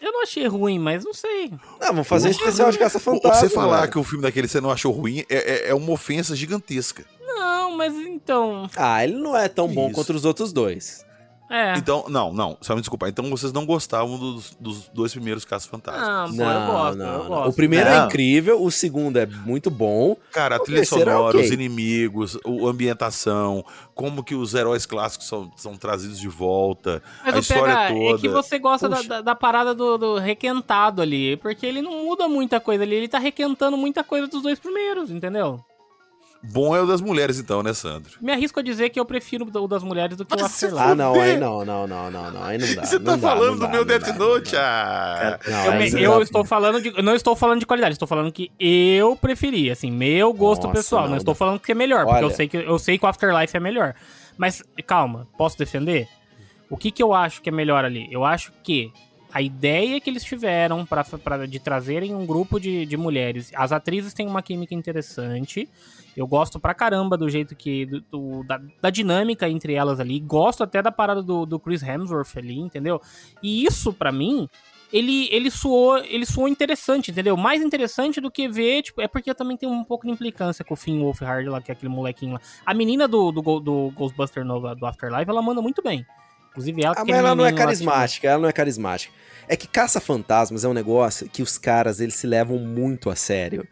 Eu 0.00 0.12
não 0.12 0.22
achei 0.22 0.46
ruim, 0.46 0.78
mas 0.78 1.04
não 1.04 1.14
sei. 1.14 1.50
Não, 1.80 1.88
vamos 1.88 2.06
fazer 2.06 2.28
um 2.28 2.30
especial 2.30 2.70
de 2.70 2.78
caça 2.78 3.00
fantasma. 3.00 3.40
Você 3.40 3.48
falar 3.48 3.80
velho. 3.80 3.92
que 3.92 3.98
o 3.98 4.04
filme 4.04 4.22
daquele 4.22 4.46
você 4.46 4.60
não 4.60 4.70
achou 4.70 4.92
ruim 4.92 5.24
é, 5.28 5.36
é, 5.36 5.68
é, 5.68 5.74
uma 5.74 5.90
ofensa 5.90 6.36
gigantesca. 6.36 7.04
Não, 7.26 7.76
mas 7.76 7.94
então. 8.26 8.68
Ah, 8.76 9.04
ele 9.04 9.14
não 9.14 9.36
é 9.36 9.48
tão 9.48 9.68
bom 9.68 9.92
quanto 9.92 10.12
os 10.12 10.24
outros 10.24 10.52
dois. 10.52 11.06
É. 11.48 11.78
Então, 11.78 12.06
não, 12.08 12.32
não, 12.32 12.58
só 12.60 12.74
me 12.74 12.80
desculpar. 12.80 13.08
Então 13.08 13.30
vocês 13.30 13.52
não 13.52 13.64
gostavam 13.64 14.18
dos, 14.18 14.56
dos 14.58 14.88
dois 14.88 15.12
primeiros 15.12 15.44
Casos 15.44 15.68
Fantasmas. 15.68 16.34
Não, 16.34 16.44
não, 16.44 16.60
eu 16.60 16.66
gosto, 16.66 16.98
não, 16.98 17.06
eu 17.06 17.24
gosto. 17.24 17.50
O 17.50 17.52
primeiro 17.52 17.88
é 17.88 18.04
incrível, 18.04 18.60
o 18.60 18.68
segundo 18.68 19.16
é 19.16 19.26
muito 19.26 19.70
bom. 19.70 20.16
Cara, 20.32 20.56
a 20.56 20.58
trilha 20.58 20.84
sonora, 20.84 21.36
é 21.36 21.38
okay. 21.38 21.42
os 21.42 21.50
inimigos, 21.52 22.36
a 22.44 22.68
ambientação, 22.68 23.64
como 23.94 24.24
que 24.24 24.34
os 24.34 24.54
heróis 24.54 24.86
clássicos 24.86 25.28
são, 25.28 25.52
são 25.56 25.76
trazidos 25.76 26.18
de 26.18 26.26
volta, 26.26 27.00
Mas 27.24 27.36
a 27.36 27.38
história 27.38 27.76
pega, 27.76 27.94
toda. 27.94 28.16
É 28.16 28.20
que 28.20 28.28
você 28.28 28.58
gosta 28.58 28.88
da, 28.88 29.02
da, 29.02 29.20
da, 29.20 29.34
parada 29.36 29.72
do, 29.72 29.96
do, 29.96 30.18
requentado 30.18 31.00
ali, 31.00 31.36
porque 31.36 31.64
ele 31.64 31.80
não 31.80 32.04
muda 32.04 32.26
muita 32.26 32.58
coisa 32.58 32.82
ali, 32.82 32.96
ele 32.96 33.08
tá 33.08 33.20
requentando 33.20 33.76
muita 33.76 34.02
coisa 34.02 34.26
dos 34.26 34.42
dois 34.42 34.58
primeiros, 34.58 35.12
entendeu? 35.12 35.64
Bom 36.52 36.76
é 36.76 36.80
o 36.80 36.86
das 36.86 37.00
mulheres, 37.00 37.38
então, 37.38 37.62
né, 37.62 37.72
Sandro? 37.74 38.12
Me 38.20 38.32
arrisco 38.32 38.60
a 38.60 38.62
dizer 38.62 38.90
que 38.90 39.00
eu 39.00 39.04
prefiro 39.04 39.46
o 39.52 39.68
das 39.68 39.82
mulheres 39.82 40.16
do 40.16 40.24
que 40.24 40.34
Mas 40.34 40.42
o 40.42 40.44
Afterlife. 40.46 40.82
Ah, 40.82 40.94
não, 40.94 41.20
aí 41.20 41.36
não, 41.36 41.64
não, 41.64 41.86
não, 41.86 42.10
não, 42.10 42.30
não, 42.30 42.44
aí 42.44 42.58
não 42.58 42.74
dá. 42.74 42.84
Você 42.84 43.00
tá 43.00 43.16
dá, 43.16 43.18
falando 43.18 43.58
dá, 43.58 43.66
do 43.66 43.72
meu 43.72 43.84
Death 43.84 44.16
Note, 44.16 44.56
ah! 44.56 45.38
Não, 45.46 45.74
eu, 45.98 46.12
eu 46.12 46.22
estou 46.22 46.44
falando 46.44 46.80
de, 46.80 47.02
não 47.02 47.14
estou 47.14 47.34
falando 47.34 47.60
de 47.60 47.66
qualidade, 47.66 47.94
estou 47.94 48.08
falando 48.08 48.30
que 48.30 48.50
eu 48.58 49.16
preferi, 49.16 49.70
assim, 49.70 49.90
meu 49.90 50.32
gosto 50.32 50.62
Nossa, 50.62 50.76
pessoal. 50.76 51.02
Não, 51.04 51.10
não 51.10 51.16
estou 51.16 51.34
falando 51.34 51.58
que 51.58 51.72
é 51.72 51.74
melhor, 51.74 52.06
Olha... 52.06 52.08
porque 52.08 52.24
eu 52.24 52.30
sei 52.30 52.48
que 52.48 52.56
eu 52.56 52.78
sei 52.78 52.98
que 52.98 53.04
o 53.04 53.08
Afterlife 53.08 53.56
é 53.56 53.60
melhor. 53.60 53.94
Mas 54.38 54.62
calma, 54.86 55.26
posso 55.36 55.58
defender? 55.58 56.08
O 56.68 56.76
que 56.76 56.90
que 56.90 57.02
eu 57.02 57.14
acho 57.14 57.40
que 57.42 57.48
é 57.48 57.52
melhor 57.52 57.84
ali? 57.84 58.08
Eu 58.10 58.24
acho 58.24 58.52
que 58.62 58.92
a 59.36 59.42
ideia 59.42 60.00
que 60.00 60.08
eles 60.08 60.24
tiveram 60.24 60.86
pra, 60.86 61.04
pra, 61.04 61.44
de 61.44 61.60
trazerem 61.60 62.14
um 62.14 62.24
grupo 62.24 62.58
de, 62.58 62.86
de 62.86 62.96
mulheres. 62.96 63.52
As 63.54 63.70
atrizes 63.70 64.14
têm 64.14 64.26
uma 64.26 64.40
química 64.40 64.74
interessante. 64.74 65.68
Eu 66.16 66.26
gosto 66.26 66.58
pra 66.58 66.72
caramba 66.72 67.18
do 67.18 67.28
jeito 67.28 67.54
que. 67.54 67.84
Do, 67.84 68.00
do, 68.00 68.44
da, 68.44 68.58
da, 68.80 68.88
dinâmica 68.88 69.46
entre 69.46 69.74
elas 69.74 70.00
ali. 70.00 70.18
Gosto 70.20 70.64
até 70.64 70.80
da 70.80 70.90
parada 70.90 71.22
do, 71.22 71.44
do 71.44 71.60
Chris 71.60 71.82
Hemsworth 71.82 72.34
ali, 72.38 72.58
entendeu? 72.58 72.98
E 73.42 73.66
isso, 73.66 73.92
para 73.92 74.10
mim, 74.10 74.48
ele, 74.90 75.28
ele 75.30 75.50
soou 75.50 75.98
ele 75.98 76.24
soou 76.24 76.48
interessante, 76.48 77.10
entendeu? 77.10 77.36
Mais 77.36 77.60
interessante 77.60 78.22
do 78.22 78.30
que 78.30 78.48
ver, 78.48 78.84
tipo, 78.84 79.02
é 79.02 79.06
porque 79.06 79.28
eu 79.28 79.34
também 79.34 79.58
tenho 79.58 79.70
um 79.70 79.84
pouco 79.84 80.06
de 80.06 80.12
implicância 80.14 80.64
com 80.64 80.72
o 80.72 80.78
Finn 80.78 81.02
Wolfhard 81.02 81.46
lá, 81.46 81.60
que 81.60 81.70
é 81.70 81.74
aquele 81.74 81.92
molequinho 81.92 82.32
lá. 82.32 82.40
A 82.64 82.72
menina 82.72 83.06
do, 83.06 83.30
do, 83.30 83.60
do 83.60 83.92
Ghostbuster 83.94 84.46
no, 84.46 84.74
do 84.74 84.86
Afterlife, 84.86 85.28
ela 85.28 85.42
manda 85.42 85.60
muito 85.60 85.82
bem. 85.82 86.06
Inclusive 86.56 86.82
ela... 86.82 86.94
Ah, 86.96 87.04
mas 87.04 87.16
ela 87.16 87.34
não 87.34 87.44
é 87.44 87.52
carismática, 87.52 88.28
ela 88.28 88.40
não 88.40 88.48
é 88.48 88.52
carismática. 88.52 89.12
É 89.46 89.54
que 89.54 89.68
Caça-Fantasmas 89.68 90.64
é 90.64 90.68
um 90.68 90.72
negócio 90.72 91.28
que 91.28 91.42
os 91.42 91.58
caras, 91.58 92.00
eles 92.00 92.14
se 92.14 92.26
levam 92.26 92.58
muito 92.58 93.10
a 93.10 93.14
sério. 93.14 93.68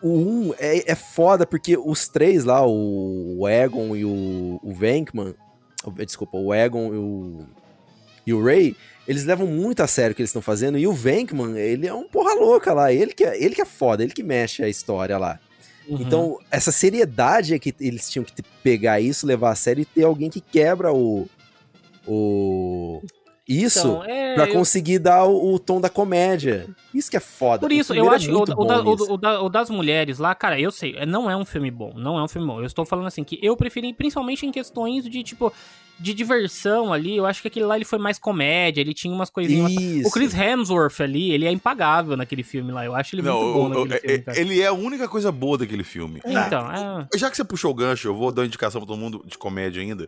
O 0.00 0.10
1 0.10 0.18
um 0.18 0.54
é, 0.58 0.92
é 0.92 0.94
foda 0.94 1.46
porque 1.46 1.76
os 1.76 2.08
três 2.08 2.44
lá, 2.44 2.64
o, 2.64 3.40
o 3.40 3.48
Egon 3.48 3.96
e 3.96 4.04
o, 4.04 4.60
o 4.62 4.72
Venkman... 4.72 5.34
Desculpa, 6.06 6.36
o 6.36 6.52
Egon 6.52 6.94
e 6.94 6.96
o, 6.96 7.46
e 8.26 8.32
o 8.34 8.44
Ray, 8.44 8.76
eles 9.06 9.24
levam 9.24 9.46
muito 9.46 9.82
a 9.82 9.86
sério 9.86 10.12
o 10.12 10.14
que 10.14 10.20
eles 10.20 10.28
estão 10.28 10.42
fazendo. 10.42 10.76
E 10.76 10.86
o 10.86 10.92
Venkman, 10.92 11.58
ele 11.58 11.86
é 11.86 11.94
um 11.94 12.06
porra 12.06 12.34
louca 12.34 12.74
lá. 12.74 12.92
Ele 12.92 13.14
que, 13.14 13.24
é, 13.24 13.42
ele 13.42 13.54
que 13.54 13.62
é 13.62 13.64
foda, 13.64 14.02
ele 14.02 14.12
que 14.12 14.22
mexe 14.22 14.62
a 14.62 14.68
história 14.68 15.16
lá. 15.16 15.40
Uhum. 15.88 16.02
Então, 16.02 16.38
essa 16.50 16.70
seriedade 16.70 17.54
é 17.54 17.58
que 17.58 17.74
eles 17.80 18.10
tinham 18.10 18.24
que 18.24 18.42
pegar 18.62 19.00
isso, 19.00 19.26
levar 19.26 19.52
a 19.52 19.54
sério 19.54 19.82
e 19.82 19.84
ter 19.86 20.04
alguém 20.04 20.28
que 20.28 20.42
quebra 20.42 20.92
o, 20.92 21.26
o 22.08 23.02
isso 23.48 23.78
então, 23.78 24.04
é, 24.04 24.34
pra 24.34 24.46
eu... 24.46 24.52
conseguir 24.52 24.98
dar 24.98 25.24
o, 25.24 25.54
o, 25.54 25.58
tom 25.58 25.80
da 25.80 25.88
comédia. 25.88 26.66
Isso 26.92 27.10
que 27.10 27.16
é 27.16 27.20
foda. 27.20 27.60
Por 27.60 27.72
isso, 27.72 27.94
eu 27.94 28.10
acho 28.10 28.30
é 28.30 28.34
o, 28.34 28.42
o, 28.42 28.44
da, 28.44 28.80
o, 28.82 29.16
da, 29.16 29.42
o, 29.42 29.48
das 29.48 29.70
mulheres 29.70 30.18
lá, 30.18 30.34
cara, 30.34 30.60
eu 30.60 30.70
sei, 30.70 30.94
não 31.06 31.30
é 31.30 31.36
um 31.36 31.46
filme 31.46 31.70
bom, 31.70 31.94
não 31.96 32.18
é 32.18 32.22
um 32.22 32.28
filme 32.28 32.46
bom. 32.46 32.60
Eu 32.60 32.66
estou 32.66 32.84
falando 32.84 33.06
assim, 33.06 33.24
que 33.24 33.38
eu 33.42 33.56
preferi, 33.56 33.94
principalmente 33.94 34.44
em 34.44 34.52
questões 34.52 35.08
de, 35.08 35.22
tipo, 35.22 35.50
de 35.98 36.12
diversão 36.12 36.92
ali, 36.92 37.16
eu 37.16 37.24
acho 37.24 37.40
que 37.40 37.48
aquele 37.48 37.64
lá 37.64 37.76
ele 37.76 37.86
foi 37.86 37.98
mais 37.98 38.18
comédia, 38.18 38.82
ele 38.82 38.92
tinha 38.92 39.14
umas 39.14 39.30
coisinhas. 39.30 39.72
Isso. 39.72 40.08
O 40.08 40.12
Chris 40.12 40.34
Hemsworth 40.34 41.00
ali, 41.00 41.32
ele 41.32 41.46
é 41.46 41.50
impagável 41.50 42.18
naquele 42.18 42.42
filme 42.42 42.70
lá. 42.70 42.84
Eu 42.84 42.94
acho 42.94 43.16
ele 43.16 43.22
não, 43.22 43.40
muito 43.40 43.54
bom 43.54 43.68
naquele 43.86 43.96
é, 43.96 43.98
filme. 44.00 44.24
Cara. 44.24 44.38
Ele 44.38 44.60
é 44.60 44.66
a 44.66 44.74
única 44.74 45.08
coisa 45.08 45.32
boa 45.32 45.56
daquele 45.56 45.84
filme. 45.84 46.20
Então, 46.22 46.70
é... 46.70 47.08
Já 47.16 47.30
que 47.30 47.36
você 47.36 47.44
puxou 47.44 47.70
o 47.70 47.74
gancho, 47.74 48.08
eu 48.08 48.14
vou 48.14 48.30
dar 48.30 48.42
uma 48.42 48.46
indicação 48.46 48.78
pra 48.78 48.86
todo 48.86 48.98
mundo 48.98 49.24
de 49.26 49.38
comédia 49.38 49.80
ainda. 49.80 50.06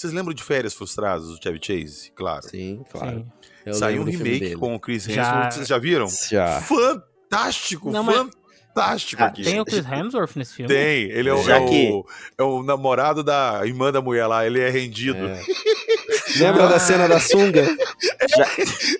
Vocês 0.00 0.14
lembram 0.14 0.32
de 0.32 0.42
Férias 0.42 0.72
Frustradas, 0.72 1.26
do 1.26 1.38
Chevy 1.42 1.60
Chase? 1.62 2.10
Claro. 2.12 2.48
Sim, 2.48 2.82
claro. 2.90 3.26
Sim. 3.62 3.72
Saiu 3.74 4.00
um 4.00 4.06
remake 4.06 4.56
com 4.56 4.74
o 4.74 4.80
Chris 4.80 5.06
Hemsworth. 5.06 5.52
Vocês 5.52 5.68
já 5.68 5.76
viram? 5.76 6.06
Já. 6.08 6.62
Fantástico, 6.62 7.90
Não, 7.90 8.06
fantástico. 8.06 9.22
Ah, 9.22 9.26
aqui. 9.26 9.42
Tem 9.42 9.60
o 9.60 9.64
Chris 9.66 9.84
Hemsworth 9.84 10.36
nesse 10.36 10.54
filme? 10.54 10.72
Tem. 10.72 11.02
Ele 11.10 11.28
é 11.28 11.34
o, 11.34 11.50
é 11.50 11.60
o, 11.60 12.06
é 12.38 12.42
o 12.42 12.62
namorado 12.62 13.22
da 13.22 13.60
irmã 13.66 13.92
da 13.92 14.00
mulher 14.00 14.26
lá. 14.26 14.46
Ele 14.46 14.58
é 14.58 14.70
rendido. 14.70 15.18
É. 15.18 15.38
Lembra 16.38 16.68
da 16.68 16.78
cena 16.78 17.08
da 17.08 17.20
sunga? 17.20 17.66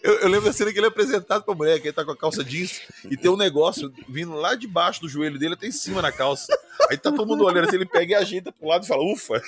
Eu, 0.02 0.14
eu 0.20 0.28
lembro 0.28 0.46
da 0.46 0.52
cena 0.52 0.72
que 0.72 0.78
ele 0.78 0.86
é 0.86 0.88
apresentado 0.88 1.44
pra 1.44 1.54
mulher, 1.54 1.80
que 1.80 1.88
ele 1.88 1.94
tá 1.94 2.04
com 2.04 2.10
a 2.10 2.16
calça 2.16 2.42
jeans 2.42 2.80
e 3.10 3.16
tem 3.16 3.30
um 3.30 3.36
negócio 3.36 3.92
vindo 4.08 4.34
lá 4.34 4.54
de 4.54 4.66
baixo 4.66 5.00
do 5.00 5.08
joelho 5.08 5.38
dele 5.38 5.54
até 5.54 5.66
em 5.66 5.72
cima 5.72 6.02
na 6.02 6.10
calça. 6.10 6.56
Aí 6.88 6.96
tá 6.96 7.12
todo 7.12 7.28
mundo 7.28 7.44
olhando 7.44 7.68
assim, 7.68 7.76
ele 7.76 7.86
pega 7.86 8.12
e 8.12 8.14
ajeita 8.14 8.52
pro 8.52 8.68
lado 8.68 8.84
e 8.84 8.88
fala, 8.88 9.02
ufa. 9.04 9.42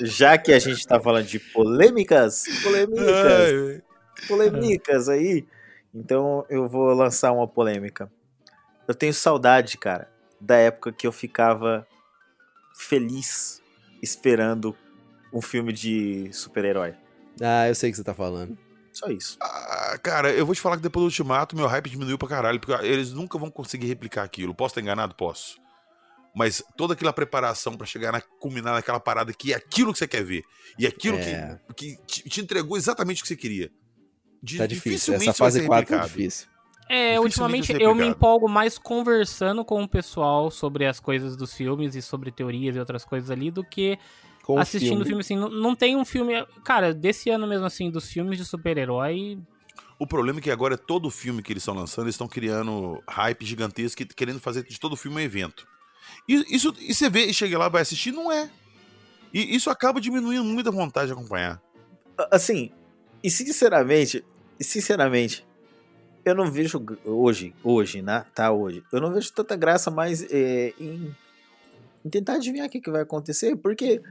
Já 0.00 0.36
que 0.38 0.52
a 0.52 0.58
gente 0.58 0.86
tá 0.86 0.98
falando 0.98 1.26
de 1.26 1.38
polêmicas, 1.38 2.44
polêmicas, 2.62 3.08
Ai, 3.08 3.82
polêmicas 4.26 5.08
aí, 5.08 5.46
então 5.94 6.44
eu 6.48 6.68
vou 6.68 6.92
lançar 6.94 7.32
uma 7.32 7.46
polêmica. 7.46 8.10
Eu 8.88 8.94
tenho 8.94 9.14
saudade, 9.14 9.78
cara, 9.78 10.10
da 10.40 10.56
época 10.56 10.92
que 10.92 11.06
eu 11.06 11.12
ficava 11.12 11.86
feliz 12.74 13.62
esperando 14.02 14.76
um 15.32 15.40
filme 15.40 15.72
de 15.72 16.28
super-herói. 16.32 16.94
Ah, 17.40 17.68
eu 17.68 17.74
sei 17.74 17.90
o 17.90 17.92
que 17.92 17.96
você 17.98 18.04
tá 18.04 18.14
falando. 18.14 18.56
Só 18.92 19.06
isso. 19.08 19.38
Ah, 19.40 19.98
cara, 20.02 20.30
eu 20.32 20.44
vou 20.44 20.54
te 20.54 20.60
falar 20.60 20.76
que 20.76 20.82
depois 20.82 21.02
do 21.02 21.06
Ultimato, 21.06 21.56
meu 21.56 21.66
hype 21.66 21.88
diminuiu 21.88 22.18
pra 22.18 22.28
caralho, 22.28 22.60
porque 22.60 22.84
eles 22.84 23.12
nunca 23.12 23.38
vão 23.38 23.50
conseguir 23.50 23.86
replicar 23.86 24.22
aquilo. 24.22 24.54
Posso 24.54 24.72
estar 24.72 24.80
enganado? 24.82 25.14
Posso. 25.14 25.56
Mas 26.34 26.62
toda 26.76 26.92
aquela 26.94 27.12
preparação 27.12 27.74
pra 27.76 27.86
chegar 27.86 28.12
na 28.12 28.20
culminar 28.20 28.74
naquela 28.74 29.00
parada 29.00 29.32
que 29.32 29.52
é 29.52 29.56
aquilo 29.56 29.92
que 29.92 29.98
você 29.98 30.08
quer 30.08 30.22
ver. 30.24 30.42
E 30.78 30.86
aquilo 30.86 31.16
É. 31.18 31.58
que, 31.74 31.96
que 31.96 32.04
te, 32.06 32.28
te 32.28 32.40
entregou 32.40 32.76
exatamente 32.76 33.20
o 33.20 33.22
que 33.22 33.28
você 33.28 33.36
queria. 33.36 33.70
De- 34.42 34.58
Tá 34.58 34.66
difícil. 34.66 35.14
Essa 35.14 35.32
fase 35.32 35.60
ser 35.60 35.66
4 35.66 35.86
tá 35.88 35.94
replicado. 35.96 36.08
difícil. 36.18 36.48
É, 36.88 37.18
ultimamente 37.18 37.72
eu 37.80 37.94
me 37.94 38.04
empolgo 38.06 38.48
mais 38.48 38.76
conversando 38.76 39.64
com 39.64 39.82
o 39.82 39.88
pessoal 39.88 40.50
sobre 40.50 40.84
as 40.84 41.00
coisas 41.00 41.36
dos 41.36 41.54
filmes 41.54 41.94
e 41.94 42.02
sobre 42.02 42.30
teorias 42.30 42.76
e 42.76 42.78
outras 42.78 43.04
coisas 43.04 43.30
ali 43.30 43.50
do 43.50 43.64
que 43.64 43.98
Com 44.42 44.54
o 44.54 44.58
assistindo 44.58 45.04
filme. 45.04 45.04
filme 45.04 45.20
assim. 45.20 45.36
Não, 45.36 45.48
não 45.48 45.74
tem 45.74 45.96
um 45.96 46.04
filme. 46.04 46.34
Cara, 46.64 46.92
desse 46.92 47.30
ano 47.30 47.46
mesmo 47.46 47.66
assim, 47.66 47.90
dos 47.90 48.10
filmes 48.10 48.38
de 48.38 48.44
super-herói. 48.44 49.38
O 49.98 50.06
problema 50.06 50.40
é 50.40 50.42
que 50.42 50.50
agora 50.50 50.76
todo 50.76 51.10
filme 51.10 51.42
que 51.42 51.52
eles 51.52 51.62
estão 51.62 51.74
lançando, 51.74 52.06
eles 52.06 52.14
estão 52.14 52.26
criando 52.26 53.00
hype 53.08 53.44
gigantesco, 53.44 54.02
e 54.02 54.06
querendo 54.06 54.40
fazer 54.40 54.64
de 54.64 54.80
todo 54.80 54.96
filme 54.96 55.18
um 55.18 55.20
evento. 55.20 55.66
E 56.28 56.54
isso, 56.54 56.74
e 56.80 56.92
você 56.92 57.08
vê 57.08 57.26
e 57.26 57.34
chega 57.34 57.56
lá, 57.56 57.68
vai 57.68 57.82
assistir, 57.82 58.10
não 58.10 58.32
é. 58.32 58.50
E 59.32 59.54
isso 59.54 59.70
acaba 59.70 60.00
diminuindo 60.00 60.44
muito 60.44 60.68
a 60.68 60.72
vontade 60.72 61.06
de 61.06 61.12
acompanhar. 61.12 61.62
Assim, 62.30 62.70
e 63.22 63.30
sinceramente, 63.30 64.24
e 64.58 64.64
sinceramente, 64.64 65.46
eu 66.24 66.34
não 66.34 66.50
vejo 66.50 66.84
hoje, 67.04 67.54
hoje, 67.62 68.02
né? 68.02 68.26
Tá 68.34 68.52
hoje. 68.52 68.82
Eu 68.92 69.00
não 69.00 69.12
vejo 69.12 69.32
tanta 69.32 69.56
graça 69.56 69.90
mais 69.90 70.22
é, 70.30 70.72
em, 70.78 71.14
em 72.04 72.10
tentar 72.10 72.34
adivinhar 72.34 72.66
o 72.66 72.70
que, 72.70 72.80
que 72.80 72.90
vai 72.90 73.02
acontecer, 73.02 73.56
porque, 73.56 74.02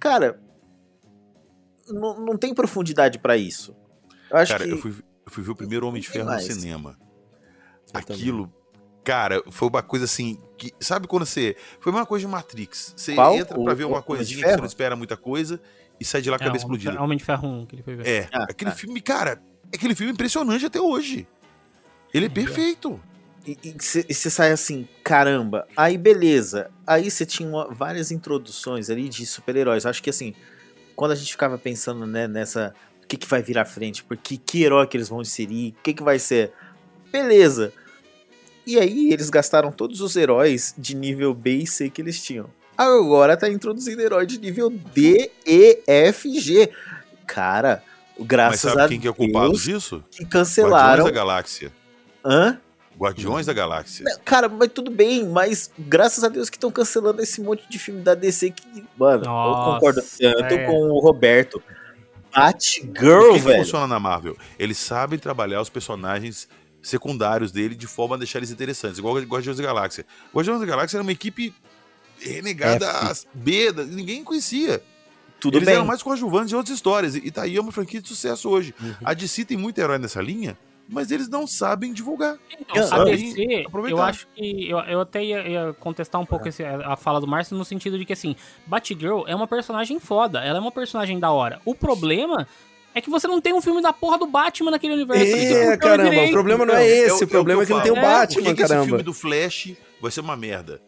cara, 0.00 0.40
não, 1.88 2.18
não 2.20 2.36
tem 2.36 2.54
profundidade 2.54 3.18
pra 3.18 3.36
isso. 3.36 3.76
Eu 4.30 4.36
acho 4.36 4.52
Cara, 4.52 4.64
que 4.64 4.70
eu, 4.72 4.78
fui, 4.78 4.90
eu 4.90 5.32
fui 5.32 5.42
ver 5.44 5.50
o 5.50 5.56
primeiro 5.56 5.86
Homem 5.86 6.00
de 6.00 6.08
Ferro 6.08 6.26
no 6.26 6.30
mais. 6.32 6.44
cinema. 6.44 6.96
Eu 7.92 8.02
também. 8.02 8.16
Aquilo, 8.16 8.52
cara, 9.04 9.42
foi 9.50 9.68
uma 9.68 9.82
coisa 9.82 10.04
assim. 10.04 10.40
Que, 10.56 10.72
sabe 10.80 11.06
quando 11.08 11.26
você. 11.26 11.56
Foi 11.80 11.92
uma 11.92 12.06
coisa 12.06 12.24
de 12.26 12.30
Matrix. 12.32 12.94
Você 12.96 13.14
Qual? 13.14 13.34
entra 13.34 13.58
pra 13.58 13.72
O- 13.72 13.76
ver 13.76 13.84
uma 13.84 14.02
coisinha 14.02 14.42
que 14.44 14.50
você 14.50 14.56
não 14.56 14.64
espera 14.66 14.94
muita 14.94 15.16
coisa 15.16 15.60
e 15.98 16.04
sai 16.04 16.22
de 16.22 16.30
lá 16.30 16.38
com 16.38 16.44
a 16.44 16.46
É, 16.46 16.48
cabeça 16.48 16.66
Homem 16.66 16.76
explodida. 16.78 17.02
Homem 17.02 17.18
de 17.18 17.24
Ferro 17.24 17.48
1 17.48 17.66
que 17.66 17.74
ele 17.76 17.82
foi 17.82 17.96
ver. 17.96 18.06
É, 18.06 18.28
Ah, 18.32 18.44
aquele 18.48 18.70
ah. 18.70 18.74
filme, 18.74 19.00
cara, 19.00 19.42
aquele 19.74 19.94
filme 19.96 20.12
é 20.12 20.14
impressionante 20.14 20.64
até 20.64 20.80
hoje. 20.80 21.26
Ele 22.14 22.26
é 22.26 22.28
perfeito. 22.28 23.00
E 23.46 23.74
você 24.14 24.30
sai 24.30 24.52
assim, 24.52 24.86
caramba. 25.02 25.66
Aí 25.76 25.96
beleza. 25.96 26.70
Aí 26.86 27.10
você 27.10 27.24
tinha 27.24 27.48
uma- 27.48 27.68
várias 27.72 28.10
introduções 28.10 28.90
ali 28.90 29.08
de 29.08 29.24
super-heróis. 29.24 29.86
Acho 29.86 30.02
que 30.02 30.10
assim, 30.10 30.34
quando 30.94 31.12
a 31.12 31.14
gente 31.14 31.32
ficava 31.32 31.56
pensando 31.58 32.06
né, 32.06 32.28
nessa. 32.28 32.74
O 33.02 33.06
que, 33.10 33.16
que 33.16 33.26
vai 33.26 33.42
vir 33.42 33.58
à 33.58 33.64
frente? 33.64 34.04
Porque 34.04 34.36
que 34.36 34.62
herói 34.62 34.86
que 34.86 34.96
eles 34.96 35.08
vão 35.08 35.20
inserir? 35.22 35.74
O 35.78 35.82
que, 35.82 35.94
que 35.94 36.02
vai 36.02 36.18
ser? 36.18 36.52
Beleza. 37.10 37.72
E 38.66 38.78
aí 38.78 39.12
eles 39.12 39.30
gastaram 39.30 39.72
todos 39.72 40.00
os 40.00 40.14
heróis 40.14 40.74
de 40.78 40.94
nível 40.94 41.34
B 41.34 41.56
e 41.56 41.66
C 41.66 41.90
que 41.90 42.00
eles 42.02 42.22
tinham. 42.22 42.48
Agora 42.78 43.36
tá 43.36 43.48
introduzindo 43.48 44.00
herói 44.00 44.26
de 44.26 44.38
nível 44.38 44.70
D, 44.70 45.30
E, 45.46 45.82
F, 45.86 46.38
G. 46.40 46.70
Cara, 47.26 47.82
Mas 48.18 48.26
graças 48.28 48.72
sabe 48.72 48.82
a 48.82 48.88
quem 48.88 49.00
que 49.00 49.08
é 49.08 49.12
culpado 49.12 49.48
Deus 49.48 49.62
disso? 49.62 50.04
que 50.10 50.22
Guardiões 50.22 50.30
cancelaram. 50.30 51.04
da 51.04 51.10
Galáxia. 51.10 51.72
Hã? 52.24 52.60
Guardiões 52.98 53.46
da 53.46 53.52
Galáxia. 53.52 54.04
Cara, 54.24 54.48
mas 54.48 54.70
tudo 54.72 54.90
bem, 54.90 55.26
mas 55.26 55.70
graças 55.78 56.22
a 56.22 56.28
Deus 56.28 56.50
que 56.50 56.56
estão 56.56 56.70
cancelando 56.70 57.22
esse 57.22 57.40
monte 57.40 57.68
de 57.68 57.78
filme 57.78 58.02
da 58.02 58.14
DC 58.14 58.50
que, 58.50 58.84
mano, 58.96 59.24
eu 59.24 59.30
Nossa, 59.30 59.72
concordo 59.72 60.02
tanto 60.02 60.54
é. 60.54 60.66
com 60.66 60.82
o 60.90 61.00
Roberto. 61.00 61.56
O 61.56 62.36
Batgirl, 62.36 63.32
que, 63.32 63.38
que 63.38 63.38
velho. 63.40 63.58
funciona 63.58 63.86
na 63.86 63.98
Marvel? 63.98 64.36
Eles 64.58 64.78
sabem 64.78 65.18
trabalhar 65.18 65.60
os 65.60 65.68
personagens 65.68 66.48
secundários 66.82 67.50
dele 67.52 67.74
de 67.74 67.86
forma 67.86 68.14
a 68.14 68.18
deixar 68.18 68.38
eles 68.38 68.50
interessantes, 68.50 68.98
igual 68.98 69.14
o 69.14 69.20
Guardiões 69.20 69.56
da 69.56 69.62
Galáxia. 69.62 70.06
Guardiões 70.32 70.60
da 70.60 70.66
Galáxia 70.66 70.98
era 70.98 71.02
uma 71.02 71.12
equipe 71.12 71.54
renegada 72.20 72.86
F. 72.86 73.06
às 73.06 73.26
B, 73.32 73.72
ninguém 73.88 74.22
conhecia. 74.22 74.82
Tudo 75.40 75.56
eles 75.56 75.66
bem. 75.66 75.74
eram 75.74 75.86
mais 75.86 76.02
coadjuvantes 76.02 76.50
de 76.50 76.56
outras 76.56 76.76
histórias. 76.76 77.14
E, 77.14 77.22
e 77.24 77.30
tá 77.30 77.42
aí 77.42 77.56
é 77.56 77.60
uma 77.60 77.72
franquia 77.72 78.00
de 78.00 78.08
sucesso 78.08 78.48
hoje. 78.48 78.74
Uhum. 78.80 78.94
A 79.02 79.14
DC 79.14 79.46
tem 79.46 79.56
muito 79.56 79.78
herói 79.78 79.98
nessa 79.98 80.20
linha, 80.20 80.56
mas 80.90 81.10
eles 81.10 81.28
não 81.28 81.46
sabem 81.46 81.92
divulgar. 81.92 82.36
Então, 82.50 82.76
Eu- 82.76 82.82
a 82.84 82.86
sabem 82.86 83.16
DC, 83.16 83.64
aproveitar. 83.66 83.96
eu 83.98 84.02
acho 84.02 84.26
que. 84.34 84.68
Eu, 84.68 84.78
eu 84.80 85.00
até 85.00 85.22
ia, 85.24 85.48
ia 85.48 85.72
contestar 85.74 86.20
um 86.20 86.26
pouco 86.26 86.48
esse- 86.48 86.64
a 86.64 86.96
fala 86.96 87.20
do 87.20 87.26
Márcio 87.26 87.56
no 87.56 87.64
sentido 87.64 87.98
de 87.98 88.04
que, 88.04 88.12
assim, 88.12 88.34
Batgirl 88.66 89.24
é 89.26 89.34
uma 89.34 89.46
personagem 89.46 89.98
foda, 90.00 90.40
ela 90.44 90.58
é 90.58 90.60
uma 90.60 90.72
personagem 90.72 91.18
da 91.18 91.30
hora. 91.30 91.60
O 91.64 91.74
problema 91.74 92.46
é 92.94 93.00
que 93.00 93.08
você 93.08 93.28
não 93.28 93.40
tem 93.40 93.52
um 93.54 93.60
filme 93.62 93.80
da 93.80 93.92
porra 93.92 94.18
do 94.18 94.26
Batman 94.26 94.72
naquele 94.72 94.94
universo. 94.94 95.24
É, 95.36 95.76
caramba, 95.76 96.22
o 96.24 96.30
problema 96.32 96.66
não 96.66 96.74
é 96.74 96.86
esse, 96.86 97.22
eu- 97.22 97.26
o 97.26 97.30
problema 97.30 97.60
eu 97.60 97.62
é 97.62 97.66
que 97.66 97.72
não 97.72 97.80
tem 97.82 97.92
o 97.92 97.94
falo. 97.94 98.06
Batman, 98.06 98.34
Por 98.42 98.48
que 98.48 98.54
que 98.56 98.62
esse 98.62 98.68
caramba. 98.68 98.86
filme 98.86 99.02
do 99.04 99.14
Flash 99.14 99.74
vai 100.00 100.10
ser 100.10 100.20
uma 100.20 100.36
merda? 100.36 100.80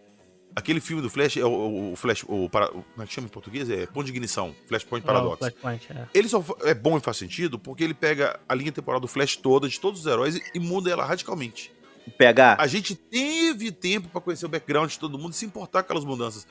Aquele 0.55 0.81
filme 0.81 1.03
do 1.03 1.09
Flash, 1.09 1.37
é 1.37 1.45
o, 1.45 1.93
o 1.93 1.97
Flash, 1.97 2.25
o, 2.29 2.49
para, 2.49 2.69
como 2.69 2.85
é 2.99 3.07
que 3.07 3.13
chama 3.15 3.27
em 3.27 3.31
português? 3.31 3.71
É 3.71 3.87
Ponto 3.87 4.05
de 4.05 4.11
Ignição, 4.11 4.55
Flashpoint 4.69 5.03
Oh, 5.03 5.07
Paradox. 5.07 5.39
Flashpoint, 5.39 5.87
é. 5.91 6.07
Ele 6.13 6.29
só 6.29 6.45
é 6.65 6.75
bom 6.75 6.99
e 6.99 7.01
faz 7.01 7.17
sentido 7.17 7.59
porque 7.59 7.83
ele 7.83 7.95
pega 7.95 8.39
a 8.49 8.55
linha 8.55 8.71
temporal 8.73 9.01
do 9.01 9.09
Flash 9.09 9.37
toda, 9.37 9.69
de 9.69 9.81
todos 9.81 10.01
os 10.01 10.07
heróis, 10.07 10.37
e, 10.37 10.43
e 10.55 10.61
muda 10.61 10.91
ela 10.91 11.05
radicalmente. 11.05 11.73
PH, 12.19 12.57
A 12.59 12.67
gente 12.67 12.95
teve 12.95 13.71
tempo 13.71 14.09
pra 14.09 14.21
conhecer 14.21 14.45
o 14.45 14.49
background 14.49 14.91
de 14.91 14.99
todo 14.99 15.17
mundo 15.19 15.33
e 15.33 15.37
se 15.37 15.47
importar 15.47 15.83
com 15.83 15.87
aquelas 15.87 16.05
mudanças. 16.05 16.47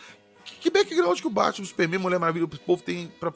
Que, 0.46 0.56
que 0.56 0.70
background 0.72 1.20
que 1.20 1.28
o 1.28 1.30
Batman, 1.30 1.64
o 1.64 1.68
Superman, 1.68 2.00
Mulher 2.00 2.20
Maravilha, 2.20 2.46
o 2.46 2.48
povo 2.48 2.82
tem 2.82 3.12
pra 3.20 3.32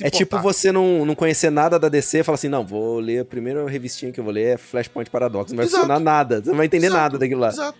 É 0.00 0.08
tipo 0.08 0.38
você 0.38 0.72
não, 0.72 1.04
não 1.04 1.14
conhecer 1.14 1.50
nada 1.50 1.78
da 1.78 1.88
DC 1.88 2.20
e 2.20 2.22
falar 2.22 2.36
assim, 2.36 2.48
não, 2.48 2.64
vou 2.64 2.98
ler 3.00 3.18
a 3.20 3.24
primeira 3.24 3.68
revistinha 3.68 4.10
que 4.12 4.18
eu 4.20 4.24
vou 4.24 4.32
ler 4.32 4.54
é 4.54 4.56
Flashpoint 4.56 5.10
Paradox. 5.10 5.52
Não 5.52 5.56
vai 5.56 5.66
Exato. 5.66 5.82
funcionar 5.82 6.00
nada, 6.00 6.40
você 6.40 6.48
não 6.50 6.56
vai 6.56 6.66
entender 6.66 6.86
Exato, 6.86 7.02
nada 7.02 7.18
daquilo 7.18 7.40
lá. 7.40 7.48
Exato. 7.48 7.78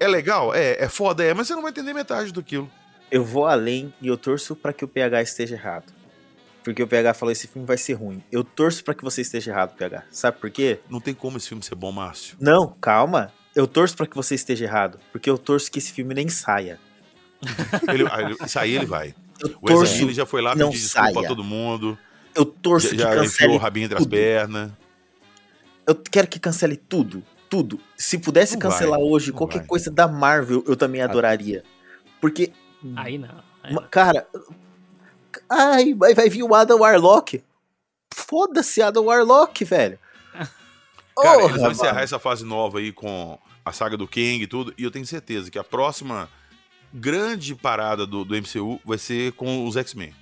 É 0.00 0.06
legal? 0.08 0.54
É, 0.54 0.84
é 0.84 0.88
foda, 0.88 1.24
é, 1.24 1.32
mas 1.32 1.46
você 1.46 1.54
não 1.54 1.62
vai 1.62 1.70
entender 1.70 1.92
metade 1.94 2.32
daquilo. 2.32 2.70
eu 3.10 3.24
vou 3.24 3.46
além 3.46 3.92
e 4.02 4.08
eu 4.08 4.16
torço 4.16 4.54
pra 4.56 4.72
que 4.72 4.84
o 4.84 4.88
PH 4.88 5.22
esteja 5.22 5.54
errado. 5.54 5.92
Porque 6.64 6.82
o 6.82 6.86
PH 6.88 7.12
falou 7.14 7.30
esse 7.30 7.46
filme 7.46 7.66
vai 7.66 7.76
ser 7.76 7.92
ruim. 7.92 8.22
Eu 8.32 8.42
torço 8.42 8.82
pra 8.82 8.94
que 8.94 9.04
você 9.04 9.20
esteja 9.20 9.50
errado, 9.50 9.76
PH. 9.76 10.04
Sabe 10.10 10.38
por 10.38 10.50
quê? 10.50 10.80
Não 10.88 10.98
tem 11.00 11.12
como 11.12 11.36
esse 11.36 11.46
filme 11.48 11.62
ser 11.62 11.74
bom, 11.74 11.92
Márcio. 11.92 12.36
Não, 12.40 12.74
calma. 12.80 13.30
Eu 13.54 13.66
torço 13.66 13.94
pra 13.94 14.06
que 14.06 14.16
você 14.16 14.34
esteja 14.34 14.64
errado. 14.64 14.98
Porque 15.12 15.28
eu 15.28 15.36
torço 15.36 15.70
que 15.70 15.78
esse 15.78 15.92
filme 15.92 16.14
nem 16.14 16.28
saia. 16.28 16.80
Ele, 17.92 18.06
ah, 18.10 18.22
ele- 18.22 18.36
isso 18.44 18.58
aí 18.58 18.74
ele 18.74 18.86
vai. 18.86 19.14
Eu 19.40 19.58
O 19.60 19.66
torço. 19.66 19.98
Miller 19.98 20.14
já 20.14 20.24
foi 20.24 20.40
lá 20.40 20.56
pedir 20.56 20.70
desculpa 20.70 21.12
saia. 21.12 21.24
a 21.26 21.28
todo 21.28 21.44
mundo. 21.44 21.98
Eu 22.34 22.46
torço 22.46 22.86
Já, 22.88 22.92
que 22.96 22.98
já 23.02 23.08
enfiou 23.10 23.24
cancele 23.24 23.52
o 23.52 23.56
rabinho 23.58 23.84
entre 23.84 23.98
as 23.98 24.06
pernas. 24.06 24.70
Eu 25.86 25.94
quero 25.94 26.26
que 26.26 26.40
cancele 26.40 26.76
tudo. 26.76 27.22
Tudo. 27.54 27.80
Se 27.96 28.18
pudesse 28.18 28.54
Não 28.54 28.60
cancelar 28.60 28.98
vai, 28.98 29.08
hoje 29.08 29.30
qualquer 29.32 29.58
vai. 29.58 29.66
coisa 29.66 29.90
da 29.90 30.08
Marvel, 30.08 30.64
eu 30.66 30.74
também 30.76 31.00
adoraria. 31.02 31.62
Porque, 32.20 32.52
Aí 32.96 33.16
não. 33.18 33.28
aí 33.62 33.72
ma- 33.74 33.80
não. 33.82 33.88
cara. 33.88 34.26
Ai, 35.50 35.94
vai, 35.94 36.14
vai 36.14 36.28
vir 36.28 36.42
o 36.42 36.54
Adam 36.54 36.78
Warlock. 36.80 37.42
Foda-se, 38.12 38.82
Adam 38.82 39.04
Warlock, 39.04 39.64
velho. 39.64 39.98
Cara, 41.16 41.38
Porra, 41.38 41.50
eles 41.50 41.62
vão 41.62 41.70
encerrar 41.70 42.02
essa 42.02 42.18
fase 42.18 42.44
nova 42.44 42.78
aí 42.78 42.90
com 42.92 43.38
a 43.64 43.72
saga 43.72 43.96
do 43.96 44.06
Kang 44.08 44.42
e 44.42 44.46
tudo. 44.46 44.74
E 44.76 44.82
eu 44.84 44.90
tenho 44.90 45.06
certeza 45.06 45.50
que 45.50 45.58
a 45.58 45.64
próxima 45.64 46.28
grande 46.92 47.54
parada 47.54 48.04
do, 48.06 48.24
do 48.24 48.34
MCU 48.36 48.80
vai 48.84 48.98
ser 48.98 49.32
com 49.32 49.66
os 49.66 49.76
X-Men. 49.76 50.12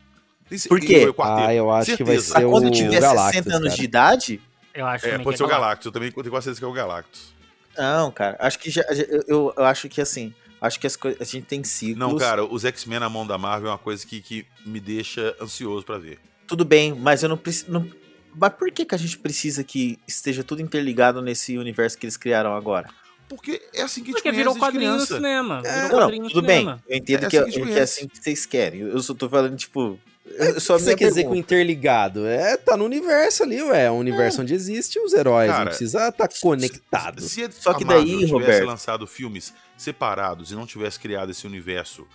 Por 0.68 0.80
quê? 0.80 1.06
o. 1.08 1.22
Ah, 1.22 1.54
eu 1.54 1.70
acho 1.70 1.96
que 1.96 2.04
vai 2.04 2.16
Certeza. 2.16 2.34
ser 2.34 2.40
Pra 2.42 2.50
quando 2.50 2.66
o 2.66 2.70
tiver 2.70 3.00
Galactus, 3.00 3.36
60 3.36 3.50
anos 3.56 3.68
cara. 3.68 3.76
de 3.78 3.84
idade? 3.84 4.40
Eu 4.74 4.86
acho 4.86 5.06
É, 5.06 5.18
pode 5.18 5.30
que 5.30 5.36
ser 5.36 5.44
o 5.44 5.46
Galactus. 5.46 5.48
Galactus. 5.48 5.86
Eu 5.86 5.92
também 5.92 6.10
tenho 6.10 6.30
quase 6.30 6.44
certeza 6.44 6.60
que 6.60 6.64
é 6.64 6.68
o 6.68 6.72
Galactus. 6.72 7.32
Não, 7.76 8.10
cara. 8.10 8.36
Acho 8.38 8.58
que 8.58 8.70
já. 8.70 8.82
eu, 8.90 9.24
eu, 9.26 9.54
eu 9.56 9.64
acho 9.64 9.88
que 9.88 10.00
assim. 10.00 10.34
Acho 10.60 10.78
que 10.78 10.86
as 10.86 10.94
coisas. 10.96 11.20
A 11.20 11.24
gente 11.24 11.44
tem 11.46 11.64
ciclos. 11.64 11.98
Não, 11.98 12.16
cara, 12.16 12.44
os 12.44 12.64
X-Men 12.64 13.00
na 13.00 13.08
mão 13.08 13.26
da 13.26 13.36
Marvel 13.36 13.68
é 13.68 13.72
uma 13.72 13.78
coisa 13.78 14.06
que, 14.06 14.20
que 14.20 14.46
me 14.64 14.78
deixa 14.80 15.34
ansioso 15.40 15.84
pra 15.84 15.98
ver. 15.98 16.18
Tudo 16.46 16.64
bem, 16.64 16.94
mas 16.94 17.22
eu 17.22 17.28
não 17.28 17.36
preciso. 17.36 17.72
Não... 17.72 17.88
Mas 18.34 18.52
por 18.54 18.70
que, 18.70 18.84
que 18.84 18.94
a 18.94 18.98
gente 18.98 19.18
precisa 19.18 19.62
que 19.64 19.98
esteja 20.06 20.42
tudo 20.44 20.62
interligado 20.62 21.20
nesse 21.20 21.58
universo 21.58 21.98
que 21.98 22.06
eles 22.06 22.16
criaram 22.16 22.54
agora? 22.54 22.88
Porque 23.28 23.62
é 23.74 23.82
assim 23.82 24.02
que 24.02 24.10
a 24.10 24.12
gente 24.12 24.22
Porque 24.22 24.28
conhece 24.30 24.36
virou 24.36 24.56
quadrinho 24.56 24.92
no 24.92 25.00
cinema. 25.00 25.62
É. 25.64 25.82
virou 25.82 25.88
Não, 25.88 25.98
quadrinho 26.00 26.22
não, 26.22 26.28
no 26.28 26.34
tudo 26.34 26.46
bem. 26.46 26.60
cinema. 26.60 26.82
Eu 26.88 26.96
entendo 26.98 27.24
É 27.24 27.28
que, 27.30 27.36
é, 27.36 27.40
assim 27.40 27.50
que 27.50 27.66
que 27.66 27.72
é 27.78 27.80
assim 27.82 28.08
que 28.08 28.18
vocês 28.22 28.46
querem. 28.46 28.80
Eu 28.80 28.98
só 29.00 29.14
tô 29.14 29.28
falando, 29.28 29.56
tipo. 29.56 29.98
Eu- 30.38 30.60
Só 30.60 30.74
O 30.74 30.76
que 30.78 30.82
você 30.82 30.86
minha 30.90 30.96
quer 30.98 31.08
dizer 31.08 31.24
com 31.24 31.36
interligado? 31.36 32.26
É, 32.26 32.56
tá 32.56 32.76
no 32.76 32.84
universo 32.84 33.42
ali, 33.42 33.62
ué. 33.62 33.84
É 33.84 33.90
um 33.90 33.98
universo 33.98 34.40
onde 34.42 34.54
existem 34.54 35.04
os 35.04 35.12
heróis. 35.12 35.50
Cara, 35.50 35.60
não 35.60 35.68
precisa 35.68 36.08
estar 36.08 36.28
conectado. 36.40 37.20
Se 37.22 37.48
Só 37.52 37.70
a 37.70 37.74
que 37.74 37.84
Marvel 37.84 38.04
daí, 38.04 38.12
tivesse 38.18 38.32
Roberto- 38.32 38.66
lançado 38.66 39.06
filmes 39.06 39.52
separados 39.76 40.50
e 40.50 40.54
não 40.54 40.66
tivesse 40.66 40.98
criado 40.98 41.30
esse 41.30 41.46
universo 41.46 42.06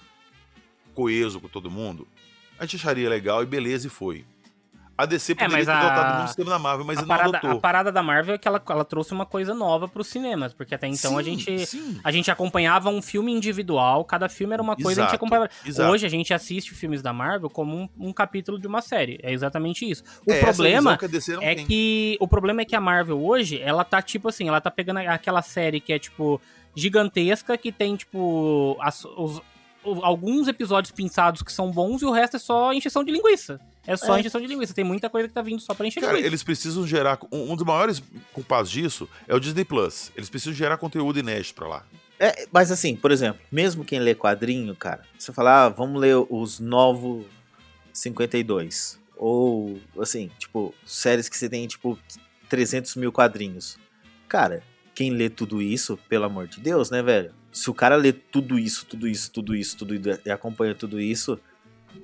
coeso 0.94 1.39
com 1.39 1.48
todo 1.48 1.69
mundo, 1.69 2.07
a 2.57 2.65
gente 2.65 2.77
acharia 2.77 3.07
legal 3.10 3.44
e 3.44 3.45
beleza 3.45 3.88
e 3.88 3.89
foi. 3.89 4.26
A 4.98 5.06
DC 5.06 5.36
poderia 5.36 5.57
mas 5.57 5.65
ter 5.68 5.72
a- 5.72 5.80
adotado 5.80 6.15
muito 6.15 6.28
sistema 6.28 6.49
da 6.49 6.57
Marvel, 6.60 6.86
mas 6.86 6.98
a, 6.98 7.02
não 7.02 7.07
parada, 7.07 7.30
adotou. 7.38 7.52
a 7.52 7.60
parada 7.60 7.91
da 7.91 8.02
Marvel 8.02 8.36
é 8.36 8.38
que 8.38 8.48
ela, 8.48 8.61
ela 8.68 8.84
trouxe 8.84 9.14
uma 9.14 9.26
coisa 9.26 9.53
nova 9.53 9.88
pros 9.88 10.07
cinemas, 10.07 10.53
porque 10.53 10.74
até 10.74 10.88
então 10.88 11.18
a 11.18 11.24
Sim, 11.24 11.38
gente 11.38 11.65
sim. 11.68 11.99
a 12.03 12.11
gente 12.11 12.32
acompanhava 12.32 12.90
um 12.90 13.02
filme 13.02 13.32
individual, 13.32 14.03
cada 14.06 14.28
filme 14.28 14.53
era 14.53 14.61
uma 14.64 14.76
coisa, 14.76 15.02
a 15.02 15.03
gente 15.03 15.10
Exato, 15.11 15.15
acompanhava. 15.15 15.49
exato. 15.65 15.91
Hoje 15.91 16.06
a 16.06 16.10
gente 16.10 16.34
assiste 16.34 16.74
filmes 16.74 17.02
da 17.02 17.14
Marvel 17.14 17.49
como 17.49 17.76
um, 17.76 17.90
um 17.99 18.11
capítulo 18.11 18.57
de 18.60 18.65
uma 18.68 18.82
série. 18.82 19.19
É 19.22 19.32
exatamente 19.32 19.90
isso. 19.90 20.03
O 20.26 20.32
É, 20.32 20.38
essa 20.38 20.45
problema 20.45 20.98
que 20.98 21.06
a 21.06 21.10
é 21.44 21.56
tem. 21.56 21.65
que 21.68 22.18
o 22.19 22.28
problema 22.28 22.61
é 22.61 22.65
que 22.65 22.76
a 22.76 22.82
Marvel 22.82 23.24
hoje, 23.24 23.61
ela 23.61 23.84
tá 23.84 24.02
tipo 24.02 24.30
assim, 24.30 24.48
ela 24.48 24.60
tá 24.60 24.72
pegando 24.72 24.98
aquela 24.98 25.41
série 25.44 25.80
que 25.80 25.94
é 25.94 25.99
tipo 25.99 26.41
gigantesca 26.76 27.57
que 27.57 27.72
tem 27.72 27.95
tipo 27.95 28.78
as- 28.82 29.03
os- 29.06 29.41
alguns 30.03 30.47
episódios 30.47 30.91
pinçados 30.91 31.41
que 31.41 31.51
são 31.51 31.72
bons 31.72 32.01
e 32.01 32.05
o 32.05 32.11
resto 32.11 32.35
é 32.38 32.39
só 32.39 32.73
encheção 32.73 33.03
de 33.03 33.11
linguiça. 33.11 33.59
É 33.85 33.95
só 33.95 34.15
É. 34.18 34.19
encheção 34.19 34.41
de 34.41 34.47
linguiça. 34.47 34.73
Tem 34.73 34.84
muita 34.84 35.09
coisa 35.09 35.27
que 35.27 35.34
tá 35.34 35.41
vindo 35.41 35.59
só 35.61 35.73
pra 35.73 35.88
encher 35.88 36.01
Cara, 36.01 36.14
linguiça. 36.14 36.27
eles 36.27 36.43
precisam 36.43 36.85
gerar. 36.85 37.18
Um 37.31 37.51
um 37.51 37.55
dos 37.55 37.65
maiores 37.65 38.01
culpados 38.34 38.69
disso 38.69 39.07
é 39.27 39.34
o 39.35 39.39
Disney 39.39 39.64
Plus. 39.65 40.11
Eles 40.15 40.30
precisam 40.30 40.53
gerar 40.53 40.77
conteúdo 40.77 41.19
inédito 41.19 41.55
pra 41.55 41.68
lá. 41.68 41.85
É, 42.19 42.47
mas 42.51 42.72
assim, 42.72 42.95
por 42.95 43.11
exemplo, 43.11 43.39
mesmo 43.51 43.85
quem 43.85 43.99
lê 43.99 44.14
quadrinho, 44.15 44.76
cara, 44.76 45.03
você 45.18 45.31
fala, 45.31 45.65
ah, 45.65 45.69
vamos 45.69 46.01
ler 46.01 46.15
os 46.30 46.59
novos 46.59 47.26
52. 47.93 48.99
Ou, 49.15 49.80
assim, 49.99 50.30
tipo, 50.38 50.73
séries 50.85 51.27
que 51.27 51.38
você 51.38 51.49
tem, 51.49 51.65
tipo, 51.68 51.97
300 52.49 52.95
mil 52.95 53.11
quadrinhos. 53.11 53.77
Cara, 54.27 54.61
quem 54.98 55.11
lê 55.11 55.30
tudo 55.30 55.61
isso, 55.61 55.95
pelo 56.10 56.26
amor 56.26 56.48
de 56.48 56.60
Deus, 56.60 56.90
né, 56.90 57.03
velho? 57.03 57.32
Se 57.52 57.69
o 57.69 57.74
cara 57.74 57.95
lê 57.95 58.11
tudo 58.11 58.57
isso, 58.57 58.84
tudo 58.86 59.07
isso, 59.07 59.30
tudo 59.32 59.56
isso, 59.56 59.78
tudo 59.78 59.94
isso, 59.94 60.19
e 60.26 60.32
acompanha 60.32 60.74
tudo 60.74 60.99
isso, 60.99 61.40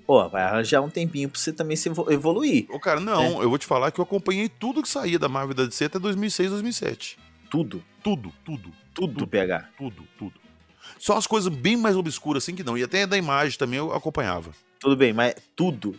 pô, 0.05 0.27
vai 0.29 0.43
arranjar 0.43 0.79
um 0.81 0.89
tempinho 0.89 1.27
pra 1.27 1.39
você 1.39 1.51
também 1.51 1.75
se 1.75 1.89
evo- 1.89 2.11
evoluir. 2.11 2.67
Ô, 2.69 2.79
cara, 2.79 2.99
não, 2.99 3.41
eu 3.41 3.49
vou 3.49 3.57
te 3.57 3.65
falar 3.65 3.89
que 3.91 3.99
eu 3.99 4.03
acompanhei 4.03 4.47
tudo 4.47 4.83
que 4.83 4.89
saía 4.89 5.17
da 5.17 5.27
Marvel 5.27 5.55
da 5.55 5.65
DC 5.65 5.85
até 5.85 5.97
2006, 5.97 6.51
2007. 6.51 7.17
Tudo, 7.49 7.83
Tudo, 8.03 8.31
tudo, 8.45 8.71
tudo, 8.93 9.27
PH. 9.27 9.69
tudo, 9.77 10.03
tudo. 10.17 10.33
Só 10.99 11.17
as 11.17 11.25
coisas 11.25 11.53
bem 11.53 11.75
mais 11.77 11.95
obscuras 11.95 12.43
assim 12.43 12.53
que 12.55 12.63
não. 12.63 12.77
E 12.77 12.83
até 12.83 13.07
da 13.07 13.17
imagem 13.17 13.57
também 13.57 13.79
eu 13.79 13.91
acompanhava. 13.93 14.51
Tudo 14.79 14.95
bem, 14.95 15.13
mas 15.13 15.33
tudo. 15.55 15.95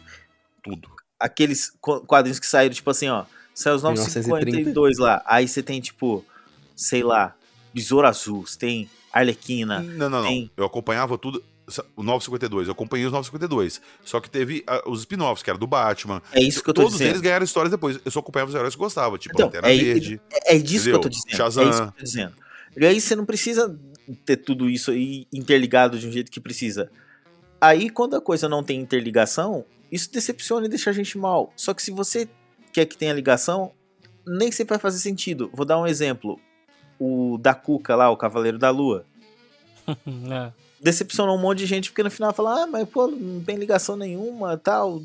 Tudo. 0.62 0.88
aqueles 1.18 1.70
qu- 1.80 2.00
quadrinhos 2.06 2.38
que 2.38 2.46
saíram, 2.46 2.74
tipo 2.74 2.90
assim, 2.90 3.08
ó. 3.08 3.24
Saiu 3.54 3.76
os 3.76 3.82
952 3.82 4.98
lá. 4.98 5.22
Aí 5.26 5.46
você 5.48 5.62
tem, 5.62 5.80
tipo, 5.80 6.24
sei 6.74 7.02
lá, 7.02 7.34
Besouro 7.72 8.06
Azul, 8.06 8.46
você 8.46 8.58
tem 8.58 8.90
Arlequina. 9.12 9.80
Não, 9.80 10.08
não, 10.10 10.22
não. 10.22 10.28
tem- 10.28 10.50
Eu 10.56 10.64
acompanhava 10.64 11.16
tudo. 11.18 11.42
O 11.96 12.02
952, 12.02 12.68
eu 12.68 12.72
acompanhei 12.72 13.06
os 13.06 13.12
952. 13.12 13.80
Só 14.04 14.20
que 14.20 14.28
teve 14.28 14.62
ah, 14.66 14.82
os 14.86 15.00
spin-offs, 15.00 15.42
que 15.42 15.48
era 15.48 15.58
do 15.58 15.66
Batman. 15.66 16.20
É 16.32 16.42
isso 16.42 16.62
que 16.62 16.68
eu 16.68 16.74
tô 16.74 16.82
Todos 16.82 16.98
dizendo. 16.98 17.10
eles 17.12 17.20
ganharam 17.22 17.44
histórias 17.44 17.70
depois. 17.70 17.98
Eu 18.04 18.10
só 18.10 18.18
acompanhava 18.20 18.50
os 18.50 18.54
heróis 18.54 18.74
que 18.74 18.78
gostava, 18.80 19.16
tipo 19.16 19.34
Então, 19.34 19.46
Lanterna 19.46 19.70
é, 19.70 19.76
Verde. 19.76 20.20
é, 20.30 20.56
é 20.56 20.58
disso 20.58 20.84
que 20.84 20.90
eu 20.90 21.00
tô 21.00 21.08
entendeu? 21.08 21.24
dizendo. 21.24 21.36
Shazam. 21.38 21.64
É 21.64 21.70
isso 21.70 21.78
que 21.82 21.88
eu 21.88 21.92
tô 21.92 22.02
dizendo. 22.04 22.34
E 22.76 22.86
aí 22.86 23.00
você 23.00 23.16
não 23.16 23.24
precisa 23.24 23.78
ter 24.26 24.36
tudo 24.36 24.68
isso 24.68 24.90
aí 24.90 25.26
interligado 25.32 25.98
de 25.98 26.06
um 26.06 26.12
jeito 26.12 26.30
que 26.30 26.38
precisa. 26.40 26.90
Aí, 27.58 27.88
quando 27.88 28.14
a 28.16 28.20
coisa 28.20 28.46
não 28.46 28.62
tem 28.62 28.78
interligação, 28.80 29.64
isso 29.90 30.12
decepciona 30.12 30.66
e 30.66 30.68
deixa 30.68 30.90
a 30.90 30.92
gente 30.92 31.16
mal. 31.16 31.50
Só 31.56 31.72
que 31.72 31.82
se 31.82 31.90
você 31.90 32.28
quer 32.74 32.84
que 32.84 32.98
tenha 32.98 33.12
ligação, 33.14 33.72
nem 34.26 34.52
sempre 34.52 34.74
vai 34.74 34.78
fazer 34.78 34.98
sentido. 34.98 35.50
Vou 35.54 35.64
dar 35.64 35.80
um 35.80 35.86
exemplo. 35.86 36.38
O 36.98 37.38
da 37.40 37.54
Cuca 37.54 37.94
lá, 37.96 38.10
o 38.10 38.16
Cavaleiro 38.16 38.58
da 38.58 38.70
Lua. 38.70 39.04
É. 40.30 40.50
decepcionou 40.80 41.36
um 41.36 41.40
monte 41.40 41.58
de 41.58 41.66
gente, 41.66 41.90
porque 41.90 42.02
no 42.02 42.10
final 42.10 42.32
fala, 42.32 42.62
ah, 42.62 42.66
mas 42.66 42.88
pô, 42.88 43.06
não 43.06 43.40
tem 43.42 43.56
ligação 43.56 43.96
nenhuma 43.96 44.56
tal. 44.56 45.02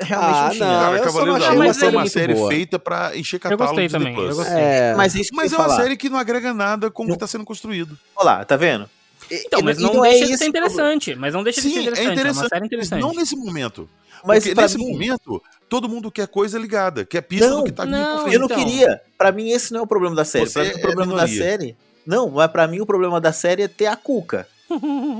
Realmente 0.00 0.36
Ah, 0.38 0.44
não 0.44 0.50
tinha. 0.52 0.66
não, 0.66 0.80
Cara, 0.80 0.96
eu 0.96 0.98
só 0.98 1.04
Cavaleiro 1.04 1.32
não 1.32 1.38
da 1.38 1.44
achei 1.46 1.56
Lua 1.56 1.64
uma 1.66 1.74
foi 1.74 1.80
série 1.80 1.96
uma 1.96 2.06
série 2.08 2.34
boa. 2.34 2.48
feita 2.50 2.78
pra 2.78 3.16
encher 3.16 3.36
Eu 3.36 3.40
catálogo 3.40 3.64
gostei 3.66 3.88
do 3.88 3.98
Disney 3.98 4.12
também, 4.14 4.28
eu 4.28 4.34
gostei. 4.36 4.56
É, 4.56 4.94
Mas 4.96 5.14
é 5.14 5.20
Mas 5.32 5.52
é 5.52 5.54
eu 5.54 5.58
uma 5.60 5.68
falar. 5.68 5.82
série 5.82 5.96
que 5.96 6.08
não 6.08 6.18
agrega 6.18 6.52
nada 6.54 6.90
com 6.90 7.04
o 7.04 7.06
que 7.08 7.16
tá 7.18 7.26
sendo 7.26 7.44
construído. 7.44 7.96
Olha 8.16 8.24
lá, 8.24 8.44
tá 8.44 8.56
vendo? 8.56 8.88
Então, 9.30 9.60
mas 9.62 9.78
e 9.78 9.82
não, 9.82 10.04
é 10.04 10.10
deixa 10.10 10.26
de 10.26 10.32
esse 10.32 10.38
ser 10.44 10.48
interessante. 10.48 11.14
Mas 11.14 11.34
não 11.34 11.42
deixa 11.42 11.60
de 11.60 11.68
ser 11.68 11.74
Sim, 11.74 11.80
interessante. 11.82 12.00
é 12.00 12.04
É, 12.04 12.08
uma 12.08 12.14
interessante. 12.20 12.48
série 12.48 12.66
interessante. 12.66 13.00
Não 13.00 13.12
nesse 13.12 13.36
momento. 13.36 13.88
Mas 14.24 14.44
Porque 14.44 14.60
nesse 14.60 14.78
mim- 14.78 14.90
momento, 14.92 15.42
todo 15.68 15.88
mundo 15.88 16.10
quer 16.10 16.26
coisa 16.26 16.58
ligada, 16.58 17.04
quer 17.04 17.20
pista 17.22 17.48
Não, 17.48 17.58
do 17.58 17.64
que 17.64 17.72
tá 17.72 17.84
não, 17.86 18.24
por 18.24 18.32
Eu 18.32 18.40
não 18.40 18.46
Então. 18.46 18.58
queria. 18.64 19.00
Pra 19.16 19.30
mim, 19.30 19.50
esse 19.50 19.72
não 19.72 19.80
é 19.80 19.82
o 19.82 19.86
problema 19.86 20.16
da 20.16 20.24
série. 20.24 20.46
Você 20.46 20.52
Pra 20.54 20.62
mim, 20.64 20.70
é 20.70 20.74
o 20.76 20.80
problema 20.80 21.16
da 21.16 21.28
série. 21.28 21.76
Não, 22.06 22.28
mas 22.30 22.50
pra 22.50 22.66
mim 22.66 22.80
o 22.80 22.86
problema 22.86 23.20
da 23.20 23.32
série 23.32 23.62
é 23.62 23.68
ter 23.68 23.86
a 23.86 23.94
Cuca. 23.94 24.48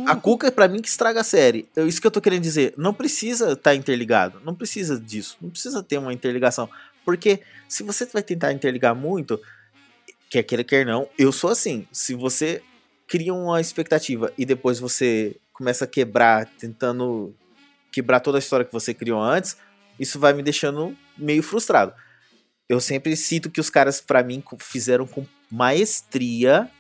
A 0.07 0.17
Cuca 0.17 0.49
é 0.49 0.51
pra 0.51 0.67
mim 0.69 0.81
que 0.83 0.89
estraga 0.89 1.21
a 1.21 1.25
série. 1.25 1.69
É 1.77 1.83
isso 1.85 2.01
que 2.01 2.07
eu 2.07 2.11
tô 2.11 2.21
querendo 2.21 2.43
dizer. 2.43 2.75
Não 2.77 2.93
precisa 2.93 3.53
estar 3.53 3.75
interligado. 3.75 4.41
Não 4.45 4.55
precisa 4.55 4.99
disso. 4.99 5.37
Não 5.41 5.49
precisa 5.51 5.83
ter 5.83 5.99
uma 5.99 6.13
interligação. 6.13 6.69
Porque 7.05 7.41
se 7.69 7.83
você 7.83 8.05
vai 8.07 8.23
tentar 8.23 8.53
interligar 8.53 8.95
muito, 8.95 9.41
quer 10.29 10.43
queira, 10.43 10.65
quer 10.65 10.85
não, 10.85 11.09
eu 11.19 11.31
sou 11.33 11.51
assim. 11.51 11.87
Se 11.93 12.15
você 12.15 12.63
cria 13.09 13.33
uma 13.35 13.61
expectativa 13.61 14.33
e 14.39 14.45
depois 14.45 14.79
você 14.79 15.37
começa 15.53 15.85
a 15.85 15.89
quebrar, 15.89 16.47
tentando 16.59 17.35
quebrar 17.91 18.21
toda 18.21 18.39
a 18.39 18.41
história 18.41 18.65
que 18.67 18.73
você 18.73 18.93
criou 18.95 19.21
antes, 19.21 19.57
isso 19.99 20.19
vai 20.21 20.33
me 20.33 20.43
deixando 20.43 20.97
meio 21.17 21.43
frustrado. 21.43 21.93
Eu 22.69 22.81
sempre 22.81 23.17
cito 23.17 23.51
que 23.51 23.61
os 23.61 23.71
caras, 23.71 24.01
pra 24.01 24.23
mim, 24.23 24.45
fizeram 24.61 25.07
com 25.07 25.27
maestria 25.51 26.71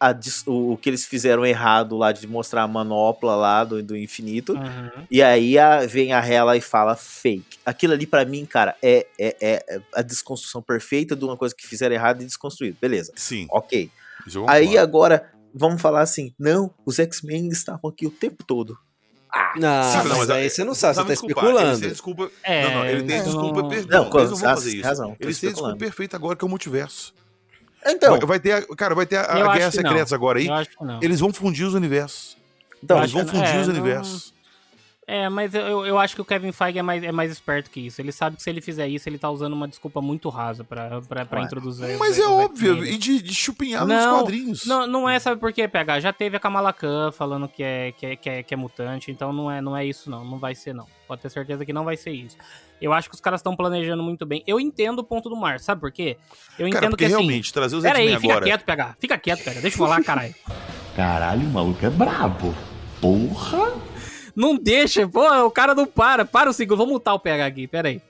a 0.00 0.14
o, 0.46 0.72
o 0.72 0.76
que 0.76 0.88
eles 0.88 1.04
fizeram 1.06 1.44
errado 1.44 1.96
lá 1.96 2.12
de 2.12 2.24
mostrar 2.28 2.62
a 2.62 2.68
manopla 2.68 3.34
lá 3.34 3.64
do, 3.64 3.82
do 3.82 3.96
infinito. 3.96 4.52
Uhum. 4.52 5.06
E 5.10 5.20
aí 5.22 5.58
a- 5.58 5.84
vem 5.86 6.12
a 6.12 6.24
Hela 6.24 6.56
e 6.56 6.60
fala 6.60 6.94
fake. 6.94 7.58
Aquilo 7.66 7.94
ali, 7.94 8.06
pra 8.06 8.24
mim, 8.24 8.44
cara, 8.46 8.76
é, 8.80 9.06
é, 9.18 9.36
é 9.40 9.80
a 9.92 10.02
desconstrução 10.02 10.62
perfeita 10.62 11.16
de 11.16 11.24
uma 11.24 11.36
coisa 11.36 11.52
que 11.56 11.66
fizeram 11.66 11.94
errado 11.96 12.22
e 12.22 12.26
desconstruído. 12.26 12.76
Beleza. 12.80 13.12
Sim, 13.16 13.46
Ok. 13.50 13.90
Aí 14.46 14.76
agora, 14.78 15.32
vamos 15.58 15.82
falar 15.82 16.00
assim: 16.02 16.32
não, 16.38 16.72
os 16.86 16.98
X-Men 16.98 17.48
estavam 17.48 17.90
aqui 17.90 18.06
o 18.06 18.10
tempo 18.10 18.44
todo. 18.44 18.78
Não, 19.56 19.82
Sim, 19.84 19.96
mas 19.98 20.08
não, 20.08 20.18
mas 20.18 20.30
aí 20.30 20.46
é- 20.46 20.48
você 20.48 20.64
não 20.64 20.74
sabe, 20.74 20.94
você 20.94 21.02
tá 21.02 21.08
desculpar, 21.08 21.44
especulando. 21.44 21.80
Têm 21.80 21.88
desculpa. 21.90 22.30
É, 22.42 22.62
não, 22.64 22.74
não, 22.76 22.86
ele 22.86 23.02
tem 23.02 23.22
desculpa 23.22 23.68
perfeita. 23.68 23.98
Não, 23.98 24.08
Não, 24.10 24.18
eles 24.18 24.30
não 24.30 24.36
vão 24.38 24.48
ah, 24.50 24.54
fazer 24.54 24.70
tem 24.70 24.78
isso. 24.78 24.88
razão, 24.88 25.08
tô 25.10 25.16
eles 25.26 25.38
têm 25.40 25.48
a 25.48 25.52
desculpa 25.52 25.76
perfeita 25.76 26.16
agora 26.16 26.36
que 26.36 26.44
é 26.44 26.46
o 26.46 26.48
multiverso. 26.48 27.14
Então, 27.86 28.18
vai, 28.26 28.40
ter, 28.40 28.52
a- 28.52 28.66
cara, 28.76 28.94
vai 28.94 29.06
ter 29.06 29.16
a, 29.16 29.22
a 29.22 29.54
Guerra. 29.54 29.70
Secretas 29.70 30.12
agora 30.12 30.38
aí. 30.38 30.46
Eu 30.46 30.54
acho 30.54 30.70
que 30.70 30.84
não. 30.84 30.98
Eles 31.02 31.20
vão 31.20 31.32
fundir 31.32 31.66
os 31.66 31.74
universos. 31.74 32.36
então 32.82 32.98
eles 32.98 33.12
vão 33.12 33.26
fundir 33.26 33.54
é, 33.54 33.60
os 33.60 33.68
não- 33.68 33.74
universos. 33.74 34.34
É, 35.10 35.26
mas 35.30 35.54
eu- 35.54 35.86
eu, 35.86 35.98
acho 35.98 36.14
que 36.14 36.20
o 36.20 36.24
Kevin 36.24 36.52
Feige 36.52 36.78
é 36.78 36.82
mais, 36.82 37.02
é 37.02 37.10
mais 37.10 37.32
esperto 37.32 37.70
que 37.70 37.80
isso. 37.80 37.98
Ele 37.98 38.12
sabe 38.12 38.36
que 38.36 38.42
se 38.42 38.50
ele 38.50 38.60
fizer 38.60 38.86
isso, 38.88 39.08
ele 39.08 39.16
tá 39.16 39.30
usando 39.30 39.54
uma 39.54 39.66
desculpa 39.66 40.02
muito 40.02 40.28
rasa 40.28 40.62
pra, 40.64 41.00
pra, 41.00 41.24
pra 41.24 41.40
introduzir. 41.40 41.96
Mas 41.98 42.10
os- 42.10 42.18
é 42.18 42.26
os 42.26 42.30
óbvio, 42.44 42.84
e 42.84 42.98
de, 42.98 43.22
de 43.22 43.34
chupinhar 43.34 43.86
nos 43.86 43.96
Não, 43.96 44.18
quadrinhos. 44.18 44.66
Não, 44.66 44.86
não 44.86 45.08
é, 45.08 45.18
sabe 45.18 45.40
por 45.40 45.50
quê, 45.50 45.66
PH? 45.66 46.00
Já 46.00 46.12
teve 46.12 46.36
a 46.36 46.40
Kamala 46.40 46.74
Khan 46.74 47.10
falando 47.10 47.48
que 47.48 47.62
é, 47.62 47.92
que, 47.92 48.04
é, 48.04 48.16
que, 48.16 48.28
é, 48.28 48.42
que 48.42 48.52
é 48.52 48.56
mutante, 48.56 49.10
então 49.10 49.32
não 49.32 49.50
é, 49.50 49.62
não 49.62 49.74
é 49.74 49.82
isso, 49.82 50.10
não. 50.10 50.22
Não 50.26 50.38
vai 50.38 50.54
ser, 50.54 50.74
não. 50.74 50.84
Pode 51.06 51.22
ter 51.22 51.30
certeza 51.30 51.64
que 51.64 51.72
não 51.72 51.84
vai 51.86 51.96
ser 51.96 52.10
isso. 52.10 52.36
Eu 52.78 52.92
acho 52.92 53.08
que 53.08 53.14
os 53.14 53.20
caras 53.22 53.40
estão 53.40 53.56
planejando 53.56 54.02
muito 54.02 54.26
bem. 54.26 54.44
Eu 54.46 54.60
entendo 54.60 54.98
o 54.98 55.04
ponto 55.04 55.30
do 55.30 55.36
Mar, 55.36 55.58
sabe 55.58 55.80
por 55.80 55.90
quê? 55.90 56.18
Eu 56.58 56.66
Cara, 56.66 56.68
entendo 56.68 56.90
porque 56.90 57.06
que 57.06 57.12
assim. 57.14 57.14
realmente, 57.22 57.50
trazer 57.50 57.76
os 57.76 57.82
Pera 57.82 57.96
X-Men 57.98 58.14
aí, 58.14 58.20
fica 58.20 58.32
agora. 58.34 58.44
quieto, 58.44 58.64
PH. 58.66 58.96
Fica 59.00 59.16
quieto, 59.18 59.42
PH. 59.42 59.60
Deixa 59.62 59.74
eu 59.74 59.86
falar, 59.86 60.02
caralho. 60.04 60.34
Caralho, 60.94 61.46
o 61.46 61.50
maluco 61.50 61.86
é 61.86 61.88
brabo. 61.90 62.54
Porra! 63.00 63.72
Não 64.38 64.56
deixa, 64.56 65.08
pô, 65.08 65.28
o 65.46 65.50
cara 65.50 65.74
não 65.74 65.84
para. 65.84 66.24
Para 66.24 66.48
o 66.48 66.52
segundo, 66.52 66.76
vou 66.78 66.86
mutar 66.86 67.12
o 67.12 67.18
PH 67.18 67.44
aqui, 67.44 67.66
pera 67.66 67.88
aí. 67.88 68.00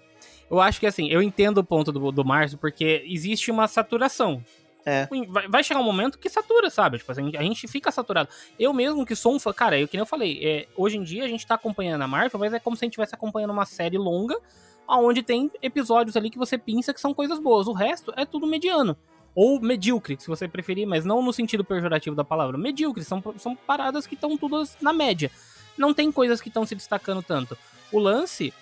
Eu 0.51 0.61
acho 0.61 0.79
que 0.79 0.87
assim, 0.87 1.09
eu 1.09 1.23
entendo 1.23 1.57
o 1.57 1.65
ponto 1.65 1.91
do, 1.91 2.13
do 2.13 2.23
Márcio, 2.23 2.59
porque 2.59 3.03
existe 3.07 3.51
uma 3.51 3.67
saturação. 3.67 4.45
É. 4.85 5.09
Vai, 5.27 5.49
vai 5.49 5.65
chegar 5.65 5.81
um 5.81 5.85
momento 5.85 6.19
que 6.19 6.29
satura, 6.29 6.69
sabe? 6.69 6.99
Tipo, 6.99 7.13
assim, 7.13 7.33
a 7.35 7.43
gente 7.43 7.67
fica 7.67 7.91
saturado. 7.91 8.29
Eu 8.59 8.75
mesmo 8.75 9.07
que 9.07 9.17
sou 9.17 9.37
um 9.37 9.41
fã, 9.41 9.55
cara, 9.55 9.81
eu 9.81 9.89
que 9.89 9.97
nem 9.97 10.03
eu 10.03 10.07
falei, 10.07 10.39
é, 10.43 10.69
hoje 10.77 10.99
em 10.99 11.03
dia 11.03 11.25
a 11.25 11.29
gente 11.29 11.47
tá 11.47 11.55
acompanhando 11.55 12.03
a 12.03 12.07
Marvel, 12.07 12.39
mas 12.39 12.53
é 12.53 12.61
como 12.61 12.77
se 12.77 12.85
a 12.85 12.87
gente 12.87 12.93
estivesse 12.93 13.15
acompanhando 13.15 13.51
uma 13.53 13.65
série 13.65 13.97
longa, 13.97 14.39
onde 14.87 15.23
tem 15.23 15.51
episódios 15.63 16.15
ali 16.15 16.29
que 16.29 16.37
você 16.37 16.59
pensa 16.59 16.93
que 16.93 17.01
são 17.01 17.15
coisas 17.15 17.39
boas. 17.39 17.67
O 17.67 17.73
resto 17.73 18.13
é 18.15 18.27
tudo 18.27 18.47
mediano. 18.47 18.95
Ou 19.35 19.59
medíocre, 19.63 20.19
se 20.21 20.27
você 20.27 20.47
preferir, 20.47 20.87
mas 20.87 21.07
não 21.07 21.23
no 21.23 21.33
sentido 21.33 21.65
pejorativo 21.65 22.15
da 22.15 22.25
palavra. 22.25 22.59
Medíocre, 22.59 23.03
são, 23.03 23.23
são 23.39 23.57
paradas 23.57 24.07
que 24.07 24.15
estão 24.15 24.37
todas 24.37 24.77
na 24.79 24.93
média. 24.93 25.31
Não 25.79 25.95
tem 25.95 26.11
coisas 26.13 26.41
que 26.41 26.49
estão 26.49 26.67
se 26.67 26.75
destacando 26.75 27.23
tanto. 27.23 27.57
O 27.93 27.99
lance 27.99 28.53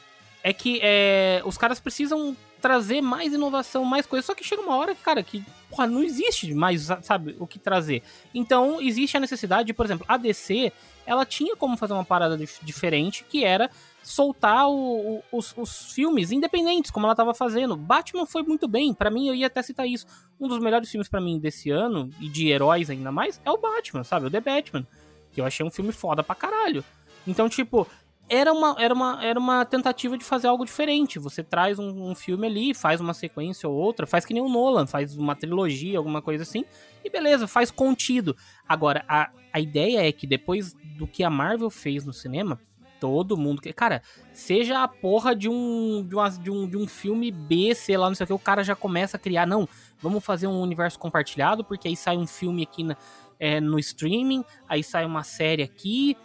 é 0.43 0.53
que 0.53 0.79
é, 0.83 1.43
os 1.45 1.59
caras 1.59 1.81
precisam 1.81 2.37
trazer 2.61 3.01
mais 3.01 3.33
inovação, 3.33 3.85
mais 3.85 4.07
coisas. 4.07 4.25
Só 4.27 4.35
que 4.35 4.45
chega 4.45 4.63
uma 4.63 4.77
hora, 4.77 4.95
cara, 4.95 5.23
que 5.23 5.45
porra, 5.71 5.87
não 5.87 6.03
existe 6.03 6.55
mais, 6.55 6.89
sabe, 7.03 7.37
o 7.41 7.47
que 7.47 7.59
trazer. 7.59 8.03
Então, 8.35 8.81
existe 8.81 9.17
a 9.17 9.21
necessidade 9.21 9.67
de, 9.67 9.73
por 9.75 9.85
exemplo, 9.85 10.05
a 10.09 10.17
DC, 10.17 10.73
ela 11.05 11.25
tinha 11.27 11.57
como 11.57 11.77
fazer 11.77 11.93
uma 11.93 12.05
parada 12.05 12.37
dif- 12.37 12.61
diferente, 12.63 13.25
que 13.29 13.45
era 13.45 13.69
soltar 14.03 14.69
o- 14.69 15.19
o- 15.19 15.23
os, 15.33 15.53
os 15.57 15.93
filmes 15.93 16.31
independentes, 16.31 16.91
como 16.91 17.07
ela 17.07 17.15
tava 17.15 17.35
fazendo. 17.35 17.77
Batman 17.77 18.25
foi 18.27 18.43
muito 18.43 18.69
bem, 18.69 18.95
pra 18.95 19.11
mim, 19.11 19.29
eu 19.29 19.35
ia 19.35 19.49
até 19.49 19.61
citar 19.63 19.87
isso. 19.87 20.07
Um 20.41 20.47
dos 20.49 20.59
melhores 20.61 20.89
filmes 20.91 21.09
pra 21.09 21.21
mim 21.21 21.39
desse 21.39 21.71
ano, 21.71 22.09
e 22.21 22.29
de 22.29 22.49
heróis 22.49 22.89
ainda 22.89 23.11
mais, 23.11 23.41
é 23.45 23.51
o 23.51 23.59
Batman, 23.59 24.05
sabe? 24.05 24.27
O 24.27 24.31
The 24.31 24.41
Batman. 24.41 24.87
Que 25.33 25.41
eu 25.41 25.45
achei 25.45 25.67
um 25.67 25.71
filme 25.71 25.93
foda 25.93 26.23
pra 26.23 26.35
caralho. 26.35 26.85
Então, 27.27 27.49
tipo, 27.49 27.87
era 28.29 28.53
uma, 28.53 28.77
era 28.79 28.93
uma, 28.95 29.25
era 29.25 29.39
uma 29.39 29.65
tentativa 29.65 30.17
de 30.19 30.25
fazer 30.25 30.49
algo 30.49 30.65
diferente. 30.65 31.19
Você 31.19 31.43
traz 31.43 31.79
um, 31.79 32.11
um 32.11 32.15
filme 32.15 32.47
ali, 32.47 32.75
faz 32.75 33.01
uma 33.01 33.15
sequência 33.15 33.69
ou 33.69 33.75
outra, 33.75 34.07
faz 34.07 34.25
que 34.25 34.35
nem 34.35 34.43
o 34.43 34.49
Nolan, 34.49 34.87
faz 34.87 35.17
uma 35.17 35.35
trilogia, 35.37 35.99
alguma 35.99 36.21
coisa 36.23 36.43
assim, 36.43 36.65
e 37.05 37.11
beleza, 37.11 37.47
faz 37.47 37.71
contido. 37.71 38.37
Agora, 38.69 39.05
a, 39.09 39.31
a 39.53 39.61
ideia 39.61 40.07
é 40.07 40.13
que 40.13 40.27
depois 40.27 40.75
do 40.97 41.07
que 41.07 41.23
a 41.23 41.31
Marvel 41.31 41.71
fez 41.71 42.05
no 42.05 42.13
cinema, 42.13 42.61
todo 42.99 43.37
mundo. 43.37 43.61
que 43.61 43.73
Cara, 43.73 44.03
seja 44.33 44.83
a 44.83 44.89
porra 44.89 45.37
de 45.37 45.49
um, 45.49 46.03
de, 46.09 46.15
uma- 46.15 46.31
de 46.31 46.51
um, 46.51 46.67
de 46.69 46.77
um 46.79 46.87
filme 46.89 47.31
B, 47.31 47.75
sei 47.75 47.97
lá, 47.97 48.09
não 48.09 48.15
sei 48.15 48.25
o 48.25 48.27
que, 48.27 48.33
o 48.33 48.39
cara 48.39 48.65
já 48.65 48.75
começa 48.75 49.17
a 49.19 49.21
criar. 49.21 49.47
Não, 49.47 49.69
vamos 50.01 50.25
fazer 50.25 50.47
um 50.47 50.61
universo 50.61 50.99
compartilhado, 50.99 51.63
porque 51.63 51.87
aí 51.89 51.97
sai 51.97 52.17
um 52.17 52.27
filme 52.27 52.63
aqui 52.63 52.83
na- 52.83 52.97
é, 53.39 53.61
no 53.61 53.79
streaming, 53.79 54.43
aí 54.67 54.83
sai 54.83 55.05
uma 55.05 55.23
série 55.23 55.63
aqui, 55.63 56.17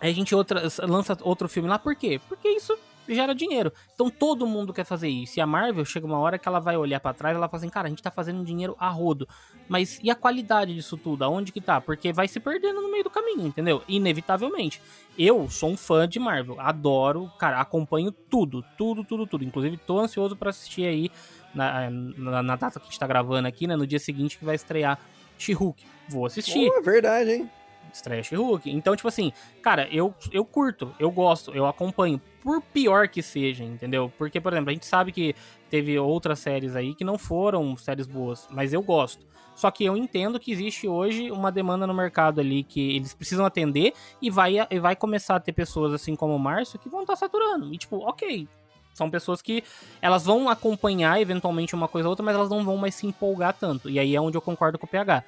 aí 0.00 0.10
a 0.10 0.14
gente 0.14 0.34
outra, 0.34 0.62
lança 0.82 1.16
outro 1.22 1.48
filme 1.48 1.68
lá. 1.68 1.78
Por 1.78 1.94
quê? 1.94 2.20
Porque 2.28 2.48
isso 2.48 2.76
gera 3.14 3.34
dinheiro. 3.34 3.72
Então 3.94 4.10
todo 4.10 4.46
mundo 4.46 4.72
quer 4.72 4.84
fazer 4.84 5.08
isso. 5.08 5.38
E 5.38 5.40
a 5.40 5.46
Marvel 5.46 5.84
chega 5.84 6.06
uma 6.06 6.18
hora 6.18 6.38
que 6.38 6.48
ela 6.48 6.60
vai 6.60 6.76
olhar 6.76 7.00
pra 7.00 7.14
trás 7.14 7.36
ela 7.36 7.48
fala 7.48 7.58
assim, 7.58 7.70
cara, 7.70 7.86
a 7.86 7.90
gente 7.90 8.02
tá 8.02 8.10
fazendo 8.10 8.44
dinheiro 8.44 8.76
a 8.78 8.88
rodo. 8.88 9.28
Mas 9.68 9.98
e 10.02 10.10
a 10.10 10.14
qualidade 10.14 10.74
disso 10.74 10.96
tudo? 10.96 11.24
Aonde 11.24 11.52
que 11.52 11.60
tá? 11.60 11.80
Porque 11.80 12.12
vai 12.12 12.28
se 12.28 12.40
perdendo 12.40 12.80
no 12.80 12.90
meio 12.90 13.04
do 13.04 13.10
caminho, 13.10 13.46
entendeu? 13.46 13.82
Inevitavelmente. 13.88 14.80
Eu 15.18 15.48
sou 15.50 15.70
um 15.70 15.76
fã 15.76 16.08
de 16.08 16.18
Marvel. 16.18 16.60
Adoro, 16.60 17.30
cara, 17.38 17.60
acompanho 17.60 18.12
tudo, 18.12 18.64
tudo, 18.76 19.04
tudo, 19.04 19.26
tudo. 19.26 19.44
Inclusive, 19.44 19.76
tô 19.76 19.98
ansioso 19.98 20.36
pra 20.36 20.50
assistir 20.50 20.86
aí 20.86 21.10
na, 21.54 21.90
na, 21.90 22.42
na 22.42 22.56
data 22.56 22.78
que 22.78 22.86
a 22.86 22.88
gente 22.88 22.98
tá 22.98 23.06
gravando 23.06 23.48
aqui, 23.48 23.66
né? 23.66 23.76
No 23.76 23.86
dia 23.86 23.98
seguinte 23.98 24.38
que 24.38 24.44
vai 24.44 24.54
estrear 24.54 24.98
She-Hulk. 25.36 25.84
Vou 26.08 26.26
assistir. 26.26 26.70
É 26.72 26.80
verdade, 26.80 27.32
hein? 27.32 27.50
Estreia 27.92 28.22
She-Hulk. 28.22 28.70
Então, 28.70 28.94
tipo 28.94 29.08
assim, 29.08 29.32
cara, 29.62 29.88
eu, 29.90 30.14
eu 30.32 30.44
curto, 30.44 30.94
eu 30.98 31.10
gosto, 31.10 31.52
eu 31.54 31.66
acompanho. 31.66 32.20
Por 32.42 32.62
pior 32.62 33.08
que 33.08 33.22
seja, 33.22 33.64
entendeu? 33.64 34.12
Porque, 34.16 34.40
por 34.40 34.52
exemplo, 34.52 34.70
a 34.70 34.72
gente 34.72 34.86
sabe 34.86 35.12
que 35.12 35.34
teve 35.68 35.98
outras 35.98 36.38
séries 36.38 36.74
aí 36.76 36.94
que 36.94 37.04
não 37.04 37.18
foram 37.18 37.76
séries 37.76 38.06
boas, 38.06 38.46
mas 38.50 38.72
eu 38.72 38.82
gosto. 38.82 39.26
Só 39.54 39.72
que 39.72 39.84
eu 39.84 39.96
entendo 39.96 40.38
que 40.38 40.52
existe 40.52 40.86
hoje 40.86 41.32
uma 41.32 41.50
demanda 41.50 41.84
no 41.84 41.92
mercado 41.92 42.40
ali 42.40 42.62
que 42.62 42.94
eles 42.94 43.12
precisam 43.12 43.44
atender 43.44 43.92
e 44.22 44.30
vai, 44.30 44.54
e 44.70 44.78
vai 44.78 44.94
começar 44.94 45.34
a 45.34 45.40
ter 45.40 45.52
pessoas 45.52 45.92
assim 45.92 46.14
como 46.14 46.36
o 46.36 46.38
Márcio 46.38 46.78
que 46.78 46.88
vão 46.88 47.00
estar 47.00 47.16
saturando. 47.16 47.74
E 47.74 47.76
tipo, 47.76 47.96
ok, 48.08 48.46
são 48.98 49.08
pessoas 49.08 49.40
que 49.40 49.62
elas 50.02 50.24
vão 50.24 50.48
acompanhar 50.48 51.20
eventualmente 51.20 51.74
uma 51.74 51.86
coisa 51.86 52.08
ou 52.08 52.10
outra, 52.10 52.24
mas 52.24 52.34
elas 52.34 52.50
não 52.50 52.64
vão 52.64 52.76
mais 52.76 52.96
se 52.96 53.06
empolgar 53.06 53.52
tanto. 53.52 53.88
E 53.88 53.98
aí 53.98 54.14
é 54.14 54.20
onde 54.20 54.36
eu 54.36 54.42
concordo 54.42 54.78
com 54.78 54.86
o 54.86 54.88
PH. 54.88 55.22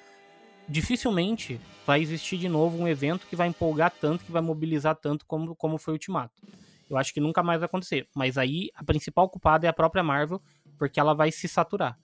Dificilmente 0.70 1.60
vai 1.84 2.01
existir 2.01 2.38
de 2.38 2.48
novo 2.48 2.78
um 2.78 2.86
evento 2.86 3.26
que 3.26 3.34
vai 3.34 3.48
empolgar 3.48 3.92
tanto, 4.01 4.24
que 4.24 4.30
vai 4.30 4.40
mobilizar 4.40 4.94
tanto 4.94 5.26
como, 5.26 5.56
como 5.56 5.76
foi 5.76 5.92
o 5.92 5.97
Ultimato. 5.97 6.32
Eu 6.88 6.97
acho 6.97 7.12
que 7.12 7.20
nunca 7.20 7.42
mais 7.42 7.59
vai 7.59 7.66
acontecer. 7.66 8.06
Mas 8.14 8.38
aí 8.38 8.70
a 8.74 8.84
principal 8.84 9.28
culpada 9.28 9.66
é 9.66 9.70
a 9.70 9.72
própria 9.72 10.02
Marvel, 10.02 10.40
porque 10.78 11.01
ela 11.01 11.12
vai 11.12 11.32
se 11.32 11.48
saturar. 11.48 11.98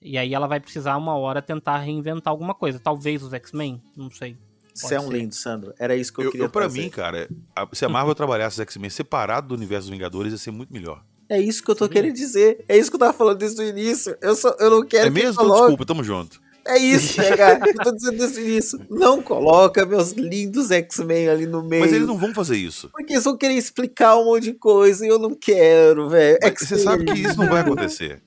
E 0.00 0.16
aí 0.16 0.32
ela 0.32 0.46
vai 0.46 0.60
precisar 0.60 0.96
uma 0.96 1.14
hora 1.16 1.42
tentar 1.42 1.78
reinventar 1.78 2.30
alguma 2.30 2.54
coisa. 2.54 2.78
Talvez 2.78 3.22
os 3.22 3.32
X-Men, 3.34 3.82
não 3.94 4.10
sei. 4.10 4.36
Você 4.74 4.94
é 4.94 5.00
um 5.00 5.10
lindo, 5.10 5.34
Sandro. 5.34 5.74
Era 5.78 5.94
isso 5.96 6.12
que 6.12 6.20
eu, 6.20 6.24
Eu, 6.24 6.30
queria 6.30 6.46
eu, 6.46 6.50
pra 6.50 6.68
mim, 6.68 6.88
cara, 6.90 7.28
a- 7.54 7.68
se 7.72 7.84
a 7.84 7.88
Marvel 7.88 8.14
trabalhasse 8.16 8.56
os 8.56 8.60
X-Men 8.60 8.90
separado 8.90 9.48
do 9.48 9.54
universo 9.54 9.88
dos 9.88 9.96
Vingadores, 9.96 10.32
ia 10.32 10.38
ser 10.38 10.50
muito 10.50 10.72
melhor. 10.72 11.02
É 11.28 11.40
isso 11.40 11.62
que 11.62 11.70
eu 11.70 11.74
tô 11.74 11.88
querendo 11.88 12.14
dizer. 12.14 12.64
É 12.68 12.76
isso 12.78 12.90
que 12.90 12.96
eu 12.96 13.00
tava 13.00 13.12
falando 13.12 13.38
desde 13.38 13.60
o 13.60 13.64
início. 13.66 14.16
Eu, 14.20 14.36
só, 14.36 14.54
eu 14.60 14.70
não 14.70 14.86
quero 14.86 15.08
é 15.08 15.10
que 15.10 15.14
mesmo? 15.14 15.32
Então, 15.32 15.44
coloque. 15.44 15.60
desculpa, 15.60 15.84
tamo 15.86 16.04
junto. 16.04 16.40
É 16.66 16.78
isso, 16.78 17.16
PH. 17.16 17.60
eu 17.66 17.74
tô 17.74 17.92
dizendo 17.92 18.18
desde 18.18 18.40
o 18.40 18.44
início. 18.44 18.80
Não 18.90 19.22
coloca 19.22 19.84
meus 19.86 20.12
lindos 20.12 20.70
X-Men 20.70 21.28
ali 21.28 21.46
no 21.46 21.62
meio. 21.62 21.82
Mas 21.82 21.92
eles 21.92 22.06
não 22.06 22.18
vão 22.18 22.34
fazer 22.34 22.56
isso. 22.56 22.88
Porque 22.90 23.12
eles 23.14 23.24
vão 23.24 23.36
querer 23.36 23.54
explicar 23.54 24.16
um 24.16 24.26
monte 24.26 24.44
de 24.44 24.54
coisa 24.54 25.04
e 25.04 25.08
eu 25.08 25.18
não 25.18 25.34
quero, 25.34 26.08
velho. 26.08 26.38
Você 26.58 26.78
sabe 26.78 27.04
que 27.04 27.18
isso 27.18 27.36
não 27.36 27.48
vai 27.48 27.60
acontecer. 27.60 28.22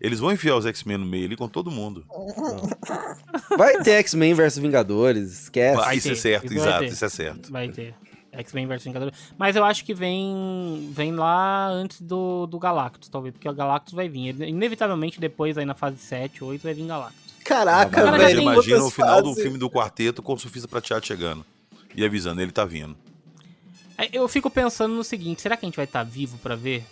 Eles 0.00 0.20
vão 0.20 0.32
enfiar 0.32 0.56
os 0.56 0.66
X-Men 0.66 0.98
no 0.98 1.06
meio 1.06 1.24
ali 1.24 1.36
com 1.36 1.48
todo 1.48 1.70
mundo. 1.70 2.04
Vai 3.56 3.82
ter 3.82 3.92
X-Men 3.92 4.34
versus 4.34 4.60
Vingadores, 4.60 5.44
esquece. 5.44 5.80
Ah, 5.82 5.94
isso 5.94 6.10
é 6.10 6.14
certo, 6.14 6.44
isso 6.46 6.56
exato, 6.56 6.84
isso 6.84 7.04
é 7.04 7.08
certo. 7.08 7.50
Vai 7.50 7.68
ter. 7.70 7.94
X-Men 8.38 8.66
vs 8.66 8.84
Vingadores. 8.84 9.18
Mas 9.38 9.56
eu 9.56 9.64
acho 9.64 9.84
que 9.84 9.94
vem 9.94 10.90
vem 10.92 11.12
lá 11.12 11.68
antes 11.68 12.00
do, 12.00 12.46
do 12.46 12.58
Galactus, 12.58 13.08
talvez. 13.08 13.32
Porque 13.32 13.48
o 13.48 13.54
Galactus 13.54 13.94
vai 13.94 14.08
vir. 14.08 14.40
Inevitavelmente, 14.42 15.20
depois, 15.20 15.56
aí 15.56 15.64
na 15.64 15.74
fase 15.74 15.98
7, 15.98 16.42
8, 16.42 16.62
vai 16.62 16.74
vir 16.74 16.86
Galactus. 16.86 17.23
Caraca, 17.44 18.06
já 18.06 18.26
tem 18.26 18.40
imagina 18.40 18.84
o 18.84 18.90
final 18.90 19.22
do 19.22 19.34
filme 19.34 19.58
do 19.58 19.70
quarteto 19.70 20.22
com 20.22 20.32
o 20.32 20.38
surfista 20.38 20.66
prateado 20.66 21.06
chegando. 21.06 21.44
E 21.94 22.04
avisando, 22.04 22.40
ele 22.40 22.50
tá 22.50 22.64
vindo. 22.64 22.96
Aí 23.96 24.08
Eu 24.12 24.26
fico 24.26 24.50
pensando 24.50 24.94
no 24.94 25.04
seguinte, 25.04 25.42
será 25.42 25.56
que 25.56 25.64
a 25.64 25.68
gente 25.68 25.76
vai 25.76 25.84
estar 25.84 26.02
vivo 26.02 26.38
pra 26.38 26.56
ver? 26.56 26.84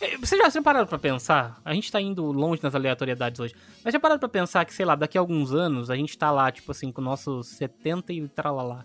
É, 0.00 0.16
Você 0.18 0.36
já, 0.36 0.48
já 0.48 0.62
pararam 0.62 0.86
pra 0.86 0.98
pensar? 0.98 1.60
A 1.64 1.72
gente 1.74 1.90
tá 1.90 2.00
indo 2.00 2.24
longe 2.30 2.62
nas 2.62 2.74
aleatoriedades 2.74 3.40
hoje. 3.40 3.54
Mas 3.82 3.92
já 3.92 3.98
pararam 3.98 4.20
pra 4.20 4.28
pensar 4.28 4.64
que, 4.64 4.74
sei 4.74 4.84
lá, 4.84 4.94
daqui 4.94 5.16
a 5.16 5.20
alguns 5.20 5.52
anos 5.52 5.90
a 5.90 5.96
gente 5.96 6.16
tá 6.16 6.30
lá, 6.30 6.52
tipo 6.52 6.70
assim, 6.70 6.92
com 6.92 7.00
nossos 7.00 7.48
70 7.48 8.12
e 8.12 8.28
tralalá. 8.28 8.84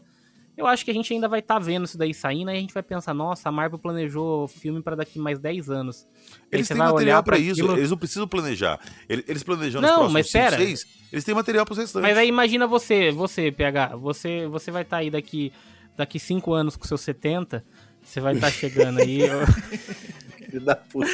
Eu 0.60 0.68
acho 0.68 0.84
que 0.84 0.92
a 0.92 0.94
gente 0.94 1.14
ainda 1.14 1.28
vai 1.30 1.40
estar 1.40 1.58
vendo 1.58 1.86
isso 1.86 1.98
daí 1.98 2.14
saindo 2.14 2.52
e 2.52 2.54
a 2.54 2.60
gente 2.60 2.74
vai 2.74 2.84
pensar, 2.84 3.14
nossa, 3.14 3.48
a 3.48 3.52
Marvel 3.52 3.80
planejou 3.80 4.46
filme 4.50 4.82
pra 4.82 4.94
daqui 4.94 5.18
mais 5.18 5.40
10 5.40 5.70
anos. 5.70 6.06
Eles 6.52 6.68
têm 6.68 6.76
material 6.76 7.24
pra 7.24 7.38
isso, 7.38 7.62
aquilo- 7.62 7.78
eles 7.78 7.90
não 7.90 7.98
precisam 7.98 8.28
planejar. 8.28 8.78
Eles, 9.08 9.42
planejando 9.42 9.88
Não, 9.88 10.06
os 10.06 10.12
próximos 10.12 10.14
mas 10.14 10.32
pera. 10.32 10.58
seis, 10.58 10.86
eles 11.14 11.24
têm 11.24 11.34
material 11.34 11.66
pros 11.66 11.78
restantes. 11.78 12.08
Mas 12.10 12.18
aí 12.18 12.28
imagina 12.28 12.68
você, 12.68 13.10
você, 13.10 13.54
PH, 13.54 13.96
você, 13.96 14.48
você 14.48 14.70
vai 14.70 14.82
estar 14.82 14.98
aí 14.98 15.10
daqui 15.10 15.54
daqui 15.96 16.20
5 16.20 16.54
anos 16.54 16.76
com 16.76 16.86
seus 16.86 17.00
70, 17.02 17.64
você 18.04 18.20
vai 18.20 18.34
estar 18.36 18.52
chegando 18.52 19.00
aí. 19.00 19.22
eu- 19.22 20.60
da 20.62 20.76
puta. 20.76 21.08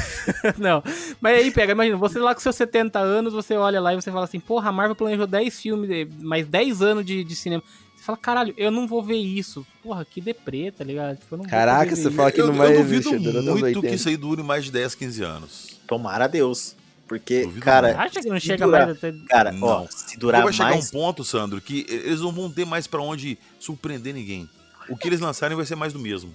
Não, 0.56 0.82
mas 1.20 1.36
aí 1.38 1.50
pega, 1.50 1.72
imagina, 1.72 1.96
você 1.96 2.18
lá 2.18 2.34
com 2.34 2.40
seus 2.40 2.56
70 2.56 2.98
anos, 2.98 3.32
você 3.34 3.54
olha 3.54 3.80
lá 3.80 3.92
e 3.92 3.96
você 4.00 4.10
fala 4.10 4.24
assim, 4.24 4.40
porra, 4.40 4.68
a 4.68 4.72
Marvel 4.72 4.94
planejou 4.96 5.26
10 5.26 5.60
filmes, 5.60 6.08
mais 6.20 6.46
10 6.46 6.80
anos 6.80 7.04
de, 7.04 7.22
de 7.24 7.36
cinema. 7.36 7.62
Fala, 8.08 8.16
caralho, 8.16 8.54
eu 8.56 8.70
não 8.70 8.86
vou 8.88 9.02
ver 9.02 9.16
isso. 9.18 9.66
Porra, 9.82 10.02
que 10.02 10.18
deprê, 10.18 10.70
tá 10.72 10.82
ligado? 10.82 11.18
Tipo, 11.18 11.34
eu 11.34 11.38
não 11.40 11.44
Caraca, 11.44 11.94
você 11.94 12.10
fala 12.10 12.32
que 12.32 12.40
eu, 12.40 12.46
não 12.46 12.54
eu 12.54 12.58
vai 12.58 12.72
duvido 12.74 13.10
existir 13.14 13.18
muito 13.42 13.52
80. 13.66 13.80
que 13.86 13.94
isso 13.94 14.08
aí 14.08 14.16
dure 14.16 14.42
mais 14.42 14.64
de 14.64 14.72
10, 14.72 14.94
15 14.94 15.22
anos. 15.22 15.78
Tomara 15.86 16.24
a 16.24 16.26
Deus. 16.26 16.74
Porque, 17.06 17.42
Duvido 17.42 17.64
cara. 17.64 17.88
muito. 17.88 18.00
Acha 18.00 18.20
que 18.22 18.28
não 18.30 18.40
chega 18.40 18.64
durar- 18.64 18.86
mais 18.86 18.96
até... 18.96 19.12
Cara, 19.28 19.52
Não. 19.52 19.66
ó, 19.66 19.86
se 19.90 20.18
durar 20.18 20.42
vai 20.42 20.52
chegar 20.54 20.70
mais. 20.70 20.86
um 20.86 20.90
ponto, 20.90 21.22
Sandro, 21.22 21.60
que 21.60 21.84
eles 21.88 22.20
não 22.20 22.32
vão 22.32 22.50
ter 22.50 22.64
mais 22.64 22.86
pra 22.86 23.02
onde 23.02 23.38
surpreender 23.60 24.14
ninguém. 24.14 24.48
O 24.88 24.96
que 24.96 25.06
eles 25.06 25.20
lançarem 25.20 25.54
vai 25.54 25.66
ser 25.66 25.74
mais 25.74 25.92
do 25.92 25.98
mesmo. 25.98 26.34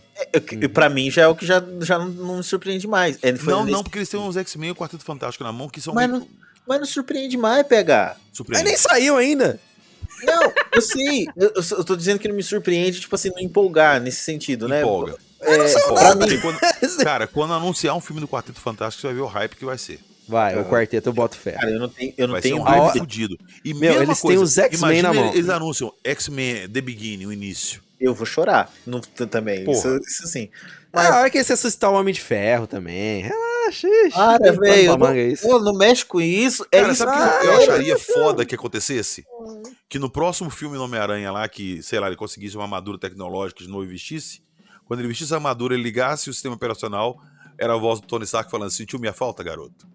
Eu, 0.61 0.69
pra 0.69 0.89
mim 0.89 1.09
já 1.09 1.23
é 1.23 1.27
o 1.27 1.35
que 1.35 1.43
já, 1.43 1.63
já 1.81 1.97
não, 1.97 2.07
não 2.09 2.37
me 2.37 2.43
surpreende 2.43 2.87
mais. 2.87 3.17
É, 3.23 3.35
foi 3.35 3.51
não, 3.51 3.61
nesse- 3.61 3.71
não, 3.71 3.83
porque 3.83 3.97
eles 3.97 4.09
têm 4.09 4.19
uns 4.19 4.37
X-Men 4.37 4.69
e 4.69 4.71
o 4.71 4.75
Quarteto 4.75 5.03
Fantástico 5.03 5.43
na 5.43 5.51
mão 5.51 5.67
que 5.67 5.81
são 5.81 5.91
Mas 5.95 6.07
meio 6.07 6.19
não, 6.21 6.27
mas 6.67 6.79
não 6.79 6.85
surpreende 6.85 7.35
mais 7.35 7.65
pegar. 7.65 8.15
Mas 8.27 8.37
surpreendentes. 8.37 8.71
nem 8.71 8.77
saiu 8.77 9.17
ainda. 9.17 9.59
Não, 10.25 10.51
eu 10.73 10.81
sei. 10.81 11.25
Eu, 11.35 11.51
eu, 11.55 11.83
tô 11.83 11.95
dizendo 11.95 12.19
que 12.19 12.27
não 12.27 12.35
me 12.35 12.43
surpreende, 12.43 12.99
tipo 12.99 13.13
assim, 13.15 13.29
não 13.29 13.39
empolgar 13.41 14.01
nesse 14.01 14.21
sentido, 14.21 14.67
né? 14.67 14.81
Empolga. 14.81 15.15
É, 15.41 15.73
Empolga. 15.73 16.25
mim, 16.27 16.39
quando- 16.39 16.59
cara, 17.03 17.27
quando 17.27 17.53
anunciar 17.53 17.95
um 17.95 18.01
filme 18.01 18.21
do 18.21 18.27
Quarteto 18.27 18.59
Fantástico, 18.59 19.01
você 19.01 19.07
vai 19.07 19.15
ver 19.15 19.21
o 19.21 19.27
hype 19.27 19.55
que 19.55 19.65
vai 19.65 19.77
ser. 19.77 19.99
Vai, 20.27 20.57
o 20.57 20.63
quarteto 20.63 21.09
eu 21.09 21.13
boto 21.13 21.35
fé. 21.35 21.51
cara, 21.51 21.69
eu 21.69 21.79
não 21.79 21.89
tenho, 21.89 22.13
eu 22.17 22.27
não 22.27 22.33
Vai 22.33 22.41
ser 22.41 22.49
tenho 22.49 22.61
um 22.61 22.63
hype. 22.63 22.99
fudido. 22.99 23.37
E 23.63 23.73
Meu, 23.73 23.89
mesma 23.91 24.03
eles 24.03 24.21
têm 24.21 24.29
coisa, 24.29 24.43
os 24.43 24.57
X-Men 24.57 25.01
na 25.01 25.13
mão. 25.13 25.33
Eles 25.33 25.49
anunciam 25.49 25.93
X-Men 26.01 26.69
The 26.69 26.79
Beginning, 26.79 27.25
o 27.25 27.33
início. 27.33 27.81
Eu 28.03 28.13
vou 28.13 28.25
chorar 28.25 28.71
no, 28.85 28.99
também. 29.01 29.63
Porra. 29.63 29.77
Isso, 29.77 29.99
isso 30.07 30.27
sim. 30.27 30.49
Mas 30.91 31.09
a 31.09 31.19
hora 31.19 31.29
que 31.29 31.43
você 31.43 31.53
ressuscitar 31.53 31.89
o 31.89 31.95
Homem 31.95 32.13
de 32.13 32.21
Ferro 32.21 32.67
também. 32.67 33.23
Relaxa, 33.23 33.87
ixi, 33.87 34.15
Para, 34.15 34.51
velho. 34.51 34.97
Não, 34.97 35.17
isso. 35.17 35.47
pô, 35.47 35.59
não 35.59 35.73
mexe 35.73 36.05
com 36.05 36.21
isso. 36.21 36.65
É 36.71 36.81
Cara, 36.81 36.93
isso 36.93 37.03
sabe 37.03 37.37
o 37.37 37.39
que 37.39 37.47
eu 37.47 37.57
acharia 37.57 37.97
foda 37.97 38.45
que 38.45 38.53
acontecesse? 38.53 39.25
Que 39.89 39.97
no 39.97 40.09
próximo 40.09 40.49
filme 40.49 40.77
do 40.77 40.83
Homem-Aranha 40.83 41.31
lá, 41.31 41.47
que, 41.47 41.81
sei 41.81 41.99
lá, 41.99 42.07
ele 42.07 42.15
conseguisse 42.15 42.55
uma 42.55 42.65
armadura 42.65 42.99
tecnológica 42.99 43.63
de 43.63 43.69
novo 43.69 43.85
e 43.85 43.87
vestisse, 43.87 44.43
quando 44.85 44.99
ele 44.99 45.07
vestisse 45.07 45.33
a 45.33 45.37
armadura, 45.37 45.73
ele 45.73 45.83
ligasse 45.83 46.29
o 46.29 46.33
sistema 46.33 46.55
operacional, 46.55 47.17
era 47.57 47.73
a 47.73 47.77
voz 47.77 47.99
do 47.99 48.05
Tony 48.05 48.25
Stark 48.25 48.51
falando, 48.51 48.69
sentiu 48.69 48.99
minha 48.99 49.13
falta, 49.13 49.41
garoto? 49.41 49.87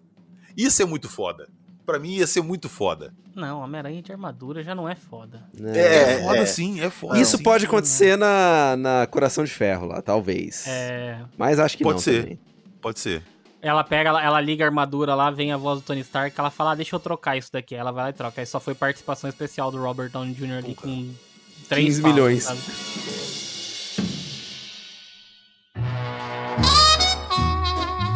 Isso 0.57 0.81
é 0.81 0.85
muito 0.85 1.07
foda. 1.07 1.47
Pra 1.89 1.97
mim 1.97 2.11
ia 2.17 2.27
ser 2.27 2.43
muito 2.43 2.69
foda. 2.69 3.11
Não, 3.35 3.61
Homem-Aranha 3.61 3.99
de 3.99 4.11
armadura 4.11 4.61
já 4.61 4.75
não 4.75 4.87
é 4.87 4.93
foda. 4.93 5.41
É, 5.59 6.17
É, 6.17 6.23
foda 6.23 6.37
é. 6.37 6.45
sim, 6.45 6.79
é 6.81 6.89
foda 6.91 7.19
Isso 7.19 7.35
sim. 7.35 7.41
pode 7.43 7.65
acontecer 7.65 8.15
na, 8.15 8.77
na 8.77 9.07
Coração 9.07 9.43
de 9.43 9.49
Ferro 9.49 9.87
lá, 9.87 9.99
talvez. 9.99 10.67
É... 10.67 11.19
Mas 11.35 11.57
acho 11.57 11.75
que 11.75 11.83
Pode 11.83 11.95
não 11.95 11.99
ser. 11.99 12.21
também. 12.21 12.39
Pode 12.79 12.99
ser. 12.99 13.23
Ela 13.59 13.83
pega, 13.83 14.09
ela, 14.09 14.23
ela 14.23 14.39
liga 14.39 14.63
a 14.63 14.67
armadura 14.67 15.15
lá, 15.15 15.31
vem 15.31 15.51
a 15.51 15.57
voz 15.57 15.79
do 15.79 15.83
Tony 15.83 16.01
Stark, 16.01 16.39
ela 16.39 16.51
fala, 16.51 16.73
ah, 16.73 16.75
deixa 16.75 16.95
eu 16.95 16.99
trocar 16.99 17.35
isso 17.37 17.51
daqui. 17.51 17.73
Ela 17.73 17.91
vai 17.91 18.03
lá 18.03 18.09
e 18.11 18.13
troca. 18.13 18.39
Aí 18.39 18.45
só 18.45 18.59
foi 18.59 18.75
participação 18.75 19.27
especial 19.27 19.71
do 19.71 19.81
Robert 19.81 20.11
Downey 20.11 20.35
Jr. 20.35 20.59
ali 20.59 20.75
com 20.75 21.11
3 21.69 21.85
15 21.85 22.03
milhões. 22.03 22.45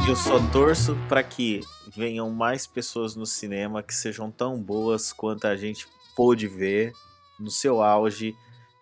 Eu 0.07 0.17
só 0.17 0.38
torço 0.51 0.95
pra 1.07 1.23
que 1.23 1.61
venham 1.95 2.30
mais 2.30 2.67
pessoas 2.67 3.15
no 3.15 3.25
cinema 3.25 3.81
que 3.81 3.95
sejam 3.95 4.30
tão 4.30 4.61
boas 4.61 5.13
quanto 5.13 5.47
a 5.47 5.55
gente 5.55 5.88
pôde 6.15 6.47
ver 6.47 6.93
no 7.39 7.49
seu 7.49 7.81
auge 7.81 8.35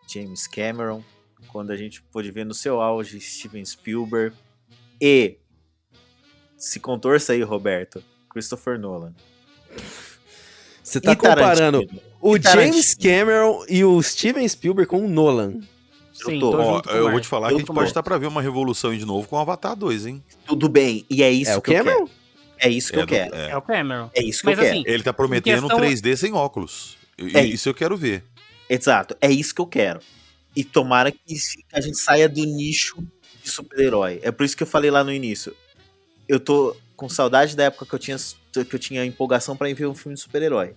James 0.08 0.48
Cameron, 0.48 1.04
quando 1.48 1.72
a 1.72 1.78
gente 1.78 2.02
pôde 2.02 2.32
ver 2.32 2.46
no 2.46 2.54
seu 2.54 2.82
auge 2.82 3.22
Steven 3.22 3.64
Spielberg 3.64 4.36
e 5.00 5.38
se 6.58 6.80
contorça 6.80 7.34
aí, 7.34 7.44
Roberto, 7.44 8.04
Christopher 8.30 8.80
Nolan. 8.80 9.14
Você 10.84 11.00
tá 11.00 11.14
E 11.14 11.16
comparando 11.16 11.88
o 12.20 12.36
E? 12.36 12.42
James 12.42 12.96
Cameron 12.96 13.64
e 13.70 13.84
o 13.86 14.02
Steven 14.02 14.48
Spielberg 14.48 14.90
com 14.90 15.06
o 15.06 15.08
Nolan. 15.08 15.60
Sim, 16.26 16.40
tô- 16.40 16.52
tô 16.52 16.58
Ó, 16.62 16.82
eu 16.92 17.12
vou 17.12 17.20
te 17.20 17.28
falar 17.28 17.48
Eu 17.48 17.56
que 17.56 17.56
a 17.56 17.66
gente 17.66 17.74
pode 17.74 17.90
estar 17.90 18.04
pra 18.04 18.18
ver 18.18 18.28
uma 18.28 18.42
revolução 18.42 18.92
aí 18.92 18.98
de 18.98 19.06
novo 19.06 19.28
com 19.28 19.36
o 19.36 19.40
Avatar 19.40 19.76
2, 19.76 20.06
hein? 20.06 20.24
Tudo 20.46 20.68
bem, 20.70 21.06
e 21.10 21.24
é 21.24 21.32
isso 21.32 21.52
É 21.52 21.58
o 21.58 21.62
que 21.62 21.72
eu 21.72 21.84
quero. 21.84 22.10
É 22.60 22.70
isso 22.70 22.92
que 22.92 23.00
É 23.00 23.02
eu 23.02 23.06
do- 23.06 23.10
quero. 23.10 23.36
é. 23.36 23.50
É 23.52 23.58
o 23.58 23.62
Cameron. 23.62 24.10
É 24.14 24.24
isso 24.24 24.42
que 24.42 24.46
Mas 24.48 24.58
eu 24.60 24.64
quero. 24.66 24.78
assim, 24.80 24.84
Ele 24.88 25.04
tá 25.04 25.12
prometendo 25.14 25.62
questão- 25.62 25.78
3D 25.80 26.16
sem 26.18 26.34
óculos. 26.34 26.98
E- 27.18 27.36
É 27.36 27.44
isso 27.44 27.68
eu 27.70 27.74
quero 27.74 27.98
ver. 27.98 28.24
Exato, 28.70 29.16
é 29.20 29.32
isso 29.32 29.54
que 29.56 29.62
eu 29.62 29.68
quero. 29.68 30.00
E 30.56 30.64
tomara 30.64 31.12
que 31.12 31.20
a 31.74 31.82
gente 31.82 31.98
saia 31.98 32.28
do 32.30 32.44
nicho 32.44 32.98
de 33.44 33.50
super-herói. 33.50 34.20
É 34.22 34.32
por 34.32 34.44
isso 34.46 34.56
que 34.56 34.64
eu 34.64 34.68
falei 34.68 34.92
lá 34.92 35.04
no 35.04 35.12
início. 35.12 35.56
Eu 36.28 36.40
tô 36.40 36.76
com 36.96 37.10
saudade 37.10 37.56
da 37.56 37.64
época 37.64 37.86
que 37.86 37.96
eu 37.96 38.00
tinha, 38.00 38.18
que 38.54 38.76
eu 38.76 38.80
tinha 38.80 39.04
empolgação 39.04 39.56
pra 39.58 39.70
ir 39.70 39.74
ver 39.74 39.88
um 39.88 39.96
filme 39.96 40.14
de 40.16 40.22
super-herói. 40.22 40.76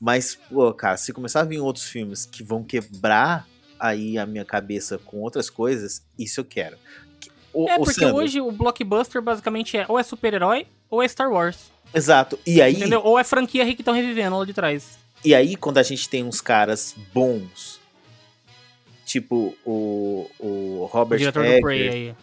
Mas, 0.00 0.34
pô, 0.34 0.72
cara, 0.74 0.96
se 0.96 1.12
começar 1.12 1.40
a 1.40 1.44
vir 1.44 1.60
outros 1.60 1.84
filmes 1.86 2.26
que 2.26 2.42
vão 2.42 2.64
quebrar 2.64 3.46
aí 3.84 4.16
a 4.16 4.24
minha 4.24 4.44
cabeça 4.44 4.98
com 4.98 5.18
outras 5.20 5.50
coisas, 5.50 6.02
isso 6.18 6.40
eu 6.40 6.44
quero. 6.44 6.76
O, 7.52 7.68
É, 7.68 7.76
o 7.76 7.84
porque 7.84 8.00
Sandro, 8.00 8.16
hoje 8.16 8.40
o 8.40 8.50
blockbuster 8.50 9.20
basicamente 9.20 9.76
é 9.76 9.84
ou 9.88 9.98
é 9.98 10.02
super-herói 10.02 10.66
ou 10.90 11.02
é 11.02 11.08
Star 11.08 11.30
Wars. 11.30 11.70
Exato. 11.92 12.38
E 12.46 12.60
aí, 12.60 12.74
Entendeu? 12.74 13.02
Ou 13.04 13.18
é 13.18 13.22
franquia 13.22 13.64
que 13.66 13.82
estão 13.82 13.94
revivendo 13.94 14.38
lá 14.38 14.44
de 14.44 14.52
trás. 14.52 14.98
E 15.24 15.34
aí, 15.34 15.54
quando 15.54 15.78
a 15.78 15.82
gente 15.82 16.08
tem 16.08 16.24
uns 16.24 16.40
caras 16.40 16.94
bons, 17.12 17.80
tipo 19.04 19.54
o, 19.64 20.28
o 20.38 20.80
O 20.82 20.86
Robert 20.86 21.18
diretor 21.18 21.44
Eggers, 21.44 21.60
do 21.60 21.62
Prey 21.62 21.88
aí. 21.88 22.14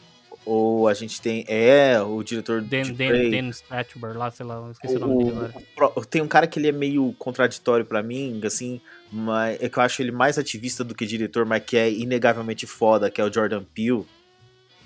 Ou 0.45 0.87
a 0.87 0.93
gente 0.93 1.21
tem, 1.21 1.45
é, 1.47 2.01
o 2.01 2.23
diretor 2.23 2.61
Dan, 2.61 2.83
de 2.83 2.91
Dan, 2.93 3.07
Prey, 3.07 3.31
Dan 3.31 3.49
Stratchber 3.49 4.17
lá, 4.17 4.31
sei 4.31 4.45
lá, 4.45 4.69
esqueci 4.71 4.95
o, 4.95 4.99
nome 4.99 5.23
dele 5.25 5.37
o, 5.37 5.45
agora. 5.77 6.05
tem 6.09 6.21
um 6.21 6.27
cara 6.27 6.47
que 6.47 6.57
ele 6.59 6.67
é 6.67 6.71
meio 6.71 7.13
contraditório 7.19 7.85
pra 7.85 8.01
mim, 8.01 8.41
assim, 8.43 8.81
mas 9.11 9.61
é 9.61 9.69
que 9.69 9.77
eu 9.77 9.83
acho 9.83 10.01
ele 10.01 10.11
mais 10.11 10.37
ativista 10.37 10.83
do 10.83 10.95
que 10.95 11.05
diretor, 11.05 11.45
mas 11.45 11.63
que 11.63 11.77
é 11.77 11.91
inegavelmente 11.91 12.65
foda, 12.65 13.09
que 13.09 13.21
é 13.21 13.23
o 13.23 13.31
Jordan 13.31 13.63
Peele. 13.73 14.05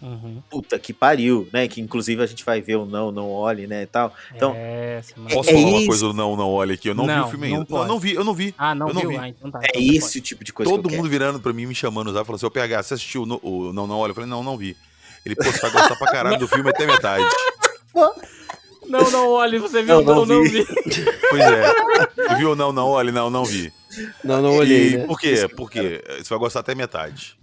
Uhum. 0.01 0.41
Puta 0.49 0.77
que 0.77 0.93
pariu, 0.93 1.47
né? 1.53 1.67
Que 1.67 1.81
inclusive 1.81 2.21
a 2.21 2.25
gente 2.25 2.43
vai 2.43 2.61
ver 2.61 2.75
o 2.75 2.85
Não, 2.85 3.11
Não 3.11 3.31
Olhe, 3.31 3.65
né, 3.65 3.83
e 3.83 3.85
tal. 3.87 4.13
Então, 4.35 4.53
É, 4.55 5.01
Posso 5.33 5.49
É 5.49 5.53
falar 5.53 5.67
uma 5.67 5.77
isso. 5.77 5.87
coisa 5.87 6.07
do 6.07 6.13
não, 6.13 6.35
não, 6.35 6.49
olha 6.51 6.73
aqui. 6.75 6.89
Eu 6.89 6.93
não, 6.93 7.05
vi 7.05 7.11
Não, 7.11 7.25
o 7.25 7.29
filme 7.29 7.49
não 7.49 7.57
ainda. 7.57 7.67
Não, 7.69 7.87
não 7.87 7.99
vi, 7.99 8.13
eu 8.13 8.23
não 8.23 8.33
vi. 8.33 8.53
Ah, 8.57 8.75
não 8.75 8.89
eu 8.89 8.93
não 8.93 9.01
viu? 9.01 9.09
vi. 9.11 9.17
Ah, 9.17 9.29
então 9.29 9.49
tá. 9.49 9.59
é 9.63 9.69
então 9.69 9.95
esse 9.95 10.19
o 10.19 10.21
tipo 10.21 10.43
de 10.43 10.51
coisa 10.53 10.69
Todo 10.71 10.87
que 10.87 10.93
eu 10.93 10.97
mundo 10.97 11.09
virando 11.09 11.39
pra 11.39 11.53
mim, 11.53 11.65
me 11.65 11.73
chamando 11.73 12.13
já, 12.13 12.23
falando 12.25 12.35
assim, 12.35 12.45
ô 12.45 12.51
PH, 12.51 12.83
você 12.83 12.93
assistiu 12.95 13.23
o 13.23 13.39
o 13.41 13.73
Não, 13.73 13.87
não, 13.87 13.97
olha? 13.97 14.11
Eu 14.11 14.15
falei, 14.15 14.29
não, 14.29 14.43
não 14.43 14.57
vi. 14.57 14.75
Ele, 15.25 15.35
pô, 15.35 15.43
você 15.43 15.59
vai 15.59 15.71
gostar 15.71 15.95
pra 15.95 16.11
caralho 16.11 16.37
do 16.39 16.47
filme 16.47 16.69
até 16.69 16.85
metade. 16.85 17.25
Não, 18.87 19.09
não, 19.09 19.29
olha, 19.31 19.59
você 19.59 19.81
viu? 19.81 20.01
Não 20.03 20.15
Não, 20.15 20.25
não 20.25 20.43
vi. 20.43 20.61
vi. 20.61 20.65
Pois 21.29 21.41
é. 21.41 21.73
Você 22.15 22.35
viu 22.35 22.55
Não, 22.55 22.71
não, 22.71 22.87
olha? 22.89 23.11
Não, 23.11 23.29
não 23.31 23.43
vi. 23.43 23.73
Não, 24.23 24.41
não 24.41 24.55
olhei, 24.57 24.93
E 24.93 24.97
né? 24.97 25.07
Por 25.07 25.19
quê? 25.19 25.47
Porque 25.55 26.03
você 26.17 26.29
vai 26.29 26.37
gostar 26.37 26.59
até 26.59 26.75
metade. 26.75 27.35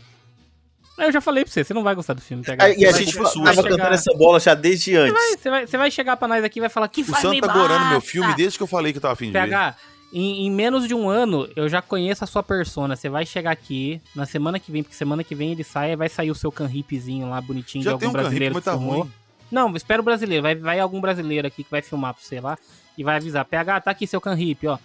Eu 0.99 1.11
já 1.11 1.21
falei 1.21 1.43
pra 1.43 1.53
você, 1.53 1.65
você 1.65 1.75
não 1.75 1.83
vai 1.83 1.95
gostar 1.97 2.13
do 2.13 2.21
filme. 2.21 2.45
PH. 2.45 2.65
quero. 2.65 2.81
E 2.81 2.87
a 2.87 2.93
Você 2.93 3.05
gente 3.05 3.17
tava 3.17 3.63
cantando 3.63 3.95
essa 3.95 4.15
bola 4.15 4.39
já 4.39 4.55
desde 4.55 4.95
antes. 4.95 5.13
Vai, 5.15 5.37
Você 5.37 5.51
vai, 5.51 5.67
você 5.67 5.77
vai 5.79 5.91
chegar 5.91 6.17
pra 6.17 6.29
nós 6.29 6.45
aqui 6.45 6.59
e 6.59 6.61
vai 6.61 6.69
falar 6.69 6.87
que 6.87 7.01
O 7.01 7.05
vai 7.07 7.21
Santo 7.21 7.31
me 7.33 7.41
tá 7.41 7.53
gorando 7.53 7.87
meu 7.87 8.01
filme 8.01 8.33
desde 8.37 8.57
que 8.59 8.63
eu 8.63 8.69
falei 8.69 8.93
que 8.93 8.99
eu 8.99 9.03
tava 9.03 9.15
afim 9.15 9.27
de 9.27 9.33
ver. 9.33 9.75
Em, 10.13 10.47
em 10.47 10.51
menos 10.51 10.87
de 10.87 10.95
um 10.95 11.09
ano, 11.09 11.49
eu 11.57 11.69
já 11.69 11.81
conheço 11.81 12.23
a 12.23 12.27
sua 12.27 12.43
persona. 12.43 12.95
Você 12.97 13.09
vai 13.09 13.25
chegar 13.25 13.51
aqui 13.51 14.01
na 14.15 14.27
semana 14.27 14.59
que 14.59 14.71
vem, 14.71 14.83
porque 14.83 14.95
semana 14.95 15.25
que 15.25 15.35
vem 15.35 15.53
ele 15.53 15.65
sai, 15.65 15.97
vai 15.97 16.09
sair 16.09 16.31
o 16.31 16.35
seu 16.35 16.53
canripezinho 16.53 17.31
lá, 17.31 17.41
bonitinho, 17.41 17.83
Já 17.83 17.93
de 17.95 17.99
tem 17.99 18.07
algum 18.09 18.19
um 18.19 18.23
canripe, 18.23 18.39
brasileiro 18.51 18.55
que 18.57 18.61
tá 18.61 18.73
filmou. 18.73 19.01
ruim. 19.03 19.13
Não, 19.51 19.75
espera 19.77 20.03
o 20.03 20.05
brasileiro. 20.05 20.43
Vai, 20.43 20.55
vai 20.55 20.81
algum 20.81 21.01
brasileiro 21.01 21.47
aqui 21.47 21.65
que 21.65 21.71
vai 21.71 21.81
filmar 21.83 22.13
pra 22.15 22.23
você 22.23 22.41
lá 22.41 22.59
e 22.97 23.03
vai 23.03 23.17
avisar. 23.17 23.45
PH, 23.45 23.81
tá 23.81 23.91
aqui 23.91 24.07
seu 24.07 24.21
canripe, 24.21 24.67
ó. 24.67 24.79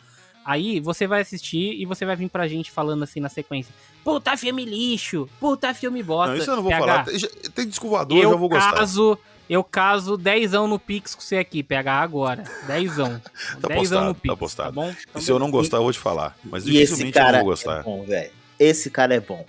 Aí 0.45 0.80
você 0.80 1.06
vai 1.06 1.22
assistir 1.22 1.74
e 1.78 1.86
você 1.86 2.06
vai 2.06 2.16
vir 2.16 2.30
pra 2.30 2.48
gente 2.48 2.72
falando 2.72 3.04
assim 3.04 3.20
na 3.20 3.28
sequência. 3.28 3.74
Puta 4.06 4.38
filme 4.38 4.64
lixo, 4.64 5.28
puta 5.41 5.74
filme 5.74 6.02
bosta. 6.02 6.34
Não, 6.36 6.40
isso 6.41 6.49
eu 6.52 6.56
não 6.56 6.64
vou 6.64 6.72
PH, 6.72 6.86
falar. 6.86 7.04
Tem- 7.06 7.52
Tem 7.54 7.68
disco 7.68 7.90
voador, 7.90 8.18
eu 8.18 8.24
Eu 8.24 8.30
já 8.32 8.36
vou 8.38 8.48
gostar. 8.48 8.74
caso, 8.76 9.18
eu 9.49 9.64
caso 9.64 10.18
dezão 10.18 10.68
no 10.68 10.78
Pix 10.80 11.15
com 11.15 11.22
você 11.22 11.38
aqui, 11.38 11.64
PH, 11.64 11.94
agora. 12.02 12.44
Dezão. 12.65 13.22
Tá 13.61 13.68
Dezão 13.69 14.06
no 14.06 14.14
postado, 14.14 14.15
Pix, 14.15 14.34
tá 14.34 14.38
postado. 14.38 14.69
tá 14.69 14.82
bom? 14.82 14.95
E 15.15 15.22
se 15.22 15.32
eu 15.32 15.40
não 15.40 15.49
gostar, 15.52 15.78
eu 15.78 15.84
vou 15.84 15.94
te 15.94 15.99
falar. 15.99 16.38
Mas 16.44 16.65
E 16.65 16.78
esse 16.78 16.94
dificilmente 16.95 17.18
eu 17.18 17.24
cara 17.24 17.38
não 17.38 17.45
vou 17.45 17.53
gostar. 17.53 17.80
é 17.80 17.84
bom, 17.84 18.03
velho. 18.03 18.32
Esse 18.60 18.90
cara 18.90 19.15
é 19.15 19.19
bom. 19.19 19.45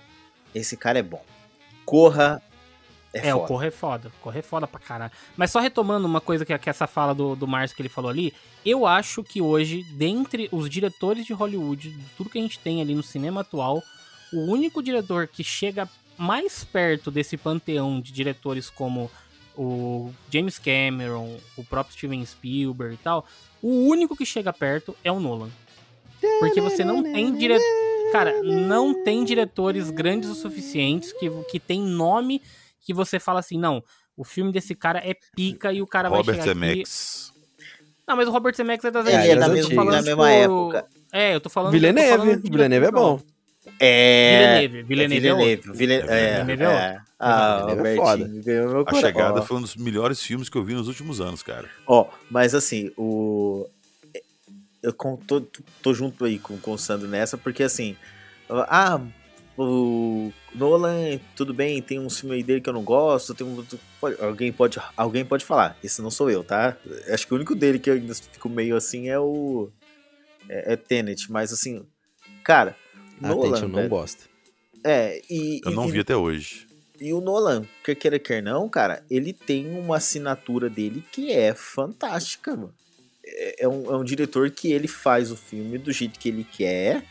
Esse 0.53 0.77
cara 0.77 0.99
é 0.99 1.03
bom. 1.03 1.23
Corra 1.85 2.41
é, 3.13 3.29
É, 3.29 3.35
o. 3.35 3.41
Corre 3.41 3.67
é 3.67 3.71
foda. 3.71 4.11
Corre 4.21 4.39
é 4.39 4.41
foda 4.43 4.67
pra 4.67 4.79
caralho. 4.79 5.11
Mas 5.35 5.51
só 5.51 5.59
retomando 5.59 6.05
uma 6.05 6.21
coisa 6.21 6.45
que, 6.45 6.57
que 6.57 6.69
essa 6.69 6.85
fala 6.87 7.13
do, 7.15 7.35
do 7.35 7.47
Márcio 7.47 7.75
que 7.75 7.81
ele 7.81 7.89
falou 7.89 8.09
ali, 8.09 8.33
eu 8.65 8.85
acho 8.85 9.23
que 9.23 9.41
hoje, 9.41 9.83
dentre 9.93 10.47
os 10.51 10.69
diretores 10.69 11.25
de 11.25 11.33
Hollywood, 11.33 11.89
de 11.91 12.05
tudo 12.15 12.29
que 12.29 12.37
a 12.37 12.41
gente 12.41 12.59
tem 12.59 12.81
ali 12.81 12.93
no 12.93 13.03
cinema 13.03 13.41
atual, 13.41 13.81
o 14.31 14.41
único 14.51 14.81
diretor 14.83 15.27
que 15.27 15.43
chega 15.43 15.89
mais 16.17 16.63
perto 16.63 17.09
desse 17.09 17.35
panteão 17.37 17.99
de 17.99 18.11
diretores 18.11 18.69
como 18.69 19.09
o 19.61 20.13
James 20.31 20.57
Cameron, 20.57 21.37
o 21.57 21.65
próprio 21.65 21.93
Steven 21.93 22.25
Spielberg 22.25 22.93
e 22.93 22.97
tal, 22.97 23.25
o 23.61 23.87
único 23.89 24.15
que 24.15 24.25
chega 24.25 24.53
perto 24.53 24.95
é 25.03 25.11
o 25.11 25.19
Nolan. 25.19 25.49
Porque 26.39 26.61
você 26.61 26.85
não 26.85 27.03
tem 27.03 27.35
dire... 27.35 27.59
Cara, 28.13 28.41
não 28.41 29.03
tem 29.03 29.25
diretores 29.25 29.91
grandes 29.91 30.29
o 30.29 30.35
suficientes 30.35 31.11
que, 31.11 31.29
que 31.51 31.59
tem 31.59 31.81
nome 31.81 32.41
que 32.79 32.93
você 32.93 33.19
fala 33.19 33.41
assim, 33.41 33.57
não, 33.57 33.83
o 34.15 34.23
filme 34.23 34.51
desse 34.51 34.73
cara 34.73 34.99
é 34.99 35.13
pica 35.35 35.73
e 35.73 35.81
o 35.81 35.85
cara 35.85 36.09
vai 36.09 36.19
Robert 36.19 36.35
chegar 36.35 36.51
aqui... 36.51 36.59
Zemeckis. 36.59 37.33
Não, 38.07 38.15
mas 38.15 38.27
o 38.27 38.31
Robert 38.31 38.55
Zemeckis 38.55 38.85
é 38.85 38.91
das 38.91 39.07
é 39.07 39.15
antigas, 39.15 39.39
da 39.39 39.45
eu 39.45 39.49
tô 39.49 39.53
mesma, 39.55 39.75
falando, 39.75 39.91
da 39.91 40.01
mesma 40.01 40.31
tipo, 40.31 40.73
época. 40.73 40.87
É, 41.11 41.35
eu 41.35 41.41
tô 41.41 41.49
falando... 41.49 41.71
tô 41.71 41.77
Villeneuve. 41.77 42.17
falando 42.17 42.41
de 42.41 42.49
Villeneuve 42.49 42.85
é 42.87 42.91
bom. 42.91 43.19
É. 43.79 44.67
Villeneuve, 44.67 44.83
Villeneuve 44.83 45.15
é. 45.15 45.19
Villeneuve, 45.55 45.77
Villeneuve, 45.77 46.09
é, 46.11 46.43
Villeneuve 46.43 46.63
é 46.63 46.67
é. 46.67 47.01
Ah, 47.19 47.57
Villeneuve 47.65 47.89
é 47.89 48.41
ganhou 48.43 48.69
meu 48.73 48.85
A. 48.87 48.93
Chegada 48.93 49.39
Ó, 49.39 49.43
foi 49.43 49.57
um 49.57 49.61
dos 49.61 49.75
melhores 49.75 50.21
filmes 50.21 50.49
que 50.49 50.57
eu 50.57 50.63
vi 50.63 50.73
nos 50.73 50.87
últimos 50.87 51.19
anos, 51.21 51.41
cara. 51.43 51.69
Ó, 51.87 52.07
mas 52.29 52.53
assim, 52.53 52.91
o. 52.97 53.67
Eu 54.81 54.93
com- 54.93 55.17
tô, 55.17 55.41
tô 55.81 55.93
junto 55.93 56.23
aí 56.25 56.39
com, 56.39 56.57
com 56.57 56.71
o 56.71 56.77
Sandro 56.77 57.07
nessa, 57.07 57.37
porque 57.37 57.63
assim. 57.63 57.95
Ah, 58.49 58.99
o 59.57 60.31
Nolan, 60.55 61.19
tudo 61.35 61.53
bem, 61.53 61.81
tem 61.81 61.99
um 61.99 62.09
filme 62.09 62.35
aí 62.35 62.43
dele 62.43 62.61
que 62.61 62.69
eu 62.69 62.73
não 62.73 62.83
gosto, 62.83 63.35
tem 63.35 63.45
um, 63.45 63.63
pode- 63.99 64.21
alguém, 64.23 64.51
pode, 64.53 64.79
alguém 64.95 65.25
pode 65.25 65.43
falar, 65.43 65.77
esse 65.83 66.01
não 66.01 66.09
sou 66.09 66.31
eu, 66.31 66.43
tá? 66.45 66.77
Acho 67.13 67.27
que 67.27 67.33
o 67.33 67.35
único 67.35 67.53
dele 67.53 67.77
que 67.77 67.89
eu 67.89 67.95
ainda 67.95 68.13
fico 68.15 68.47
meio 68.49 68.75
assim 68.75 69.09
é 69.09 69.19
o. 69.19 69.69
É, 70.47 70.73
é 70.73 70.75
Tenet, 70.77 71.29
mas 71.31 71.51
assim. 71.53 71.85
Cara, 72.43 72.75
Nolan. 73.21 73.47
Atente, 73.49 73.61
eu 73.63 73.69
não 73.69 73.77
velho, 73.79 73.89
gosto. 73.89 74.29
É, 74.83 75.21
e. 75.29 75.61
Eu 75.65 75.71
e- 75.71 75.75
não 75.75 75.87
e- 75.87 75.91
vi 75.91 75.99
até 75.99 76.15
hoje. 76.15 76.67
e 76.99 77.13
o 77.13 77.21
Nolan, 77.21 77.65
quer 77.83 77.95
queira 77.95 78.19
quer 78.19 78.41
não, 78.43 78.67
cara, 78.69 79.03
ele 79.09 79.31
tem 79.33 79.67
uma 79.77 79.97
assinatura 79.97 80.69
dele 80.69 81.03
que 81.11 81.31
é 81.31 81.53
fantástica, 81.53 82.55
mano. 82.55 82.73
É, 83.25 83.63
é 83.65 83.67
um, 83.67 83.91
é 83.93 83.97
um 83.97 84.03
diretor 84.03 84.49
que 84.49 84.71
ele 84.71 84.87
faz 84.87 85.31
o 85.31 85.35
filme 85.37 85.77
do 85.77 85.91
jeito 85.91 86.19
que 86.19 86.29
ele 86.29 86.43
quer. 86.43 87.03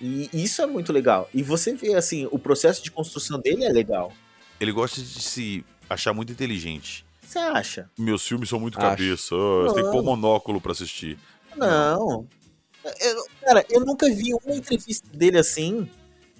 E 0.00 0.30
isso 0.32 0.62
é 0.62 0.66
muito 0.66 0.92
legal. 0.92 1.28
E 1.34 1.42
você 1.42 1.74
vê, 1.74 1.94
assim, 1.94 2.28
o 2.30 2.38
processo 2.38 2.82
de 2.84 2.90
construção 2.90 3.40
dele 3.40 3.64
é 3.64 3.68
legal. 3.72 4.12
Ele 4.60 4.70
gosta 4.70 5.00
de 5.02 5.20
se 5.20 5.64
achar 5.90 6.12
muito 6.12 6.30
inteligente. 6.30 7.04
Você 7.20 7.38
acha? 7.40 7.90
Meus 7.98 8.26
filmes 8.26 8.48
são 8.48 8.60
muito 8.60 8.78
Acho. 8.78 8.86
cabeça. 8.88 9.34
ah, 9.34 9.62
Você 9.64 9.74
tem 9.74 9.84
que 9.84 9.90
pôr 9.90 10.02
monóculo 10.04 10.60
pra 10.60 10.70
assistir. 10.72 11.18
Não. 11.56 12.26
Eu- 13.00 13.24
cara, 13.44 13.64
eu 13.70 13.80
nunca 13.80 14.06
vi 14.08 14.32
uma 14.44 14.54
entrevista 14.56 15.06
dele 15.12 15.38
assim. 15.38 15.88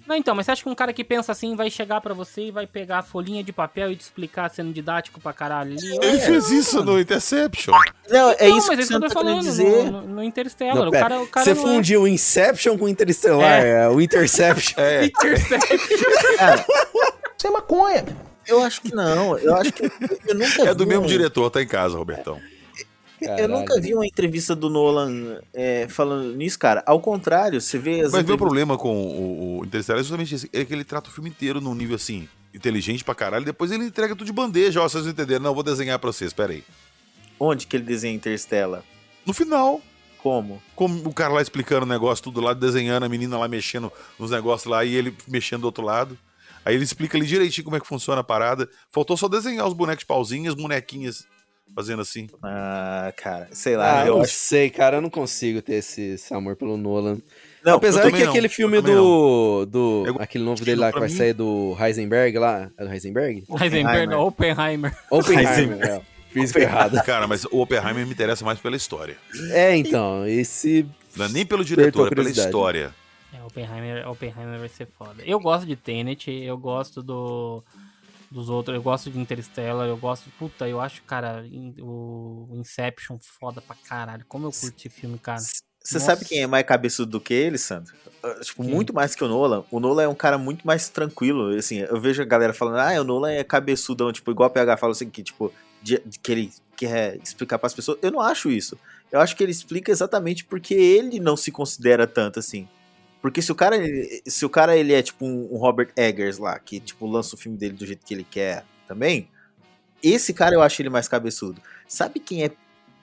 Não, 0.07 0.15
então, 0.15 0.33
mas 0.33 0.47
você 0.47 0.51
acha 0.53 0.63
que 0.63 0.69
um 0.69 0.73
cara 0.73 0.91
que 0.91 1.03
pensa 1.03 1.31
assim 1.31 1.55
vai 1.55 1.69
chegar 1.69 2.01
pra 2.01 2.15
você 2.15 2.45
e 2.47 2.51
vai 2.51 2.65
pegar 2.65 2.97
a 2.97 3.03
folhinha 3.03 3.43
de 3.43 3.53
papel 3.53 3.91
e 3.91 3.95
te 3.95 4.01
explicar 4.01 4.49
sendo 4.49 4.73
didático 4.73 5.21
pra 5.21 5.31
caralho 5.31 5.73
ali? 5.77 5.97
Ele 6.03 6.17
fez 6.17 6.49
isso 6.49 6.83
no 6.83 6.99
Interception. 6.99 7.71
Não, 8.09 8.31
é 8.31 8.47
Não, 8.49 8.57
isso 8.57 8.67
mas 8.69 8.77
que 8.77 8.83
isso 8.85 8.93
você 8.93 8.99
tá 9.01 9.09
falando 9.11 9.41
dizer. 9.43 9.63
no, 9.85 9.91
no, 9.91 10.01
no 10.07 10.23
Interstellar. 10.23 10.75
Não, 10.77 10.87
o 10.87 10.91
cara, 10.91 11.21
o 11.21 11.27
cara 11.27 11.43
Você 11.45 11.53
não 11.53 11.61
é- 11.61 11.65
fundiu 11.75 12.01
o 12.01 12.07
Inception 12.07 12.75
com 12.75 12.85
o 12.85 12.89
Interstellar, 12.89 13.63
é. 13.63 13.87
o 13.87 14.01
Interception. 14.01 14.73
É. 14.81 15.05
Intercept. 15.05 15.77
Cara, 16.37 16.65
Isso 17.37 17.47
é 17.47 17.51
maconha. 17.51 18.05
Eu 18.47 18.63
acho 18.63 18.81
que 18.81 18.95
não. 18.95 19.37
Eu 19.37 19.55
acho 19.57 19.71
que. 19.71 19.83
Eu 20.25 20.33
nunca 20.33 20.63
É 20.63 20.73
do 20.73 20.85
vi 20.85 20.89
mesmo 20.89 21.05
diretor, 21.05 21.51
tá 21.51 21.61
em 21.61 21.67
casa, 21.67 21.95
Robertão. 21.95 22.41
Eu 23.21 23.47
nunca 23.47 23.79
vi 23.79 23.93
uma 23.93 24.05
entrevista 24.05 24.55
do 24.55 24.69
Nolan 24.69 25.39
é, 25.53 25.87
falando 25.89 26.35
nisso, 26.35 26.57
cara. 26.57 26.83
Ao 26.85 26.99
contrário, 26.99 27.59
você 27.59 27.77
vê 27.77 28.01
as 28.01 28.11
Mas 28.11 28.25
meu 28.25 28.37
problema 28.37 28.77
com 28.77 28.95
o, 28.95 29.59
o 29.61 29.65
é 29.65 29.97
justamente 29.97 30.35
esse, 30.35 30.49
é 30.53 30.63
que 30.63 30.73
ele 30.73 30.83
trata 30.83 31.09
o 31.09 31.11
filme 31.11 31.29
inteiro 31.29 31.59
num 31.59 31.75
nível 31.75 31.95
assim, 31.95 32.27
inteligente 32.53 33.03
pra 33.03 33.13
caralho, 33.13 33.45
depois 33.45 33.71
ele 33.71 33.83
entrega 33.83 34.15
tudo 34.15 34.25
de 34.25 34.33
bandeja, 34.33 34.81
ó, 34.81 34.87
vocês 34.87 35.03
não 35.03 35.11
entenderam, 35.11 35.43
não, 35.43 35.51
eu 35.51 35.55
vou 35.55 35.63
desenhar 35.63 35.99
pra 35.99 36.11
vocês, 36.11 36.33
pera 36.33 36.53
aí. 36.53 36.63
Onde 37.39 37.67
que 37.67 37.75
ele 37.75 37.83
desenha 37.83 38.13
Interstellar? 38.13 38.83
No 39.25 39.33
final, 39.33 39.81
Como? 40.17 40.61
como 40.75 41.07
o 41.07 41.13
cara 41.13 41.33
lá 41.33 41.41
explicando 41.41 41.85
o 41.85 41.89
negócio, 41.89 42.23
tudo 42.23 42.41
lá, 42.41 42.53
desenhando, 42.53 43.03
a 43.03 43.09
menina 43.09 43.37
lá 43.37 43.47
mexendo 43.47 43.91
nos 44.17 44.31
negócios 44.31 44.69
lá, 44.69 44.83
e 44.83 44.95
ele 44.95 45.15
mexendo 45.27 45.61
do 45.61 45.65
outro 45.65 45.83
lado. 45.83 46.17
Aí 46.65 46.75
ele 46.75 46.83
explica 46.83 47.17
ali 47.17 47.25
direitinho 47.25 47.63
como 47.63 47.77
é 47.77 47.79
que 47.79 47.87
funciona 47.87 48.19
a 48.19 48.23
parada. 48.23 48.69
Faltou 48.91 49.15
só 49.15 49.29
desenhar 49.29 49.65
os 49.65 49.73
bonecos 49.73 50.01
de 50.01 50.05
pauzinhas, 50.05 50.53
bonequinhas 50.53 51.25
fazendo 51.75 52.01
assim. 52.01 52.27
Ah, 52.43 53.13
cara, 53.15 53.47
sei 53.51 53.75
lá. 53.77 54.01
Ah, 54.01 54.07
eu 54.07 54.15
não 54.15 54.21
acho. 54.21 54.33
sei, 54.33 54.69
cara, 54.69 54.97
eu 54.97 55.01
não 55.01 55.09
consigo 55.09 55.61
ter 55.61 55.75
esse, 55.75 56.01
esse 56.13 56.33
amor 56.33 56.55
pelo 56.55 56.77
Nolan. 56.77 57.19
Não, 57.63 57.75
Apesar 57.75 58.05
eu 58.05 58.11
que 58.13 58.23
não, 58.23 58.29
aquele 58.29 58.47
filme 58.47 58.81
do. 58.81 59.65
do 59.65 60.03
Eu- 60.07 60.15
aquele 60.21 60.43
novo 60.45 60.63
dele 60.63 60.79
lá 60.79 60.93
que 60.93 60.99
vai 60.99 61.09
mim- 61.09 61.15
sair 61.15 61.33
do 61.33 61.75
Heisenberg 61.79 62.37
lá. 62.37 62.69
É 62.77 62.85
do 62.85 62.91
Heisenberg? 62.93 63.43
Heisenberg, 63.61 64.07
não, 64.07 64.21
Oppenheimer. 64.27 64.95
Oppenheimer. 65.11 65.51
Heisenberg. 65.59 65.87
é. 65.89 66.01
Fiz 66.31 66.55
errado. 66.55 67.01
Cara, 67.03 67.27
mas 67.27 67.43
o 67.45 67.59
Oppenheimer 67.61 68.05
me 68.05 68.13
interessa 68.13 68.45
mais 68.45 68.59
pela 68.59 68.75
história. 68.77 69.17
É, 69.51 69.75
então, 69.75 70.25
esse. 70.27 70.85
Não 71.15 71.25
é 71.25 71.29
nem 71.29 71.45
pelo 71.45 71.65
diretor, 71.65 72.07
é 72.07 72.15
pela 72.15 72.29
história. 72.29 72.93
É, 73.33 73.43
Oppenheimer, 73.43 74.07
Oppenheimer 74.07 74.59
vai 74.59 74.69
ser 74.69 74.87
foda. 74.97 75.21
Eu 75.25 75.39
gosto 75.39 75.65
de 75.65 75.75
Tenet, 75.75 76.31
eu 76.31 76.57
gosto 76.57 77.01
do 77.03 77.63
dos 78.31 78.49
outros, 78.49 78.75
eu 78.75 78.81
gosto 78.81 79.09
de 79.09 79.19
Interstellar, 79.19 79.87
eu 79.87 79.97
gosto, 79.97 80.29
puta, 80.37 80.67
eu 80.67 80.79
acho, 80.79 81.01
cara, 81.03 81.43
o 81.79 82.49
Inception 82.53 83.17
foda 83.19 83.61
pra 83.61 83.75
caralho. 83.75 84.25
Como 84.27 84.47
eu 84.47 84.51
curti 84.51 84.87
esse 84.87 84.89
filme, 84.89 85.17
cara. 85.17 85.41
Você 85.81 85.99
sabe 85.99 86.25
quem 86.25 86.41
é 86.41 86.47
mais 86.47 86.65
cabeçudo 86.65 87.11
do 87.11 87.21
que 87.21 87.33
ele, 87.33 87.57
Sandro? 87.57 87.93
Ah, 88.21 88.39
Tipo, 88.41 88.63
Quem? 88.63 88.73
muito 88.73 88.93
mais 88.93 89.15
que 89.15 89.23
o 89.23 89.27
Nolan. 89.27 89.63
O 89.71 89.79
Nolan 89.79 90.03
é 90.03 90.07
um 90.07 90.15
cara 90.15 90.37
muito 90.37 90.67
mais 90.67 90.89
tranquilo. 90.89 91.49
Assim, 91.57 91.79
eu 91.79 91.99
vejo 91.99 92.21
a 92.21 92.25
galera 92.25 92.53
falando, 92.53 92.77
ah, 92.77 93.01
o 93.01 93.03
Nolan 93.03 93.31
é 93.31 93.43
cabeçudão, 93.43 94.11
tipo, 94.11 94.29
igual 94.29 94.47
a 94.47 94.49
PH 94.49 94.77
fala 94.77 94.91
assim, 94.91 95.09
que, 95.09 95.23
tipo, 95.23 95.51
de, 95.81 96.01
de 96.05 96.19
que 96.19 96.31
ele 96.31 96.53
quer 96.75 97.17
explicar 97.23 97.57
pras 97.57 97.73
pessoas. 97.73 97.97
Eu 98.01 98.11
não 98.11 98.19
acho 98.19 98.51
isso. 98.51 98.77
Eu 99.11 99.19
acho 99.19 99.35
que 99.35 99.43
ele 99.43 99.51
explica 99.51 99.91
exatamente 99.91 100.45
porque 100.45 100.73
ele 100.73 101.19
não 101.19 101.35
se 101.35 101.51
considera 101.51 102.05
tanto 102.05 102.39
assim. 102.39 102.67
Porque 103.21 103.41
se 103.41 103.51
o 103.51 103.55
cara, 103.55 103.75
se 104.25 104.45
o 104.45 104.49
cara 104.49 104.77
ele 104.77 104.93
é 104.93 105.01
tipo 105.01 105.25
um, 105.25 105.57
Robert 105.57 105.91
Eggers 105.95 106.37
lá, 106.37 106.57
que 106.57 106.79
tipo 106.79 107.05
lança 107.05 107.35
o 107.35 107.37
filme 107.37 107.57
dele 107.57 107.73
do 107.73 107.85
jeito 107.85 108.05
que 108.05 108.13
ele 108.13 108.23
quer 108.23 108.63
também, 108.87 109.29
esse 110.01 110.33
cara 110.33 110.55
eu 110.55 110.61
acho 110.61 110.81
ele 110.81 110.89
mais 110.89 111.07
cabeçudo. 111.07 111.61
Sabe 111.87 112.19
quem 112.19 112.43
é 112.43 112.51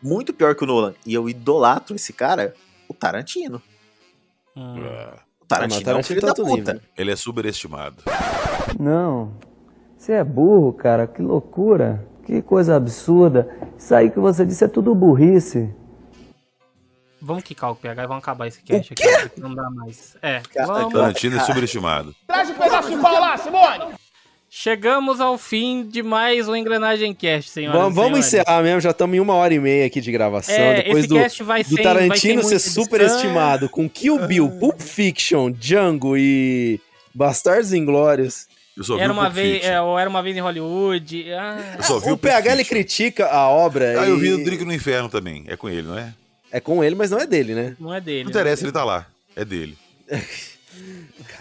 muito 0.02 0.32
pior 0.32 0.54
que 0.54 0.64
o 0.64 0.66
Nolan? 0.66 0.94
E 1.04 1.12
eu 1.12 1.28
idolatro 1.28 1.96
esse 1.96 2.12
cara? 2.12 2.54
O 2.88 2.94
Tarantino. 2.94 3.60
Hum. 4.56 4.76
Ah, 4.78 5.20
O 5.40 5.44
Tarantino, 5.46 5.84
Tarantino 5.84 5.90
é 5.90 5.96
um 5.96 6.02
filho 6.02 6.20
tá 6.20 6.28
da 6.28 6.34
puta. 6.34 6.82
Ele 6.96 7.12
é 7.12 7.16
superestimado. 7.16 8.02
Não. 8.78 9.34
Você 9.98 10.12
é 10.12 10.24
burro, 10.24 10.72
cara. 10.72 11.06
Que 11.06 11.20
loucura. 11.20 12.06
Que 12.24 12.40
coisa 12.40 12.76
absurda. 12.76 13.48
Isso 13.76 13.94
aí 13.94 14.10
que 14.10 14.18
você 14.18 14.44
disse 14.46 14.64
é 14.64 14.68
tudo 14.68 14.94
burrice. 14.94 15.74
Vamos 17.20 17.42
quicar 17.44 17.70
o 17.70 17.74
PH 17.76 18.04
e 18.04 18.06
vamos 18.06 18.22
acabar 18.22 18.46
esse 18.46 18.60
cast 18.62 18.92
aqui, 18.92 19.40
não 19.40 19.54
dá 19.54 19.68
mais. 19.70 20.16
É, 20.22 20.42
vamos. 20.66 20.92
Tarantino 20.92 21.36
é 21.36 21.40
superestimado. 21.40 22.14
Chegamos 24.48 25.20
ao 25.20 25.36
fim 25.36 25.82
de 25.86 26.02
mais 26.02 26.48
um 26.48 26.54
Engrenagem 26.54 27.12
Cast, 27.12 27.50
senhoras 27.50 27.78
Vamos, 27.80 27.94
vamos 27.94 28.10
senhores. 28.26 28.26
encerrar 28.48 28.62
mesmo, 28.62 28.80
já 28.80 28.90
estamos 28.90 29.16
em 29.16 29.20
uma 29.20 29.34
hora 29.34 29.52
e 29.52 29.58
meia 29.58 29.86
aqui 29.86 30.00
de 30.00 30.10
gravação. 30.12 30.54
É, 30.54 30.82
depois 30.82 30.98
esse 31.00 31.08
do, 31.08 31.14
cast 31.16 31.42
vai 31.42 31.64
do 31.64 31.76
Tarantino 31.76 32.42
ser 32.42 32.58
superestimado 32.58 33.68
com 33.68 33.88
Kill 33.88 34.26
Bill, 34.26 34.48
Pulp 34.58 34.80
Fiction, 34.80 35.50
Django 35.50 36.16
e 36.16 36.80
Bastardos 37.14 37.72
Inglórios. 37.72 38.46
Eu 38.76 38.84
só 38.84 38.96
vi 38.96 39.02
Era 39.02 39.12
uma, 39.12 39.28
vez, 39.28 39.64
é, 39.64 39.80
ou 39.80 39.98
era 39.98 40.08
uma 40.08 40.22
vez 40.22 40.36
em 40.36 40.40
Hollywood. 40.40 41.32
Ah, 41.32 41.74
Eu 41.78 41.82
só 41.82 41.98
vi 41.98 42.10
O 42.10 42.14
o 42.14 42.18
PH 42.18 42.52
ele 42.52 42.64
critica 42.64 43.26
a 43.26 43.48
obra. 43.48 44.00
Ah, 44.00 44.06
eu 44.06 44.16
e- 44.16 44.20
vi 44.20 44.32
o 44.34 44.44
Drink 44.44 44.64
no 44.64 44.72
Inferno 44.72 45.08
também. 45.08 45.44
É 45.48 45.56
com 45.56 45.68
ele, 45.68 45.82
não 45.82 45.98
é? 45.98 46.12
É 46.56 46.60
com 46.60 46.82
ele, 46.82 46.94
mas 46.94 47.10
não 47.10 47.18
é 47.18 47.26
dele, 47.26 47.54
né? 47.54 47.76
não 47.78 47.92
é 47.92 48.00
dele. 48.00 48.24
Não 48.24 48.30
interessa, 48.30 48.64
ele 48.64 48.72
tá 48.72 48.82
lá. 48.82 49.06
É 49.34 49.44
dele. 49.44 49.76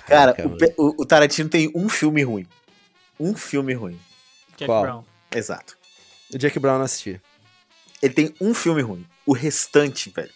Cara, 0.07 0.33
Caraca, 0.33 0.47
o, 0.77 0.87
o- 0.89 0.95
o 1.01 1.05
Tarantino 1.05 1.47
tem 1.49 1.71
um 1.73 1.87
filme 1.87 2.21
ruim. 2.23 2.45
Um 3.19 3.33
filme 3.35 3.73
ruim. 3.73 3.97
Jack 4.57 4.65
Qual? 4.65 4.81
Brown. 4.81 5.03
Exato. 5.33 5.77
O 6.33 6.37
Jack 6.37 6.59
Brown 6.59 6.77
não 6.77 6.85
assisti. 6.85 7.19
Ele 8.01 8.13
tem 8.13 8.33
um 8.41 8.53
filme 8.53 8.81
ruim. 8.81 9.05
O 9.25 9.31
restante, 9.33 10.09
velho. 10.09 10.29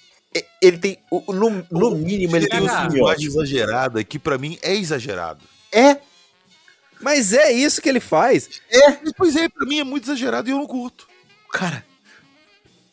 Ele 0.62 0.78
tem. 0.78 0.98
No, 1.28 1.66
no 1.70 1.92
mínimo, 1.96 2.36
ele 2.38 2.48
tem 2.48 2.62
um 2.62 2.70
filme 2.70 3.02
ótimo. 3.02 3.32
exagerada 3.32 4.04
que 4.04 4.18
pra 4.18 4.38
mim 4.38 4.58
é 4.62 4.74
exagerado. 4.76 5.44
É, 5.72 5.98
Mas 7.02 7.34
é 7.34 7.52
isso 7.52 7.82
que 7.82 7.90
ele 7.90 8.00
faz. 8.00 8.50
Pois 9.18 9.36
é, 9.36 9.50
pra 9.50 9.66
mim 9.66 9.80
é 9.80 9.84
muito 9.84 10.06
exagerado 10.06 10.48
e 10.48 10.52
eu 10.52 10.58
não 10.58 10.66
curto. 10.68 11.08
cara. 11.52 11.86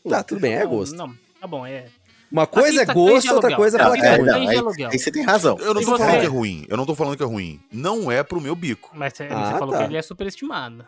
Tá, 0.09 0.23
tudo 0.23 0.41
bem, 0.41 0.55
é 0.55 0.63
Não, 0.65 0.71
gosto. 0.71 0.95
Não, 0.95 1.17
tá 1.47 1.57
bom, 1.57 1.67
é. 1.67 1.87
Uma 2.31 2.47
coisa 2.47 2.83
Assista 2.83 2.91
é 2.91 2.95
gosto, 2.95 3.35
outra 3.35 3.55
coisa 3.55 3.77
é 3.79 3.83
falar 3.83 3.97
que 3.97 4.05
é 4.05 4.17
ruim. 4.17 4.27
Não, 4.27 4.89
aí, 4.91 4.99
você 4.99 5.13
tem 5.13 5.23
razão. 5.25 5.57
Eu 5.61 5.73
não 5.73 5.81
E 5.81 5.85
tô 5.85 5.93
você? 5.93 6.03
falando 6.03 6.21
que 6.21 6.27
é 6.27 6.29
ruim. 6.29 6.67
Eu 6.69 6.77
não 6.77 6.85
tô 6.87 6.95
falando 6.95 7.17
que 7.17 7.23
é 7.23 7.27
ruim. 7.27 7.61
Não 7.73 8.11
é 8.11 8.23
pro 8.25 8.41
meu 8.41 8.57
bico. 8.57 8.91
Mas 8.95 9.13
você, 9.17 9.29
Ah, 9.31 9.53
você 9.53 9.59
falou 9.59 9.73
tá. 9.75 9.79
que 9.79 9.85
ele 9.85 9.97
é 9.97 10.03
superestimado. 10.03 10.85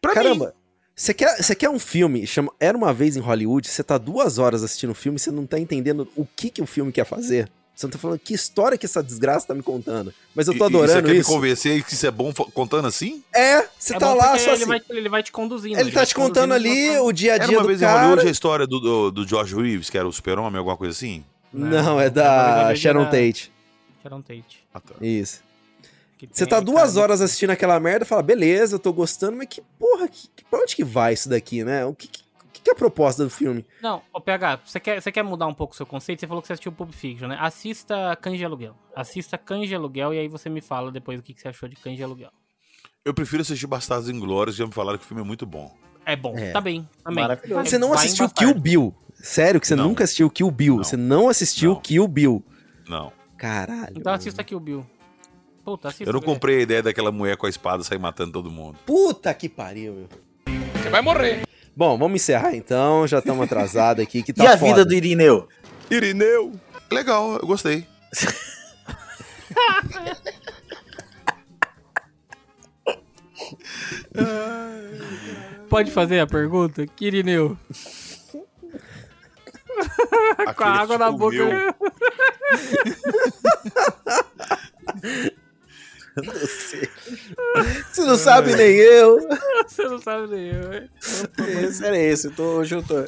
Pra 0.00 0.10
mim. 0.10 0.14
Caramba, 0.16 0.54
você 0.94 1.14
quer, 1.14 1.36
você 1.40 1.54
quer 1.54 1.70
um 1.70 1.78
filme, 1.78 2.26
chama 2.26 2.52
Era 2.58 2.76
Uma 2.76 2.92
Vez 2.92 3.16
em 3.16 3.20
Hollywood, 3.20 3.68
você 3.68 3.82
tá 3.84 3.96
duas 3.96 4.38
horas 4.38 4.64
assistindo 4.64 4.90
o 4.90 4.94
filme, 4.94 5.18
você 5.20 5.30
não 5.30 5.46
tá 5.46 5.58
entendendo 5.58 6.08
o 6.16 6.26
que, 6.26 6.50
que 6.50 6.60
o 6.60 6.66
filme 6.66 6.90
quer 6.90 7.04
fazer. 7.06 7.48
Você 7.82 7.86
não 7.86 7.92
tá 7.92 7.98
falando 7.98 8.18
que 8.18 8.32
história 8.32 8.78
que 8.78 8.86
essa 8.86 9.02
desgraça 9.02 9.46
tá 9.48 9.54
me 9.54 9.62
contando. 9.62 10.14
Mas 10.34 10.46
eu 10.48 10.56
tô 10.56 10.64
E- 10.64 10.68
e 10.68 10.70
você 10.72 10.76
adorando 10.76 11.06
quer 11.08 11.14
isso. 11.16 11.28
me 11.30 11.34
convencer 11.36 11.84
que 11.84 11.92
isso 11.92 12.06
é 12.06 12.10
bom 12.10 12.32
contando 12.54 12.86
assim? 12.88 13.22
É, 13.34 13.66
você 13.78 13.94
é 13.94 13.98
tá 13.98 14.14
lá 14.14 14.38
só 14.38 14.44
ele, 14.44 14.62
assim. 14.62 14.64
vai, 14.66 14.80
ele 14.90 15.08
vai 15.08 15.22
te 15.22 15.30
conduzindo. 15.32 15.78
Ele 15.78 15.90
tá 15.90 15.96
vai 16.00 16.06
te 16.06 16.14
contando 16.14 16.54
ali 16.54 16.96
o 16.98 17.12
dia 17.12 17.32
a 17.32 17.34
Era 17.36 17.46
dia 17.46 17.56
uma 17.58 17.62
do 17.62 17.68
vez 17.68 17.82
em 17.82 17.84
cara. 17.84 18.00
Hollywood 18.02 18.28
a 18.28 18.30
história 18.30 18.66
do, 18.66 18.80
do, 18.80 19.10
do 19.10 19.28
George 19.28 19.54
Reeves, 19.54 19.90
que 19.90 19.98
era 19.98 20.06
o 20.08 20.12
super-homem, 20.12 20.56
alguma 20.58 20.76
coisa 20.76 20.92
assim? 20.92 21.24
Não, 21.52 22.00
é 22.00 22.04
Não, 22.06 22.10
da 22.14 22.68
é 22.72 22.76
Sharon 22.76 23.04
da- 23.04 23.10
Tate. 23.10 23.52
Sharon 24.02 24.22
Tate. 24.22 24.64
Ah, 24.72 24.80
tá. 24.80 24.94
Isso. 25.00 25.40
que 26.18 26.28
Você 26.32 26.46
tá 26.46 26.60
duas 26.60 26.90
cara, 26.94 27.00
horas 27.02 27.20
assistindo 27.20 27.50
aquela 27.50 27.78
merda 27.80 28.04
e 28.04 28.08
fala, 28.08 28.22
beleza, 28.22 28.76
eu 28.76 28.78
tô 28.78 28.92
gostando, 28.92 29.36
mas 29.36 29.48
que 29.48 29.60
porra, 29.78 30.06
que, 30.08 30.28
que- 30.36 30.44
pra 30.50 30.60
onde 30.60 30.74
que 30.76 30.84
vai 30.84 31.12
isso 31.14 31.28
daqui, 31.28 31.62
né? 31.64 31.84
O 31.84 31.92
que, 31.94 32.06
que, 32.08 32.22
que 32.62 32.70
é 32.70 32.72
a 32.72 32.76
proposta 32.76 33.24
do 33.24 33.30
filme? 33.30 33.64
Não, 33.82 34.02
ô 34.12 34.20
PH, 34.20 34.60
você 34.64 34.78
quer, 34.80 35.00
você 35.02 35.10
quer 35.10 35.22
mudar 35.22 35.46
um 35.46 35.54
pouco 35.54 35.74
o 35.74 35.76
seu 35.76 35.84
conceito? 35.86 36.20
Você 36.20 36.26
falou 36.26 36.40
que 36.40 36.46
você 36.46 36.52
assistiu 36.54 36.72
Pulp 36.72 36.92
Fiction, 36.92 37.28
né? 37.28 37.36
Assista 37.40 38.16
Cães 38.20 38.38
de 38.38 38.44
Aluguel. 38.44 38.74
Assista 38.94 39.36
Cães 39.36 39.68
de 39.68 39.74
Aluguel 39.74 40.14
e 40.14 40.18
aí 40.18 40.28
você 40.28 40.48
me 40.48 40.60
fala 40.60 40.90
depois 40.92 41.18
o 41.18 41.22
que 41.22 41.34
que 41.34 41.40
você 41.40 41.48
achou 41.48 41.68
de 41.68 41.76
Cães 41.76 41.96
de 41.96 42.02
Aluguel. 42.02 42.30
Eu 43.04 43.12
prefiro 43.12 43.42
assistir 43.42 43.66
Bastardos 43.66 44.08
Inglórios, 44.08 44.54
já 44.56 44.64
me 44.66 44.72
falaram 44.72 44.98
que 44.98 45.04
o 45.04 45.08
filme 45.08 45.22
é 45.22 45.26
muito 45.26 45.44
bom. 45.44 45.74
É 46.06 46.14
bom, 46.16 46.36
É. 46.36 46.50
tá 46.52 46.60
bem, 46.60 46.88
também. 47.04 47.22
Maravilhoso. 47.22 47.64
Você 47.68 47.78
não 47.78 47.92
assistiu. 47.92 48.28
Kill 48.28 48.54
Bill. 48.54 48.94
Sério 49.14 49.60
que 49.60 49.66
você 49.66 49.76
Não. 49.76 49.84
nunca 49.88 50.04
assistiu 50.04 50.28
Kill 50.30 50.50
Bill. 50.50 50.76
Não. 50.76 50.84
Você 50.84 50.96
não 50.96 51.28
assistiu 51.28 51.74
Não. 51.74 51.80
Kill 51.80 52.08
Bill. 52.08 52.44
Não. 52.88 53.12
Caralho. 53.36 53.94
Então 53.96 54.12
assista 54.12 54.42
Kill 54.44 54.58
Bill. 54.60 54.86
Puta, 55.64 55.88
assista. 55.88 56.04
Eu 56.08 56.12
não 56.12 56.20
comprei 56.20 56.58
a 56.58 56.62
ideia 56.62 56.82
daquela 56.82 57.12
mulher 57.12 57.36
com 57.36 57.46
a 57.46 57.48
espada 57.48 57.84
sair 57.84 57.98
matando 57.98 58.32
todo 58.32 58.50
mundo. 58.50 58.78
Puta 58.84 59.32
que 59.32 59.48
pariu, 59.48 59.94
meu. 59.94 60.08
Você 60.82 60.90
vai 60.90 61.00
morrer. 61.02 61.42
Bom, 61.74 61.98
vamos 61.98 62.22
encerrar 62.22 62.54
então. 62.54 63.06
Já 63.06 63.18
estamos 63.18 63.44
atrasados 63.44 64.02
aqui. 64.02 64.22
Que 64.22 64.32
tá 64.32 64.44
e 64.44 64.46
a 64.46 64.58
foda. 64.58 64.70
vida 64.70 64.84
do 64.84 64.94
Irineu? 64.94 65.48
Irineu! 65.90 66.52
Legal, 66.90 67.38
eu 67.40 67.46
gostei. 67.46 67.86
Pode 75.68 75.90
fazer 75.90 76.20
a 76.20 76.26
pergunta? 76.26 76.86
Quirineu. 76.86 77.56
Com 80.56 80.64
a 80.64 80.70
água 80.70 80.98
na 80.98 81.06
tipo 81.06 81.18
boca. 81.18 81.74
sei. 86.46 86.88
Você 87.90 88.04
não 88.04 88.16
sabe 88.16 88.54
nem 88.54 88.76
eu. 88.76 89.18
Você 89.66 89.84
não 89.84 89.98
sabe 89.98 90.28
nem 90.28 90.48
eu. 90.48 90.88
Esse 91.62 91.84
era 91.84 91.98
esse. 91.98 92.26
Eu 92.28 92.32
tô, 92.32 92.42
hoje 92.58 92.74
eu 92.74 92.82
tô. 92.82 93.04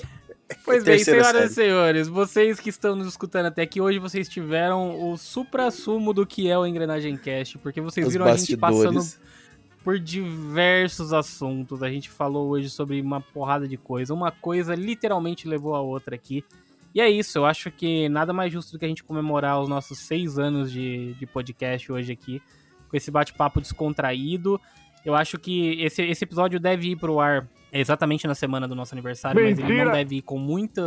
Pois 0.65 0.85
bem, 0.85 0.99
senhoras 0.99 1.53
e 1.53 1.55
senhores, 1.55 2.07
vocês 2.07 2.61
que 2.61 2.69
estão 2.69 2.95
nos 2.95 3.09
escutando 3.09 3.47
até 3.47 3.63
aqui, 3.63 3.81
hoje 3.81 3.99
vocês 3.99 4.29
tiveram 4.29 5.11
o 5.11 5.17
supra-sumo 5.17 6.13
do 6.13 6.27
que 6.27 6.51
é 6.51 6.57
o 6.57 6.67
Engrenagem 6.67 7.17
Cast, 7.17 7.59
porque 7.59 7.81
vocês 7.81 8.07
Os 8.07 8.13
viram 8.13 8.27
a 8.27 8.37
gente 8.37 8.57
passando 8.57 8.95
bastidores. 8.97 9.21
por 9.83 9.99
diversos 9.99 11.15
assuntos. 11.15 11.83
A 11.83 11.89
gente 11.89 12.11
falou 12.11 12.49
hoje 12.51 12.69
sobre 12.69 13.01
uma 13.01 13.23
porrada 13.23 13.67
de 13.67 13.79
coisa. 13.79 14.13
Uma 14.13 14.31
coisa 14.31 14.75
literalmente 14.75 15.49
levou 15.49 15.75
a 15.75 15.81
outra 15.81 16.15
aqui. 16.15 16.45
E 16.95 17.01
é 17.01 17.11
isso, 17.11 17.39
eu 17.39 17.45
acho 17.45 17.73
que 17.73 18.09
nada 18.09 18.33
mais 18.33 18.53
justo 18.53 18.73
do 18.73 18.79
que 18.79 18.85
a 18.85 18.89
gente 18.89 19.03
comemorar 19.03 19.61
os 19.61 19.69
nossos 19.69 19.99
seis 19.99 20.39
anos 20.39 20.71
de, 20.71 21.15
de 21.15 21.27
podcast 21.27 21.91
hoje 21.91 22.13
aqui, 22.13 22.41
com 22.95 22.97
esse 22.97 23.11
bate-papo 23.11 23.61
descontraído. 23.61 24.61
Eu 25.05 25.17
acho 25.17 25.37
que 25.37 25.83
esse, 25.83 26.01
esse 26.03 26.23
episódio 26.23 26.61
deve 26.61 26.91
ir 26.93 26.97
pro 26.97 27.19
ar 27.19 27.45
exatamente 27.73 28.25
na 28.29 28.37
semana 28.37 28.69
do 28.69 28.75
nosso 28.77 28.95
aniversário, 28.95 29.43
mas 29.43 29.59
ele 29.59 29.85
não 29.85 29.91
deve 29.93 30.17
ir 30.19 30.23
com 30.23 30.39
muita. 30.39 30.81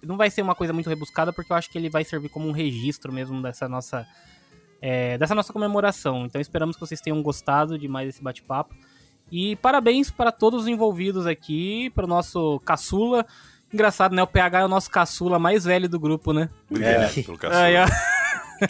Não 0.00 0.16
vai 0.16 0.30
ser 0.30 0.40
uma 0.42 0.54
coisa 0.54 0.72
muito 0.72 0.88
rebuscada, 0.88 1.32
porque 1.32 1.52
eu 1.52 1.56
acho 1.56 1.68
que 1.68 1.76
ele 1.76 1.90
vai 1.90 2.04
servir 2.04 2.28
como 2.28 2.48
um 2.48 2.52
registro 2.52 3.12
mesmo 3.12 3.42
dessa 3.42 3.68
nossa. 3.68 4.06
é, 4.80 5.18
dessa 5.18 5.34
nossa 5.34 5.52
comemoração. 5.52 6.24
Então 6.26 6.40
esperamos 6.40 6.76
que 6.76 6.80
vocês 6.80 7.00
tenham 7.00 7.20
gostado 7.22 7.76
de 7.76 7.88
mais 7.88 8.08
esse 8.08 8.22
bate-papo. 8.22 8.74
E 9.30 9.56
parabéns 9.56 10.10
para 10.10 10.30
todos 10.30 10.62
os 10.62 10.68
envolvidos 10.68 11.26
aqui, 11.26 11.90
para 11.90 12.04
o 12.04 12.08
nosso 12.08 12.60
caçula. 12.64 13.26
Engraçado, 13.72 14.14
né? 14.14 14.22
O 14.22 14.26
PH 14.26 14.60
é 14.60 14.64
o 14.64 14.68
nosso 14.68 14.90
caçula 14.90 15.38
mais 15.38 15.64
velho 15.64 15.88
do 15.88 15.98
grupo, 15.98 16.32
né? 16.32 16.48
Obrigado 16.70 17.18
É. 17.18 17.22
pelo 17.22 17.38
caçula. 17.38 17.62
Aí, 17.62 17.74
ó. 17.76 17.86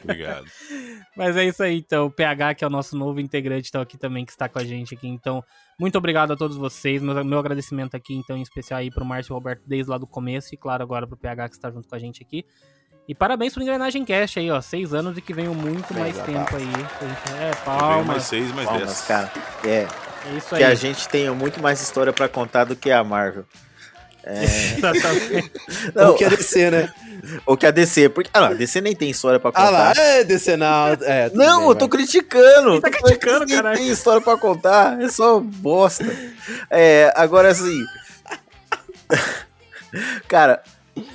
Obrigado. 0.02 0.44
Mas 1.16 1.36
é 1.36 1.44
isso 1.44 1.62
aí, 1.62 1.78
então. 1.78 2.06
O 2.06 2.10
PH, 2.10 2.55
que 2.55 2.64
é 2.64 2.66
o 2.66 2.70
nosso 2.70 2.97
novo 2.97 3.20
integrante, 3.20 3.69
então, 3.69 3.81
aqui 3.82 3.98
também, 3.98 4.24
que 4.24 4.32
está 4.32 4.48
com 4.48 4.59
a 4.59 4.64
gente 4.64 4.94
aqui. 4.94 5.06
Então, 5.09 5.43
muito 5.78 5.97
obrigado 5.98 6.32
a 6.32 6.36
todos 6.36 6.56
vocês. 6.56 7.02
Meu, 7.02 7.24
meu 7.24 7.39
agradecimento 7.39 7.94
aqui, 7.97 8.14
então, 8.14 8.36
em 8.36 8.43
especial 8.43 8.81
aí 8.81 8.90
pro 8.90 9.05
Márcio 9.05 9.35
Roberto 9.35 9.62
desde 9.66 9.90
lá 9.90 9.98
do 9.98 10.06
começo. 10.06 10.55
E, 10.55 10.56
claro, 10.56 10.82
agora 10.82 11.06
pro 11.06 11.16
PH, 11.16 11.48
que 11.48 11.55
está 11.56 11.70
junto 11.70 11.89
com 11.89 11.94
a 11.94 11.98
gente 11.98 12.23
aqui. 12.23 12.44
E 13.09 13.14
parabéns 13.14 13.52
pro 13.52 13.62
Engrenagem 13.62 14.05
Cast 14.05 14.39
aí, 14.39 14.48
ó. 14.51 14.60
Seis 14.60 14.94
anos 14.94 15.19
e 15.19 15.20
que 15.20 15.35
venham 15.35 15.55
muito 15.55 15.93
mais 15.93 16.14
Exato. 16.14 16.31
tempo 16.32 16.56
aí. 16.56 16.64
Gente- 16.64 17.43
É, 17.43 17.51
palmas. 17.64 18.06
mais 18.06 18.23
seis, 18.23 18.52
mais 18.52 18.69
Palmas, 18.69 18.86
dez. 18.86 19.01
cara. 19.02 19.32
É, 19.64 19.89
É 20.31 20.36
isso 20.36 20.48
que 20.51 20.55
aí. 20.55 20.64
a 20.64 20.74
gente 20.74 21.09
tenha 21.09 21.35
muito 21.35 21.60
mais 21.60 21.82
história 21.82 22.12
pra 22.12 22.28
contar 22.28 22.62
do 22.64 22.77
que 22.77 22.93
a 22.93 23.02
Marvel. 23.02 23.44
É, 24.24 24.44
Exatamente. 24.77 25.53
não, 25.94 26.09
Ou 26.11 26.15
que 26.16 26.24
é 26.24 26.31
DC, 26.31 26.70
né? 26.70 26.93
ou 27.47 27.57
que 27.57 27.66
a 27.66 27.70
DC, 27.70 28.09
porque 28.09 28.28
ah, 28.35 28.40
não, 28.40 28.47
a 28.49 28.55
DC 28.55 28.81
nem 28.81 28.97
tem 28.97 29.09
história 29.11 29.39
pra 29.39 29.53
contar. 29.53 29.66
Ah 29.66 29.70
lá, 29.70 29.93
é 29.97 30.24
DC 30.24 30.57
não. 30.57 30.89
É, 31.03 31.31
Não, 31.32 31.61
bem, 31.61 31.69
eu 31.69 31.74
tô 31.77 31.86
vai. 31.89 31.99
criticando. 31.99 32.81
tá 32.81 32.90
criticando, 32.90 33.47
caralho. 33.47 33.78
tem 33.78 33.89
história 33.89 34.20
pra 34.20 34.36
contar. 34.36 35.01
É 35.01 35.09
só 35.09 35.39
bosta. 35.39 36.05
É, 36.69 37.12
agora 37.15 37.49
assim. 37.51 37.78
Cara, 40.27 40.62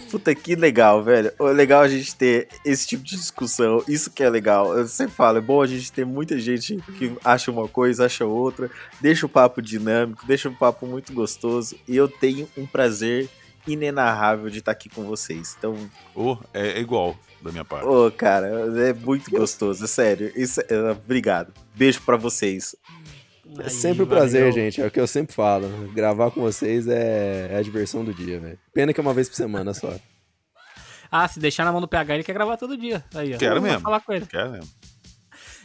puta 0.09 0.33
que 0.33 0.55
legal, 0.55 1.03
velho. 1.03 1.31
É 1.39 1.43
legal 1.51 1.81
a 1.81 1.87
gente 1.87 2.15
ter 2.15 2.47
esse 2.65 2.87
tipo 2.87 3.03
de 3.03 3.15
discussão. 3.15 3.83
Isso 3.87 4.09
que 4.11 4.23
é 4.23 4.29
legal. 4.29 4.77
Eu 4.77 4.87
sempre 4.87 5.13
falo, 5.15 5.37
é 5.37 5.41
bom 5.41 5.61
a 5.61 5.67
gente 5.67 5.91
ter 5.91 6.05
muita 6.05 6.39
gente 6.39 6.77
que 6.97 7.15
acha 7.23 7.51
uma 7.51 7.67
coisa, 7.67 8.05
acha 8.05 8.25
outra. 8.25 8.69
Deixa 8.99 9.25
o 9.25 9.29
papo 9.29 9.61
dinâmico, 9.61 10.25
deixa 10.25 10.49
o 10.49 10.55
papo 10.55 10.85
muito 10.87 11.13
gostoso. 11.13 11.75
E 11.87 11.95
eu 11.95 12.07
tenho 12.07 12.47
um 12.57 12.65
prazer 12.65 13.29
inenarrável 13.67 14.49
de 14.49 14.59
estar 14.59 14.71
aqui 14.71 14.89
com 14.89 15.03
vocês. 15.03 15.55
Então, 15.57 15.75
Oh, 16.15 16.37
é, 16.53 16.69
é 16.71 16.79
igual 16.79 17.17
da 17.41 17.51
minha 17.51 17.65
parte. 17.65 17.85
Ô, 17.85 18.09
cara, 18.11 18.47
é 18.47 18.93
muito 18.93 19.29
gostoso, 19.29 19.83
é 19.83 19.87
sério. 19.87 20.31
Isso, 20.35 20.61
é- 20.61 20.91
obrigado. 20.91 21.53
Beijo 21.75 22.01
pra 22.01 22.15
vocês. 22.17 22.75
É 23.59 23.63
Aí, 23.63 23.69
sempre 23.69 24.03
um 24.03 24.07
prazer, 24.07 24.41
valeu. 24.41 24.53
gente. 24.53 24.81
É 24.81 24.85
o 24.87 24.91
que 24.91 24.99
eu 24.99 25.07
sempre 25.07 25.33
falo. 25.33 25.67
Gravar 25.93 26.31
com 26.31 26.41
vocês 26.41 26.87
é, 26.87 27.49
é 27.51 27.57
a 27.57 27.61
diversão 27.61 28.03
do 28.03 28.13
dia, 28.13 28.39
velho. 28.39 28.59
Pena 28.73 28.93
que 28.93 28.99
é 28.99 29.03
uma 29.03 29.13
vez 29.13 29.29
por 29.29 29.35
semana 29.35 29.73
só. 29.73 29.93
Ah, 31.11 31.27
se 31.27 31.39
deixar 31.39 31.63
na 31.65 31.71
mão 31.71 31.81
do 31.81 31.87
PH, 31.87 32.15
ele 32.15 32.23
quer 32.23 32.33
gravar 32.33 32.57
todo 32.57 32.77
dia. 32.77 33.03
Aí, 33.15 33.33
ó. 33.33 33.37
Quero 33.37 33.61
mesmo. 33.61 33.79
falar 33.79 34.01
com 34.01 34.11
ele. 34.13 34.25
Quer 34.25 34.49
mesmo. 34.49 34.69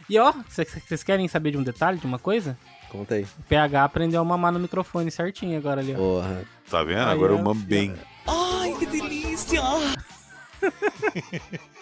E 0.09 0.17
ó, 0.19 0.33
vocês- 0.47 1.03
querem 1.03 1.27
saber 1.27 1.51
de 1.51 1.57
um 1.57 1.63
detalhe, 1.63 1.97
de 1.97 2.05
uma 2.05 2.19
coisa? 2.19 2.57
Conta 2.89 3.15
aí. 3.15 3.23
O 3.39 3.43
PH 3.49 3.83
aprendeu 3.83 4.21
a 4.21 4.23
mamar 4.23 4.51
no 4.51 4.59
microfone 4.59 5.09
certinho 5.11 5.57
agora 5.57 5.81
ali, 5.81 5.93
ó. 5.93 5.97
Porra. 5.97 6.43
Tá 6.69 6.83
vendo? 6.83 6.99
Aí 6.99 7.11
Agora 7.13 7.33
eu 7.33 7.39
mamo 7.39 7.59
bem. 7.61 7.93
Ai, 8.27 8.73
que 8.79 8.85
delícia! 8.85 9.61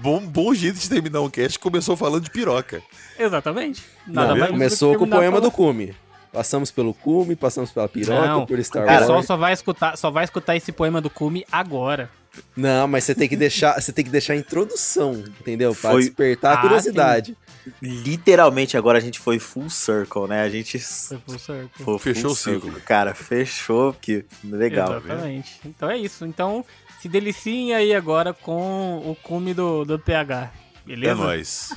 Bom, 0.00 0.20
bom 0.20 0.54
jeito 0.54 0.78
de 0.78 0.88
terminar 0.88 1.20
um 1.20 1.30
cast 1.30 1.58
começou 1.58 1.96
falando 1.96 2.24
de 2.24 2.30
piroca. 2.30 2.82
Exatamente. 3.18 3.82
Não, 4.06 4.22
Nada 4.22 4.36
mais 4.36 4.50
começou 4.50 4.96
com 4.96 5.04
o 5.04 5.08
poema 5.08 5.40
do 5.40 5.50
Cume. 5.50 5.94
Passamos 6.32 6.70
pelo 6.70 6.92
Cume, 6.92 7.34
passamos 7.34 7.70
pela 7.72 7.88
piroca, 7.88 8.26
Não, 8.26 8.44
por 8.46 8.62
Star 8.62 8.84
O 8.84 8.86
pessoal 8.86 9.10
Wars. 9.16 9.26
só 9.26 9.36
vai 9.36 9.52
escutar, 9.54 9.96
só 9.96 10.10
vai 10.10 10.24
escutar 10.24 10.54
esse 10.54 10.70
poema 10.70 11.00
do 11.00 11.08
Cume 11.08 11.46
agora. 11.50 12.10
Não, 12.54 12.86
mas 12.86 13.04
você 13.04 13.14
tem 13.14 13.26
que 13.26 13.36
deixar, 13.36 13.80
você 13.80 13.90
tem 13.90 14.04
que 14.04 14.10
deixar 14.10 14.34
a 14.34 14.36
introdução, 14.36 15.24
entendeu? 15.40 15.74
Pra 15.74 15.92
Foi- 15.92 16.02
despertar 16.02 16.52
a 16.56 16.58
Ah, 16.58 16.60
curiosidade. 16.60 17.34
Literalmente, 17.80 18.76
agora 18.76 18.98
a 18.98 19.00
gente 19.00 19.18
foi 19.18 19.38
full 19.38 19.70
circle, 19.70 20.26
né? 20.28 20.42
A 20.42 20.48
gente 20.48 20.78
Foi 20.78 21.16
pro 21.18 21.38
certo. 21.38 21.70
foi 21.76 21.84
full 21.84 21.98
Fechou 21.98 22.30
o 22.32 22.36
circle. 22.36 22.62
ciclo. 22.70 22.80
Cara, 22.84 23.14
fechou, 23.14 23.94
que 23.94 24.24
legal. 24.44 24.98
Exatamente. 24.98 25.60
Então 25.64 25.90
é 25.90 25.96
isso. 25.96 26.26
Então, 26.26 26.62
se 27.06 27.08
deliciem 27.08 27.72
aí 27.72 27.94
agora 27.94 28.34
com 28.34 28.98
o 28.98 29.16
cume 29.22 29.54
do, 29.54 29.84
do 29.84 29.96
PH. 29.96 30.50
Beleza? 30.84 31.12
É 31.12 31.14
nóis. 31.14 31.72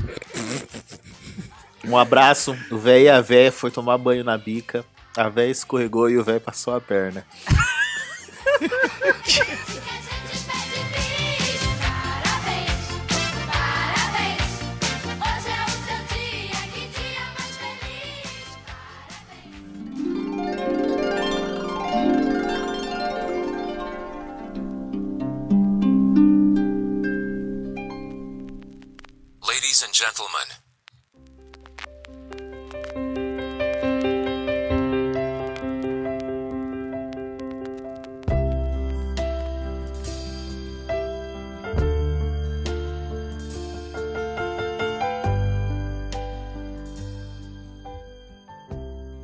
Um 1.85 1.95
abraço. 1.95 2.57
O 2.71 2.77
velho 2.77 3.05
e 3.05 3.09
a 3.09 3.21
véia 3.21 3.51
foi 3.51 3.69
tomar 3.69 3.99
banho 3.99 4.23
na 4.23 4.37
bica. 4.37 4.83
A 5.15 5.29
véia 5.29 5.51
escorregou 5.51 6.09
e 6.09 6.17
o 6.17 6.23
velho 6.23 6.41
passou 6.41 6.75
a 6.75 6.81
perna. 6.81 7.23
Ladies 29.79 29.87
and 29.87 29.93
gentlemen, 29.93 30.47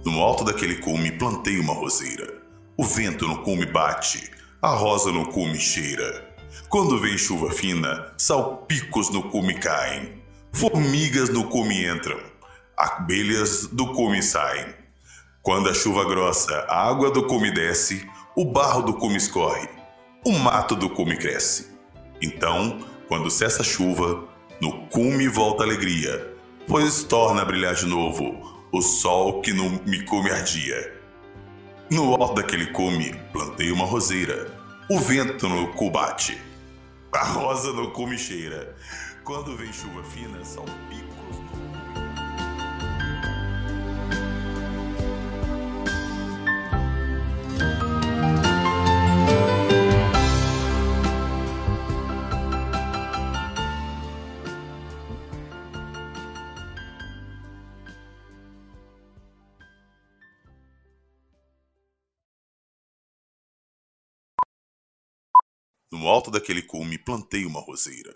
No 0.06 0.22
alto 0.22 0.46
daquele 0.46 0.76
cume 0.80 1.12
plantei 1.12 1.60
uma 1.60 1.74
roseira. 1.74 2.42
O 2.78 2.84
vento 2.86 3.28
no 3.28 3.42
cume 3.44 3.66
bate, 3.66 4.32
a 4.62 4.70
rosa 4.70 5.12
no 5.12 5.26
cume 5.26 5.60
cheira. 5.60 6.34
Quando 6.70 7.02
vem 7.02 7.18
chuva 7.18 7.52
fina, 7.52 8.14
salpicos 8.18 9.10
no 9.10 9.30
cume 9.30 9.56
caem, 9.56 10.25
formigas 10.56 11.28
no 11.28 11.50
cume 11.50 11.86
entram, 11.86 12.18
abelhas 12.78 13.68
do 13.68 13.92
cume 13.94 14.24
saem. 14.24 14.66
Quando 15.42 15.70
a 15.70 15.74
chuva 15.74 16.06
grossa, 16.06 16.66
a 16.70 16.88
água 16.88 17.12
do 17.12 17.28
cume 17.28 17.52
desce, 17.52 18.10
o 18.38 18.46
barro 18.46 18.82
do 18.82 18.94
cume 18.94 19.18
escorre, 19.18 19.68
o 20.26 20.32
mato 20.32 20.74
do 20.74 20.90
cume 20.90 21.18
cresce. 21.18 21.76
Então, 22.22 22.80
quando 23.10 23.30
cessa 23.30 23.64
a 23.64 23.66
chuva, 23.66 24.24
no 24.62 24.88
cume 24.88 25.28
volta 25.28 25.64
a 25.64 25.66
alegria, 25.66 26.34
pois 26.66 27.04
torna 27.04 27.42
a 27.42 27.46
brilhar 27.46 27.76
de 27.76 27.86
novo 27.86 28.66
o 28.72 28.82
sol 28.82 29.42
que 29.42 29.52
no 29.52 29.70
me 29.86 30.04
cume 30.06 30.32
ardia. 30.32 30.94
No 31.92 32.14
alto 32.14 32.36
daquele 32.36 32.68
cume, 32.68 33.14
plantei 33.34 33.72
uma 33.72 33.86
roseira, 33.86 34.52
o 34.90 35.00
vento 35.00 35.50
no 35.50 35.74
cu 35.74 35.92
bate, 35.92 36.42
a 37.14 37.26
rosa 37.26 37.74
no 37.74 37.92
cume 37.92 38.18
cheira. 38.18 38.75
Quando 39.26 39.58
vem 39.58 39.74
chuva 39.74 40.04
fina, 40.04 40.46
são 40.46 40.64
picos 40.88 41.40
no 41.40 41.66
No 65.92 66.08
alto 66.08 66.30
daquele 66.30 66.62
cume 66.62 67.00
plantei 67.00 67.44
uma 67.48 67.60
roseira. 67.60 68.14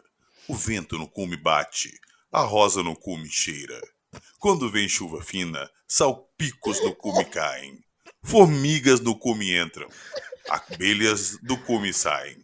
O 0.50 0.56
vento 0.56 0.98
no 0.98 1.08
cume 1.08 1.38
bate, 1.38 1.92
a 2.32 2.42
rosa 2.42 2.82
no 2.82 2.96
cume 2.96 3.30
cheira. 3.30 3.80
Quando 4.40 4.68
vem 4.68 4.90
chuva 4.90 5.22
fina, 5.22 5.70
salpicos 5.88 6.84
no 6.84 6.96
cume 6.96 7.24
caem, 7.26 7.80
formigas 8.24 9.00
no 9.00 9.16
cume 9.16 9.56
entram, 9.56 9.88
abelhas 10.50 11.38
do 11.44 11.56
cume 11.56 11.94
saem. 11.94 12.44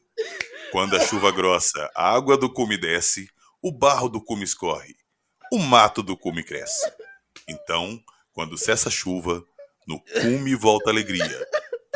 Quando 0.72 0.96
a 0.96 1.00
chuva 1.00 1.32
grossa, 1.32 1.90
a 1.96 2.14
água 2.14 2.38
do 2.38 2.48
cume 2.48 2.78
desce, 2.78 3.28
o 3.60 3.72
barro 3.72 4.08
do 4.08 4.24
cume 4.24 4.44
escorre, 4.44 4.96
o 5.52 5.58
mato 5.58 6.04
do 6.04 6.16
cume 6.16 6.44
cresce. 6.44 6.88
Então, 7.50 8.00
quando 8.34 8.56
cessa 8.56 8.90
a 8.90 8.92
chuva, 8.92 9.44
no 9.88 10.00
cume 10.00 10.54
volta 10.54 10.92
a 10.92 10.94
alegria, 10.94 11.44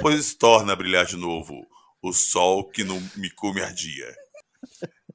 pois 0.02 0.34
torna 0.34 0.73
a 0.73 0.76
brilhar 0.76 1.06
de 1.06 1.18
novo 1.18 1.68
o 2.02 2.11
sol 2.11 2.68
que 2.68 2.84
no 2.84 2.99
me 3.15 3.30
cume 3.30 3.61
ardia. 3.61 4.11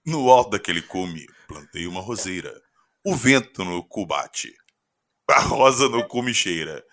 No 0.06 0.30
alto 0.30 0.50
daquele 0.50 0.82
cume, 0.82 1.26
plantei 1.48 1.86
uma 1.86 2.00
roseira. 2.00 2.52
O 3.04 3.14
vento 3.16 3.64
no 3.64 3.82
cu 3.86 4.06
bate, 4.06 4.54
A 5.30 5.40
rosa 5.40 5.88
no 5.88 6.06
cume 6.06 6.34
cheira. 6.34 6.84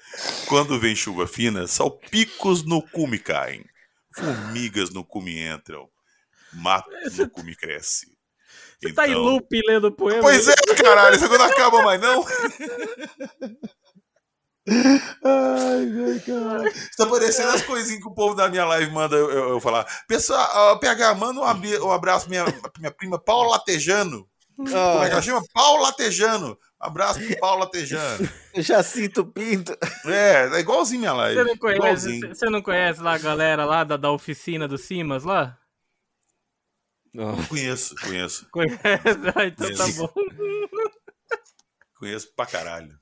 Quando 0.47 0.79
vem 0.79 0.95
chuva 0.95 1.27
fina, 1.27 1.67
salpicos 1.67 2.63
no 2.63 2.81
cume 2.81 3.19
caem. 3.19 3.65
Formigas 4.15 4.89
no 4.91 5.03
cume 5.03 5.39
entram. 5.39 5.89
Mato 6.53 6.89
no 7.17 7.29
cume 7.29 7.55
cresce. 7.55 8.07
Você 8.81 8.93
tá 8.93 9.07
em 9.07 9.15
loop 9.15 9.47
lendo 9.67 9.91
poema? 9.91 10.21
Pois 10.21 10.47
é, 10.47 10.55
caralho, 10.81 11.15
isso 11.15 11.27
não 11.27 11.45
acaba 11.45 11.83
mais, 11.83 12.01
não? 12.01 12.25
Ai, 14.67 16.19
cara. 16.25 16.71
Tá 16.97 17.05
parecendo 17.07 17.49
as 17.49 17.63
coisinhas 17.63 18.01
que 18.01 18.07
o 18.07 18.13
povo 18.13 18.35
da 18.35 18.47
minha 18.47 18.65
live 18.65 18.91
manda 18.91 19.15
eu, 19.15 19.29
eu, 19.31 19.49
eu 19.49 19.59
falar. 19.59 19.85
Pessoal, 20.07 20.75
uh, 20.75 20.79
PH, 20.79 21.15
manda 21.15 21.39
um, 21.39 21.85
um 21.87 21.91
abraço 21.91 22.27
pra 22.27 22.43
minha, 22.43 22.61
minha 22.77 22.91
prima 22.91 23.19
Paula 23.19 23.51
Latejano. 23.51 24.27
Como 24.55 25.03
é 25.03 25.07
que 25.07 25.13
ela 25.13 25.21
chama? 25.21 25.41
Paula 25.53 25.83
Latejano. 25.83 26.57
Abraço 26.79 27.19
pro 27.19 27.39
Paula. 27.39 27.69
Jacinto 28.55 29.25
Pinto. 29.25 29.75
É, 30.05 30.49
é 30.53 30.59
igualzinho 30.59 31.01
minha 31.01 31.13
live. 31.13 31.35
Você 31.41 31.43
não 31.43 31.57
conhece, 31.57 31.77
Igualzinho. 31.79 32.35
você 32.35 32.49
não 32.49 32.61
conhece 32.61 33.01
lá 33.01 33.13
a 33.13 33.19
galera 33.19 33.65
lá 33.65 33.83
da, 33.83 33.97
da 33.97 34.11
oficina 34.11 34.67
do 34.67 34.77
Simas 34.77 35.23
lá? 35.23 35.57
Conheço, 37.49 37.95
conheço. 38.01 38.47
Conhece? 38.51 38.79
Ah, 39.35 39.45
então 39.45 39.67
tá 39.67 39.83
Conheço. 39.83 40.01
bom. 40.01 40.13
Conheço 41.99 42.33
pra 42.35 42.45
caralho. 42.45 43.00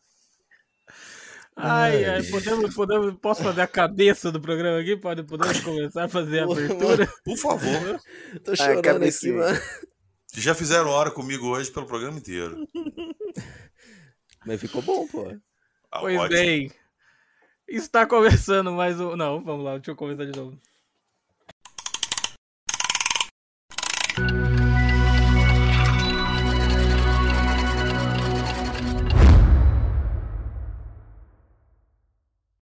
Ai, 1.61 2.06
ai, 2.06 2.23
podemos, 2.23 2.73
podemos, 2.73 3.14
posso 3.22 3.44
fazer 3.44 3.61
a 3.61 3.68
cabeça 3.68 4.31
do 4.31 4.40
programa 4.40 4.80
aqui? 4.80 4.95
Pode, 4.95 5.23
podemos 5.23 5.60
começar 5.60 6.06
a 6.06 6.10
fazer 6.10 6.40
a 6.40 6.44
abertura? 6.45 7.06
Por 7.23 7.38
favor. 7.38 7.99
Tô 8.44 8.56
chorando 8.56 9.03
aqui, 9.03 9.31
mano. 9.31 9.60
Já 10.34 10.56
fizeram 10.56 10.90
hora 10.90 11.11
comigo 11.11 11.48
hoje 11.48 11.69
pelo 11.72 11.86
programa 11.86 12.18
inteiro. 12.18 12.65
Mas 14.45 14.61
ficou 14.61 14.81
bom, 14.81 15.06
pô. 15.07 15.36
Ah, 15.91 15.99
Pois 15.99 16.18
ótimo. 16.18 16.40
bem, 16.40 16.72
está 17.68 18.06
começando 18.06 18.72
mais 18.72 18.99
um... 19.02 19.15
Não, 19.18 19.44
vamos 19.44 19.65
lá, 19.65 19.76
deixa 19.77 19.91
eu 19.91 19.95
começar 19.95 20.26
de 20.26 20.38
novo. 20.38 20.57